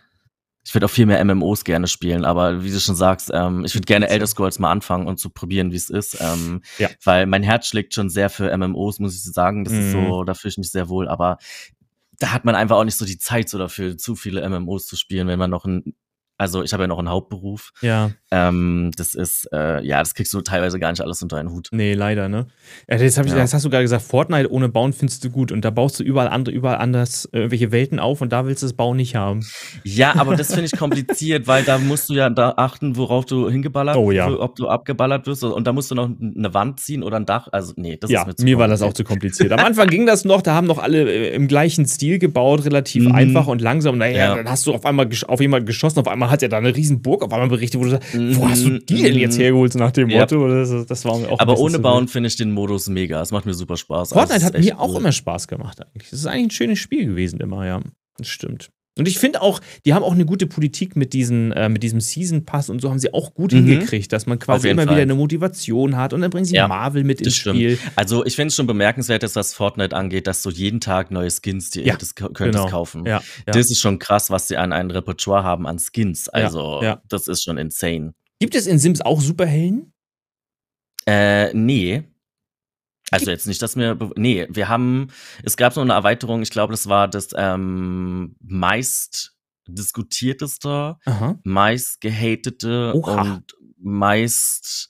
ich 0.64 0.74
würde 0.74 0.86
auch 0.86 0.90
viel 0.90 1.06
mehr 1.06 1.20
MMOs 1.24 1.62
gerne 1.62 1.86
spielen, 1.86 2.24
aber 2.24 2.64
wie 2.64 2.72
du 2.72 2.80
schon 2.80 2.96
sagst, 2.96 3.30
ähm, 3.32 3.64
ich 3.64 3.76
würde 3.76 3.84
gerne 3.86 4.08
Elder 4.08 4.26
Scrolls 4.26 4.58
mal 4.58 4.72
anfangen 4.72 5.06
und 5.06 5.20
zu 5.20 5.30
probieren, 5.30 5.70
wie 5.70 5.76
es 5.76 5.88
ist, 5.88 6.16
ähm, 6.20 6.62
Ja. 6.78 6.88
weil 7.04 7.26
mein 7.26 7.44
Herz 7.44 7.68
schlägt 7.68 7.94
schon 7.94 8.10
sehr 8.10 8.28
für 8.28 8.50
MMOs, 8.50 8.98
muss 8.98 9.14
ich 9.14 9.22
sagen. 9.22 9.62
Das 9.64 9.72
ist 9.72 9.86
Mhm. 9.86 9.90
so, 9.92 10.24
da 10.24 10.34
fühle 10.34 10.50
ich 10.50 10.58
mich 10.58 10.72
sehr 10.72 10.88
wohl, 10.88 11.06
aber 11.06 11.38
da 12.18 12.32
hat 12.32 12.44
man 12.44 12.54
einfach 12.54 12.76
auch 12.76 12.84
nicht 12.84 12.96
so 12.96 13.04
die 13.04 13.18
Zeit 13.18 13.48
so 13.48 13.58
dafür, 13.58 13.96
zu 13.98 14.16
viele 14.16 14.48
MMOs 14.48 14.86
zu 14.86 14.96
spielen, 14.96 15.28
wenn 15.28 15.38
man 15.38 15.50
noch 15.50 15.64
ein, 15.64 15.94
also 16.38 16.62
ich 16.62 16.72
habe 16.72 16.82
ja 16.82 16.86
noch 16.86 16.98
einen 16.98 17.08
Hauptberuf. 17.08 17.70
Ja, 17.80 18.10
Ähm, 18.32 18.90
das 18.96 19.14
ist, 19.14 19.48
äh, 19.52 19.82
ja, 19.86 20.00
das 20.00 20.14
kriegst 20.14 20.34
du 20.34 20.40
teilweise 20.40 20.78
gar 20.80 20.90
nicht 20.90 21.00
alles 21.00 21.22
unter 21.22 21.36
einen 21.38 21.50
Hut. 21.50 21.68
nee, 21.72 21.94
leider, 21.94 22.28
ne? 22.28 22.48
Ja, 22.90 22.96
jetzt, 22.96 23.16
ich, 23.18 23.26
Ja. 23.30 23.36
jetzt 23.38 23.54
hast 23.54 23.64
du 23.64 23.70
gerade 23.70 23.84
gesagt, 23.84 24.02
Fortnite 24.02 24.50
ohne 24.50 24.68
Bauen 24.68 24.92
findest 24.92 25.22
du 25.24 25.30
gut 25.30 25.52
und 25.52 25.64
da 25.64 25.70
baust 25.70 26.00
du 26.00 26.04
überall 26.04 26.28
andere, 26.28 26.54
überall 26.54 26.78
anders 26.78 27.26
äh, 27.26 27.38
irgendwelche 27.38 27.70
Welten 27.72 27.98
auf 28.00 28.20
und 28.20 28.32
da 28.32 28.44
willst 28.44 28.62
du 28.62 28.66
das 28.66 28.72
Bauen 28.74 28.96
nicht 28.96 29.14
haben. 29.14 29.46
Ja, 29.84 30.16
aber 30.16 30.34
das 30.36 30.48
finde 30.48 30.64
ich 30.66 30.72
kompliziert, 30.78 31.46
weil 31.46 31.62
da 31.62 31.78
musst 31.78 32.08
du 32.10 32.14
ja 32.14 32.28
da 32.28 32.54
achten, 32.56 32.96
worauf 32.96 33.24
du 33.26 33.48
hingeballert, 33.48 33.96
Oh 33.96 34.10
ja. 34.10 34.28
ob 34.28 34.56
du 34.56 34.68
abgeballert 34.68 35.26
wirst 35.26 35.44
und 35.44 35.66
da 35.66 35.72
musst 35.72 35.90
du 35.90 35.94
noch 35.94 36.10
eine 36.20 36.52
Wand 36.52 36.80
ziehen 36.80 37.02
oder 37.04 37.16
ein 37.18 37.26
Dach. 37.26 37.48
Also 37.52 37.72
nee, 37.76 37.96
das 37.96 38.10
ja, 38.10 38.22
ist 38.22 38.26
mir 38.26 38.34
zu 38.36 38.44
mir 38.44 38.58
war 38.58 38.66
das 38.68 38.82
auch 38.82 38.92
zu 38.92 39.04
kompliziert. 39.04 39.52
Am 39.52 39.60
Anfang 39.60 39.86
ging 39.88 40.04
das 40.04 40.24
noch, 40.24 40.42
da 40.42 40.54
haben 40.54 40.66
noch 40.66 40.78
alle 40.78 41.08
äh, 41.10 41.34
im 41.34 41.46
gleichen 41.48 41.86
Stil 41.86 42.18
gebaut, 42.18 42.64
relativ 42.64 43.04
Mhm. 43.04 43.12
einfach 43.12 43.46
und 43.46 43.62
langsam. 43.62 43.98
Naja, 43.98 44.16
Ja. 44.16 44.34
dann 44.34 44.50
hast 44.50 44.66
du 44.66 44.74
auf 44.74 44.84
einmal 44.84 45.08
auf 45.28 45.40
jemanden 45.40 45.66
geschossen, 45.66 46.00
auf 46.00 46.08
einmal 46.08 46.25
hat 46.30 46.42
er 46.42 46.48
da 46.48 46.58
eine 46.58 46.74
riesen 46.74 47.02
Burg 47.02 47.22
auf 47.24 47.32
einmal 47.32 47.48
berichtet, 47.48 47.80
wo 47.80 47.84
du 47.84 47.90
sagst, 47.90 48.14
Mhm. 48.14 48.36
wo 48.36 48.48
hast 48.48 48.64
du 48.64 48.78
die 48.78 49.02
denn 49.02 49.16
jetzt 49.18 49.38
hergeholt, 49.38 49.72
so 49.72 49.78
nach 49.78 49.92
dem 49.92 50.08
Ja. 50.10 50.20
Motto? 50.20 50.46
Das, 50.48 50.86
das 50.86 51.04
war 51.04 51.18
mir 51.18 51.30
auch 51.30 51.38
Aber 51.40 51.58
ohne 51.58 51.78
Bauen 51.78 52.08
finde 52.08 52.28
ich 52.28 52.36
den 52.36 52.52
Modus 52.52 52.88
mega. 52.88 53.20
Es 53.22 53.30
macht 53.32 53.46
mir 53.46 53.54
super 53.54 53.76
Spaß. 53.76 54.12
Also, 54.12 54.14
Fortnite 54.14 54.38
es 54.38 54.44
hat 54.44 54.58
mir 54.58 54.78
auch 54.80 54.90
cool. 54.94 55.00
immer 55.00 55.12
Spaß 55.12 55.48
gemacht 55.48 55.80
eigentlich. 55.80 56.10
Das 56.10 56.18
ist 56.20 56.26
eigentlich 56.26 56.46
ein 56.46 56.50
schönes 56.50 56.78
Spiel 56.78 57.06
gewesen 57.06 57.40
immer, 57.40 57.66
ja. 57.66 57.80
Das 58.18 58.28
stimmt. 58.28 58.70
Und 58.98 59.06
ich 59.08 59.18
finde 59.18 59.42
auch, 59.42 59.60
die 59.84 59.92
haben 59.92 60.02
auch 60.02 60.12
eine 60.14 60.24
gute 60.24 60.46
Politik 60.46 60.96
mit, 60.96 61.12
diesen, 61.12 61.52
äh, 61.52 61.68
mit 61.68 61.82
diesem 61.82 62.00
Season 62.00 62.44
Pass 62.46 62.70
und 62.70 62.80
so 62.80 62.88
haben 62.88 62.98
sie 62.98 63.12
auch 63.12 63.34
gut 63.34 63.52
Mhm. 63.52 63.66
hingekriegt, 63.66 64.10
dass 64.12 64.24
man 64.26 64.38
quasi 64.38 64.70
immer 64.70 64.84
Fall. 64.84 64.94
wieder 64.94 65.02
eine 65.02 65.14
Motivation 65.14 65.96
hat 65.96 66.14
und 66.14 66.22
dann 66.22 66.30
bringen 66.30 66.46
sie 66.46 66.54
Ja, 66.54 66.66
Marvel 66.66 67.04
mit 67.04 67.20
ins 67.20 67.36
stimmt. 67.36 67.56
Spiel. 67.56 67.78
Also 67.94 68.24
ich 68.24 68.36
finde 68.36 68.48
es 68.48 68.54
schon 68.56 68.66
bemerkenswert, 68.66 69.22
dass 69.22 69.36
was 69.36 69.52
Fortnite 69.52 69.94
angeht, 69.94 70.26
dass 70.26 70.42
du 70.42 70.48
jeden 70.50 70.80
Tag 70.80 71.10
neue 71.10 71.28
Skins 71.30 71.70
dir 71.70 71.84
Ja, 71.84 71.92
hättest, 71.94 72.16
könntest 72.16 72.40
genau. 72.40 72.66
kaufen. 72.68 73.04
Ja. 73.06 73.22
Das 73.44 73.70
ist 73.70 73.80
schon 73.80 73.98
krass, 73.98 74.30
was 74.30 74.48
sie 74.48 74.56
an 74.56 74.72
einem 74.72 74.90
Repertoire 74.90 75.44
haben 75.44 75.66
an 75.66 75.78
Skins. 75.78 76.28
Also 76.30 76.80
ja. 76.82 77.02
das 77.08 77.28
ist 77.28 77.42
schon 77.44 77.58
insane. 77.58 78.14
Gibt 78.40 78.54
es 78.54 78.66
in 78.66 78.78
Sims 78.78 79.02
auch 79.02 79.20
Superhelden? 79.20 79.92
Äh, 81.06 81.52
nee. 81.54 82.02
Also 83.10 83.30
jetzt 83.30 83.46
nicht, 83.46 83.62
dass 83.62 83.76
wir, 83.76 83.94
be- 83.94 84.12
nee, 84.16 84.46
wir 84.50 84.68
haben, 84.68 85.08
es 85.44 85.56
gab 85.56 85.72
so 85.72 85.80
eine 85.80 85.92
Erweiterung, 85.92 86.42
ich 86.42 86.50
glaube, 86.50 86.72
das 86.72 86.88
war 86.88 87.06
das 87.08 87.28
ähm, 87.36 88.34
meist 88.42 89.34
diskutierteste, 89.68 90.96
Aha. 91.04 91.38
meist 91.44 92.00
gehatete 92.00 92.92
Oha. 92.94 93.20
und 93.20 93.54
meist 93.78 94.88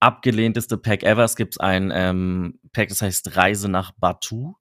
abgelehnteste 0.00 0.76
Pack 0.78 1.02
ever. 1.02 1.24
Es 1.24 1.34
gibt 1.34 1.60
ein 1.60 1.90
ähm, 1.92 2.60
Pack, 2.72 2.88
das 2.88 3.02
heißt 3.02 3.36
Reise 3.36 3.68
nach 3.68 3.90
Batu. 3.92 4.54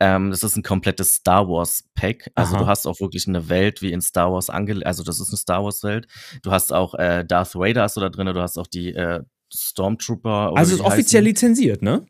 Ähm, 0.00 0.30
das 0.30 0.42
ist 0.42 0.56
ein 0.56 0.62
komplettes 0.62 1.16
Star 1.16 1.46
Wars 1.48 1.84
Pack. 1.94 2.30
Also 2.34 2.54
Aha. 2.56 2.62
du 2.62 2.66
hast 2.68 2.86
auch 2.86 3.00
wirklich 3.00 3.26
eine 3.28 3.48
Welt 3.50 3.82
wie 3.82 3.92
in 3.92 4.00
Star 4.00 4.32
Wars 4.32 4.48
angelegt. 4.48 4.86
Also 4.86 5.02
das 5.02 5.20
ist 5.20 5.28
eine 5.28 5.36
Star 5.36 5.62
Wars 5.64 5.82
Welt. 5.82 6.06
Du 6.42 6.50
hast 6.50 6.72
auch 6.72 6.94
äh, 6.94 7.24
Darth 7.26 7.54
Vader 7.54 7.82
hast 7.82 7.96
du 7.96 8.00
da 8.00 8.08
drin. 8.08 8.26
Du 8.26 8.40
hast 8.40 8.56
auch 8.58 8.66
die 8.66 8.94
äh, 8.94 9.20
Stormtrooper. 9.52 10.52
Oder 10.52 10.58
Also 10.60 10.74
ist 10.76 10.80
offiziell 10.80 11.22
heißen. 11.22 11.28
lizenziert, 11.28 11.82
ne? 11.82 12.06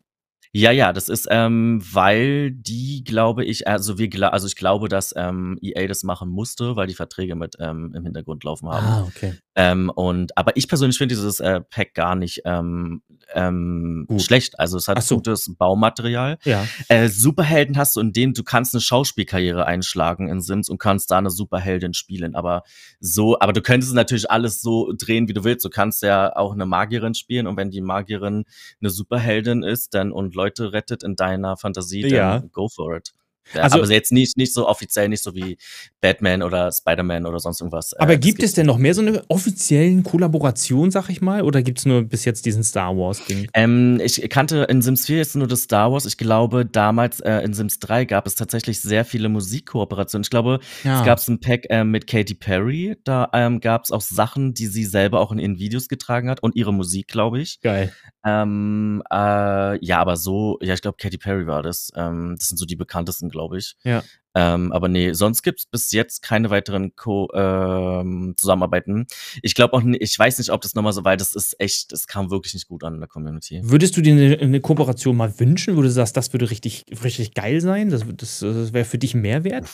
Ja, 0.53 0.71
ja, 0.71 0.91
das 0.91 1.07
ist, 1.07 1.27
ähm, 1.31 1.81
weil 1.93 2.51
die, 2.51 3.03
glaube 3.05 3.45
ich, 3.45 3.67
also 3.67 3.97
wir, 3.97 4.07
gla- 4.07 4.29
also 4.29 4.47
ich 4.47 4.57
glaube, 4.57 4.89
dass 4.89 5.13
ähm, 5.15 5.57
EA 5.61 5.87
das 5.87 6.03
machen 6.03 6.29
musste, 6.29 6.75
weil 6.75 6.87
die 6.87 6.93
Verträge 6.93 7.35
mit 7.35 7.55
ähm, 7.59 7.93
im 7.95 8.03
Hintergrund 8.03 8.43
laufen 8.43 8.69
haben. 8.69 8.85
Ah, 8.85 9.05
okay. 9.07 9.35
Ähm, 9.55 9.89
und 9.89 10.37
aber 10.37 10.57
ich 10.57 10.67
persönlich 10.67 10.97
finde 10.97 11.15
dieses 11.15 11.39
äh, 11.39 11.61
Pack 11.61 11.93
gar 11.93 12.15
nicht 12.15 12.41
ähm, 12.45 13.01
ähm, 13.33 14.05
Gut. 14.07 14.21
schlecht. 14.21 14.59
Also 14.59 14.77
es 14.77 14.87
hat 14.87 15.01
so. 15.03 15.15
gutes 15.15 15.53
Baumaterial. 15.57 16.37
Ja. 16.43 16.65
Äh, 16.89 17.07
Superhelden 17.07 17.77
hast 17.77 17.95
du, 17.95 18.01
in 18.01 18.11
denen 18.11 18.33
du 18.33 18.43
kannst 18.43 18.73
eine 18.73 18.81
Schauspielkarriere 18.81 19.65
einschlagen 19.65 20.27
in 20.27 20.41
Sims 20.41 20.69
und 20.69 20.79
kannst 20.79 21.11
da 21.11 21.17
eine 21.17 21.29
Superheldin 21.29 21.93
spielen. 21.93 22.35
Aber 22.35 22.63
so, 22.99 23.39
aber 23.39 23.53
du 23.53 23.61
könntest 23.61 23.93
natürlich 23.93 24.29
alles 24.29 24.61
so 24.61 24.91
drehen, 24.97 25.27
wie 25.27 25.33
du 25.33 25.43
willst. 25.43 25.63
Du 25.65 25.69
kannst 25.69 26.01
ja 26.03 26.35
auch 26.35 26.53
eine 26.53 26.65
Magierin 26.65 27.13
spielen 27.13 27.47
und 27.47 27.57
wenn 27.57 27.71
die 27.71 27.81
Magierin 27.81 28.43
eine 28.81 28.89
Superheldin 28.89 29.63
ist, 29.63 29.93
dann 29.93 30.11
und 30.11 30.35
Leute 30.41 30.73
rettet 30.73 31.03
in 31.03 31.15
deiner 31.15 31.55
Fantasie, 31.57 32.01
dann 32.01 32.11
Ja. 32.11 32.43
go 32.51 32.67
for 32.67 32.95
it. 32.97 33.11
Ja, 33.55 33.63
Also- 33.63 33.79
aber 33.79 33.91
jetzt 33.91 34.11
nicht, 34.11 34.37
nicht 34.37 34.53
so 34.53 34.67
offiziell, 34.67 35.09
nicht 35.09 35.23
so 35.23 35.33
wie 35.33 35.57
Batman 35.99 36.43
oder 36.43 36.71
Spider-Man 36.71 37.25
oder 37.25 37.39
sonst 37.39 37.59
irgendwas. 37.59 37.91
Äh, 37.93 37.97
Aber 37.99 38.15
das 38.15 38.23
gibt 38.25 38.43
es 38.43 38.53
denn 38.53 38.67
noch 38.67 38.77
mehr 38.77 38.93
so 38.93 39.01
eine 39.01 39.23
offiziellen 39.29 40.03
Kollaboration, 40.03 40.91
sag 40.91 41.09
ich 41.09 41.21
mal? 41.21 41.41
Oder 41.41 41.63
gibt 41.63 41.79
es 41.79 41.85
nur 41.87 42.03
bis 42.03 42.23
jetzt 42.23 42.45
diesen 42.45 42.63
Star 42.63 42.95
Wars-Ding? 42.95 43.47
Ähm, 43.55 43.99
ich 44.01 44.21
kannte 44.29 44.67
in 44.69 44.81
Sims 44.83 45.07
4 45.07 45.17
jetzt 45.17 45.35
nur 45.35 45.47
das 45.47 45.63
Star 45.63 45.91
Wars. 45.91 46.05
Ich 46.05 46.17
glaube, 46.17 46.65
damals 46.67 47.19
äh, 47.19 47.39
in 47.39 47.53
Sims 47.55 47.79
3 47.79 48.05
gab 48.05 48.27
es 48.27 48.35
tatsächlich 48.35 48.79
sehr 48.79 49.05
viele 49.05 49.27
Musikkooperationen. 49.27 50.23
Ich 50.23 50.29
glaube, 50.29 50.59
Ja. 50.83 50.99
es 50.99 51.05
gab 51.05 51.27
ein 51.27 51.39
Pack 51.39 51.65
äh, 51.69 51.83
mit 51.83 52.05
Katy 52.07 52.35
Perry. 52.35 52.95
Da 53.03 53.27
ähm, 53.33 53.59
gab 53.59 53.83
es 53.85 53.91
auch 53.91 54.01
Sachen, 54.01 54.53
die 54.53 54.67
sie 54.67 54.85
selber 54.85 55.19
auch 55.19 55.31
in 55.31 55.39
ihren 55.39 55.57
Videos 55.57 55.87
getragen 55.87 56.29
hat 56.29 56.43
und 56.43 56.55
ihre 56.55 56.73
Musik, 56.73 57.07
glaube 57.07 57.41
ich. 57.41 57.59
Geil. 57.61 57.91
Ähm, 58.23 59.01
äh, 59.11 59.83
ja, 59.83 59.99
aber 59.99 60.15
so, 60.15 60.59
ja, 60.61 60.73
ich 60.73 60.81
glaube, 60.81 60.97
Katy 60.97 61.17
Perry 61.17 61.47
war 61.47 61.63
das. 61.63 61.91
Ähm, 61.95 62.35
das 62.37 62.49
sind 62.49 62.57
so 62.57 62.65
die 62.65 62.75
bekanntesten, 62.75 63.29
glaube 63.29 63.57
ich. 63.57 63.75
Ja. 63.83 64.03
Ähm, 64.33 64.71
aber 64.71 64.87
nee, 64.87 65.11
sonst 65.13 65.41
gibt's 65.41 65.65
bis 65.65 65.91
jetzt 65.91 66.21
keine 66.21 66.49
weiteren 66.49 66.95
Co 66.95 67.29
ähm, 67.33 68.33
Zusammenarbeiten. 68.37 69.07
Ich 69.41 69.55
glaube 69.55 69.73
auch, 69.73 69.81
nicht, 69.81 70.01
ich 70.01 70.17
weiß 70.17 70.37
nicht, 70.37 70.51
ob 70.51 70.61
das 70.61 70.75
nochmal 70.75 70.93
so 70.93 71.03
weit 71.03 71.19
ist. 71.19 71.35
Das 71.35 71.45
ist 71.45 71.59
echt, 71.59 71.91
das 71.91 72.07
kam 72.07 72.31
wirklich 72.31 72.53
nicht 72.53 72.67
gut 72.67 72.83
an 72.83 72.93
in 72.93 72.99
der 73.01 73.09
Community. 73.09 73.61
Würdest 73.63 73.97
du 73.97 74.01
dir 74.01 74.13
eine, 74.13 74.39
eine 74.39 74.61
Kooperation 74.61 75.17
mal 75.17 75.37
wünschen, 75.39 75.75
wo 75.75 75.81
du 75.81 75.89
sagst, 75.89 76.15
das 76.15 76.31
würde 76.31 76.49
richtig, 76.49 76.85
richtig 77.03 77.33
geil 77.33 77.59
sein? 77.59 77.89
Das, 77.89 78.03
das, 78.07 78.39
das 78.39 78.73
wäre 78.73 78.85
für 78.85 78.97
dich 78.97 79.15
Mehrwert? 79.15 79.67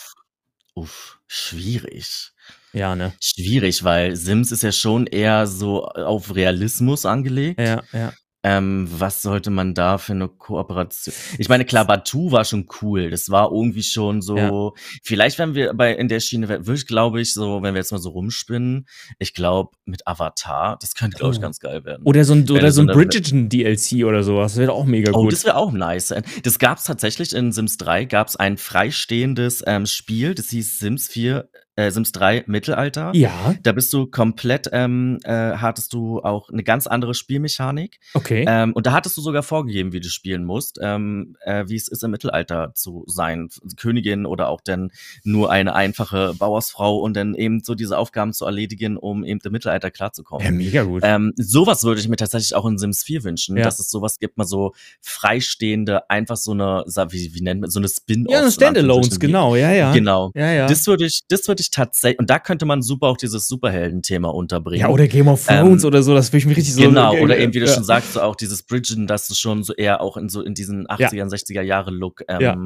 Uff, 0.74 1.20
schwierig. 1.26 2.32
Ja, 2.72 2.94
ne? 2.94 3.12
Schwierig, 3.20 3.84
weil 3.84 4.16
Sims 4.16 4.52
ist 4.52 4.62
ja 4.62 4.72
schon 4.72 5.06
eher 5.06 5.46
so 5.46 5.84
auf 5.86 6.34
Realismus 6.34 7.06
angelegt. 7.06 7.60
Ja, 7.60 7.82
ja. 7.92 8.12
Ähm, 8.44 8.86
was 8.90 9.20
sollte 9.22 9.50
man 9.50 9.74
da 9.74 9.98
für 9.98 10.12
eine 10.12 10.28
Kooperation? 10.28 11.12
Ich 11.38 11.48
meine, 11.48 11.64
klar, 11.64 11.84
Batu 11.86 12.30
war 12.30 12.44
schon 12.44 12.68
cool. 12.80 13.10
Das 13.10 13.30
war 13.30 13.50
irgendwie 13.50 13.82
schon 13.82 14.22
so. 14.22 14.36
Ja. 14.36 14.70
Vielleicht, 15.02 15.38
wenn 15.40 15.56
wir 15.56 15.74
bei 15.74 15.92
in 15.94 16.06
der 16.06 16.20
Schiene, 16.20 16.48
würde 16.48 16.74
ich, 16.74 16.86
glaube 16.86 17.20
ich, 17.20 17.34
so, 17.34 17.62
wenn 17.62 17.74
wir 17.74 17.80
jetzt 17.80 17.90
mal 17.90 17.98
so 17.98 18.10
rumspinnen, 18.10 18.86
ich 19.18 19.34
glaube, 19.34 19.70
mit 19.86 20.06
Avatar, 20.06 20.78
das 20.80 20.94
könnte, 20.94 21.16
glaube 21.18 21.32
ich, 21.32 21.38
Oh. 21.38 21.42
ganz 21.42 21.58
geil 21.58 21.84
werden. 21.84 22.04
Oder 22.04 22.24
so 22.24 22.32
ein, 22.34 22.48
Wenn 22.48 22.56
oder 22.58 22.70
so 22.70 22.82
ein 22.82 22.86
so 22.86 22.92
eine- 22.92 23.02
Bridgerton-DLC 23.02 24.04
oder 24.04 24.22
sowas. 24.22 24.52
Das 24.52 24.60
wäre 24.60 24.72
auch 24.72 24.84
mega 24.86 25.10
Oh, 25.12 25.22
gut. 25.24 25.32
das 25.32 25.44
wäre 25.44 25.56
auch 25.56 25.72
nice. 25.72 26.14
Das 26.44 26.58
gab 26.60 26.78
es 26.78 26.84
tatsächlich 26.84 27.34
in 27.34 27.50
Sims 27.50 27.76
3, 27.76 28.04
gab 28.04 28.28
es 28.28 28.36
ein 28.36 28.56
freistehendes 28.56 29.64
ähm, 29.66 29.84
Spiel, 29.86 30.34
das 30.36 30.50
hieß 30.50 30.78
Sims 30.78 31.08
4, 31.08 31.48
äh, 31.78 31.90
Sims 31.92 32.10
3 32.12 32.44
Mittelalter. 32.46 33.12
ja, 33.14 33.54
Da 33.62 33.72
bist 33.72 33.92
du 33.92 34.06
komplett, 34.06 34.68
ähm, 34.72 35.18
äh, 35.24 35.32
hattest 35.52 35.92
du 35.92 36.20
auch 36.20 36.50
eine 36.50 36.64
ganz 36.64 36.86
andere 36.86 37.14
Spielmechanik. 37.14 38.00
okay. 38.14 38.44
Ähm, 38.48 38.72
und 38.72 38.86
da 38.86 38.92
hattest 38.92 39.16
du 39.16 39.20
sogar 39.20 39.42
vorgegeben, 39.42 39.92
wie 39.92 40.00
du 40.00 40.08
spielen 40.08 40.44
musst, 40.44 40.78
ähm, 40.82 41.36
äh, 41.44 41.64
wie 41.68 41.76
es 41.76 41.86
ist 41.88 42.02
im 42.02 42.10
Mittelalter 42.10 42.72
zu 42.74 43.04
sein, 43.06 43.48
Königin 43.76 44.26
oder 44.26 44.48
auch 44.48 44.60
dann 44.60 44.90
nur 45.22 45.50
eine 45.52 45.74
einfache 45.74 46.34
Bauersfrau 46.38 46.98
und 46.98 47.14
dann 47.16 47.34
eben 47.34 47.60
so 47.62 47.74
diese 47.76 47.96
Aufgaben 47.96 48.32
zu 48.32 48.44
erledigen, 48.44 48.96
um 48.96 49.22
eben 49.24 49.38
im 49.44 49.52
Mittelalter 49.52 49.90
klarzukommen. 49.92 50.44
ja, 50.44 50.50
mega 50.50 50.82
gut. 50.82 51.02
Ähm, 51.04 51.32
sowas 51.36 51.84
würde 51.84 52.00
ich 52.00 52.08
mir 52.08 52.16
tatsächlich 52.16 52.54
auch 52.56 52.66
in 52.66 52.76
Sims 52.78 53.04
4 53.04 53.22
wünschen, 53.24 53.56
Ja. 53.56 53.62
dass 53.62 53.78
es 53.78 53.88
sowas 53.90 54.18
gibt, 54.18 54.36
mal 54.36 54.44
so 54.46 54.72
freistehende, 55.00 56.08
einfach 56.10 56.36
so 56.36 56.52
eine, 56.52 56.84
wie, 57.10 57.34
wie 57.34 57.40
nennt 57.42 57.60
man, 57.60 57.70
so 57.70 57.78
eine 57.78 57.88
Spin-off. 57.88 58.32
ja, 58.32 58.50
Standalones, 58.50 59.20
genau, 59.20 59.56
ja, 59.56 59.72
ja. 59.72 59.92
Genau. 59.92 60.30
Ja, 60.34 60.52
ja. 60.52 60.66
Das 60.66 60.86
würde 60.86 61.04
ich, 61.06 61.22
das 61.28 61.46
würde 61.48 61.60
ich 61.60 61.67
tatsächlich, 61.70 62.18
und 62.18 62.30
da 62.30 62.38
könnte 62.38 62.64
man 62.66 62.82
super 62.82 63.06
auch 63.08 63.16
dieses 63.16 63.48
Superhelden-Thema 63.48 64.28
unterbringen. 64.34 64.80
ja, 64.80 64.88
oder 64.88 65.06
Game 65.08 65.28
of 65.28 65.46
Thrones 65.46 65.84
oder 65.84 66.02
so, 66.02 66.14
das 66.14 66.28
würde 66.30 66.38
ich 66.38 66.46
mir 66.46 66.56
richtig 66.56 66.74
so. 66.74 66.82
Genau, 66.82 67.14
oder 67.16 67.38
eben, 67.38 67.54
wie 67.54 67.60
du 67.60 67.66
ja. 67.66 67.72
schon 67.72 67.84
sagst, 67.84 68.12
so 68.14 68.20
auch 68.20 68.36
dieses 68.36 68.62
Bridgen, 68.62 69.06
dass 69.06 69.28
du 69.28 69.34
schon 69.34 69.62
so 69.62 69.74
eher 69.74 70.00
auch 70.00 70.16
in 70.16 70.28
so 70.28 70.42
in 70.42 70.54
diesen 70.54 70.86
80er, 70.86 71.24
60er 71.28 71.62
Jahre 71.62 71.90
Look 71.90 72.22
ähm, 72.28 72.40
Ja. 72.40 72.56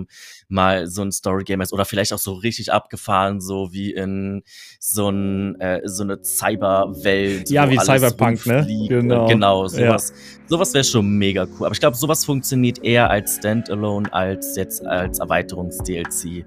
mal 0.49 0.87
so 0.87 1.03
ein 1.03 1.13
Story-Game 1.13 1.61
ist. 1.61 1.73
Oder 1.73 1.85
vielleicht 1.85 2.13
auch 2.13 2.19
so 2.19 2.33
richtig 2.35 2.73
abgefahren, 2.73 3.41
so 3.41 3.73
wie 3.73 3.93
in 3.93 4.43
so, 4.79 5.09
ein, 5.09 5.61
äh, 5.61 5.81
so 5.85 6.03
eine 6.03 6.19
Cyberwelt. 6.23 7.51
Ja, 7.51 7.71
wie 7.71 7.79
Cyberpunk, 7.79 8.45
ne? 8.47 8.67
Genau. 8.89 9.27
Genau, 9.27 9.63
Ja. 9.65 9.69
sowas. 9.69 10.13
Sowas 10.47 10.75
wäre 10.75 10.85
schon 10.85 11.09
mega 11.17 11.45
cool. 11.59 11.67
Aber 11.67 11.73
ich 11.73 11.81
glaube, 11.81 11.97
sowas 11.97 12.25
funktioniert 12.25 12.85
eher 12.85 13.09
als 13.11 13.37
Standalone 13.37 14.13
als 14.13 14.57
jetzt 14.57 14.85
als 14.85 15.19
Erweiterungs-DLC. 15.21 16.45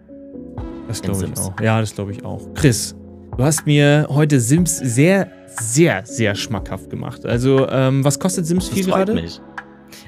Das 0.88 1.02
glaube 1.02 1.26
ich 1.26 1.40
auch. 1.40 1.60
Ja, 1.62 1.80
das 1.80 1.96
glaube 1.96 2.12
ich 2.12 2.24
auch. 2.24 2.42
Chris, 2.54 2.96
du 3.38 3.44
hast 3.44 3.66
mir 3.66 4.08
heute 4.10 4.40
Sims 4.40 4.78
sehr, 4.78 5.32
sehr, 5.60 6.06
sehr 6.06 6.36
schmackhaft 6.36 6.90
gemacht. 6.90 7.26
Also, 7.26 7.68
ähm, 7.70 8.04
was 8.04 8.20
kostet 8.20 8.46
Sims 8.46 8.70
4 8.70 8.84
Das 8.84 8.92
freut 8.92 9.08
gerade? 9.08 9.22
mich. 9.22 9.42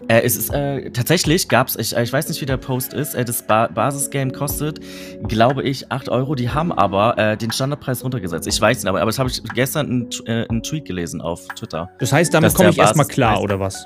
Äh, 0.07 0.21
es 0.21 0.37
ist 0.37 0.53
äh, 0.53 0.89
tatsächlich 0.91 1.47
gab's, 1.47 1.75
ich, 1.75 1.95
ich 1.95 2.13
weiß 2.13 2.27
nicht, 2.29 2.39
wie 2.41 2.45
der 2.45 2.57
Post 2.57 2.93
ist. 2.93 3.13
Äh, 3.13 3.25
das 3.25 3.43
ba 3.43 3.67
Basisgame 3.67 4.31
kostet, 4.31 4.79
glaube 5.27 5.63
ich, 5.63 5.91
8 5.91 6.09
Euro. 6.09 6.35
Die 6.35 6.49
haben 6.49 6.71
aber 6.71 7.17
äh, 7.17 7.37
den 7.37 7.51
Standardpreis 7.51 8.03
runtergesetzt. 8.03 8.47
Ich 8.47 8.59
weiß 8.59 8.77
nicht, 8.77 8.87
aber, 8.87 9.01
aber 9.01 9.07
das 9.09 9.19
habe 9.19 9.29
ich 9.29 9.41
gestern 9.53 10.09
einen, 10.27 10.57
äh, 10.57 10.61
Tweet 10.61 10.85
gelesen 10.85 11.21
auf 11.21 11.47
Twitter. 11.49 11.89
Das 11.99 12.11
heißt, 12.11 12.33
damit 12.33 12.53
komme 12.53 12.69
ich 12.69 12.77
erstmal 12.77 13.07
klar, 13.07 13.41
oder 13.41 13.59
was? 13.59 13.85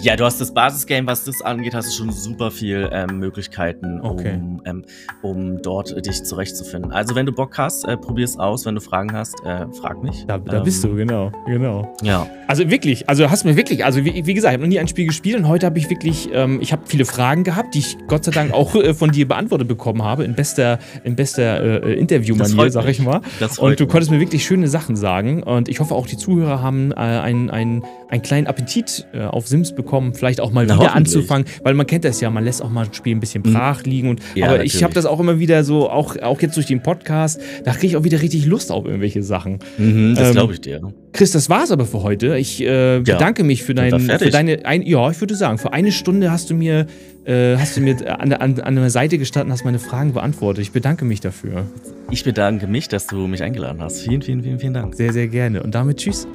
Ja, 0.00 0.16
du 0.16 0.24
hast 0.24 0.40
das 0.40 0.52
Basisgame, 0.52 1.06
was 1.06 1.24
das 1.24 1.40
angeht, 1.42 1.74
hast 1.74 1.88
du 1.92 1.96
schon 2.04 2.12
super 2.12 2.50
viel 2.50 2.88
ähm, 2.92 3.18
Möglichkeiten, 3.18 4.00
Okay. 4.00 4.34
um, 4.34 4.62
ähm, 4.64 4.84
um 5.22 5.62
dort 5.62 5.94
dich 6.06 6.22
zurechtzufinden. 6.24 6.92
Also 6.92 7.14
wenn 7.14 7.26
du 7.26 7.32
Bock 7.32 7.56
hast, 7.58 7.86
äh, 7.86 7.96
probier's 7.96 8.38
aus. 8.38 8.66
Wenn 8.66 8.74
du 8.74 8.80
Fragen 8.80 9.12
hast, 9.12 9.34
äh, 9.44 9.66
frag 9.80 10.02
mich. 10.02 10.24
Da, 10.26 10.38
da 10.38 10.58
Ähm, 10.58 10.62
bist 10.64 10.82
du, 10.84 10.94
genau, 10.94 11.32
genau. 11.46 11.94
Ja. 12.02 12.26
Also 12.48 12.70
wirklich, 12.70 13.08
also 13.08 13.30
hast 13.30 13.44
mir 13.44 13.56
wirklich, 13.56 13.84
also 13.84 14.04
wie, 14.04 14.26
wie 14.26 14.34
gesagt, 14.34 14.52
ich 14.52 14.54
habe 14.54 14.62
noch 14.62 14.68
nie 14.68 14.78
ein 14.78 14.88
Spiel 14.88 15.06
gespielt 15.06 15.36
und 15.36 15.48
heute 15.48 15.66
habe 15.66 15.78
ich 15.78 15.90
wirklich, 15.90 16.28
ähm, 16.32 16.58
ich 16.60 16.72
habe 16.72 16.82
viele 16.86 17.04
Fragen 17.04 17.44
gehabt, 17.44 17.74
die 17.74 17.80
ich 17.80 17.96
Gott 18.06 18.24
sei 18.24 18.30
Dank 18.32 18.52
auch 18.52 18.74
äh, 18.74 18.94
von 18.94 19.10
dir 19.10 19.26
beantwortet 19.26 19.68
bekommen 19.68 20.02
habe, 20.02 20.24
in 20.24 20.34
bester, 20.34 20.78
in 21.04 21.16
bester 21.16 21.62
äh, 21.62 21.80
Das 21.80 22.00
Interviewmanier, 22.00 22.70
sag 22.70 22.88
ich 22.88 23.00
mal. 23.00 23.20
Und 23.58 23.78
du 23.80 23.84
mich. 23.84 23.90
konntest 23.92 24.10
mir 24.10 24.20
wirklich 24.20 24.44
schöne 24.44 24.68
Sachen 24.68 24.96
sagen. 24.96 25.42
Und 25.42 25.68
ich 25.68 25.80
hoffe 25.80 25.94
auch, 25.94 26.06
die 26.06 26.16
Zuhörer 26.16 26.62
haben 26.62 26.92
äh, 26.92 26.94
einen, 26.96 27.50
einen, 27.50 27.82
einen 28.08 28.22
kleinen 28.22 28.46
Appetit 28.46 29.06
äh, 29.12 29.24
auf 29.24 29.46
Sims 29.56 29.74
bekommen, 29.74 30.12
vielleicht 30.12 30.40
auch 30.40 30.50
mal 30.52 30.66
Na, 30.66 30.78
wieder 30.78 30.94
anzufangen, 30.94 31.46
weil 31.62 31.72
man 31.74 31.86
kennt 31.86 32.04
das 32.04 32.20
ja, 32.20 32.28
man 32.30 32.44
lässt 32.44 32.62
auch 32.62 32.68
mal 32.70 32.84
ein 32.86 32.92
Spiel 32.92 33.14
ein 33.16 33.20
bisschen 33.20 33.42
brach 33.42 33.84
liegen. 33.84 34.10
Und, 34.10 34.20
Ja, 34.34 34.46
aber 34.46 34.64
ich 34.64 34.74
habe 34.74 34.82
natürlich. 34.82 34.94
das 34.94 35.06
auch 35.06 35.18
immer 35.20 35.38
wieder 35.38 35.64
so, 35.64 35.88
auch, 35.88 36.16
auch 36.18 36.40
jetzt 36.42 36.56
durch 36.56 36.66
den 36.66 36.82
Podcast, 36.82 37.40
da 37.64 37.72
kriege 37.72 37.86
ich 37.88 37.96
auch 37.96 38.04
wieder 38.04 38.20
richtig 38.20 38.44
Lust 38.46 38.70
auf 38.70 38.84
irgendwelche 38.84 39.22
Sachen. 39.22 39.60
Mhm, 39.78 40.14
das 40.14 40.28
ähm, 40.28 40.34
glaube 40.34 40.52
ich 40.52 40.60
dir. 40.60 40.80
Chris, 41.12 41.30
das 41.30 41.48
war's 41.48 41.70
aber 41.70 41.86
für 41.86 42.02
heute. 42.02 42.36
Ich 42.36 42.60
äh, 42.62 43.00
bedanke 43.00 43.42
mich 43.44 43.62
für, 43.62 43.74
dein, 43.74 43.98
für 44.00 44.28
deine, 44.30 44.66
ein, 44.66 44.82
ja, 44.82 45.10
ich 45.10 45.20
würde 45.20 45.34
sagen, 45.34 45.56
für 45.56 45.72
eine 45.72 45.90
Stunde 45.92 46.30
hast 46.30 46.50
du 46.50 46.54
mir, 46.54 46.86
äh, 47.24 47.56
hast 47.56 47.76
du 47.76 47.80
mir 47.80 47.96
an, 48.20 48.28
der- 48.28 48.42
an, 48.42 48.60
an 48.60 48.74
der 48.76 48.90
Seite 48.90 49.16
gestanden, 49.16 49.52
hast 49.52 49.64
meine 49.64 49.78
Fragen 49.78 50.12
beantwortet. 50.12 50.62
Ich 50.62 50.72
bedanke 50.72 51.06
mich 51.06 51.20
dafür. 51.20 51.64
Ich 52.10 52.22
bedanke 52.24 52.66
mich, 52.66 52.88
dass 52.88 53.06
du 53.06 53.26
mich 53.26 53.42
eingeladen 53.42 53.80
hast. 53.80 54.02
Vielen, 54.02 54.20
vielen, 54.20 54.42
vielen, 54.42 54.58
vielen 54.60 54.74
Dank. 54.74 54.94
Sehr, 54.94 55.12
sehr 55.14 55.28
gerne. 55.28 55.62
Und 55.62 55.74
damit 55.74 55.96
tschüss. 55.98 56.26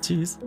Tschüss. 0.00 0.38